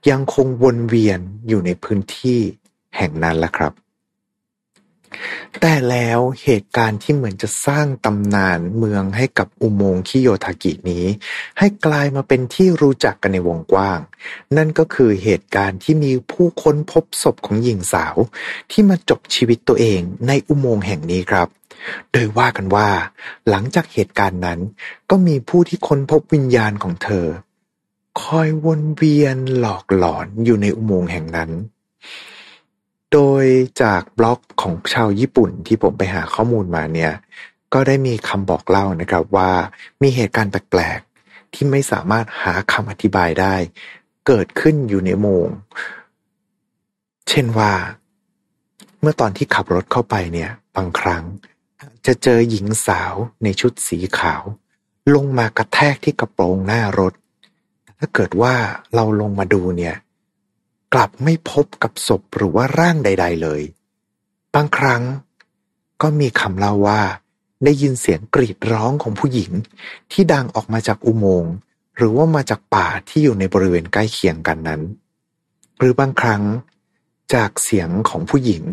[0.09, 2.39] ยังคงวนเวียนอยู่ในพื้นที่
[2.97, 3.73] แห่งนั้นละครับ
[5.61, 11.05] แต่แล้วเหตุการณ์ที่เหมือนจะสร้างตำนานเมืองให้กับอุโมงค์คิโยทากินี้
[11.59, 13.99] ให้กลายมาเป็นที่รู้จักกันในวงกว้าง
[14.57, 18.15] นั่นก็คือเหตุการณ์ที่มีผู้ค้นพบศพของหญิงสาว
[18.71, 21.47] ที่มาจบชีวิตตัวเองในอุโมงค์แห่งนี้ครับ
[22.11, 22.89] โดยว่ากันว่า
[23.49, 24.59] หลังจากเหตุการณ์นั้น
[25.09, 27.27] ก็มีผู้ที่ค้นพบวิญญาณของเธอ
[28.21, 31.51] คอยวนเวียนหลอกหลอนอยู่ในอุโมงค์แห่งนั้น
[33.13, 33.45] โดย
[33.81, 37.13] จากบล็อกของชาวญี่ปุ่นที่ผมไปหาข้อมูลมาเนี่ย
[37.73, 39.51] ก็ได้มีคำบอกเล่านะครับว่า
[40.01, 43.55] มีเหตุการณ์แปลกๆ ที่ไม่สามารถหาคำอธิบายได้
[44.27, 45.47] เกิดขึ้นอยู่ในโมง
[47.29, 47.71] เช่นว่า
[49.01, 51.23] เมื่อตอนที่ขับรถเข้าไปเนี่ยบางครั้ง
[52.05, 53.13] จะเจอหญิงสาว
[53.43, 54.43] ในชุดสีขาว
[55.15, 57.13] ลงมากระแทกที่กระโปรงหน้ารถ
[57.99, 58.53] ถ้าเกิดว่า
[58.95, 59.95] เราลงมาดูเนี่ย
[60.93, 63.61] กลับไม่พบกับศพหรือว่าร่างใด ๆ เลย
[64.55, 65.03] บางครั้ง
[66.01, 67.01] ก็มีคำเล่าว่า
[67.63, 69.51] ได้ยินเสียงกรีดร้องของผู้หญิง
[70.11, 71.53] ที่ดังออกมาจากอุโมงค์
[71.95, 74.81] หรือว่ามาจากป่าที่อยู่ในบริเวณใกล้เคียงกันนั้น
[75.77, 76.43] หรือบางครั้ง
[77.33, 78.63] จากเสียงของผู้หญิง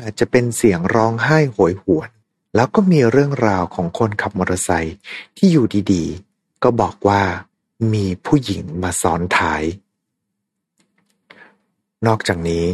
[0.00, 2.10] อาจจะเป็นเสียงร้องไห้โหยหวน
[2.54, 4.96] แล้วก็มีเรื่องราวของคนขับมอเตอร์ไซค์
[5.36, 7.22] ที่อยู่ดีๆ ก็บอกว่า
[7.92, 9.62] มีผู้หญิงมาซ้อนท้าย
[12.06, 12.64] นอกจากนี้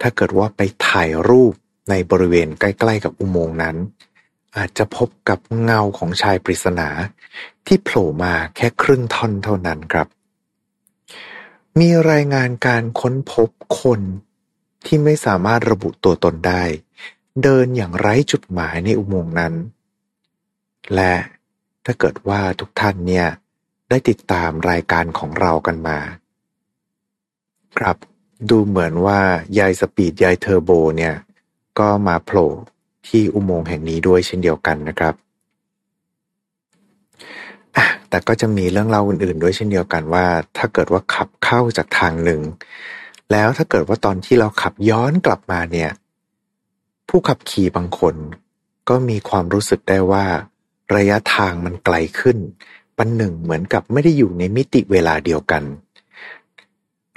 [0.00, 1.54] ถ้าเกิดว่าไปถ่ายรูป
[1.90, 3.76] ในบริเวณใกล้ ๆ กับอุโมงค์นั้น
[4.56, 6.88] อาจจะพบกับเงาของชายปริศนา
[7.66, 10.08] ที่โผล่มาแค่ครึ่งท่อนเท่านั้นครับ
[11.80, 13.48] มีรายงานการค้นพบ
[13.80, 14.00] คน
[14.86, 16.62] ที่ไม่สามารถระบุตัวตนได้
[17.42, 19.54] เดินอย่างไร้จุดหมายในอุโมงค์นั้น
[20.94, 21.14] และ
[21.84, 23.26] ถ้าเกิดว่าทุกท่านเนี่ย
[23.88, 25.98] ได้ติดตามรายการของเรากันมา
[27.78, 27.96] ครับ
[28.48, 29.18] ดูเหมือนว่า
[29.58, 31.14] ยายสปีดยายเทอร์โบเนี่ย
[31.78, 32.50] ก็มาโผล่
[33.08, 35.14] ที่อุโมงค์แห่งนี้ด้วยเช่นเดียวกันนะครับ
[37.76, 40.26] อะแต่ก็จะมีเรื่องเล่าอื่นๆ ด้วยเช่นเดียวกันว่า
[40.56, 42.40] ถ้าเกิดว่าขับเข้าจากทางหนึ่ง
[43.32, 45.90] แล้วถ้าเกิดว่าตอนที่เราขับย้อนกลับมาเนี่ย
[47.08, 48.14] ผู้ขับขี่บางคน
[48.88, 50.24] ก็มีความรู้สึกได้ว่า
[50.96, 52.38] ระยะทางมันไกลขึ้น
[52.96, 55.62] ปันหนึ่งเหมือนกับไม่ได้อยู่ในมิติเวลาเดียวกัน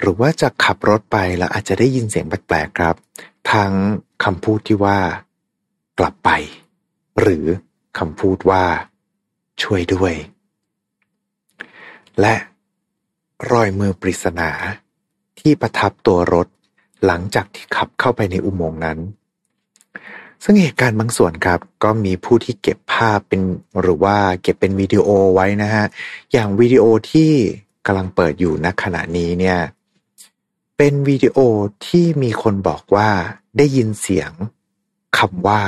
[0.04, 2.94] หรือว่าจะขับรถไปแล้วอาจจะได้ยินเสียงแปลกๆครับ
[3.52, 3.72] ทั้ง
[4.24, 4.98] คำพูดที่ว่า
[5.98, 6.30] กลับไป
[7.20, 7.44] หรือ
[7.98, 8.64] คำพูดว่า
[9.62, 10.14] ช่วยด้วย
[12.20, 12.34] และ
[13.52, 14.50] รอยมือปริศนา
[15.40, 16.48] ที่ประทับตัวรถ
[17.06, 18.98] หลังจากที่ขับเข้าไปในอุโมงค์นั้น
[20.44, 23.40] ซึ่งเหตุการณ์บางส่วนครับ ก็มีผู้ที่เก็บภาพเป็น
[23.80, 25.84] หรือว่าเก็บเป็นวิดีโอไว้นะฮะ
[26.32, 27.30] อย่างวิดีโอที่
[27.86, 29.58] กำลังเปิดอยู่ณขณะนี้เนี่ย
[30.76, 31.38] เป็นวิดีโอ
[31.86, 33.10] ที่มีคนบอกว่า
[33.56, 34.32] ได้ยินเสียง
[35.18, 35.62] คำว่า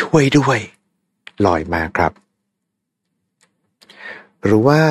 [0.00, 0.58] ช่วยด้วย
[1.46, 2.12] ลอยมาครับ
[4.44, 4.82] หรือว่า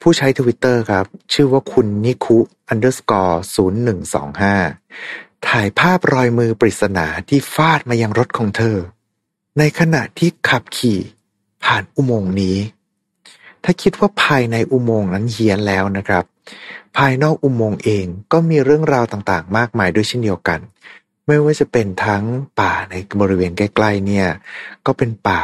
[0.00, 2.38] ผู้ใช้ทวิตเตอร์ครับ ชื่อว่าคุณนิคุ
[2.72, 4.54] underscore ศูนย์หนึ่งสองห้า
[5.46, 8.78] ถ่ายภาพรอยมือปริศนาที่ฟาดมายังรถของเธอ
[9.58, 10.98] ในขณะที่ขับขี่
[11.64, 12.56] ผ่านอุโมงค์นี้
[13.64, 16.24] ถ้าคิดว่าภายในอุโมงค์นั้นเฮียนแล้วนะครับ
[16.96, 20.60] ภายนอกอุโมงค์เองก็มีเรื่องราวต่าง ๆ มากมายด้วยเช่นเดียวกัน
[21.26, 22.24] ไม่ว่าจะเป็นทั้ง
[22.60, 24.28] ป่าในบริเวณใกล้ ๆ เนี่ย
[24.86, 25.42] ก็เป็นป่า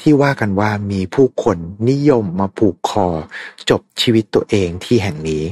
[0.00, 1.58] ที่ว่ากันว่ามีผู้คน
[1.90, 3.06] นิยมมาผูกคอ
[3.70, 5.44] จบชีวิตตัวเองที่แห่งนี้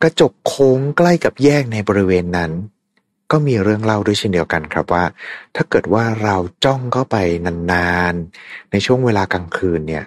[0.00, 2.52] กระจกโค้งใกล้กับแยกในบริเวณนั้น
[3.30, 5.04] ก็มีเรื่องเล่าด้วยเช่นเดียวกันครับว่า
[5.54, 7.16] ถ้าเกิดว่าเราจ้องเข้าไป
[7.72, 10.04] นานๆ ในช่วงเวลากลางคืนเนี่ย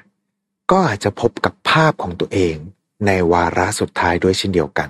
[0.72, 2.56] ก็อาจจะพบกับภาพของตัวเอง
[3.06, 4.90] ในวาระสุดท้ายด้วยเช่นเดียวกัน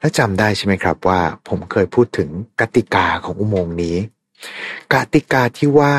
[0.00, 2.28] และจำได้ใช่ไหมครับว่า ผมเคยพูดถึง
[2.60, 3.96] กติกาของอุโมงค์นี้
[4.94, 5.96] กติกาที่ว่า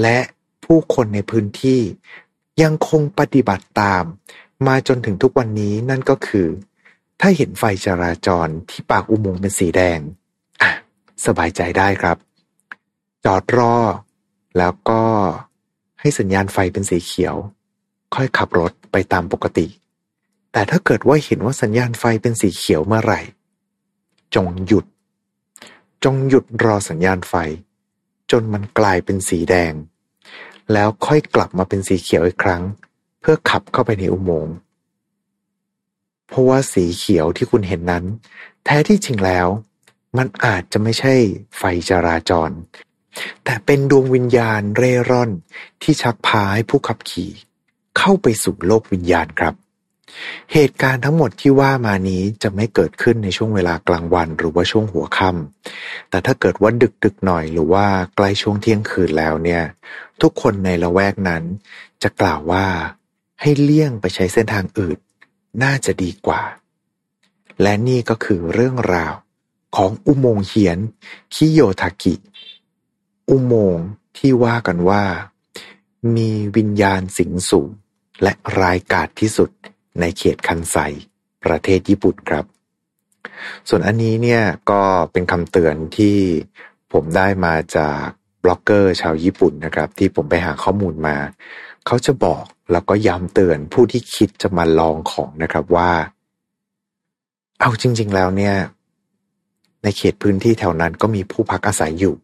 [0.00, 0.18] และ
[0.64, 1.80] ผู้คนในพื้นที่
[2.62, 4.04] ยังคงปฏิบัติตาม
[4.66, 6.48] มาจนถึงทุกวันนี้นั่นก็คือ
[7.20, 9.98] ถ้าเห็นไฟจราจรที่ปากอุโมงค์เป็นสีแดง
[10.62, 10.70] อะ
[11.26, 12.16] สบายใจได้ครับ
[13.24, 13.76] จอดรอ
[14.58, 15.02] แล้วก็
[16.00, 17.36] ให้สัญญาณไฟเป็นสีเขียว
[18.14, 19.66] ค่อยขับรถไปตามปกติ
[20.56, 23.20] แต่ถ้าเกิดว่าเห็นว่าสัญญาณไฟเป็นสีเขียวเมื่อไหร่
[24.34, 24.84] จงหยุด
[26.04, 27.34] จงหยุดรอสัญญาณไฟ
[28.30, 29.72] จนมันกลายเป็นสีแดง
[30.72, 32.62] แล้วค่อยกลับมาเป็นสีเขียวอีกครั้ง
[33.20, 34.56] เพื่อขับเข้าไปในอุโมงค์
[36.28, 38.04] เพราะว่าสีเขียวที่คุณเห็นนั้น
[38.64, 39.48] แท้ที่จริงแล้ว
[40.16, 41.14] มันอาจจะไม่ใช่
[41.58, 42.50] ไฟจราจร
[43.44, 45.30] แต่เป็นดวงวิญญาณเร่ร่อน
[45.82, 47.30] ที่ชักพาให้ผู้ขับขี่
[47.98, 49.54] เข้าไปสู่โลกวิญญาณครับ
[50.52, 57.86] เหตุการณ์ทั้งหมดที่ว่ามานี้จะไม่เกิดขึ้นในช่วงเวลากลางวันหรือว่าช่วงหัวค่ำแต่ถ้าเกิดว่าดึกดึกหน่อยหรือว่า
[58.16, 59.62] ใกล้ช่วงเที่ยงคืนแล้วเนี่ย
[60.22, 61.42] ทุกคนในละแวกนั้น
[62.02, 62.66] จะกล่าวว่า
[63.40, 64.98] ให้เลี่ยงไปใช้เส้นทางอื่น
[65.62, 66.42] น่าจะดีกว่า
[67.62, 69.14] และนี่ก็คือเรื่องราว
[69.76, 70.78] ของอุโมงค์เฮียน
[71.34, 72.14] คิโยทากิ
[73.28, 73.86] อุโมงค์
[74.18, 75.02] ที่ว่ากันว่า
[76.16, 77.66] มีวิญญาณสิงสู่
[78.22, 79.50] และรายกาจที่สุด
[80.00, 80.76] ในเขตคันไซ
[81.44, 82.44] ประเทศญี่ปุ่นครับ
[83.68, 84.82] ส่วนอันนี้เนี่ยก็
[85.12, 86.16] เป็นคำเตือนที่
[86.92, 88.06] ผมได้มาจาก
[88.44, 91.16] บล็อกเกอร์ชาวญี่ปุ่นนะครับ ที่ผมไปหาข้อมูลมา
[91.86, 95.90] เขาจะบอกแล้วก็ย้ำเตือนผู้ที่คิดจะมาลองของนะครับว่า
[97.60, 98.56] เอาจริง ๆ แล้วเนี่ย
[99.82, 102.14] ในเขตพื้นที่แถวนั้นก็มีผู้พักอาศัยอยู่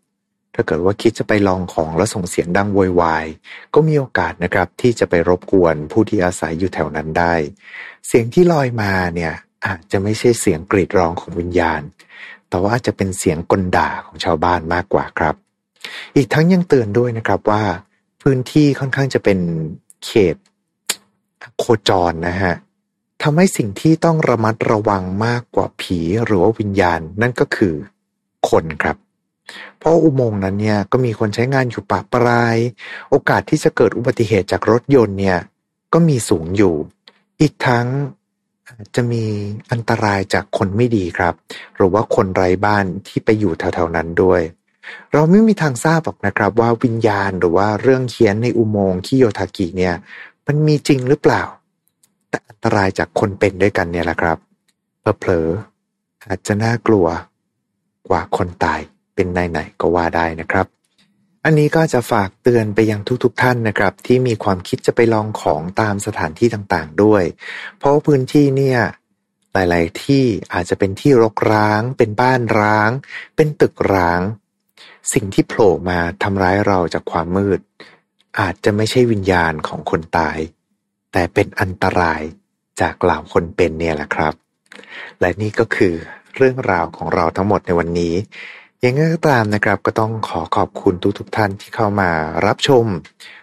[0.54, 3.26] ถ้าเกิดว่าคิดจะไปลองของแล้วส่งเสียงดังโวยวาย
[3.74, 7.34] ก็มีโอกาสนะครับที่จะไปรบกวนผู้ที่อาศัยอยู่แถวนั้นได้
[8.06, 9.34] เสียงที่ลอยมาเนี่ย
[9.66, 11.82] อาจจะไม่ใช่เสียงกรีดร้องของวิญญาณ
[12.48, 15.34] แต่ว่าอาจจะเป็นเสียงกลด่าของชาวบ้านมากกว่าครับ
[16.16, 17.62] อีกทั้งยังเตือนด้วยนะครับว่า
[18.22, 19.38] พื้นที่ค่อนข้างจะเป็น
[20.04, 20.36] เขต
[21.58, 22.54] โคจรนะฮะ
[23.22, 27.74] ทำให้สิ่งที่ต้องระมัดระวังมากกว่าผีหรือว่าวิญญาณ นั่นก็คือ
[28.48, 28.96] คนครับ
[29.78, 32.56] เพราะอุโมงค์นั้นเนี่ยก็มีคนใช้งานอยู่ปะปราย
[33.10, 35.38] โอกาสที่จะเกิดอุบัติเหตุจากรถยนต์เนี่ย
[35.92, 36.74] ก็มีสูงอยู่
[37.40, 37.86] อีกทั้ง
[38.96, 39.24] จะมี
[39.72, 41.34] อันตรายจากคนไม่ดีครับ
[41.76, 44.40] หรือว่าคนไร้บ้านที่ไปอยู่แถวๆนั้นด้วย
[45.12, 49.94] เราไม่มีทางทราบหรอกนะครับว่าวิญญาณหรือว่าเรื่องเขียนในอุโมงค์คิโยทากิเนี่ย
[50.46, 51.42] มันมีจริงหรือเปล่า
[52.28, 54.38] แต่อันตรายจากคนเป็นด้วยกันเนี่ยแหละครับ
[55.20, 57.06] เผลอๆอาจจะน่ากลัว
[58.08, 58.80] กว่าคนตาย
[59.14, 60.66] เป็นไหนๆก็ว่าได้นะครับ
[61.44, 67.24] อันนี้ก็จะฝากเตือนไปยังทุกๆทท่านนะครับ ที่มีความคิดจะไปลองของตามสถานที่ต่างๆด้วย
[67.78, 68.80] เพราะพื้นที่เนี่ย
[69.52, 70.24] หลาย ๆ ที่
[70.54, 72.90] อาจจะเป็นที่รกร้าง เป็นบ้านร้าง
[73.36, 74.20] เป็นตึกร้าง
[75.12, 77.60] สิ่งที่โผล่มาทำร้ายเราจากความมืด
[78.40, 80.38] อาจจะไม่ใช่วิญญาณของคนตาย
[81.12, 82.22] แต่เป็นอันตราย
[82.80, 84.34] จากเหล่าคนเป็นเนี่ยแหละครับ
[85.20, 85.94] และนี่ก็คือ
[86.36, 88.14] เรื่องราวของเราทั้งหมดในวันนี้
[88.86, 92.10] ยังไงก็ตามนะครับ ก็ต้องขอขอบคุณทุกๆทท่านที่เข้ามา
[92.46, 92.86] รับชม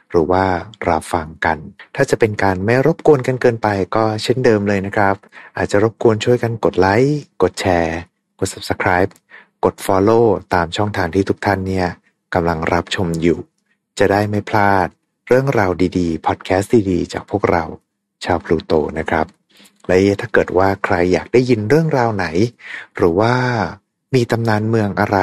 [0.10, 0.46] หรือว่า
[0.90, 1.58] รับฟังกัน
[1.96, 5.16] ถ้าจะเป็นการไม่รบกวนกันเกินไปก็เช่นเดิมเลยนะครับ
[5.58, 7.98] อาจจะรบกวนช่วยกันกดไลค์กดแชร์
[8.40, 9.12] กด subscribe
[9.66, 11.88] กด follow ตามช่องทางที่ทุกท่านเนี่ย
[12.34, 13.38] กำลังรับชมอยู่
[14.00, 14.88] จะได้ไม่พลาด
[15.28, 17.64] เรื่องราวดีๆพอดแคสต์ดีๆจากพวกเรา
[18.26, 19.26] ชาวพลูโตนะครับ
[19.88, 22.26] และถ้าเกิดว่าใครอยากได้ยินเรื่องราวไหน
[22.96, 23.34] หรือว่า
[24.16, 25.20] มีตำนานเมืองอะไร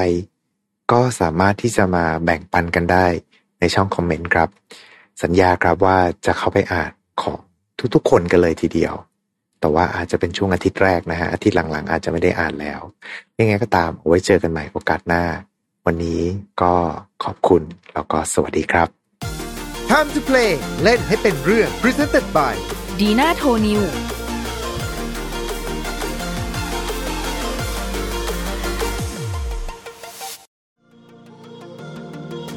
[0.92, 3.06] ก็สามารถที่จะมาแบ่งปันกันได้
[3.60, 4.48] ในช่องคอมเมนต์ครับ
[5.22, 7.38] สัญญาครับว่าจะเข้าไปอ่านของ
[7.94, 8.94] ทุกๆคนกันเลยทีเดียว
[9.60, 12.80] แต่ว่าอาจจะเป็นช่วงอาทิตย์แรกนะฮะ อาทิตย์หลังๆ อาจจะไม่ได้อ่านแล้ว
[13.38, 15.24] ยังไงก็ตามเอาไว้เจอกันใหม่โอกาสหน้า
[15.86, 16.22] วันนี้
[16.62, 16.74] ก็
[17.24, 17.62] ขอบคุณ
[17.94, 18.88] แล้วก็สวัสดีครับ
[19.90, 22.54] Time to play เล่นให้เป็นเรื่อง Presented by
[23.00, 23.74] ดีน่าโทนิ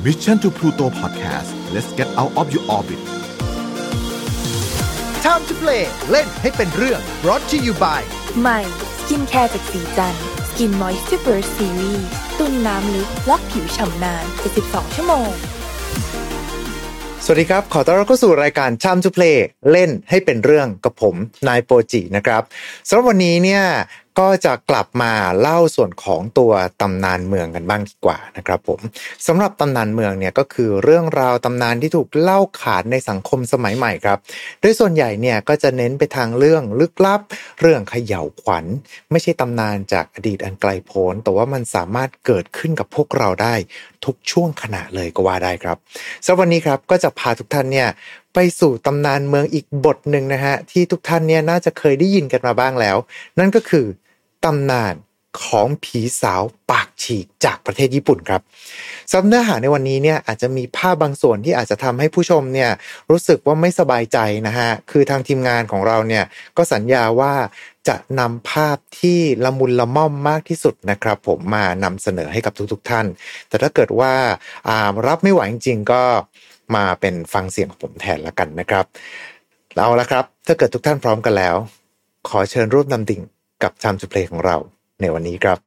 [0.06, 3.00] Mission to Pluto Podcast let's get out of your orbit
[5.26, 8.02] Time to play เล่นให้เป็นเรื่อง brought to you by
[8.42, 8.60] ใหม่
[8.98, 10.16] สกินแคร์จากศรีจัน
[10.48, 12.08] ทร์ Skin Moisture Series
[12.40, 14.26] ตุนน้ำลึกล็อกผิวฉ่ำนาน
[14.60, 15.32] 72ชั่วโมง
[17.26, 19.38] สวัสดีครับ ขอต้อนรับเข้าสู่รายการ Time to Play
[19.72, 21.16] เล่นให้เป็นเรื่องกับผม
[21.48, 22.42] นายโปจินะครับ
[22.88, 23.64] สำหรับวันนี้เนี่ย
[24.20, 28.80] ก็จะกลับมาเล่าส่วนของตัวตำนานเมืองกันบ้างดีกว่านะครับผม
[29.28, 34.18] สำหรับตำนานเมืองเนี่ยก็คือเรื่องราวตำนานที่ถูกเล่าขานในสังคมสมัยใหม่ครับ
[34.62, 37.22] โดยส่วนใหญ่เนี่ยก็จะเน้นไปทางเรื่องลึกลับ
[37.62, 38.66] เรื่องเขย่าวขวัญ
[39.12, 43.56] ไม่ใช่ตำนานจากอดีตอันไกลโพ้นแต่ว่ามันสามารถเกิดขึ้นกับพวกเราได้
[44.06, 45.78] ทุกช่วงขณะเลยก็ว่าได้ครับ
[46.26, 47.88] สำหรับวันนี้ครับก็จะพาทุกท่านเนี่ย
[48.34, 52.98] ไปสู่ตำนานเมืองอีกบทหนึ่งนะฮะที่ทุกท่านเนี่ยน่าจะเคยได้ยินกันมาบ้างแล้ว
[53.40, 53.86] นั่นก็คือ
[54.44, 54.96] ตำนาน
[55.46, 56.42] ของผีสาว
[56.72, 58.42] ปากฉีกจากประเทศญี่ปุ่นครับ
[59.10, 62.72] สำหรับเนื้อหาในวันนี้เนี่ยอาจจะมีภาพบางส่วนที่อาจจะทำให้ผู้ชมเนี่ย
[63.10, 64.18] รู้สึกว่าไม่สบายใจ
[64.48, 66.24] นะฮะคือทางทีมงานของเราเนี่ย
[66.58, 67.34] ก็สัญญาว่า
[67.88, 73.06] จะนำภาพที่ละมุนละม่อมมากที่สุดนะครับ ผมมานำเสนอให้กับทุกๆทท่าน
[73.50, 76.04] แต่ถ้าเกิดว่าารับไม่ไหวจริงๆก็
[76.76, 78.86] มาเป็นฟังเสียงของผมแทนละกันนะครับ
[79.76, 81.56] เอาละครับ ถ้าเกิดทุกท่านพร้อมกันแล้ว
[82.30, 83.22] ขอเชิญร่วมนำดิ่ง
[83.64, 84.58] กับ Time to Play ของเรา
[85.02, 85.58] ในวันนี้ครับ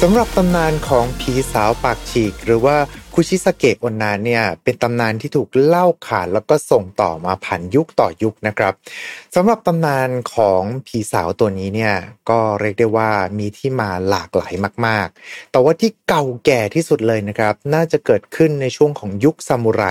[0.00, 2.76] สำหรับตำนานของผีสาวปากฉีก หรือว่า
[3.22, 8.74] คุชิสเกะอนนาเนี่ยเป็นตำนานที่ถูกเล่าขานแล้วก็ส่งต่อมาผ่านยุคต่อยุคนะครับ
[9.34, 11.94] สำหรับตำนานของผีสาวตัวนี้เนี่ย
[12.30, 14.54] ก็เรียกได้ว่ามีที่มาหลากหลาย
[14.86, 19.84] มาก ๆ แต่ว่าที่เก่าแก่ที่สุดเลยนะครับ น่าจะเกิดขึ้นในช่วงของยุคซามูไร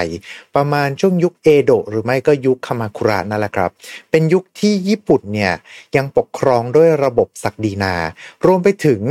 [0.55, 3.71] ประมาณช่วงยุคเอโดะหรือไม่ก็ยุคคามาคุระนั่นแหละครับ
[4.11, 5.53] เป็นยุคที่ญี่ปุ่นเนี่ย
[5.95, 7.95] ยังปกครองด้วยระบบศักดินา
[8.45, 9.01] รวมไปถึง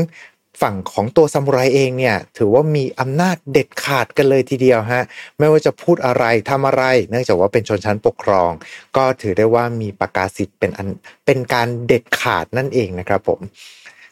[0.60, 5.02] ฝั่งของตัวซามูไรเองเนี่ยถือว่ามีอำนาจเด็ดขาดกันเลยทีเดียวฮะ
[5.38, 8.50] ไม่ว่าจะพูดอะไรทำอะไร เนื่องจากว่าเป็นชนชั้นปกครอง
[8.96, 10.88] ก็ถือได้ว่ามีประกาศสิทธิ์เป็นอัน
[11.26, 13.40] เป็นการเด็ดขาดนั่นเองนะครับผม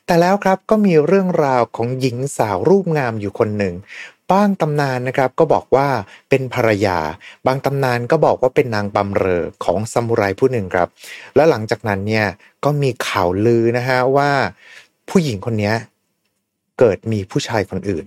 [0.06, 3.74] แต่แล้วครับก็มีเรื่องราวของหญิงสาวรูปงามอยู่คนหนึ่ง
[4.32, 5.88] บ้างตำนานนะครับก็บอกว่า
[6.28, 6.98] เป็นภรรยา
[7.46, 10.88] บางตำนานก็บอกว่าเป็นนางบำเรอของซามูไรผู้หนึ่งครับ
[11.36, 12.26] และหลังจากนั้นเนี่ย
[12.64, 14.30] ก็มีข่าวลือนะฮะว่า
[15.10, 15.72] ผู้หญิงคนนี้
[16.78, 18.06] เกิดมีผู้ชายคนอื่น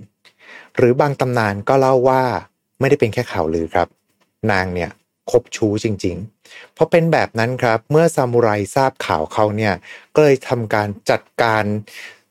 [0.75, 2.23] หรือบางตำนานก็เล่าว่า
[2.79, 3.87] ไม่ได้เป็นแค่ข่าวลือครับ
[4.51, 4.91] นางเนี่ย
[5.31, 9.73] คบชู้จริงๆ เพราะเป็นแบบนั้นครับเมื่อซามูไรทราบข่าวเขาเนี่ย
[10.15, 11.63] ก็เลยทำการจัดการ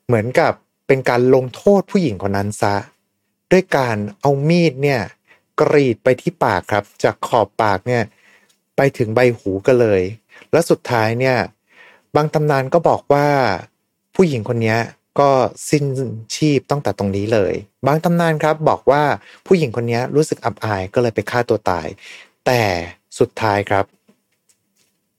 [0.07, 0.52] เหมือนกับ
[0.86, 2.76] เป็นการลงโทษผู้หญิงคนนั้นซะ
[3.52, 5.00] ด้วยการเอามีดเนี่ย
[5.60, 8.02] กรีดไปที่ปากครับ จากขอบปากเนี่ย
[8.76, 10.02] ไปถึงใบหูก็เลย
[10.52, 11.36] และสุดท้ายเนี่ย
[12.17, 13.26] บางตำนานก็บอกว่า
[14.15, 14.76] ผู้หญิงคนนี้
[15.20, 15.30] ก็
[15.70, 15.84] สิ้น
[16.36, 17.55] ชีพตั้งแต่ตรงนี้เลย
[17.86, 19.02] บางตำนานครับบอกว่า
[19.47, 21.86] ผู้หญิงคนนี้รู้สึกอับอายก็เลยไปฆ่าตัวตาย
[22.47, 22.62] แต่
[23.18, 23.84] สุดท้ายครับ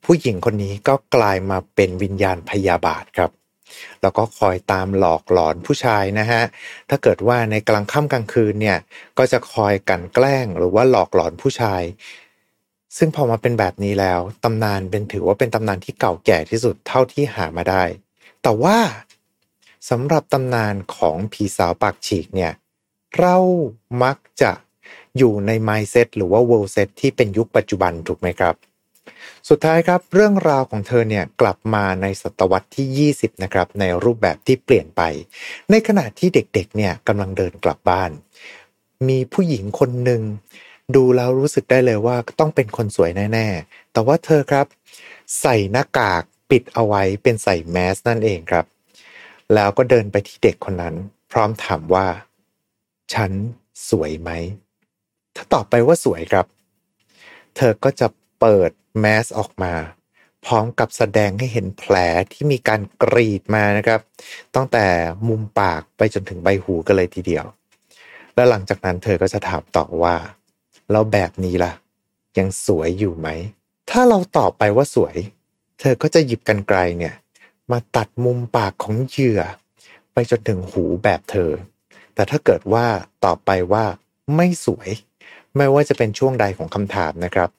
[0.05, 3.31] ผู้หญิงคนนี้ก็กลายมาเป็นวิญญาณพยาบาทครับ
[4.01, 6.41] แล้วก็คอยตามหลอกหลอนผู้ชายนะฮะ
[6.89, 8.77] ถ้าเกิดว่าในกลางค่ำกลางคืนเนี่ย
[9.17, 11.83] ก็จะคอยกลั่นแกล้งหรือว่าหลอกหลอนผู้ชาย
[12.97, 17.83] ซึ่งพอมาเป็นแบบนี้แล้ว ตำนานเป็นถือว่าเป็นตำนานที่เก่าแก่ที่สุดเท่าที่หามาได้
[18.43, 18.77] แต่ว่า
[19.89, 22.51] สำหรับตำนานของผีสาวปากฉีกเนี่ย
[23.17, 23.37] เรา
[24.03, 24.51] มักจะ
[25.17, 28.55] อยู่ใน mindset หรือว่า world set ที่เป็นยุคปัจจุบันถูกไหมครับ
[29.49, 35.01] สุดท้ายครับเรื่องราวของเธอเนี่ยกลับมาในศตวรรษที่ 20 นะครับ ในรูปแบบที่เปลี่ยนไป
[35.69, 38.11] ในขณะที่เด็กๆเนี่ยกำลังเดินกลับบ้าน
[39.07, 40.21] มีผู้หญิงคนหนึ่ง
[40.95, 44.65] ดูแล้วรู้สึกได้เลยว่าต้องเป็นคนสวยแน่ ๆ แต่ว่าเธอครับ
[45.41, 48.65] ใส่หน้ากากปิดเอาไว้เป็นใส่แมสนั่นเองครับ
[49.53, 50.95] แล้วก็เดินไปที่เด็กคนนั้น
[51.31, 52.07] พร้อมถามว่า
[53.13, 53.31] ฉัน
[53.89, 54.31] สวยไหม
[55.35, 56.45] ถ้าตอบไปว่าสวยครับ
[57.55, 58.07] เธอก็จะ
[58.39, 59.73] เปิดแมสออกมา
[60.45, 61.95] พร้อมกับแสดงให้เห็นแผล
[62.33, 64.01] ที่มีการกรีดมานะครับ
[64.55, 64.85] ตั้งแต่
[65.27, 67.45] มุมปากไปจนถึงใบหูกันเลยทีเดียว
[68.35, 70.15] แล้วหลังจากนั้นเธอก็จะถามต่อว่า
[70.91, 71.73] แล้วแบบนี้ล่ะ
[72.37, 73.27] ยังสวยอยู่ไหม
[73.89, 75.15] ถ้าเราตอบไปว่าสวย
[75.79, 77.15] เธอก็จะหยิบกันไกลเนี่ย
[77.71, 79.41] มาตัดมุมปากของเหยื่อ
[80.13, 81.51] ไปจนถึงหูแบบเธอ
[82.13, 82.85] แต่ถ้าเกิดว่า
[83.23, 83.85] ตอบไปว่า
[84.35, 84.89] ไม่สวย
[85.55, 87.49] ไม่ว่าจะเป็นช่วงใดของคำถามนะครับ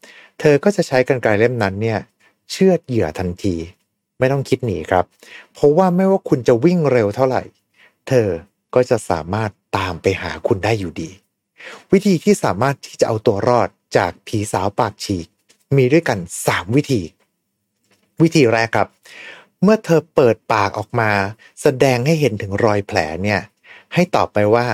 [0.41, 1.99] เธอก็จะใช้กันไกลเล่มนั้นเนี่ย
[2.51, 3.55] เชือดเหยื่อทันที
[4.19, 5.05] ไม่ต้องคิดหนีครับ
[5.53, 7.43] เพราะว่าไม่ว่าคุณจะวิ่งเร็วเท่าไหร่
[8.09, 8.29] เธอ
[8.75, 11.11] ก็จะสามารถตามไปหาคุณได้อยู่ดี
[11.93, 15.27] วิธีที่สามารถที่จะเอาตัวรอดจากผีสาวปากฉีก
[15.77, 17.01] มีด้วยกัน 3 วิธี
[18.23, 18.89] วิธีแรกครับ
[19.63, 21.11] เมื่อเธอเปิดปากออกมา
[21.63, 23.41] แสดงให้เห็นถึงรอยแผลเนี่ย
[23.95, 24.67] ให้ตอบไปว่า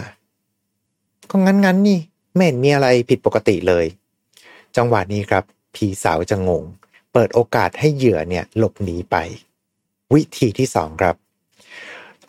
[1.30, 1.98] ก็งั้นงั้นนี่
[2.34, 3.86] ไม่เห็นมีอะไรผิดปกติเลย
[4.76, 6.64] จังหวะนี้ครับ ผีสาวจะงง
[7.12, 9.16] เปิดโอกาสให้เหยื่อเนี่ยหลบหนีไป
[10.14, 11.16] วิธีที่สองครับ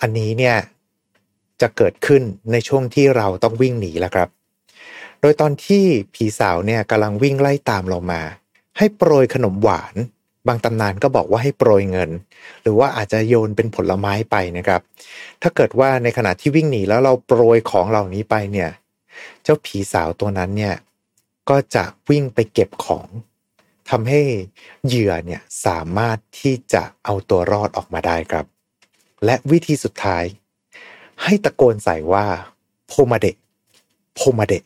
[0.02, 0.56] อันนี้เนี่ย
[1.62, 2.22] จะเกิดขึ้น
[2.52, 4.30] ในช่วงที่เราต้องวิ่งหนีแล้วครับ
[5.22, 8.22] โดยตอนที่ผีสาวเนี่ยกำลังวิ่งไล่ตามเรามา
[8.78, 9.96] ให้โปรยขนมหวาน
[10.48, 12.10] บางตำนานก็บอกว่าให้โปรยเงิน
[12.62, 14.82] หรือว่าอาจจะโยนเป็นผลไม้ไปนะครับ
[15.42, 18.70] ถ้าเกิดว่าในขณะที่วิ่งหนีแล้วเราโปรยของเหล่านี้ไปเนี่ย
[19.44, 20.76] เจ้าผีสาวตัวนั้นเนี่ย
[21.50, 23.08] ก็จะวิ่งไปเก็บของ
[23.90, 24.22] ทำให้
[24.86, 28.46] เหยื่อเนี่ยสามารถที่จะเอาตัวรอดออกมาได้ครับ
[29.26, 30.24] และวิธีสุดท้าย
[31.24, 32.26] ให้ตะโกนใส่ว่า
[32.88, 33.36] โพมาเดะ
[34.16, 34.64] โพมาเดะ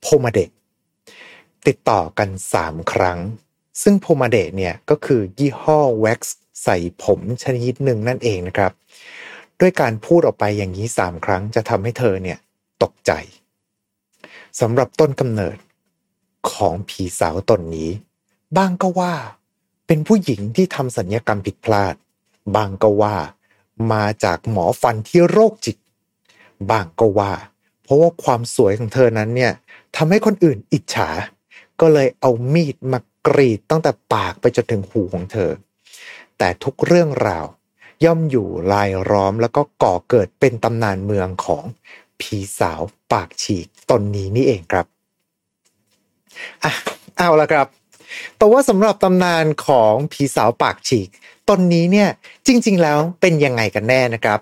[0.00, 0.50] โพมาเดะ
[1.66, 2.28] ติดต่อกัน
[2.60, 3.18] 3ครั้ง
[3.82, 8.72] ซึ่งโพมาเดะเนี่ยก็คือยี่ห้อแว็กซ์ใส่ผมชนิดหนึ่งนั่นเองนะครับ
[9.60, 12.38] ด้วยการพูดออกไปอย่างนี้ 3 ครั้งจะทำให้เธอเนี่ย
[12.82, 13.12] ตกใจ
[14.60, 15.56] สำหรับต้นกำเนิด
[16.50, 17.90] ของผีสาวตนนี้
[18.56, 19.14] บางก็ว่า
[19.86, 21.94] เป็นผู้หญิงที่ทำสัญญกรรมผิดพลาด
[22.56, 23.16] บางก็ว่า
[23.92, 25.76] มาจากหมอฟันที่โรคจิต
[26.70, 27.32] บางก็ว่า
[27.82, 29.52] เพราะว่าความสวยของเธอนั้นเนี่ย
[29.96, 31.08] ทำให้คนอื่นอิจฉา
[31.80, 35.50] ก็เลยเอามีดมา กรีดตั้งแต่ปากไปจนถึงหูของเธอ
[36.38, 37.46] แต่ทุกเรื่องราว
[38.04, 41.64] ย่อมอยู่ลายล้อมแล้วก็ก่อเกิดเป็นตำนานเมืองของ
[42.20, 42.80] ผีสาว
[43.12, 44.86] ปากฉีกตนนี้นี่เองครับ
[46.62, 46.72] อะ
[47.16, 47.66] เอาละครับ
[48.36, 51.08] แต่ว่าสำหรับตำนานของผีสาวปากฉีก
[51.48, 52.08] ตนนี้เนี่ย
[52.46, 54.40] จริง ๆ แล้วเป็นยังไงกันแน่นะครับ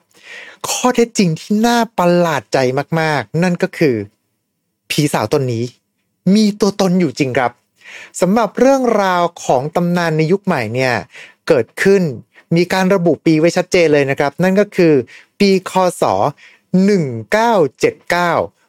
[0.69, 2.59] ข้อเท็จจริงที่น่าประหลาดใจ
[3.01, 3.97] มาก ๆ นั่นก็คือ
[4.91, 5.65] ผีสาวตนนี้
[6.35, 7.53] มีตัวตนอยู่จริงครับ
[8.21, 10.95] สำหรับเรื่องราวของตำนานในยุคใหม่เนี่ย
[11.49, 12.03] เกิดขึ้น
[12.57, 14.95] มีการระบุปีไว้ชัดเจนเลยนะครับ นั่นก็คือ
[15.41, 16.15] ปีคศ 1979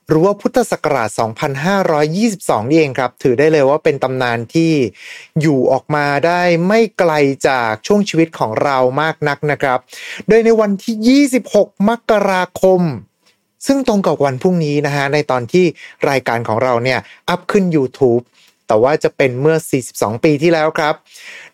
[0.07, 1.09] หรือว่าพุทธศักราช
[2.09, 4.71] 2522 นี่เองครับ ถือได้เลยว่าเป็นตำนานที่
[5.41, 7.13] อยู่ออกมาได้ไม่ไกล
[7.47, 9.79] จากช่วงชีวิตของเรามากนักนะครับ
[10.27, 12.81] โดยในวันที่ 26 มกราคม
[13.67, 15.65] ซึ่งตรงกับวันพรุ่งนี้นะฮะในตอนที่
[16.09, 18.23] รายการของเราเนี่ยอัพขึ้น YouTube
[18.71, 19.57] แต่ว่าจะเป็นเมื่อ
[19.89, 20.93] 42 ปีที่แล้วครับ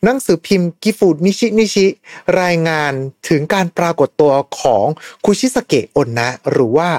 [0.04, 1.86] หนังสือพิมพ์กิฟูดนิชินิชิ
[2.42, 2.94] รายงาน
[3.30, 4.86] ถึงการปรากฏตัวของ
[5.26, 6.90] คุชิสเกะอนนะ หรือว่า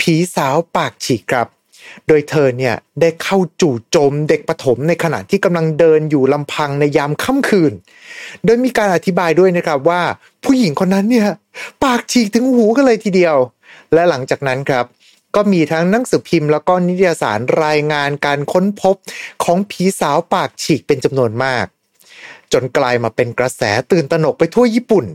[0.00, 1.46] ผีสาวปากฉีกครับ
[2.06, 7.72] โดยเธอเนี่ยได้เข้าจู่โจมเด็กปฐมในขณะที่กำลังเดินอยู่ลำพังในยามค่ำคืน
[8.44, 10.02] โดยมีการอธิบายด้วยนะครับว่า
[10.44, 11.26] ผู้หญิงคนนั้นเนี่ย
[11.84, 13.36] ปากฉีกถึงหูกันเลยทีเดียว
[13.94, 14.84] และหลังจากนั้นครับ
[15.36, 18.96] ก็มีทั้งหนังสือพิมพ์แล้วก็นิตยสารรายงานการค้นพบ
[19.44, 21.66] ของผีสาวปากฉีกเป็นจำนวนมาก
[22.52, 25.06] จนกลายมาเป็นกระแสตื่นตระหนกไปทั่วญี่ปุ่น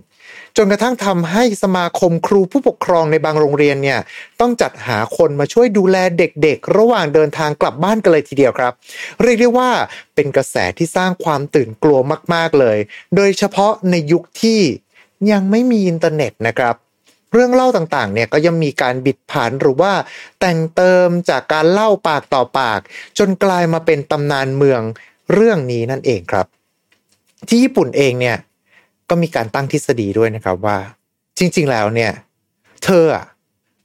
[0.58, 4.00] จนกระทั่งทำให้สมาคมครูผู้ปกครองในบางโรงเรียนเนี่ย
[4.40, 8.74] ต้องจัดหาคนมาช่วยดูแลเด็กๆ ระหว่างเดินทางกลับบ้านกันเลยทีเดียวครับ
[9.22, 9.70] เรียกได้ว่า
[10.16, 12.00] เป็นกระแสที่สร้างความตื่นกลัว
[12.34, 12.78] มากๆเลย
[13.16, 14.62] โดยเฉพาะในยุคที่
[15.32, 16.76] ยังไม่มีอินเทอร์เน็ตนะครับ
[17.34, 19.94] เรื่องเล่าต่างๆเนี่ยก็ยังมีการบิดผันหรือว่า
[20.40, 22.80] แต่งเติมจากการเล่าปากต่อปาก
[23.20, 24.82] จนกลายมาเป็นตำนานเมือง
[25.34, 26.46] เรื่องนี้นั่นเองครับ
[27.48, 28.38] ที่ญี่ปุ่นเองเนี่ย
[29.10, 30.78] ก็มีการตั้งทฤษฎีด้วยนะครับว่า
[31.38, 32.12] จริง ๆ แล้วเนี่ย
[32.84, 33.26] เธออะ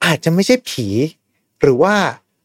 [0.04, 0.86] อาจจะไม่ใช่ผี
[1.60, 1.94] หรือว่า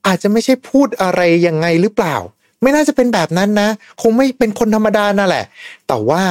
[0.07, 2.15] อาจจะไม่ใช่พูดอะไรยังไงหรือเปล่า
[2.61, 3.69] ไม่น่าจะเป็นแบบนั้นนะ
[4.01, 5.45] คงไม่เป็นคนธรรมดานั่นแหละ
[5.87, 6.23] แต่ว่า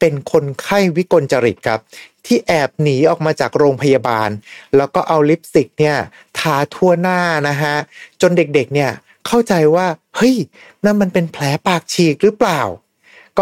[0.00, 1.80] เป็นคนไข้วิกลจริตครับ
[2.26, 4.30] ที่แอบหนีออกมาจากโรงพยาบาล
[4.76, 5.96] แล้วก็เอาลิปสติกเนี่ย
[6.38, 7.74] ทาทั่วหน้านะฮะ
[8.22, 8.90] จนเด็กๆเนี่ย
[9.26, 10.36] เข้าใจว่าเฮ้ย
[10.84, 12.62] นั่นมันเป็นแผลปากฉีกหรือเปล่า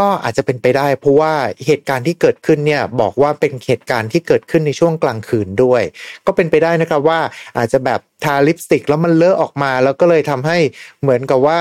[0.00, 1.32] ก็อาจจะเป็นไปได้ เพราะว่า
[1.66, 5.82] เหตุการณ์ที่เกิดขึ้นเนี่ยบอกว่าเป็นเหตุการณ์ที่เกิดขึ้นในช่วงกลางคืนด้วย
[6.26, 7.20] ก็เป็นไปได้นะครับว่า
[7.56, 10.58] อาจจะแบบทาลิปสติกแล้วมันเลอะออกมา แล้วก็เลยทำให้
[11.02, 11.60] เหมือนกับว่า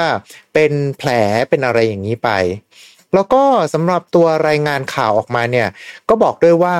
[0.54, 1.10] เป็นแผล
[1.50, 2.30] เป็นอะไรอย่างนี้ไป
[3.14, 3.44] แล้วก็
[3.74, 5.68] สำหรับตัวรายงานข่าวออกมาเนี่ย
[6.10, 6.76] ก็บอกด้วยว่า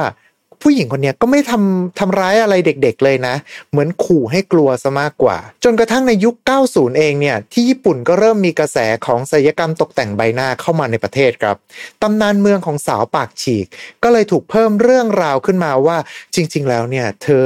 [0.64, 3.36] ผู้หญิงคนนี้ก็ไม่ทำทำร้ายอะไรเด็กๆเลยนะ
[3.72, 6.36] เหมือนขู่ให้กลัวซะมากกว่า จนกระทั่งในยุค
[6.68, 11.58] 90 เองเนี่ย ที่ญี่ปุ่นก็เริ่มมีกระแสของศิลปกรรมตกแต่งใบหน้าเข้ามาในประเทศครับ
[12.02, 13.66] ตำนานเมืองของสาวปากฉีก
[14.04, 15.98] ก็เลยถูกเพิ่มเรื่องราวขึ้นมาว่า
[16.36, 17.44] จริง ๆ แล้วเนี่ยเธอ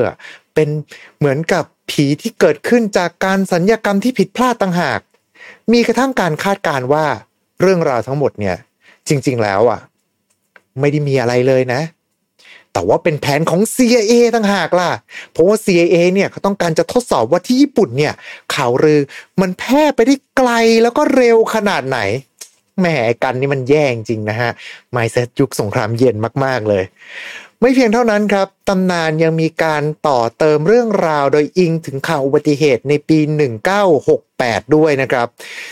[0.54, 0.70] เป็น
[1.20, 5.00] เหมือนกับผีที่เกิดขึ้นจากการสัญญกรรมที่ผิดพลาดต่างหาก
[5.74, 7.06] มีกระทั่งการคาดการ์ว่า
[7.62, 8.56] เรื่องราวทั้งหมดเนี่ย
[9.08, 9.80] จริง ๆ แล้วอะ
[10.80, 11.82] ไม่ได้มีอะไรเลยนะ
[12.78, 14.92] แต่ว่าเป็นแผนของ CIA ต่างหากล่ะ
[15.32, 18.14] เพราะว่า CIA เนี่ยเขาต้องการจะทดสอบว่าที่ญี่ปุ่นเนี่ย
[18.56, 19.02] ข่าวลือ
[19.42, 20.52] มันแพร่ไปได้ไกล
[20.84, 22.00] แล้วก็เร็วขนาดไหน
[22.80, 22.88] แหม
[23.24, 24.52] กันนี่มันแย่จริงนะฮะ
[24.92, 26.16] ไมเซ็ตยุคสงครามเย็น
[26.46, 26.84] มากๆเลย
[27.62, 33.20] ไม่เพียงเท่านั้นครับ ตำนานยังมีการต่อเติมเรื่องราวโดยอิงถึงข่าวอุบัติเหตุในปี
[33.98, 35.28] 1968 ด้วยนะครับ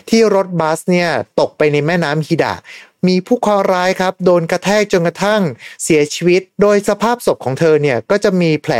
[0.09, 1.09] ที่รถบัสเนี่ย
[1.39, 2.53] ตกไปในแม่น้ำฮิดะ
[3.07, 5.41] มีผู้เคราะห์ร้ายครับโดนกระแทกจนกระทั่ง
[5.83, 8.73] เสียชีวิต โดยสภาพศพของเธอเนี่ยก็จะมีแผล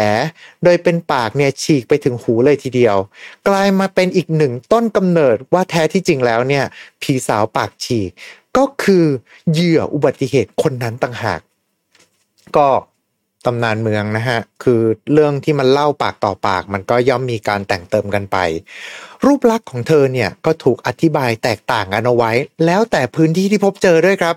[0.63, 2.97] โดยเป็นปากเนี่ยฉีกไปถึงหูเลยทีเดียว
[3.47, 6.65] กลายมาเป็นอีกหนึ่งต้นกำเนิดว่าแท้ที่จริงแล้วเนี่ย
[7.01, 8.11] ผีสาวปากฉีก
[8.57, 9.05] ก็คือ
[9.51, 11.41] เหยื่ออุบัติเหตุคนนั้นต่างหาก
[12.57, 12.69] ก็
[13.45, 14.81] ตำนานเมืองนะฮะ คือ
[15.13, 18.37] เรื่องที่มันเล่าปากต่อปาก มันก็ย่อมมีการแต่งเติมกันไป
[19.25, 22.31] รูปลักษณ์ของเธอเนี่ยก็ถูกอธิบายแตกต่างกันเอาไว้
[22.65, 24.35] แล้วแต่พื้นที่ที่พบเจอด้วยครับ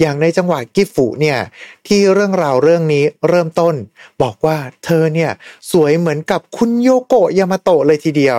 [0.00, 1.38] อย่างในจังหวัดกิฟุเนี่ย
[1.86, 3.74] ที่เรื่องราวเรื่องนี้เริ่มต้น
[4.22, 5.30] บอกว่าเธอเนี่ย
[5.72, 8.38] สวยเหมือนกับคุณโยโกะยามาโตะเลยทีเดียว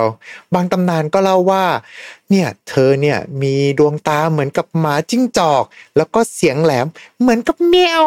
[0.54, 1.66] บางตำนานก็เล่าว่า
[2.30, 5.64] เนี่ยเธอเนี่ยมีดวงตาเหมือนกับหมาจิ้งจอก
[5.98, 6.88] แล้วก็เสียงแหลม
[7.20, 8.06] เหมือนกับแมว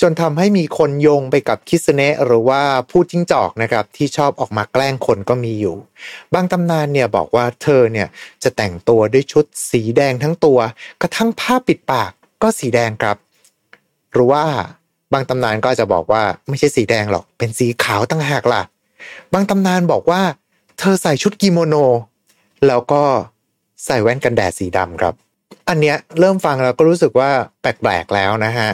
[0.00, 5.76] จนทำให้มีคนโยงไปกับคิสเนะหรือว่าผู้จิ้งจอกนะครับที่ชอบออกมาแกล้งคนก็มีอยู่
[6.34, 8.08] บางตำนานเนี่ยบอกว่าเธอเนี่ย
[8.42, 10.58] จะแต่งตัวด้วยชุดสีแดงทั้งตัว
[11.02, 13.16] กระทั่งผ้าปิดปากก็สีแดงครับ
[14.12, 14.44] หรือว่า
[15.12, 18.62] บางตำนานก็จะบอกว่าไม่ใช่สีแดงหรอกเป็นสีขาวตั้งหากล่ะ
[19.32, 20.22] บางตำนานบอกว่า
[20.78, 21.74] เธอใส่ชุดกิโมโน
[22.66, 23.02] แล้วก็
[23.84, 25.14] ใส่แว่นกันแดดสีดำครับ
[25.68, 27.30] อันเนี้ยเริ่มฟังแล้วก็รู้สึกว่า
[27.60, 28.68] แปลกๆแล้วนะฮะ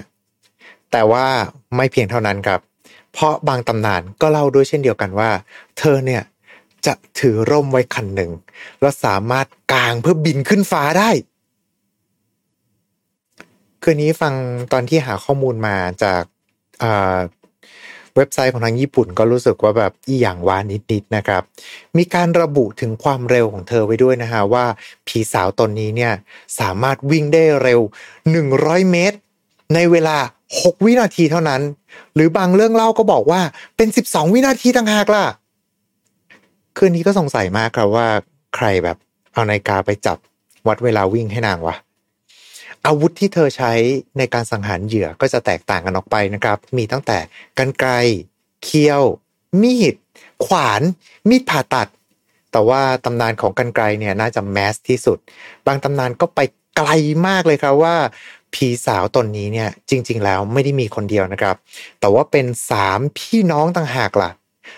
[0.96, 1.26] แต่ว่า
[1.76, 2.60] ไม่เพียงเท่านั้นครับ
[3.12, 5.30] เพราะบางตำนานก็เล่าด้วยเช่นเดียวกันว่า
[5.78, 6.22] เธอเนี่ย
[6.86, 8.30] จะถือร่มไว้คันหนึ่ง
[8.80, 11.10] แล้วสามารถกางเพื่อบินขึ้นฟ้าได้
[13.82, 14.34] คืนนี้ฟัง
[14.72, 16.22] ตอนที่หาข้อมูลมาจาก
[18.16, 21.42] เว็บไซต์ของทางญี่ปุ่นก็รู้สึกว่าแบบอีหยังวานิดๆนะครับ
[21.96, 24.64] มีการระบุถึงความเร็วของเธอไว้ด้วยนะฮะว่า
[25.06, 26.12] ผีสาวตนนี้เนี่ย
[26.60, 27.80] สามารถวิ่งได้เร็ว
[28.34, 29.18] 100 เมตร
[29.74, 30.16] ในเวลา
[30.52, 31.62] 6 วินาทีเท่านั้น
[32.14, 33.40] หรือบางเรื่องเล่าก็บอกว่า
[33.76, 35.24] เป็น 12 วินาทีต่างหากล่ะ
[36.76, 38.08] คืนนี้ก็สงสัยมากครับว่า
[38.56, 38.96] ใครแบบ
[39.32, 40.18] เอานาฬิกาไปจับ
[40.68, 41.76] วัดเวลาวิ่งให้นางวะ
[42.86, 43.72] อาวุธที่เธอใช้
[44.18, 47.18] ในการสังหารเหยื่อก็จะแตกต่างกันออกไปนะครับ มีตั้งแต่
[47.58, 47.90] กันไกร
[48.64, 49.02] เคี้ยว
[49.62, 49.94] มีด
[50.46, 50.82] ขวาน
[51.28, 51.88] มีดผ่าตัด
[52.52, 55.18] แต่ว่าตำนานของกันไกรเนี่ยน่าจะแมสที่สุด
[55.66, 56.40] บางตำนานก็ไป
[56.76, 56.90] ไกล
[57.26, 57.96] มากเลยครับว่า
[58.54, 61.56] ผีสาวตนนี้เนี่ยจริง ๆ แล้วไม่ได้มีคนเดียวนะครับ
[62.00, 64.30] แต่ว่าเป็นสามพี่น้องต่างหากล่ะ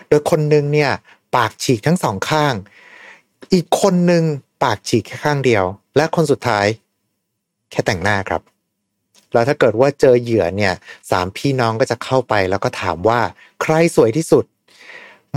[0.09, 0.91] โดยคนหนึ่งเนี่ย
[1.37, 2.55] ปากฉีกทั้งสองข้าง
[3.53, 4.25] อีกคนหนึ่ง
[4.63, 5.65] ปากฉีกแค่ข้างเดียว
[5.97, 6.67] และคนสุดท้าย
[7.71, 8.43] แค่แต่งหน้าครับ
[9.33, 10.75] แล้วถ้าเกิดว่าเจอเหยื่อเนี่ย
[11.11, 13.21] สามพี่น้องก็จะเข้าไปแล้วก็ถามว่า
[13.63, 14.45] ใครสวยที่สุด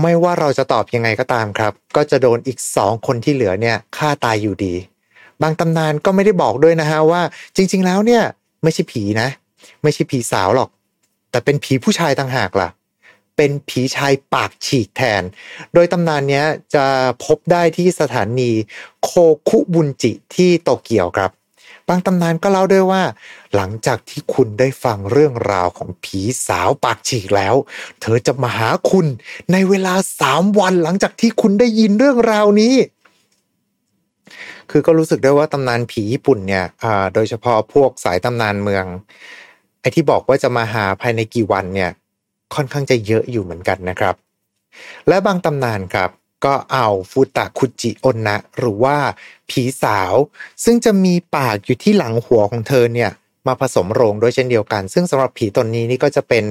[0.01, 4.73] ไม่ว่าเราจะตอบยังไงก็ตามครับ ก็จะโดนอีกสองคนที่เหลือเนี่ยฆ่าตายอยู่ดี
[5.41, 7.21] บางตำนานก็ไม่ได้บอกด้วยนะฮะว่า
[7.55, 8.23] จริง ๆ แล้วเนี่ย
[8.63, 9.29] ไม่ใช่ผีนะ
[9.83, 10.69] ไม่ใช่ผีสาวหรอก
[11.31, 12.69] แต่เป็นผีผู้ชายต่างหากล่ะ
[13.37, 15.23] เป็นผีชายปากฉีกแทน
[15.73, 16.43] โดยตำนานนี้
[16.75, 16.85] จะ
[17.25, 18.51] พบได้ที่สถานี
[19.03, 19.09] โค
[19.49, 21.31] คุบุนจิที่โตเกียวครับ
[21.87, 23.03] บางตำนานก็เล่าด้วยว่า
[23.55, 27.55] หลังจากที่คุณได้ฟังเรื่องราวของผีสาวปากฉีกแล้ว
[28.01, 29.05] เธอจะมาหาคุณ
[29.51, 32.73] ในเวลาสามวันหลังจากที่คุณได้ยินเรื่องราวนี้
[34.71, 38.85] คือก็รู้สึกได้ว่าตำนานผีญี่ปุ่นเนี่ยอ่าโดยเฉพาะพวกสายตำนานเมือง
[39.81, 41.91] ไอ้ที่บอกว่าจะมาหาภายในกี่วันเนี่ย
[42.55, 44.15] ค่อนข้างจะเยอะอยู่เหมือนกันนะครับ
[45.07, 46.09] และบางตำนานครับ
[46.45, 48.97] ก็เอาฟูตะคุจิอนนะหรือว่า
[49.49, 50.13] ผีสาว
[50.63, 53.11] ซึ่งจะมีปากอยู่ที่หลังหัวของเธอเนี่ย
[53.47, 56.45] มาผสมโรงด้วยเช่นเดียวกัน ซึ่งสำหรับผีตนนี้นี่ก็จะเป็น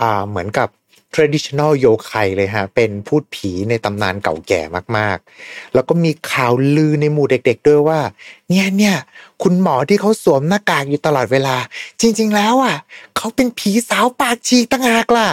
[0.00, 0.68] อ่าเหมือนกับ
[1.14, 4.60] traditional โยไคเลยฮะ เป็นพูดผีในตำนานเก่าแก่
[4.96, 8.00] มากๆ แล้วก็มีข่าวลือในหมู่เด็กๆด้วยว่า
[8.48, 8.96] เนี่ยเนี่ย
[9.42, 11.56] คุณหมอที่เขาสวมหน้ากากอยู่ตลอดเวลา
[12.00, 12.76] จริง ๆ แล้วอะ
[13.16, 15.28] เขาเป็นผีสาวปากฉีกต่างหากล่ะ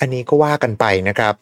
[0.00, 1.34] อันนี้ก็ว่ากันไปนะครับ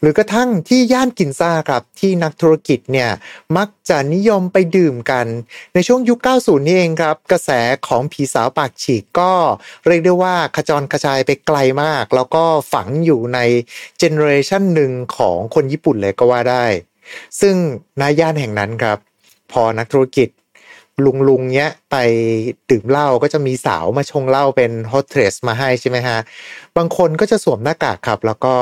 [0.00, 3.10] หรือกระทั่งที่ย่านกินซ่าครับที่นักธุรกิจเนี่ย
[3.56, 5.26] มักจะนิยมไปดื่มกัน
[5.74, 7.50] ในช่วงยุค 90 นี่เองครับ กระแส
[7.86, 9.32] ของผีสาวปากฉีกก็
[9.86, 13.38] เรียกได้ว่าขจรกระจายไปไกลมาก แล้วก็ฝังอยู่ใน
[13.98, 16.64] เจเนอเรชันหนึ่งของคนญี่ปุ่นเลยก็ว่าได้
[17.40, 17.56] ซึ่ง
[18.00, 18.98] ณย่านแห่งนั้นครับ
[19.52, 20.28] พอนักธุรกิจ
[21.04, 21.96] ลุงลุงเนี้ยไป
[22.70, 26.18] ดื่มเหล้าก็จะมีสาวมาชงเหล้าเป็น hostess มาให้ใช่ไหมฮะ
[26.76, 28.54] บางคนก็จะสวมหน้ากากครับ แล้วก็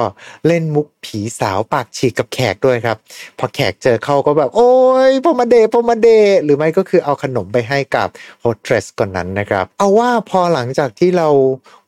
[0.47, 2.97] เล่นมุกผีสาวปากฉีกกับแขกด้วยครับ
[3.39, 4.73] พอแขกเจอเข้าก็แบบ โอ้
[5.09, 6.09] ยพอมาเดพอมาเด
[6.45, 8.09] หรือไม่ก็คือเอาขนมไปให้กับ
[8.41, 11.29] โฮสเทสก่อนนั้นนะครับ เอาว่าพอหลังจากที่เรา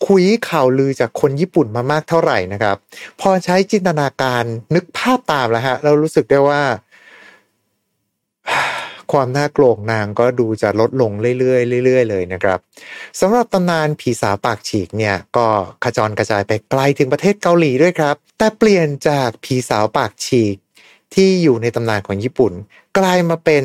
[0.08, 2.76] คุยข่าวลือจากคนญี่ปุ่นมามากเท่าไหร่นะครับ
[3.20, 4.44] พอใช้จินตนาการ
[4.74, 6.62] นึกภาพตามแล้วฮะเรารู้สึกได้ว่า
[9.12, 12.58] ความน่ากลัวของนางก็ดูจะลดลงเรื่อยๆเรื่อยๆเลยนะครับ
[13.20, 15.46] สำหรับตำนานผีสาวปากฉีกเนี่ยก็
[15.84, 20.56] ขจรกระจายไปไกลถึงประเทศเกาหลีด้วยครับ แต่เปลี่ยนจากผีสาวปากฉีก
[21.14, 22.52] ที่อยู่ในตำนานของญี่ปุ่น
[22.98, 23.62] กลายมาเป็น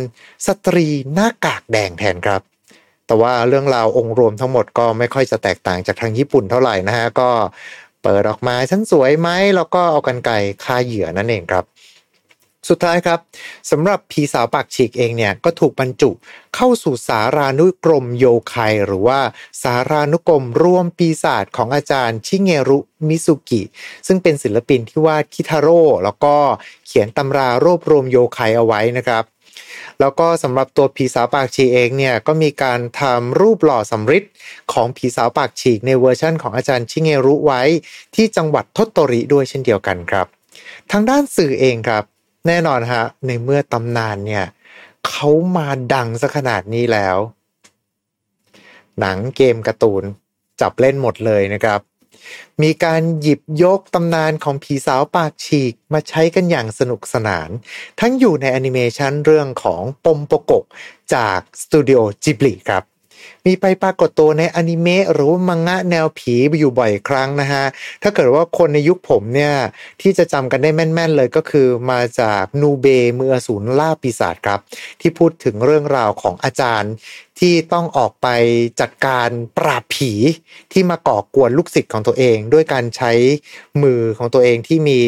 [0.48, 2.42] สตรีหน้ากากแดงแทนครับ
[3.08, 7.30] แต่ว่าเรื่องราวองค์รวมทั้งหมดก็ไม่ค่อยจะแตกต่างจากทางญี่ปุ่นเท่าไหร่นะฮะก็
[8.04, 11.64] เปิดออกมาฉันสวยไหมแล้วก็เอากันไก่ฆ่าเหยื่อนั่นเองครับ
[12.70, 13.20] สุดท้ายครับ
[13.72, 16.12] สำหรับผีสาวปากฉีกเองเนี่ยก็ถูกบรรจุ
[16.56, 19.20] เข้าสู่สารานุกรมโยไคหรือว่า
[19.64, 23.62] สารานุกรมร่วมปีศาจของอาจารย์ชิเงรุมิสุกิ
[24.08, 26.36] ซึ่งเป็นศิลปินที่วาดคิทาโร่แล้วก็
[26.88, 29.24] เขียนตำรารวบรวมโยไคเอาไว้นะครับ
[30.00, 34.24] แล้วก็สำหรับตัวผีสาวปากฉีกเองเนี่ยก็มีการทำรูปหล่อสำริด
[34.74, 37.62] ของผีสาวปากฉีกในเวอร์ชั่นของอาจารย์ชิเงรุไว้
[38.16, 40.28] ที่จังหวัดทตโตริด้วยเช่นเดียวกันครับ
[40.92, 42.04] ทางด้านสื่อเองครับ
[42.48, 44.46] แน่นอนฮะ ในเมื่อตำนานเนี่ย
[45.08, 47.18] เขามาดังซะขนาดนี้แล้ว
[49.00, 50.04] หนังเกมการ์ตูน
[50.62, 51.80] จับเล่นหมดเลยนะครับ
[52.62, 57.50] มีการหยิบยกตำนานของผีสาวปากฉีกมาใช้กันอย่างสนุกสนาน
[58.00, 60.52] ทั้งอยู่ในแอนิเมชันเรื่องของปมโปโก
[61.16, 62.84] จากสตูดิโอจิบลิครับ
[63.46, 67.64] มีไปปรากฏตัวในอนิเมะหรือว่ามังงะแนวผีอยู่บ่อยครั้งนะฮะ
[68.04, 69.54] ถ้าเกิดว่าคนในยุคผมเนี่ย
[70.02, 72.86] ที่จะจำกันได้แม่น ๆ เลยก็คือมาจากนูเบ
[73.20, 74.60] มืออสูรล่าปีศาจครับ
[75.02, 76.92] ที่พูดถึงเรื่องราวของอาจารย์
[77.40, 78.28] ที่ต้องออกไป
[78.82, 80.14] จัดการปราบผี
[80.72, 83.12] ที่มาก่อกวนลูกศิษย์ของตัวเอง ด้วยการใช้
[83.84, 85.00] มือของตัวเองที่มี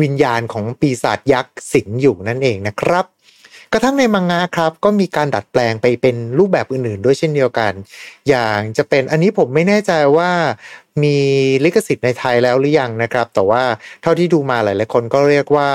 [0.00, 3.06] วิญญาณของปีศาจยักษ์สิงอยู่นั่นเองนะครับ
[3.74, 7.72] กระทั่งในมังงะครับ ก็มีการดัดแปลงไปเป็นรูปแบบอื่นๆ ด้วยเช่นเดียวกัน
[8.28, 10.30] อย่างจะเป็นอันนี้ผมไม่แน่ใจว่า
[11.02, 11.16] มี
[11.64, 13.62] ลิขสิทธิ์ในไทยแล้วหรือยังนะครับ แต่ว่า
[14.02, 15.70] เท่าที่ดูมาหลายๆคนก็เรียกว่า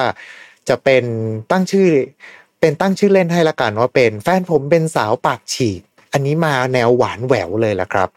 [0.69, 1.03] จะเป็น
[1.51, 1.90] ตั้งชื่อ
[2.59, 5.82] เป็นตั้งชื่อเล่นให้ละกันว่าเป็นแฟนผมเป็นสาวปากฉีก
[6.14, 8.09] อันนี้มาแนวหวานแหววเลยละครับ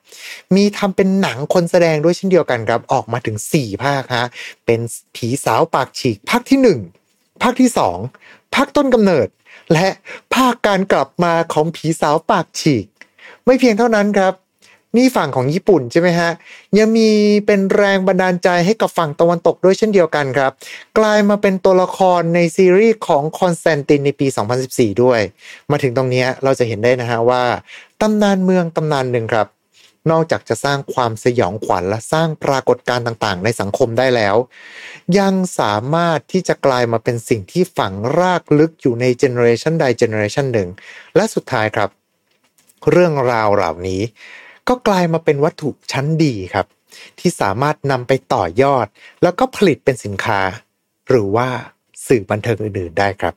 [0.55, 4.27] มีทำเป็นหนังคนแสดงด้วยเช่นเดียวกันครับ ออกมาถึง 4 ภาคฮะ
[4.67, 4.81] เป็น
[5.17, 6.59] ผีสาวปากฉีกภาคที่
[7.03, 7.71] 1 ภาคที่
[8.13, 9.29] 2 ภาคต้นกำเนิด
[9.73, 9.89] และ
[10.35, 12.87] ภาคการกลับมาของผีสาวปากฉีก
[13.45, 14.35] ไม่เพียงเท่านั้นครับ
[14.97, 16.31] นี่ฝั่งของญี่ปุ่นใช่ไหมฮะ
[16.79, 17.09] ยังมี
[17.47, 20.53] เป็นแรงบันดาลใจให้กับฝั่งตะวันตกด้วยเช่นเดียวกันครับ
[20.99, 24.27] กลายมาเป็นตัวละครในซีรีส์ของคอนสแตนตินในปี
[24.65, 25.21] 2014 ด้วย
[25.71, 27.43] มาถึงตรงนี้เราจะเห็นได้นะฮะว่า
[28.01, 29.47] ตำนานเมืองตำนานหนึ่งครับ
[30.11, 34.37] นอกจากจะสร้างความสยองขวัญและสร้างปรากฏการณ์ต่างๆ ในสังคมได้แล้ว
[35.19, 40.69] ยังสามารถที่จะกลายมาเป็นสิ่งที่ฝังรากลึกอยู่ในเจเนอเรชันใดเจเนอเรชันหนึ่ง
[41.17, 41.91] และสุดท้ายครับ
[42.91, 44.03] เรื่องราวเหล่านี้
[44.69, 46.67] ก็กลายมาเป็นวัตถุชั้นดีครับ
[47.19, 48.87] ที่สามารถนำไปต่อยอด
[49.23, 50.41] แล้วก็ผลิตเป็นสินค้า
[51.09, 51.49] หรือว่า
[52.07, 53.35] สื่อบันเทิงอื่นๆได้ครับ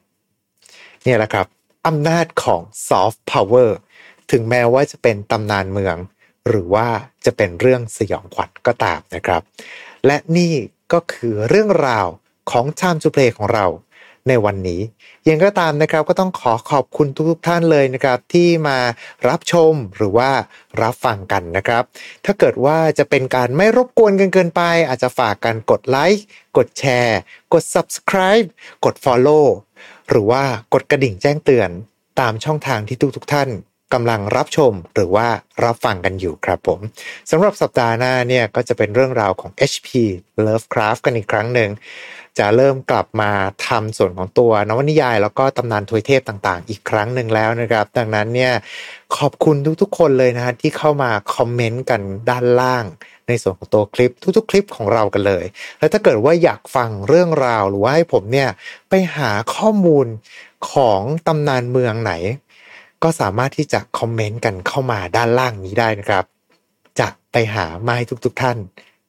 [1.03, 1.47] เนี่ยแหละครับ
[1.87, 3.77] อำนาจของซอฟต์พาวเวอร์
[4.31, 5.95] ถึงแม้ว่าจะเป็นตำนานเมือง
[6.49, 6.87] หรือว่า
[7.25, 9.41] จะเป็นเรื่องสยองขวัญก็ตามนะครับ
[10.05, 10.53] และนี่
[10.93, 12.07] ก็คือเรื่องราว
[12.51, 13.65] ของ Time to Play ของเรา
[14.29, 14.81] ในวันนี้
[15.27, 18.77] ยังก็ตามนะครับก็ต้องขอขอบคุณทุกๆท่านเลยนะครับ ที่มา
[19.27, 20.31] รับชมหรือว่า
[20.81, 21.83] รับฟังกันนะครับ
[22.25, 26.25] ถ้าเกิดว่าจะเป็นการไม่รบกวนกันเกินไป อาจจะฝากกันกดไลค์
[26.57, 27.19] กดแชร์
[27.53, 28.47] กด subscribe
[28.85, 29.45] กด follow
[30.09, 31.69] หรือว่ากดกระดิ่งแจ้งเตือน
[32.19, 33.49] ตามช่องทางที่ทุกๆท่าน
[33.93, 35.27] กำลังรับชมหรือว่า
[35.63, 36.79] รับฟังกันอยู่ครับผม
[37.31, 39.87] สำหรับสัปดาห์หน้าเนี่ยก็จะเป็นเรื่องราวของ HP
[40.45, 41.69] Lovecraft กันอีกครั้งหนึ่ง
[42.39, 43.31] จะเริ่มกลับมา
[43.67, 48.53] ทำส่วนของตัวนวนิยาย แล้วก็ตำนานทวยเทพต่างๆ อีกครั้งหนึ่งแล้วนะครับ ดังนั้นเนี่ย
[49.17, 52.85] ขอบคุณทุกๆคนเลยนะฮะที่เข้ามาคอมเมนต์กันด้านล่าง
[53.27, 55.45] ในส่วนของตัวคลิปทุกๆ คลิปของเรากันเลย
[55.79, 58.49] แล้วถ้าเกิดว่าอยากฟังเรื่องราวหรือว่าให้ผมเนี่ย
[58.89, 60.07] ไปหาข้อมูล
[60.71, 62.13] ของตำนานเมืองไหน
[63.03, 66.25] ก็สามารถที่จะคอมเมนต์กันเข้ามาด้านล่างนี้ได้นะครับ
[66.99, 68.57] จะไปหามาให้ทุกๆท่าน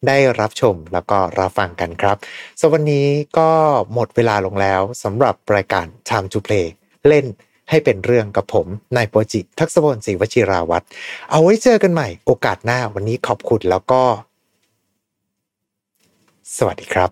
[0.07, 2.17] ได้รับชมแล้วก็รับฟังกันครับ
[2.61, 3.07] สวันนี้
[3.39, 3.51] ก็
[3.93, 6.67] หมดเวลาลงแล้วสำหรับรายการ Time to Play
[7.09, 7.27] เล่น
[7.71, 8.67] ให้เป็นเรื่องกับผม
[8.97, 10.85] นายโปรจิทักษพลศรีวชิราวัตร
[11.31, 14.03] เอาไว้เจอกันใหม่โอกาสหน้าวันนี้ขอบคุณแล้วก็
[16.57, 17.11] สวัสดีครับ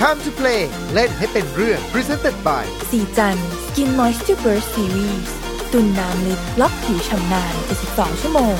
[0.00, 0.62] Time to play
[0.94, 3.36] เล่นให้เป็นเรื่อง Presented by ศรีจัน
[3.66, 7.54] ทร์เบิร์ซีรีส์ตุนน้ำลึกล็อกผิวฉ่ำนาน
[7.88, 8.54] 72ชั่วโมง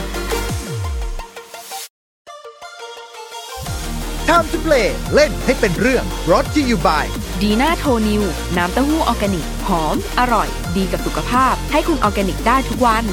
[4.28, 7.04] Time to play เล่นให้เป็นเรื่อง brought to you by
[7.42, 8.22] ดีน่าโทนิว
[8.56, 13.04] น้ำเต้าหู้ออร์แกนิก หอม อร่อย ดีกับสุขภาพ ให้คุณออร์แกนิกได้ทุกวัน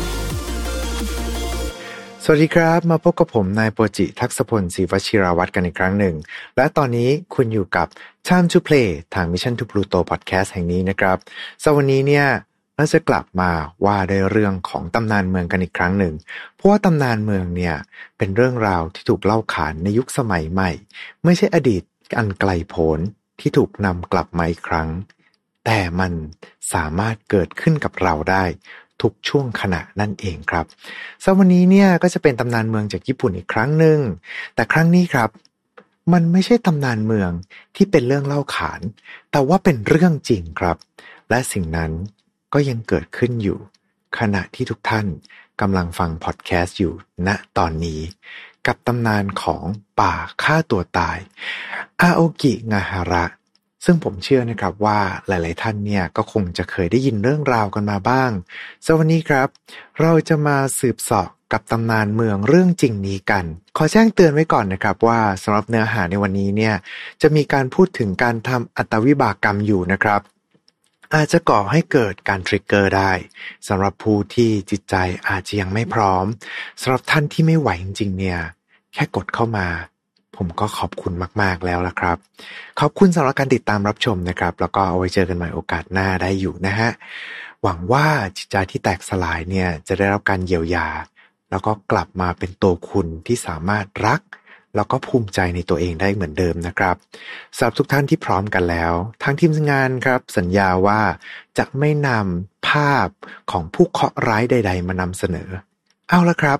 [2.24, 6.16] สวัสดีครับ มาพบกับผมนายโปจิทักษพลศรีวชิราวัตรกันอีกครั้งหนึ่ง
[6.56, 7.88] และตอนนี้คุณอยู่กับ
[8.28, 11.18] Time to Play ทาง Mission to Pluto Podcast แห่งนี้นะครับ
[11.64, 12.28] สำหรับวันนี้เนี่ย
[12.76, 13.52] เราจะกลับมา
[13.86, 16.14] ว่าด้เรื่องของตำนานเมืองกันอีกครั้งหนึ่ง
[16.56, 17.76] เพราะว่าตำนานเมืองเนี่ย
[18.18, 20.72] เป็นเรื่องราวที่ถูกเล่าขานในยุคสมัยใหม่
[21.24, 21.84] ไม่ใช่อดีต
[22.18, 23.00] อันไกลโพ้น
[23.40, 24.90] ที่ถูกนำกลับมาอีกครั้ง
[25.66, 26.14] แต่มัน
[26.74, 28.44] สามารถเกิดขึ้นกับเราได้
[29.02, 30.66] ทุกช่วงขณะนั่นเองครับ
[31.24, 34.00] สำหรับวันนี้เนี่ยก็จะเป็นตำนานเมืองจากญี่ปุ่นอีกครั้งหนึ่ง
[34.56, 35.30] แต่ครั้งนี้ครับ
[36.14, 37.32] มันไม่ใช่ตำนานเมือง
[37.76, 38.82] ที่เป็นเรื่องเล่าขาน
[39.32, 40.78] แต่ว่าเป็นเรื่องจริงครับ
[41.30, 41.92] และสิ่งนั้น
[42.54, 43.60] ก็ยังเกิดขึ้นอยู่
[44.18, 45.08] ขณะที่ทุกท่าน
[45.62, 46.94] กำลังฟังพอดแคสต์อยู่
[47.28, 48.02] ณตอนนี้
[48.68, 49.64] กับตำนานของ
[50.00, 51.18] ป่าฆ่าตัวตาย
[52.02, 53.26] อาโอกิงาฮาระ
[53.86, 58.32] ซึ่งผมเชื่อนะครับว่าหลาย ๆ ท่านเนี่ยก็คงจะเคยได้ยินเรื่องราวกันมาบ้าง
[58.86, 59.48] สวันนี้ครับ
[60.02, 63.46] เราจะมาสืบสอบกับตำนานเมืองเรื่องจริงนี้กัน
[63.78, 66.76] ขอแจ้งเตือนไว้ก่อนนะครับว่าสำหรับเนื้อหาในวันนี้เนี่ย
[67.22, 70.22] จะมีการพูดถึงการทำอัตวิบากกรรมอยู่นะครับ
[71.16, 73.12] อาจจะก่อให้เกิดการทริกเกอร์ได้
[73.68, 74.96] สำหรับผู้ที่จิตใจ
[75.30, 76.26] อาจจะยังไม่พร้อม
[76.82, 78.40] สำหรับท่านที่ไม่ไหวจริงๆเนี่ย
[78.94, 79.68] แค่กดเข้ามา
[80.36, 82.18] ผมก็ขอบคุณมากๆแล้วละครับ
[82.80, 86.90] ขอบคุณสำหรับการติดตามรับชมนะครับ แล้วก็เอาไว้เจอกันใหม่โอกาสหน้าได้อยู่นะฮะ
[87.64, 88.06] หวังว่า
[88.38, 90.88] จิตใจที่แตกสลายเนี่ยจะได้รับการเยียวยา
[91.50, 94.22] แล้วก็กลับมาเป็นตัวคุณที่สามารถรัก
[94.76, 96.96] แล้วก็ภูมิใจในตัวเองได้เหมือนเดิมนะครับ
[97.56, 101.02] สำหรับทุกท่านที่พร้อมกันแล้ว ทางทีมงานครับ สัญญาว่า
[101.58, 103.08] จะไม่นำภาพ
[103.52, 105.50] ของผู้เคราะห์ร้ายใด ๆ มานำเสนอ
[106.10, 106.60] เอาละครับ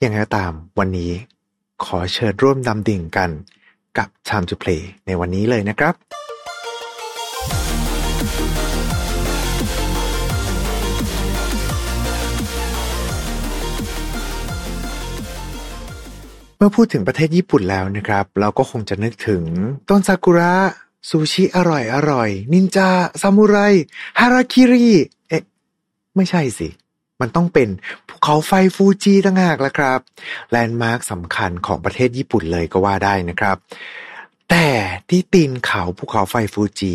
[0.00, 1.12] อย่างไรก็ตามวันนี้
[1.84, 3.30] ขอเชิญร่วมดำดิ่งกัน
[3.98, 5.94] กับ Time to Play ในวันนี้เลยนะครับ
[16.66, 19.42] มื่อพูดถึงประเทศญี่ปุ่นแล้วนะครับ เราก็คงจะนึกถึง
[19.90, 20.54] ต้นซากุระ
[21.08, 22.90] ซูชิอร่อยอร่อย นินจา
[23.22, 23.56] ซามูไร
[24.20, 24.88] ฮาราคิริ
[25.28, 25.42] เอ๊ะ
[26.16, 26.68] ไม่ใช่สิ
[27.20, 27.68] มันต้องเป็น
[28.08, 30.00] ภูเขาไฟฟูจิต่างหากละครับ
[30.50, 33.56] แลนด์มาร์คสำคัญของประเทศญี่ปุ่นเลยก็ว่าได้นะครับ
[34.50, 34.66] แต่
[35.08, 36.94] ที่ตีนเขาภูเขาไฟฟูจิ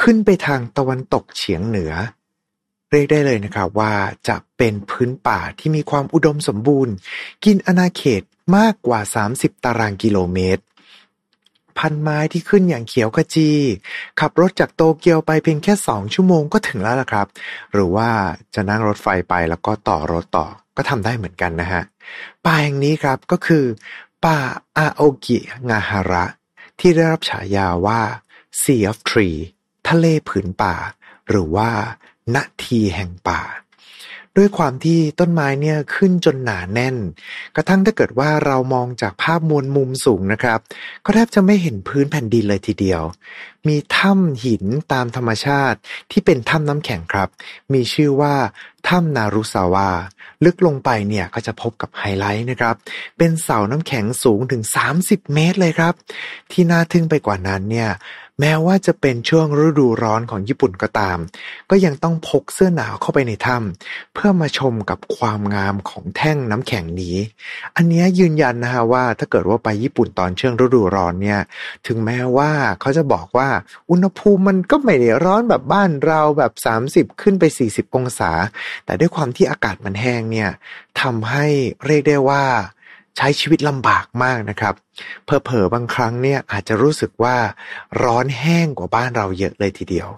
[0.00, 1.92] ขึ้นไปทางตะวันตกเฉียงเหนือ
[2.90, 3.92] เรียกได้เลยนะครับว่า
[4.28, 6.94] จะเป็นพื้นป่าที่มีความอุดมสมบูรณ์
[7.44, 8.22] กินอาณาเขต
[8.56, 9.00] มากกว่า
[9.32, 10.62] 30 ตารางกิโลเมตร
[11.78, 13.50] พันไม้ที่ขึ้นอย่างเขียวขจี
[14.20, 17.26] ขับรถจากโตเกียวไปเพียงแค่สองชั่วโมงก็ถึงแล้วล่ะครับ
[17.72, 18.10] หรือว่า
[18.54, 21.82] จะนั่งรถไฟไปแล้วก็ต่อรถต่อก็ทำได้เหมือนกันนะฮะ
[22.44, 23.64] ป่าแห่งนี้ครับก็คือ
[24.24, 24.38] ป่า
[24.76, 26.24] อาโอกิงาฮาระ
[26.80, 28.00] ที่ได้รับฉายาว่า
[28.60, 29.38] Sea of Tree
[29.88, 30.74] ทะเลผืนป่า
[31.28, 31.70] หรือว่า
[32.34, 33.40] นาทีแห่งป่า
[34.36, 36.96] ด้วยความที่ต้นไม้เนี่ยขึ้นจนหนาแน่น
[37.56, 40.58] กระทั่งถ้าเกิดว่าเรามองจากภาพมวลมุมสูงนะครับ
[41.04, 43.02] ก็แทบจะไม่เห็นพื้นแผ่นดินเลยทีเดียว
[43.68, 45.78] มีถ้ำหินตามธรรมชาติ
[46.10, 47.28] ที่เป็นถ้ำน้ำแข็งครับ
[47.72, 48.34] มีชื่อว่า
[48.88, 49.90] ถ้ำนารุสาวา
[50.44, 52.74] ลึกลงไปเนี่ยก็จะพบกับไฮไลท์นะครับ
[53.18, 54.62] เป็นเสาน้ำแข็งสูงถึง
[54.98, 55.94] 30 เมตรเลยครับ
[56.52, 57.90] ที่น่าทึ่งไปกว่านั้นเนี่ย
[58.40, 61.18] แม้ว่าจะเป็นช่วงฤดูร้อนของญี่ปุ่นก็ตาม
[61.70, 67.16] ก็ยังต้องพกเสื้อหนาวเข้าไปในถ้ำเพื่อมาชมกับความงามของแท่งน้ำแข็งนี้
[67.76, 71.40] อันเนี้ยยืนยันนะฮะว่าถ้าเกิดว่าไปญี่ปุ่นตอนช่วงฤดูร้อนเนี่ย
[71.86, 73.48] ถึงแม้ว่าเขาจะบอกว่า
[73.90, 76.52] อุณหภูมิมันก็ไม่ได้ร้อนแบบบ้านเราแบบ
[76.86, 78.30] 30 ขึ้นไป 40 องศา
[78.84, 80.50] แต่ด้วยความที่อากาศมันแห้งเนี่ย
[81.00, 81.46] ทำให้
[81.86, 82.44] เรียกได้ว่า
[83.16, 84.74] ใช้ชีวิตลำบากมากนะครับ
[85.24, 87.36] เพอเพอๆบางครั้งเนี่ยอาจจะรู้สึกว่า
[88.02, 90.08] ร้อนแห้งกว่าบ้านเราเยอะเลยทีเดียว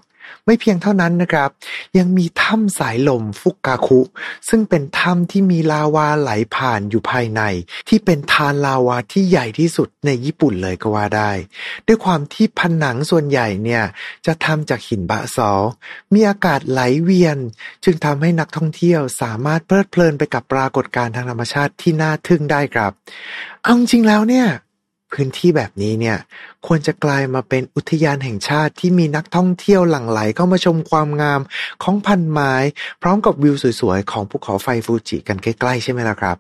[0.45, 1.51] ไม่เพียงเท่านั้นนะครับ
[1.99, 4.01] ยังมีถ้ำสายลมฟุกกาคุ
[4.49, 7.43] ซึ่งเป็นถ้ำที่มีลาวาไหลผ่านอยู่ภายใน
[7.89, 11.31] ที่เป็นทานลาวาที่ใหญ่ที่สุดในญี่ปุ่นเลยก็ว่าได้
[11.87, 13.85] ด้วยความที่ผนังส่วนใหญ่เนี่ย
[14.27, 15.53] จะทำจากหินบะซอ
[16.15, 17.39] มีอากาศไหลเวียน
[17.85, 22.93] จึงทำให้นักท่องเที่ยวสามารถเพลิดเพลินไปกับปรากฏการณ์ทางธรรมชาติที่น่าทึ่งได้ครับ
[23.63, 24.47] เอาจริงแล้วเนี่ย
[25.13, 26.19] พื้นที่แบบนี้เนี่ย
[26.67, 31.41] ควรจะกลายมาเป็นอุทยานแห่งชาติที่มีนักท่องเที่ยวหลั่งไหลเข้ามาชมความงาม
[31.83, 32.55] ของพันไม้
[33.03, 36.37] พร้อมกับวิวสวยๆ ของภูเขาไฟฟูจิกันใกล้ๆ ใช่ไหมล่ะครับ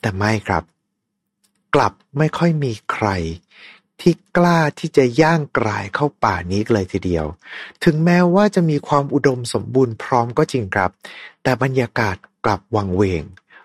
[0.00, 0.62] แต่ไม่ครับ
[1.74, 3.08] กลับไม่ค่อยมีใคร
[4.00, 7.26] ที่กล้าที่จะย่างกรายเข้าป่านี้เลยทีเดียว
[7.84, 10.90] ถึงแม้ว่าจะมีความอุดมสมบูรณ์พร้อมก็จริงครับ
[11.42, 13.22] แต่บรรยากาศกลับวังเวง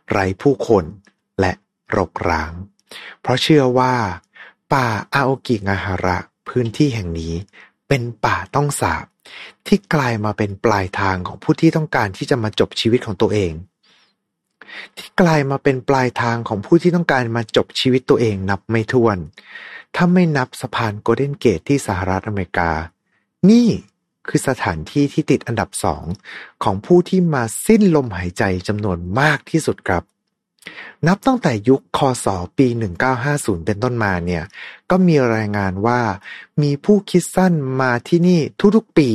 [0.09, 0.85] ไร้ผู้คน
[1.39, 1.51] และ
[1.95, 2.53] รกร้าง
[3.21, 3.93] เพราะเชื่อว่า
[4.73, 7.33] ป่าอาโอกิงาฮาระ พื้นที่แห่งนี้
[7.87, 9.05] เป็นป่าต้องสาบ
[9.67, 13.53] ที่กลายมาเป็นปลายทางของผู้ที่ต้องการที่จะมาจบชีวิตของตัวเอง
[14.97, 19.17] ที่กลายมาเป็นปลายทางของผู้ที่ต้องการมาจบชีวิตตัวเองนับไม่ถ้วน
[19.95, 22.71] ถ้าไม่นับสะพานโกลเด้นเกตที่สหรัฐอเมริกา
[23.49, 23.67] นี่
[24.27, 26.03] คือสถานที่ที่ติดอันดับสอง
[26.63, 30.03] ของผู้ที่มาสิ้นลมหายใจจำนวนมากที่สุดครับ
[31.07, 32.67] นับตั้งแต่ยุคคศปี
[33.17, 34.43] 1950 เป็นต้นมาเนี่ย
[34.89, 36.01] ก็มีรายงานว่า
[36.61, 38.39] มีผู้คิดสั้นมาที่นี่
[38.75, 39.09] ทุกๆปี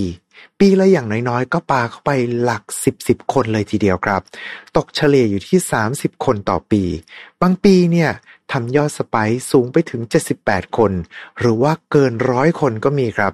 [0.60, 2.10] ปีละอย่างน้อยๆ ก็ปาเข้าไป
[2.42, 4.20] หลัก 10 10 คนเลยทีเดียวครับ
[4.76, 5.58] ตกเฉลี่ยอยู่ที่
[5.92, 6.82] 30 คนต่อปี
[7.42, 8.10] บางปีเนี่ย
[8.52, 10.02] ทำยอดสไปซ์สูงไปถึง
[10.38, 10.92] 78 คน
[11.38, 13.32] หรือว่าเกินร้อยคนก็มีครับ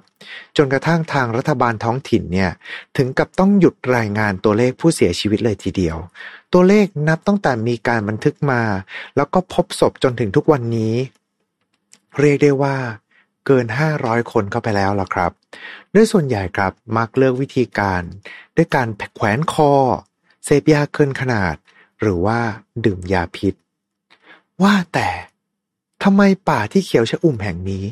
[0.57, 2.51] จนกระทั่งทางรัฐบาลท้องถิ่นเนี่ย
[2.97, 5.97] ถึงกับต้องหยุดรายงานตัวเลขผู้เสียชีวิตเลยทีเดียว
[6.53, 8.61] ตัวเลขนับตั้งแต่มีการบันทึกมา
[9.15, 10.95] แล้วก็พบศพจนถึงทุกวันนี้
[12.19, 12.77] เรียกได้ว่า
[13.45, 13.65] เกิน
[13.99, 15.31] 500 คนเข้าไปแล้วล่ะครับ
[15.93, 18.01] ด้วยส่วนใหญ่ครับมักเลือกวิธีการ
[18.55, 19.73] ด้วยการแขวนคอ
[20.45, 21.55] เสพยาเกินขนาด
[22.01, 22.39] หรือว่า
[22.85, 23.53] ดื่มยาพิษ
[24.63, 25.09] ว่าแต่
[26.03, 27.85] ทำไมป่าที่เขียวชอุ่มแห่งนี้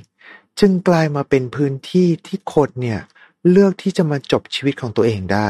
[0.59, 3.01] จึงกลายมาเป็นพื้นที่ที่คนเนี่ย
[3.49, 5.49] เลือกที่จะมาจบชีวิตของตัวเองได้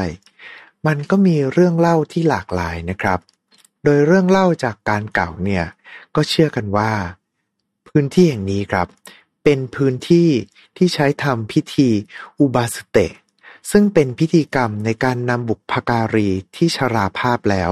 [0.86, 3.18] มันก็มีเรื่องเล่าที่หลากหลายนะครับ
[3.84, 5.64] โดยเรื่องเล่าจากการเก่าเนี่ย
[6.14, 6.92] ก็เชื่อกันว่า
[7.88, 8.86] พื้นที่แห่งนี้ครับ
[9.44, 10.28] เป็นพื้นที่
[10.76, 11.88] ที่ใช้ทำพิธี
[12.40, 12.98] อุบาสเต
[13.70, 17.70] ซึ่งเป็นพิธีกรรมในการนำบุพการีที่ชราภาพแล้ว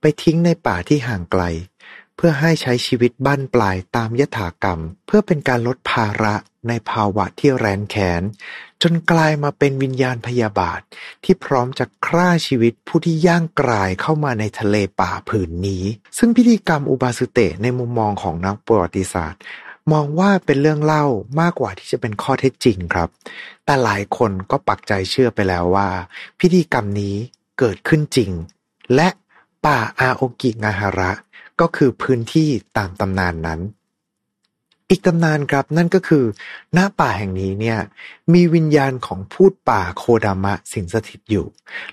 [0.00, 1.42] ไปทิ้งในป่าที่ห่างไกล
[2.16, 6.34] เพื่อให้ใช้ชีวิตบั้นปลายตามยถากรรม เพื่อเป็นการลดภาระ
[6.68, 8.22] ในภาวะที่แรนแค้น
[8.82, 10.80] จนกลายมาเป็นวิญญาณพยาบาท
[11.24, 15.84] ที่พร้อมจะฆ่าชีวิตผู้ที่ย่างกรายเข้ามาในทะเลป่าผืนนี้
[16.18, 19.40] ซึ่งพิธีกรรมอุบาสุเตในมุมมองของนักประวัติศาสตร์
[19.92, 21.04] มองว่าเป็นเรื่องเล่า
[21.40, 23.08] มากกว่าที่จะเป็นข้อเท็จจริงครับ
[23.64, 25.88] แต่หลายคนก็ปักใจเชื่อไปแล้วว่า
[26.40, 27.16] พิธีกรรมนี้
[27.58, 28.30] เกิดขึ้นจริง
[28.94, 29.08] และ
[29.66, 31.12] ป่าอาโอกิงาฮาระ
[31.60, 33.60] ก็คือพื้นที่ตามตำนานนั้น
[34.90, 36.24] อีกตำนานครับนั่นก็คือ
[36.72, 37.78] หน้าป่าแห่งนี้เนี่ย
[38.32, 41.46] มีวิญญาณของพูดป่าโคดามะสิงสถิตอยู่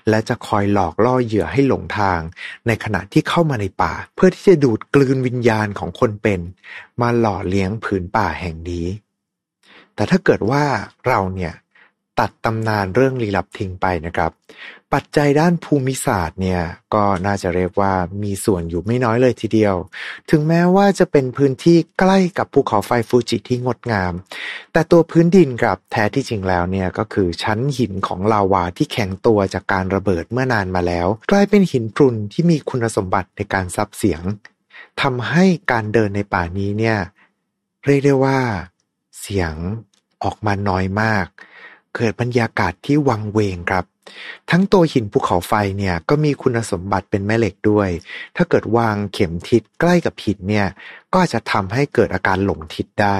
[0.08, 2.20] และจะคอยหลอกล่อเหยื่อให้หลงทาง
[2.66, 6.40] ในขณะที่เข้ามาในป่า เพื่อที่จะดูดกลืนวิญญาณของคนเป็น
[7.00, 8.86] มาหล่อเลี้ยงผืนป่าแห่งนี้
[9.94, 10.64] แต่ถ้าเกิดว่า
[11.06, 11.52] เราเนี่ย
[12.18, 14.30] ตัดตำนานเรื่องลี้ลับทิ้งไปนะครับ
[14.98, 16.62] ปัจจัยด้านภูมิศาสตร์เนี่ย
[16.94, 17.92] ก็น่าจะเรียกว่า
[18.22, 19.74] มีส่วนอยู่ไม่น้อยเลยทีเดียว
[20.30, 24.12] ถึงแม้ว่าจะเป็นพื้นที่ใกล้กับภูเขาไฟฟูจิที่งดงาม
[24.72, 34.22] แต่ตัวพื้นดินกับแท้ที่จริงแล้วเนี่ยก็คือชั้นหินของลาวาที่แข็งตัวจากการระเบิดเมื่อนานมาแล้ว กลายเป็นหินพรุนที่มีคุณสมบัติในการซับเสียง
[35.02, 36.98] ทำให้การเดินในป่านี้เนี่ย
[37.84, 38.38] เรียกได้ว่า
[39.20, 39.54] เสียง
[40.22, 41.26] ออกมาน้อยมาก
[41.96, 43.84] เกิดบรรยากาศที่วังเวงครับ
[44.50, 47.88] ทั้งตัวหินภูเขาไฟเนี่ยก็มีคุณสมบัติเป็นแม่เหล็กด้วย
[48.36, 50.66] ถ้าเกิดวางเข็มทิศใกล้กับหินเนี่ย
[51.12, 53.18] ก็จจะทำให้เกิดอาการหลงทิศได้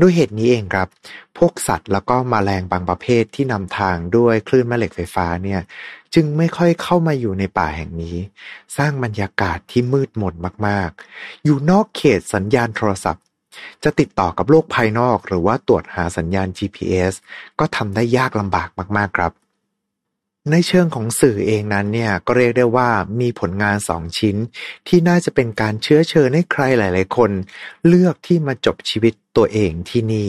[0.00, 0.88] ด้วยเหตุนี้เองครับ
[1.38, 5.60] พวกสัตว์แล้วก็มแมลงบางประเภทที่นำทางด้วยคลื่นแม่เหล็กไฟฟ้าเนี่ย
[6.14, 8.16] จึงไม่ค่อยเข้ามาอยู่ในป่าแห่งนี้
[8.76, 10.34] สร้างบรรยากาศที่มืดมน
[10.66, 13.24] มากๆ อยู่นอกเขตสัญญาณโทรศัพท์
[13.84, 17.14] จะติดต่อกับโลกภายนอกหรือว่าตรวจหาสัญญาณ GPS
[17.58, 19.32] ก็ทำได้ยากลำบากมากๆครับ
[20.52, 22.88] ในเชิงของสื่อเองนั้นเนี่ยก็เรียกได้ว่า
[23.20, 24.36] มีผลงานสองชิ้น
[24.88, 27.30] ที่น่าจะเป็นการเชื้อเชิญให้ใครหลายๆคน
[27.86, 30.28] เลือกที่มาจบชีวิตตัวเองที่นี่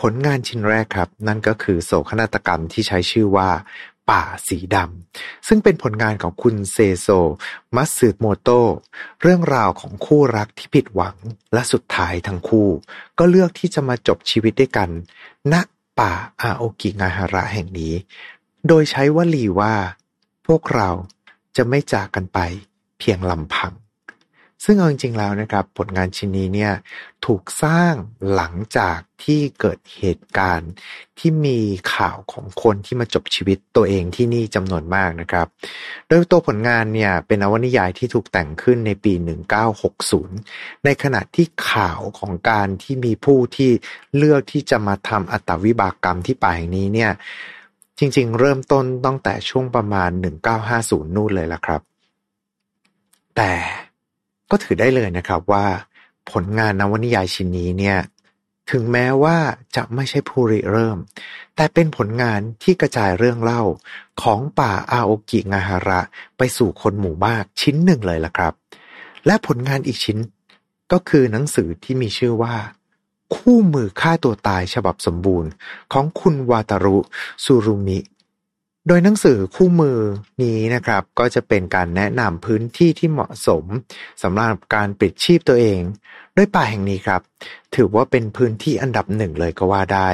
[0.00, 3.50] ผลงานชิ้นแรกครับ นั่นก็คือโศกนาฏกรรมที่ใช้ชื่อว่า
[4.10, 7.08] ป่าสีดำ ซึ่งเป็นผลงานของคุณเซโซ
[7.76, 8.68] มัตสึโมโตะ
[9.22, 11.16] เรื่องราวของคู่รักที่ผิดหวัง
[11.52, 12.68] และสุดท้ายทั้งคู่
[13.18, 14.90] ก็เลือกที่จะมาจบชีวิตด้วยกัน
[15.52, 15.54] ณ
[15.98, 17.94] ป่าอาโอกิงาฮาระแห่งนี้
[18.66, 19.74] โดยใช้วลีว่า
[20.46, 20.90] พวกเรา
[21.56, 22.38] จะไม่จากกันไป
[22.98, 23.72] เพียงลำพัง
[24.64, 26.72] ซึ่งเอาจริงๆแล้วนะครับผลงานชิ้นนี้เนี่ย
[27.26, 27.94] ถูกสร้าง
[28.34, 30.70] หลังจากที่เกิดเหตุการณ์
[31.18, 31.58] ที่มี
[31.94, 35.46] ข่าวของคนที่มาจบชีวิตตัวเองที่นี่จำนวนมากนะครับ
[36.06, 39.12] โดยตัวผลงานเนี่ยเป็นนวนิยายที่ถูกแต่งขึ้นในปี
[39.98, 43.70] 1960 ในขณะที่ข่าวของการที่มีผู้ที่
[44.16, 47.10] เลือกที่จะมาทำอัตวิบากกรรมที่ป่าแห่งนี้เนี่ย
[47.98, 50.10] จริงๆ เริ่มต้นตั้งแต่ช่วงประมาณ
[50.62, 51.80] 1950 นู่นเลยละครับ
[53.36, 53.52] แต่
[54.50, 55.66] ก็ถือได้เลยนะครับว่า
[56.30, 57.98] ผลงานนวนิยายชิ้นนี้เนี่ย
[58.70, 59.36] ถึงแม้ว่า
[59.76, 60.98] จะไม่ใช่ผู้ริเริ่ม
[61.56, 63.62] แต่เป็นผลงานที่กระจายเรื่องเล่า
[64.22, 66.00] ของป่าอาโอกิงาฮาระ
[66.36, 68.52] ไปสู่คนหมู่มากชิ้นหนึ่งเลยล่ะครับ
[69.26, 70.18] และผลงานอีกชิ้น
[70.92, 72.54] ก็คือหนังสือที่มีชื่อว่า
[73.34, 75.50] คู่มือฆ่าตัวตายฉบับสมบูรณ์
[75.92, 76.98] ของคุณวาตารุ
[77.44, 77.98] ซูรุมิ
[78.88, 79.98] โดยหนังสือคู่มือ
[80.42, 83.64] นี้นะครับ ก็จะเป็นการแนะนำพื้นที่ที่เหมาะสม
[84.22, 85.80] สำหรับการปิดชีพตัวเอง
[86.36, 87.20] ด้วยป่าแห่งนี้ครับ
[87.74, 90.08] ถือว่าเป็นพื้นที่อันดับหนึ่งเลยก็ว่าได้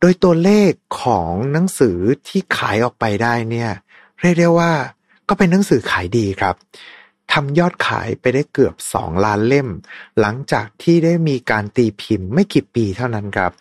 [0.00, 0.70] โดยตัวเลข
[1.02, 3.70] ของหนังสือที่ขายออกไปได้เนี่ย
[4.20, 4.72] เรียกได้ว่า
[5.28, 6.54] ก็เป็นหนังสือขายดีครับ
[7.32, 9.68] ทำยอดขายไปได้เกือบ 2 ล้านเล่ม
[10.20, 13.52] หลังจากที่ได้มีการตีพิมพ์ไม่กี่ปีเท่านั้นครับ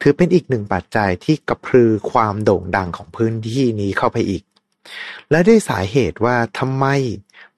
[0.00, 4.42] ถือเป็นอีกหนึ่งปัจจัยที่กระพือความโด่งดังของพื้นที่นี้เข้าไปอีก
[5.30, 6.86] และได้สาเหตุว่าทำไม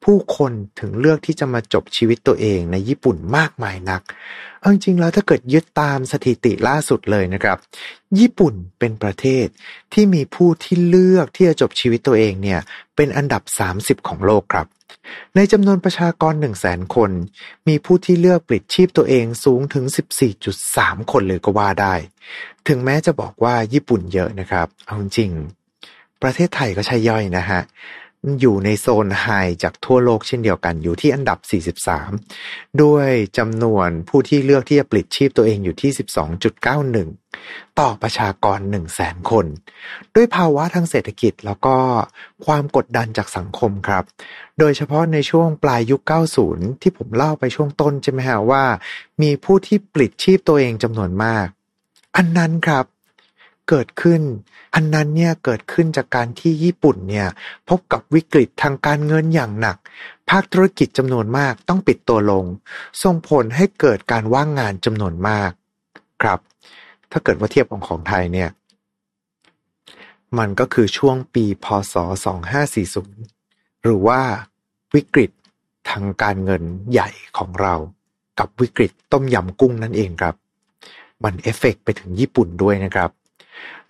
[0.05, 4.03] ผู้คนถึงเลือกที่จะมาจบชีวิตตัวเองในญี่ปุ่นมากมายนัก
[4.59, 7.59] เอาจริงๆแล้วถ้าเกิดยึดตามสถิติล่าสุดเลยนะครับ
[8.19, 9.47] ญี่ปุ่นเป็นประเทศ
[9.93, 12.61] ที่มีผู้ที่เลือกที่จะจบชีวิตตัวเองเนี่ย
[12.97, 13.43] เป็นอันดับ
[13.77, 14.67] 30 ของโลกครับ
[15.37, 17.11] ในจำนวนประชากร 1 0 0 0 0แสนคน
[17.69, 19.85] มีผู้ที่เลือกปลิดชีพตัวเองสูงถึง
[20.49, 21.95] 14.3 คนเลยก็ว่าได้
[22.69, 25.33] ถึงแม้จะบอกว่าญี่ปุ่นเยอะนะครับ เอาจริง
[26.23, 27.61] ประเทศไทยก็ใช่ย่อยนะฮะ
[28.41, 29.27] อยู่ในโซนไฮ
[29.63, 31.39] จากทั่วโลกเช่นเดียวกันอยู่ที่อันดับ
[32.11, 35.91] 43 ด้วยจำนวนผู้ที่เลือกที่จะปลิดชีพตัวเองอยู่ที่
[36.85, 39.47] 12.91 ต่อประชากร 1 0 0 0 0แสนคน
[40.15, 41.77] ด้วยภาวะทางเศรษฐกิจแล้วก็
[42.47, 44.05] ความกดดันจากสังคมครับ
[44.59, 46.03] โดยเฉพาะในช่วงปลายยุค
[46.43, 48.65] 90 ที่ผมเล่าไปช่วงต้นใช่ไหมฮะว่า
[49.23, 51.47] มีผู้ที่ปลิดชีพตัวเองจำนวนมาก
[52.17, 52.85] อันนั้นครับ
[53.69, 54.23] เกิดขึ้น
[54.75, 57.29] อันนั้นเนี่ยเกิดขึ้นจากการที่ญี่ปุ่นเนี่ย
[57.69, 59.77] พบกับวิกฤตทางการเงินอย่างหนัก
[60.31, 62.45] ภาคธุรกิจจำนวนมากต้องปิดตัวลง
[63.03, 65.51] ส่งผลให้เกิดการว่างงานจำนวนมาก
[66.23, 66.39] ครับ
[67.11, 68.51] ถ้าเกิดว่าเทียบของของไทยเนี่ย
[70.39, 71.95] มันก็คือช่วงปีพศ
[72.69, 74.21] 2540 หรือว่า
[74.95, 75.31] วิกฤต
[75.91, 76.63] ทางการเงิน
[76.93, 77.75] ใหญ่ของเรา
[78.39, 80.35] กับวิกฤตต้มยำกุ้งนั่นเองครับ
[81.25, 83.11] มันเอฟเฟกไปถึงญี่ปุ่นด้วยนะครับ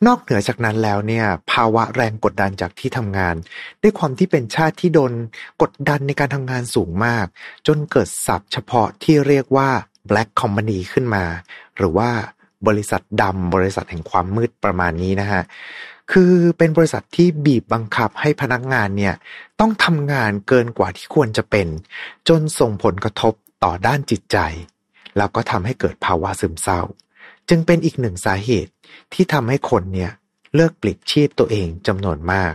[0.06, 3.34] นอกเหนือจากนั้นแล้วเนี่ย ภาวะแรงกดดันจากที่ทำงาน
[3.82, 5.12] ด้วยความที่เป็นชาติที่โดน
[5.62, 7.26] กดดันในการทำงานสูงมาก
[7.66, 9.68] จนเกิดศัพท์เฉพาะที่เรียกว่า
[10.08, 11.24] black company ขึ้นมา
[11.76, 12.10] หรือว่า
[12.66, 15.42] บริษัทดำบริษัทแห่งความมืดประมาณนี้นะฮะ
[16.12, 19.14] คือเป็นบริษัทที่บีบบังคับให้พนักงานเนี่ย
[19.60, 21.66] ต้องทำงานเกินกว่าที่ควรจะเป็น
[22.28, 24.38] จนส่งผลกระทบต่อด้านจิตใจ
[25.16, 26.80] แล้วก็ทำให้เกิดภาวะซึมเศร้า
[27.48, 28.72] จึงเป็นอีกหนึ่งสาเหตุ
[29.12, 30.10] ที่ทำให้คนเนี่ย
[30.54, 32.54] เลิกปลิดชีพตัวเองจำนวนมาก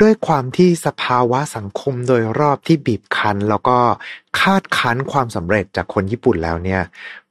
[0.00, 3.78] ด้วยความที่สภาวะสังคมโดยรอบที่บีบคั้น แล้วก็
[4.40, 6.82] คาดคั้นความสำเร็จจากคนญี่ปุ่นแล้วเนี่ย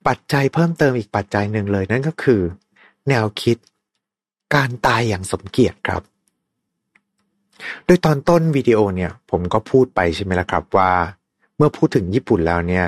[0.08, 2.42] ปัจจัยเพิ่มเติมอีกปัจจัยหนึ่งเลยนั่นก็คือ
[3.10, 3.58] แนวคิด
[4.56, 6.02] การตายอย่างสมเกียรติครับ
[7.86, 10.92] โดยตอนต้นวิดีโอเนี่ย ผมก็พูดไปใช่ไหมล่ะครับว่า
[11.58, 12.86] เมื่อพูดถึงญี่ปุ่นแล้วเนี่ย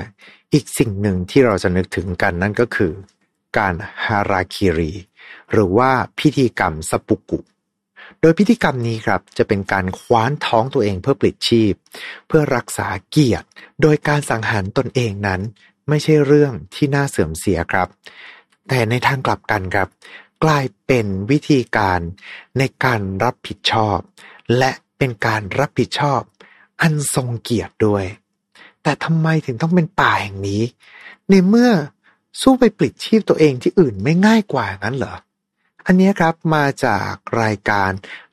[0.52, 2.92] อีกสิ่งหนึ่งที่เราจะนึกถึงกันนั่นก็คือ
[3.56, 3.74] การ
[4.06, 4.92] ฮาราคิริ
[5.52, 7.40] หรือว่าพิธีกรรมสปุกุ
[8.20, 11.72] โดยพิธีกรรมนี้ครับจะเป็นการคว้านท้องตัวเองเพื่อปลิดชีพ
[12.26, 13.46] เพื่อรักษาเกียรติ
[13.82, 15.40] โดยการสังหารตนเองนั้น
[15.88, 17.88] ไม่ใช่เรื่องที่น่าเสื่อมเสียครับ
[18.68, 19.88] แต่ในทางกลับกันครับ
[20.44, 22.00] กลายเป็นวิธีการ
[22.58, 23.98] ในการรับผิดชอบ
[24.58, 26.20] และเป็นการรับผิดชอบ
[26.80, 28.04] อันทรงเกียรติด้วย
[28.82, 30.62] แต่ทำไมถึงต้องเป็นป่าแห่งนี้
[31.30, 31.70] ในเมื่อ
[32.42, 35.14] สู้ไปปลิดชีพตัวเองที่อื่นไม่ง่ายกว่างั้นเหรอ
[35.86, 37.90] อันนี้ครับมาจากรายการ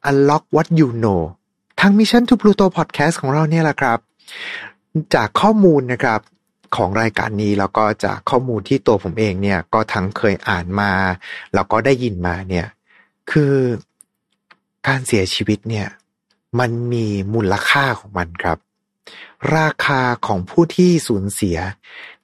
[0.09, 1.21] Unlock What You Know
[1.79, 3.99] ทาง Mission to Pluto Podcast ของเราเนี่ยแหละครับ
[5.15, 6.19] จากข้อมูลนะครับ
[6.75, 10.91] ของรายการนี้แล้วก็จากข้อมูลที่ตัวผมเองเนี่ยก็ทั้งเคยอ่านมา
[11.53, 12.67] แล้วก็ได้ยินมาเนี่ย
[13.31, 13.55] คือ
[14.87, 15.87] การเสียชีวิตเนี่ย
[16.59, 18.57] มันมีมูลค่าของมันครับ
[19.57, 21.57] ราคาของผู้ที่สูญเสีย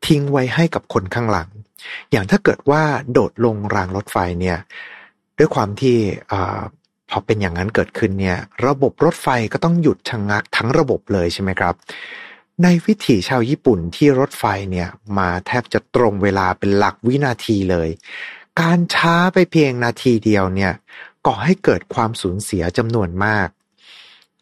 [0.07, 1.49] ทิ้งไว้ให้กับคนข้างหลัง
[2.11, 4.57] อย่างถ้าเกิดว่าโดดลงรางรถไฟเนี่ย
[5.37, 5.97] ด้วยความที่
[7.09, 11.75] พอเป็นอย่างนั้นเกิดขึ้นเนี่ย ระบบรถไฟก็ต้องหยุดชะงงักทั้งระบบเลยใช่ไหมครับ
[12.63, 17.89] ในวิถีชาวญี่ปุ่นที่รถไฟเนี่ยมาแทบจะตรงเวลาเป็นหลักวินาทีเลย
[18.61, 20.73] การช้าไปเพียงนาทีเดียวเนี่ย
[21.27, 23.49] ก่อให้เกิดความสูญเสียจำนวนมาก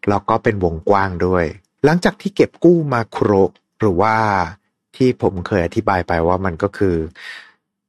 [0.09, 1.45] แล้วก็เป็นวงกว้างด้วย
[1.83, 3.31] หลังจากที่เก็บกู้มาคุโร
[3.79, 4.15] หรือว่า
[4.99, 6.95] ที่ผมเคยอธิบายไปว่ามันก็คือ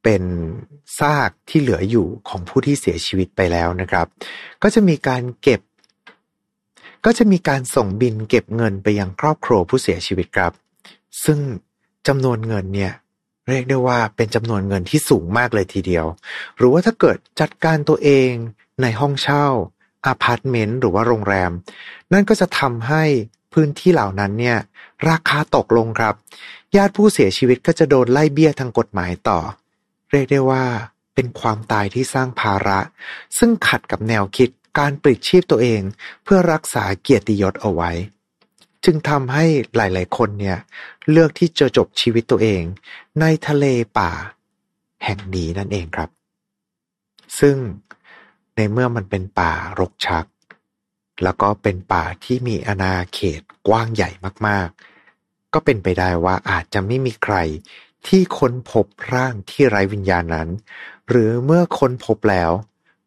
[0.02, 0.22] เป็น
[1.00, 4.06] ซากที่เหลืออยู่ของผู้ที่เสียชีวิตไปแล้วนะครับ
[4.62, 5.60] ก็จะมีการเก็บ
[7.04, 10.52] ก็จะมีการส่งบินเก็บเงินไปยังครอบครัวผู้เสียชีวิตครับ
[11.24, 11.38] ซึ่ง
[12.08, 12.92] จำนวนเงินเนี่ย
[13.48, 16.06] เรียกได้ว่าเป็นจำนวนเงินที่สูงมากเลยทีเดียว
[16.56, 18.30] หรือว่าถ้าเกิดจัดการตัวเอง
[18.82, 19.46] ในห้องเช่า
[20.06, 21.50] อาพาร์ตเมนต์หรือว่าโรงแรม
[22.12, 23.04] นั่นก็จะทำให้
[23.52, 24.58] พื้นที่เหล่านั้นเนี่ย
[25.08, 26.14] ราคาตกลงครับ
[26.76, 29.38] ญาติผู้เสียชีวิตก็จะโดนไล่เบี้ยทางกฎหมายต่อ
[30.10, 30.64] เรียกได้ว่า
[31.14, 32.78] เป็นความตายที่สร้างภาระ
[33.38, 34.48] ซึ่งขัดกับแนวคิด
[34.78, 35.82] การปลิดชีพตัวเอง
[36.24, 37.90] เพื่อรักษาเกียรติยศเอาไว้
[38.84, 39.44] จึงทำให้
[39.76, 40.58] หลาย ๆ คนเนี่ย
[41.10, 42.62] เลือกที่จะจบชีวิตตัวเอง
[43.20, 43.64] ในทะเล
[43.98, 44.10] ป่า
[45.04, 46.10] แห่งนี้นั่นเองครับ
[47.40, 47.56] ซึ่ง
[48.56, 50.24] ในเมื่อมันเป็นป่ารกชัก
[51.22, 54.10] แล้วก็เป็นป่าที่มีอาณาเขตกว้างใหญ่
[54.46, 57.36] มากๆ ก็เป็นไปได้ว่าอาจจะไม่มีใคร
[58.06, 60.48] ที่ค้นพบร่างที่ไร้วิญญาณนั้น
[61.08, 62.50] หรือเมื่อค้นพบแล้ว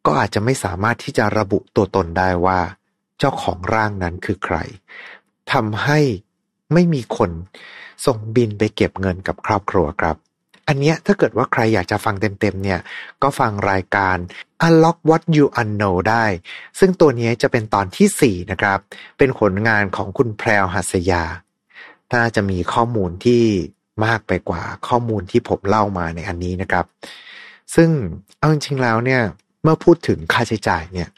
[0.06, 2.60] ก็อาจจะไม่สามารถที่จะระบุตัวตนได้ว่า
[3.20, 4.58] เจ้าของร่างนั้นคือใคร
[5.52, 6.00] ทำให้
[6.74, 7.32] ไม่มีคน
[8.06, 10.18] ส่งบินไปเก็บเงินกับครอบครัวครับ
[10.68, 12.80] อันเนี้ยถ้าเกิดว่าใครอยากจะฟังเต็มๆเนี่ย
[13.22, 14.18] ก็ฟังรายการ
[14.66, 16.26] Unlock What You Unknow ได้
[16.80, 18.80] ซึ่งตัวนี้จะเป็นตอนที่ 4 นะครับ
[19.18, 21.24] เป็นผลงานของคุณแพรวหัสยา
[22.14, 23.44] น่าจะมีข้อมูลที่
[24.06, 26.86] มากไปกว่าข้อมูลที่ผมเล่ามาในอันนี้นะครับ
[27.76, 27.90] ซึ่ง
[28.38, 29.22] เอาจริงๆแล้วเนี่ย
[29.62, 31.10] เมื่อพูดถึงค่าใช้จ่ายเนี่ย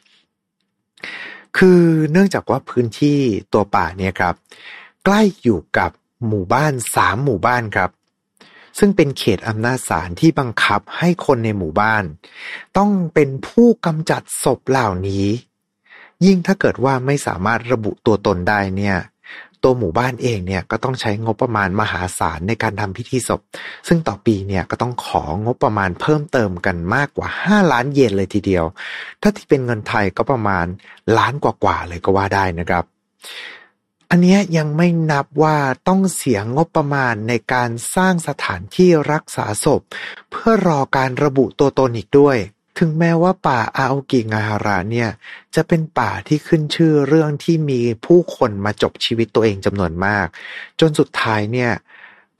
[1.57, 3.19] คือเนื่องจากว่าพื้นที่
[3.53, 4.35] ตัวป่าเนี่ยครับ
[5.05, 5.91] ใกล้อยู่กับ
[6.27, 7.89] หมู่บ้านสามหมู่บ้านครับ
[8.77, 12.03] ซึ่งเป็นเขตอำนาจศาลที่บังคับให้คนในหมู่บ้าน
[12.77, 15.27] ต้องเป็นผู้กำจัดศพเหล่านี้
[16.25, 18.97] ยิ่งถ้าเกิดว่าไม่สามารถระบุตัวตนได้เนี่ย
[19.63, 23.41] ตัวหมู่บ้านเองเนี่ยก็ต้องใช้งบประมาณมหาศาลในการทำพิธีศพ
[23.87, 28.65] ซึ่งต่อปีเนี่ยก็ต้องของบประมาณเพิ่มเติมกันมากกว่า 5 ล้านเยนเลยทีเดียว
[29.21, 30.65] ถ้าที่เป็นเงินไทยก็ประมาณ
[31.17, 32.85] ล้านกว่าๆเลยก็ว่าได้นะครับ
[34.09, 39.81] อันนี้ยังไม่นับว่าต้องเสียงบประมาณในการสร้างสถานที่รักษาศพ
[40.31, 42.37] เพื่อรอการระบุตัวตนอีกด้วย
[42.79, 45.09] ถึงแม้ว่าป่าอาโอกิงาฮาระเนี่ย
[45.55, 50.27] จะเป็นป่าที่ขึ้นชื่อเรื่องที่มีผู้คนมาจบชีวิตตัวเองจำนวนมาก
[50.79, 51.71] จนสุดท้ายเนี่ย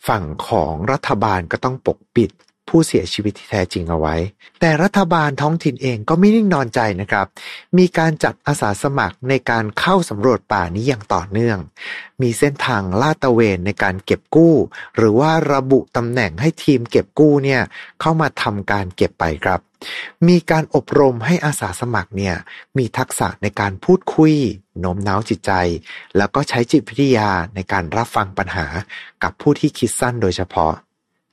[0.08, 2.32] ฝั่งของรัฐบาลก็ต้องปกปิด
[2.70, 4.16] ผู้เสียชีวิตที่แท้จริงเอาไว้
[4.60, 7.28] แต่รัฐบาลท้องถิ่นเองก็ไม่นิ่งนอนใจนะครับ
[7.78, 11.58] มีการจัดอาสาสมัครในการเข้าสำรวจป่านี้อย่างต่อเนื่อง
[12.22, 14.56] มีเส้นทางลาดตระเวนในการเก็บกู้
[14.96, 17.62] หรือว่าระบุตำแหน่งให้ทีมเก็บกู้เนี่ย
[18.02, 19.60] เข้ามาทำการเก็บไปครับ
[20.28, 22.36] มีการอบรมให้อาสาสมัครเนี่ย
[22.78, 24.34] มีทักษะในการพูดคุย
[24.80, 25.52] โน้มน้าวจิตใจ
[26.18, 28.66] แล้วก็ใช้จิตวิทยาในการรับฟังปัญหา
[29.24, 30.74] กับผู้ที่คิดสั้นโดยเฉพาะ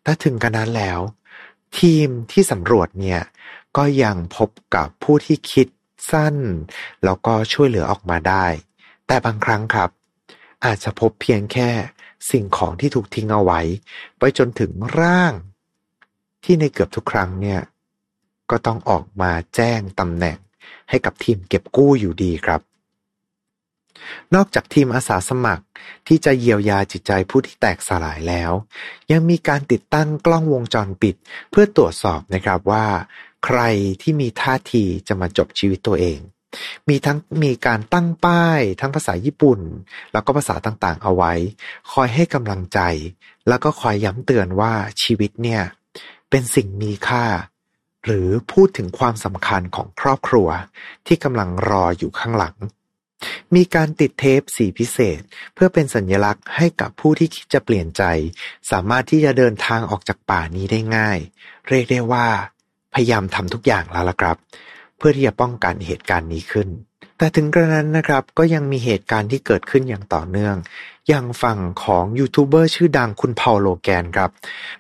[0.05, 1.01] ถ้าถึงกันนั้นแล้ว
[1.79, 3.21] ทีมที่สำรวจเนี่ย
[3.77, 5.69] ก็ยังพบกับผู้ที่คิด
[6.11, 6.37] สั้น
[7.05, 8.47] แล้วก็ช่วยเหลือออกมาได้
[9.07, 9.91] แต่บางครั้งครับ
[10.65, 11.71] อาจจะพบเพียงแค่
[12.31, 13.61] สิ่งของที่ถูกทิ้งเอาไว้
[14.19, 15.33] ไปจนถึงร่าง
[16.45, 17.61] ที่ในเกือบทุกครั้งเนี่ย
[18.51, 20.39] ก็ต้องออกมาแจ้งตำแหน่ง
[20.89, 22.61] ให้กับทีมเก็บกู้อยู่ดีครับ
[24.35, 25.65] นอกจากทีมอาสาสมัคร
[26.07, 28.53] ที่จะเยียวยาจิตใจผู้ที่แตกสลายแล้ว
[29.13, 31.15] ยังมีการติดตั้งกล้องวงจรปิด
[31.51, 32.87] เพื่อตรวจสอบนะครับว่า
[33.45, 33.61] ใคร
[34.03, 36.19] ที่มีท่าทีจะมาจบชีวิตตัวเอง
[36.89, 39.61] มีทั้งมีการตั้งป้ายทั้งภาษาญี่ปุ่น
[40.13, 41.33] แล้วก็ภาษาต่างๆ เอาไว้
[41.93, 42.81] คอยให้กำลังใจ
[43.49, 44.73] แล้วก็คอยย้ำเตือนว่า
[45.03, 45.63] ชีวิตเนี่ย
[46.31, 47.25] เป็นสิ่งมีค่า
[48.05, 50.49] หรือพูดถึงความสำคัญของครอบครัว
[51.07, 52.57] ที่กำลังรออยู่ข้างหลัง
[53.55, 55.21] มีการติดเทปสีพิเศษ
[55.55, 58.03] เพื่อเป็นสัญลักษณ์ให้กับผู้ที่คิดจะเปลี่ยนใจ
[58.71, 61.19] สามารถที่จะเดินทางออกจากป่านี้ได้ง่าย
[61.69, 62.27] เรียกได้ว่า
[62.95, 64.37] พยายามทำทุกอย่างแล้วละครับ
[64.97, 66.69] เพื่อที่จะป้องกันเหตุการณ์นี้ขึ้น
[67.19, 70.57] แต่ถึงกระนั้นนะครับก็ยังมีเหตุการณ์ที่เกิดขึ้นอย่างต่อเนื่อง
[71.09, 74.31] อย่างฝั่งของยูทูบเบอร์ชื่อดังคุณพอลโลแกนครับ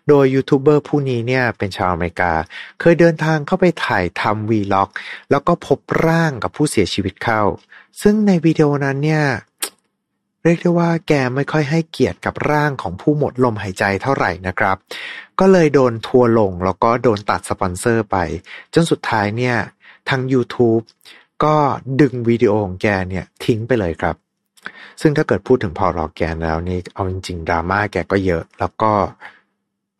[0.08, 2.32] โดยยูทูบเบอร์ผู้นี้เนี่ยเป็นชาวอเมริกา
[2.80, 4.90] เคยเดินทางเข้าไปถ่ายทำ vlog
[5.30, 7.42] แล้วก็พบร่างกับผู้เสียชีวิตเข้า
[8.00, 9.24] ซึ่งในวิดีโอนั้นเนี่ย
[10.44, 14.76] เรียกได้ว่าแกไม่ค่อยให้เกียรติกับร่างของผู้หมดลมหายใจเท่าไหร่นะครับ
[15.40, 18.16] ก็เลยโดนทัวร์ลงแล้วก็โดนตัดสปอนเซอร์ไป
[18.74, 19.56] จนสุดท้ายเนี่ย
[20.08, 20.82] ทาง YouTube
[21.44, 21.56] ก็
[22.00, 24.16] ดึงวิดีโอของแกเนี่ยทิ้งไปเลยครับ
[25.00, 28.92] ซึ่งถ้าเกิดพูดถึงพอรอแกนแล้วนี่เอาจริงๆดราม่าแกก็เยอะ แล้วก็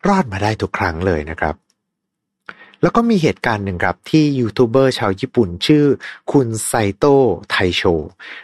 [0.07, 1.55] รอดมาได้ทุกครั้งเลยนะครับ
[2.83, 5.85] แล้วก็มีเหตุการณ์หนึ่งครับที่ยูทูบเบอร์ชาวญี่ปุ่นชื่อ
[6.31, 7.81] คุณไซโตะไทโช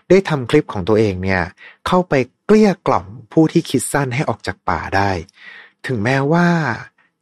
[0.09, 1.43] ได้ทำคลิปของตัวเองเนี่ย
[1.88, 2.14] เข้าไป
[2.45, 5.11] เกลี้ยกล่อมผู้ที่คิดสั้นให้ออกจากป่าได้
[5.88, 6.48] ถึงแม้ว่า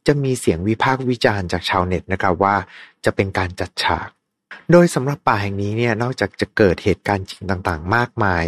[0.06, 2.56] จะมีเสียงวิพากษ์วิจารณ์จากชาวเน็ตนะครับว่า
[3.04, 4.08] จะเป็นการจัดฉาก
[4.72, 8.44] โดยสำหรับป่าแห่งนี้เนี่ยนอกจากจะเกิดเหตุการณ์จริงต่างๆ มากมาย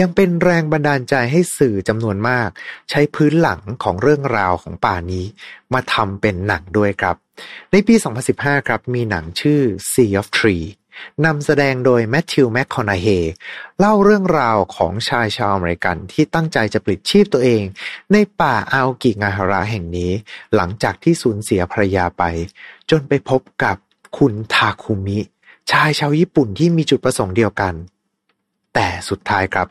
[0.00, 2.48] ยังเป็นแรงบันดาลใจให้สื่อจำนวนมาก
[2.90, 5.24] ใช้พื้นหลังของเรื่องราวของป่านี้
[5.72, 7.16] มาทำเป็นหนังด้วยครับ
[7.72, 7.94] ในปี
[8.30, 9.60] 2015 ครับมีหนังชื่อ
[9.92, 10.66] Sea of Tree
[11.24, 13.06] นำแสดงโดยแมทธิวแมคคอนาเฮ
[13.78, 17.62] เล่าเรื่องราวของชายชาวอเมริกันที่ตั้งใจจะปลิดชีพตัวเอง
[18.12, 20.12] ในป่าอาโอกิงาฮาระแห่งนี้
[20.54, 22.22] หลังจากที่สูญเสียภรรยาไป
[22.90, 23.76] จนไปพบกับ
[24.18, 25.18] คุณทาคุมิ
[25.70, 27.74] ชายชาวญี่ปุ่นที่มีจุดประสงค์เดียวกัน
[28.74, 29.66] แต่สุดท้ายครับ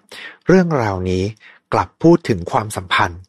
[0.48, 1.24] เรื่องราวนี้
[1.74, 3.22] กลับพูดถึงความสัมพันธ์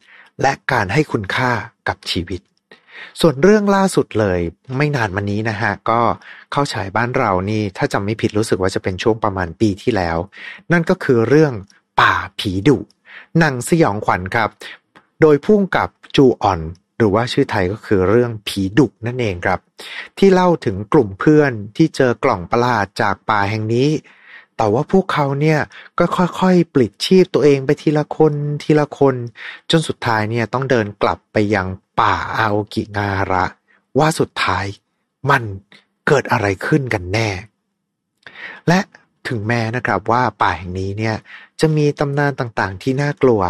[0.42, 1.50] และการให้คุณค่า
[1.88, 2.40] กับชีวิต
[3.20, 4.40] ส่วนเรื่องล่าสุดเลย
[4.76, 6.00] ไม่นานมานี้นะฮะ ก็
[6.52, 10.18] เข้าฉายบ้านเรานี่ ถ้าจำไม่ผิดรู้สึกว่าจะเป็นช่วงประมาณปีที่แล้ว
[10.72, 11.52] นั่นก็คือเรื่อง
[12.00, 12.78] ป่าผีดุ
[13.38, 14.50] หนังสยองขวัญครับ
[15.20, 16.60] โดยพุ่งกับจูออน
[16.96, 19.60] หรือว่าชื่อไทยก็คือเรื่องผีดุนั่นเองครับ
[20.18, 23.90] ที่เล่าถึงกลุ่มเพื่อนที่เจอกล่องประหลาดจากป่าแห่งนี้
[24.56, 25.60] แต่ว่าพวกเขาเนี่ย
[25.98, 26.04] ก็
[26.40, 29.14] ค่อยๆ ปลิดชีพตัวเองไปทีละคนทีละคน
[29.70, 31.66] จนสุดท้ายเนี่ยต้องเดินกลับไปยัง
[32.00, 33.44] ป่าอาโอกิงาฮาระ
[33.98, 34.66] ว่าสุดท้าย
[35.30, 35.42] มัน
[36.06, 37.28] เกิดอะไรขึ้นกันแน่
[38.68, 38.80] และ
[39.28, 41.16] ถึงแม้นะครับว่าป่าแห่งนี้เนี่ย
[41.60, 43.42] จะมีตำนานต่างๆ ที่น่ากลัว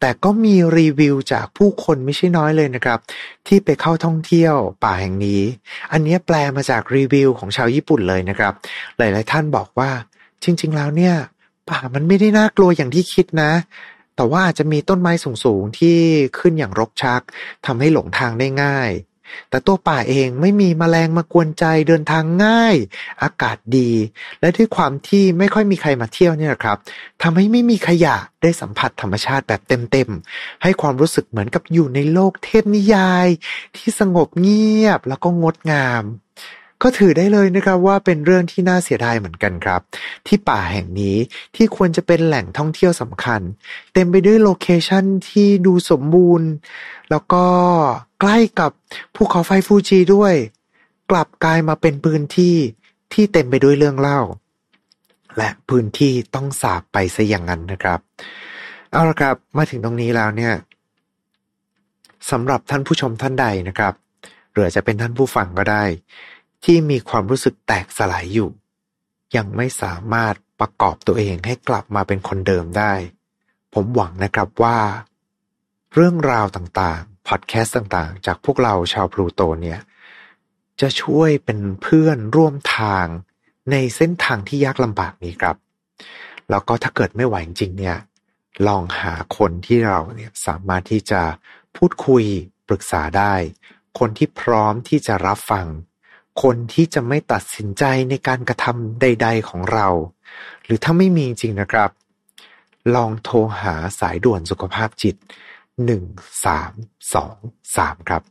[0.00, 2.98] แต่ก็มีรีวิวจากผู้คนไม่ใช่น้อยเลยนะครับ
[3.46, 4.54] ที่ไปเข้าท่องเที่ยว
[4.84, 5.42] ป่าแห่งนี้
[5.92, 8.52] อันนี้แปลมาจากรีวิวของชาวญี่ปุ่นเลยนะครับ
[8.98, 9.90] หลาย ๆ ท่านบอกว่า
[10.44, 11.14] จริง ๆ แล้วเนี่ย
[11.70, 13.52] ป่ามันไม่ได้น่ากลัวอย่างที่คิดนะ
[14.16, 15.12] แต่ว่าอาจจะมีต้นไม้
[15.44, 15.96] สูง ๆ ที่
[16.38, 17.22] ขึ้นอย่างรกชัก
[17.66, 18.90] ทำให้หลงทางได้ง่าย
[19.50, 22.76] แต่ตัวป่าเองไม่มีแมลงมากวนใจเดินทางง่าย
[23.22, 23.90] อากาศดี
[24.40, 26.78] และด้วยความที่ไม่ค่อยมีใครมาเที่ยวเนี่ยครับ
[27.22, 33.28] ทำให้ไม่มีขยะได้สัมผัสธรรมชาติแบบเต็มๆ ให้ความรู้สึกเหมือนกับอยู่ในโลกเทพนิยาย
[33.76, 36.04] ที่สงบเงียบแล้วก็งดงาม
[36.82, 39.80] ก็ถือได้เลยนะครับว่าเป็นเรื่องที่น่าเสียดายเหมือนกันครับ
[40.26, 41.16] ที่ป่าแห่งนี้
[41.56, 43.40] ที่ควรจะเป็นแหล่งท่องเที่ยวสำคัญ
[43.94, 46.48] เต็มไปด้วยโลเคชั่นที่ดูสมบูรณ์
[47.10, 47.44] แล้วก็
[48.20, 48.70] ใกล้กับ
[49.14, 50.34] ภูเขาไฟฟูจิด้วย
[51.10, 52.56] กลับกลายมาเป็นพื้นที่
[53.12, 54.20] ที่เต็มไปด้วยเรื่องเล่า
[55.36, 58.00] และพื้นที่ต้องสาบไปซะอย่างนั้นนะครับ
[58.90, 60.54] เอาละครับมาถึงตรงนี้แล้วเนี่ย
[62.30, 63.94] สำหรับท่านผู้ชมท่านใดนะครับ
[64.52, 65.84] หรือจะเป็นท่านผู้ฟังก็ได้
[66.64, 68.50] ที่มีความรู้สึกแตกสลายอยู่
[69.36, 72.92] ยังไม่สามารถประกอบตัวเองให้กลับมาเป็นคนเดิมได้
[73.74, 74.78] ผมหวังนะครับว่า
[75.98, 79.80] เรื่องราวต่างๆ พอดแคสต์ต่างๆ จากพวกเราชาวพลูโตเนี่ย
[80.80, 83.06] จะช่วยเป็นเพื่อนร่วมทาง
[83.70, 85.56] ในเส้นทางที่ยากลำบากนี้ครับ
[86.50, 87.96] แล้วก็ถ้าเกิดไม่ไหวจริงเนี่ย
[88.66, 91.22] ลองหาคนที่เราเนี่ยสามารถที่จะ
[91.76, 92.24] พูดคุย
[92.68, 93.34] ปรึกษาได้
[93.98, 95.66] คนที่พร้อมที่จะรับฟัง
[96.42, 99.88] คนที่จะไม่ตัดสินใจในการกระทำใด ๆของเรา
[100.64, 101.90] หรือถ้าไม่มีจริงนะครับ
[102.94, 105.16] ลองโทรหาสายด่วนสุขภาพจิต
[105.76, 108.22] 1323ครับ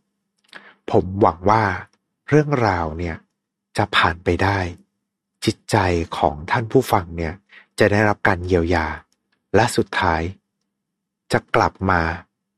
[0.91, 1.63] ผมหวังว่า
[2.29, 3.15] เรื่องราวเนี่ย
[3.77, 4.59] จะผ่านไปได้
[5.45, 5.77] จิตใจ
[6.17, 7.33] ของท่านผู้ฟังเนี่ย
[7.79, 8.87] จะได้รับการเยียวยา
[9.55, 10.21] และสุดท้าย
[11.31, 12.01] จะกลับมา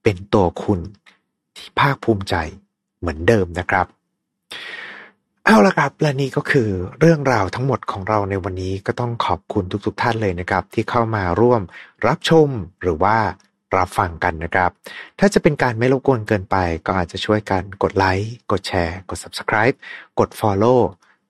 [0.04, 0.80] เป็นตัวคุณ
[1.56, 2.36] ที่ภาคภูมิใจ
[3.00, 3.86] เหมือนเดิมนะครับ
[5.46, 11.62] เอาละครับ และนี่ก็คือเรื่องราวทั้งหมดของเราในวันนี้ก็ต้องขอบคุณทุกๆทท่านเลยนะครับ ที่เข้ามาร่วม
[12.08, 12.50] รับชม
[12.82, 13.18] หรือว่า
[13.76, 14.72] รับฟังกันนะครับ
[15.20, 16.56] ถ้าจะเป็นการไม่รบกวนเกินไป
[16.86, 19.76] ก็อาจจะช่วยกันกดไลค์ กดแชร์ กด Subscribe
[20.20, 20.80] กด Follow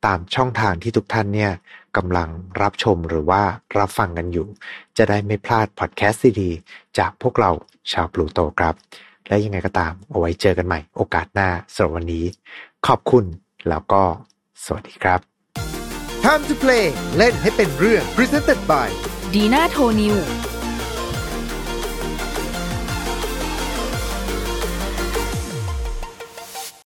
[0.05, 1.51] ตามช่องทางที่ทุกท่านเนี่ย
[1.97, 2.29] กำลัง
[2.61, 3.43] รับชมหรือว่า
[3.77, 4.47] รับฟังกันอยู่
[4.97, 7.51] จะได้ไม่พลาดพอดแคสต์ดีๆจากพวกเรา
[7.91, 8.75] ชาวพลูโตครับ
[9.27, 12.25] และยังไงก็ตามเอาไว้เจอกันใหม่โอกาสหน้าสำหรับวันนี้
[12.87, 13.25] ขอบคุณ
[13.69, 14.03] แล้วก็
[14.65, 15.19] สวัสดีครับ
[16.23, 16.85] Time to play
[17.17, 18.89] เล่นให้เป็นเรื่อง Presented by
[19.33, 20.17] ดีน่าโทนิว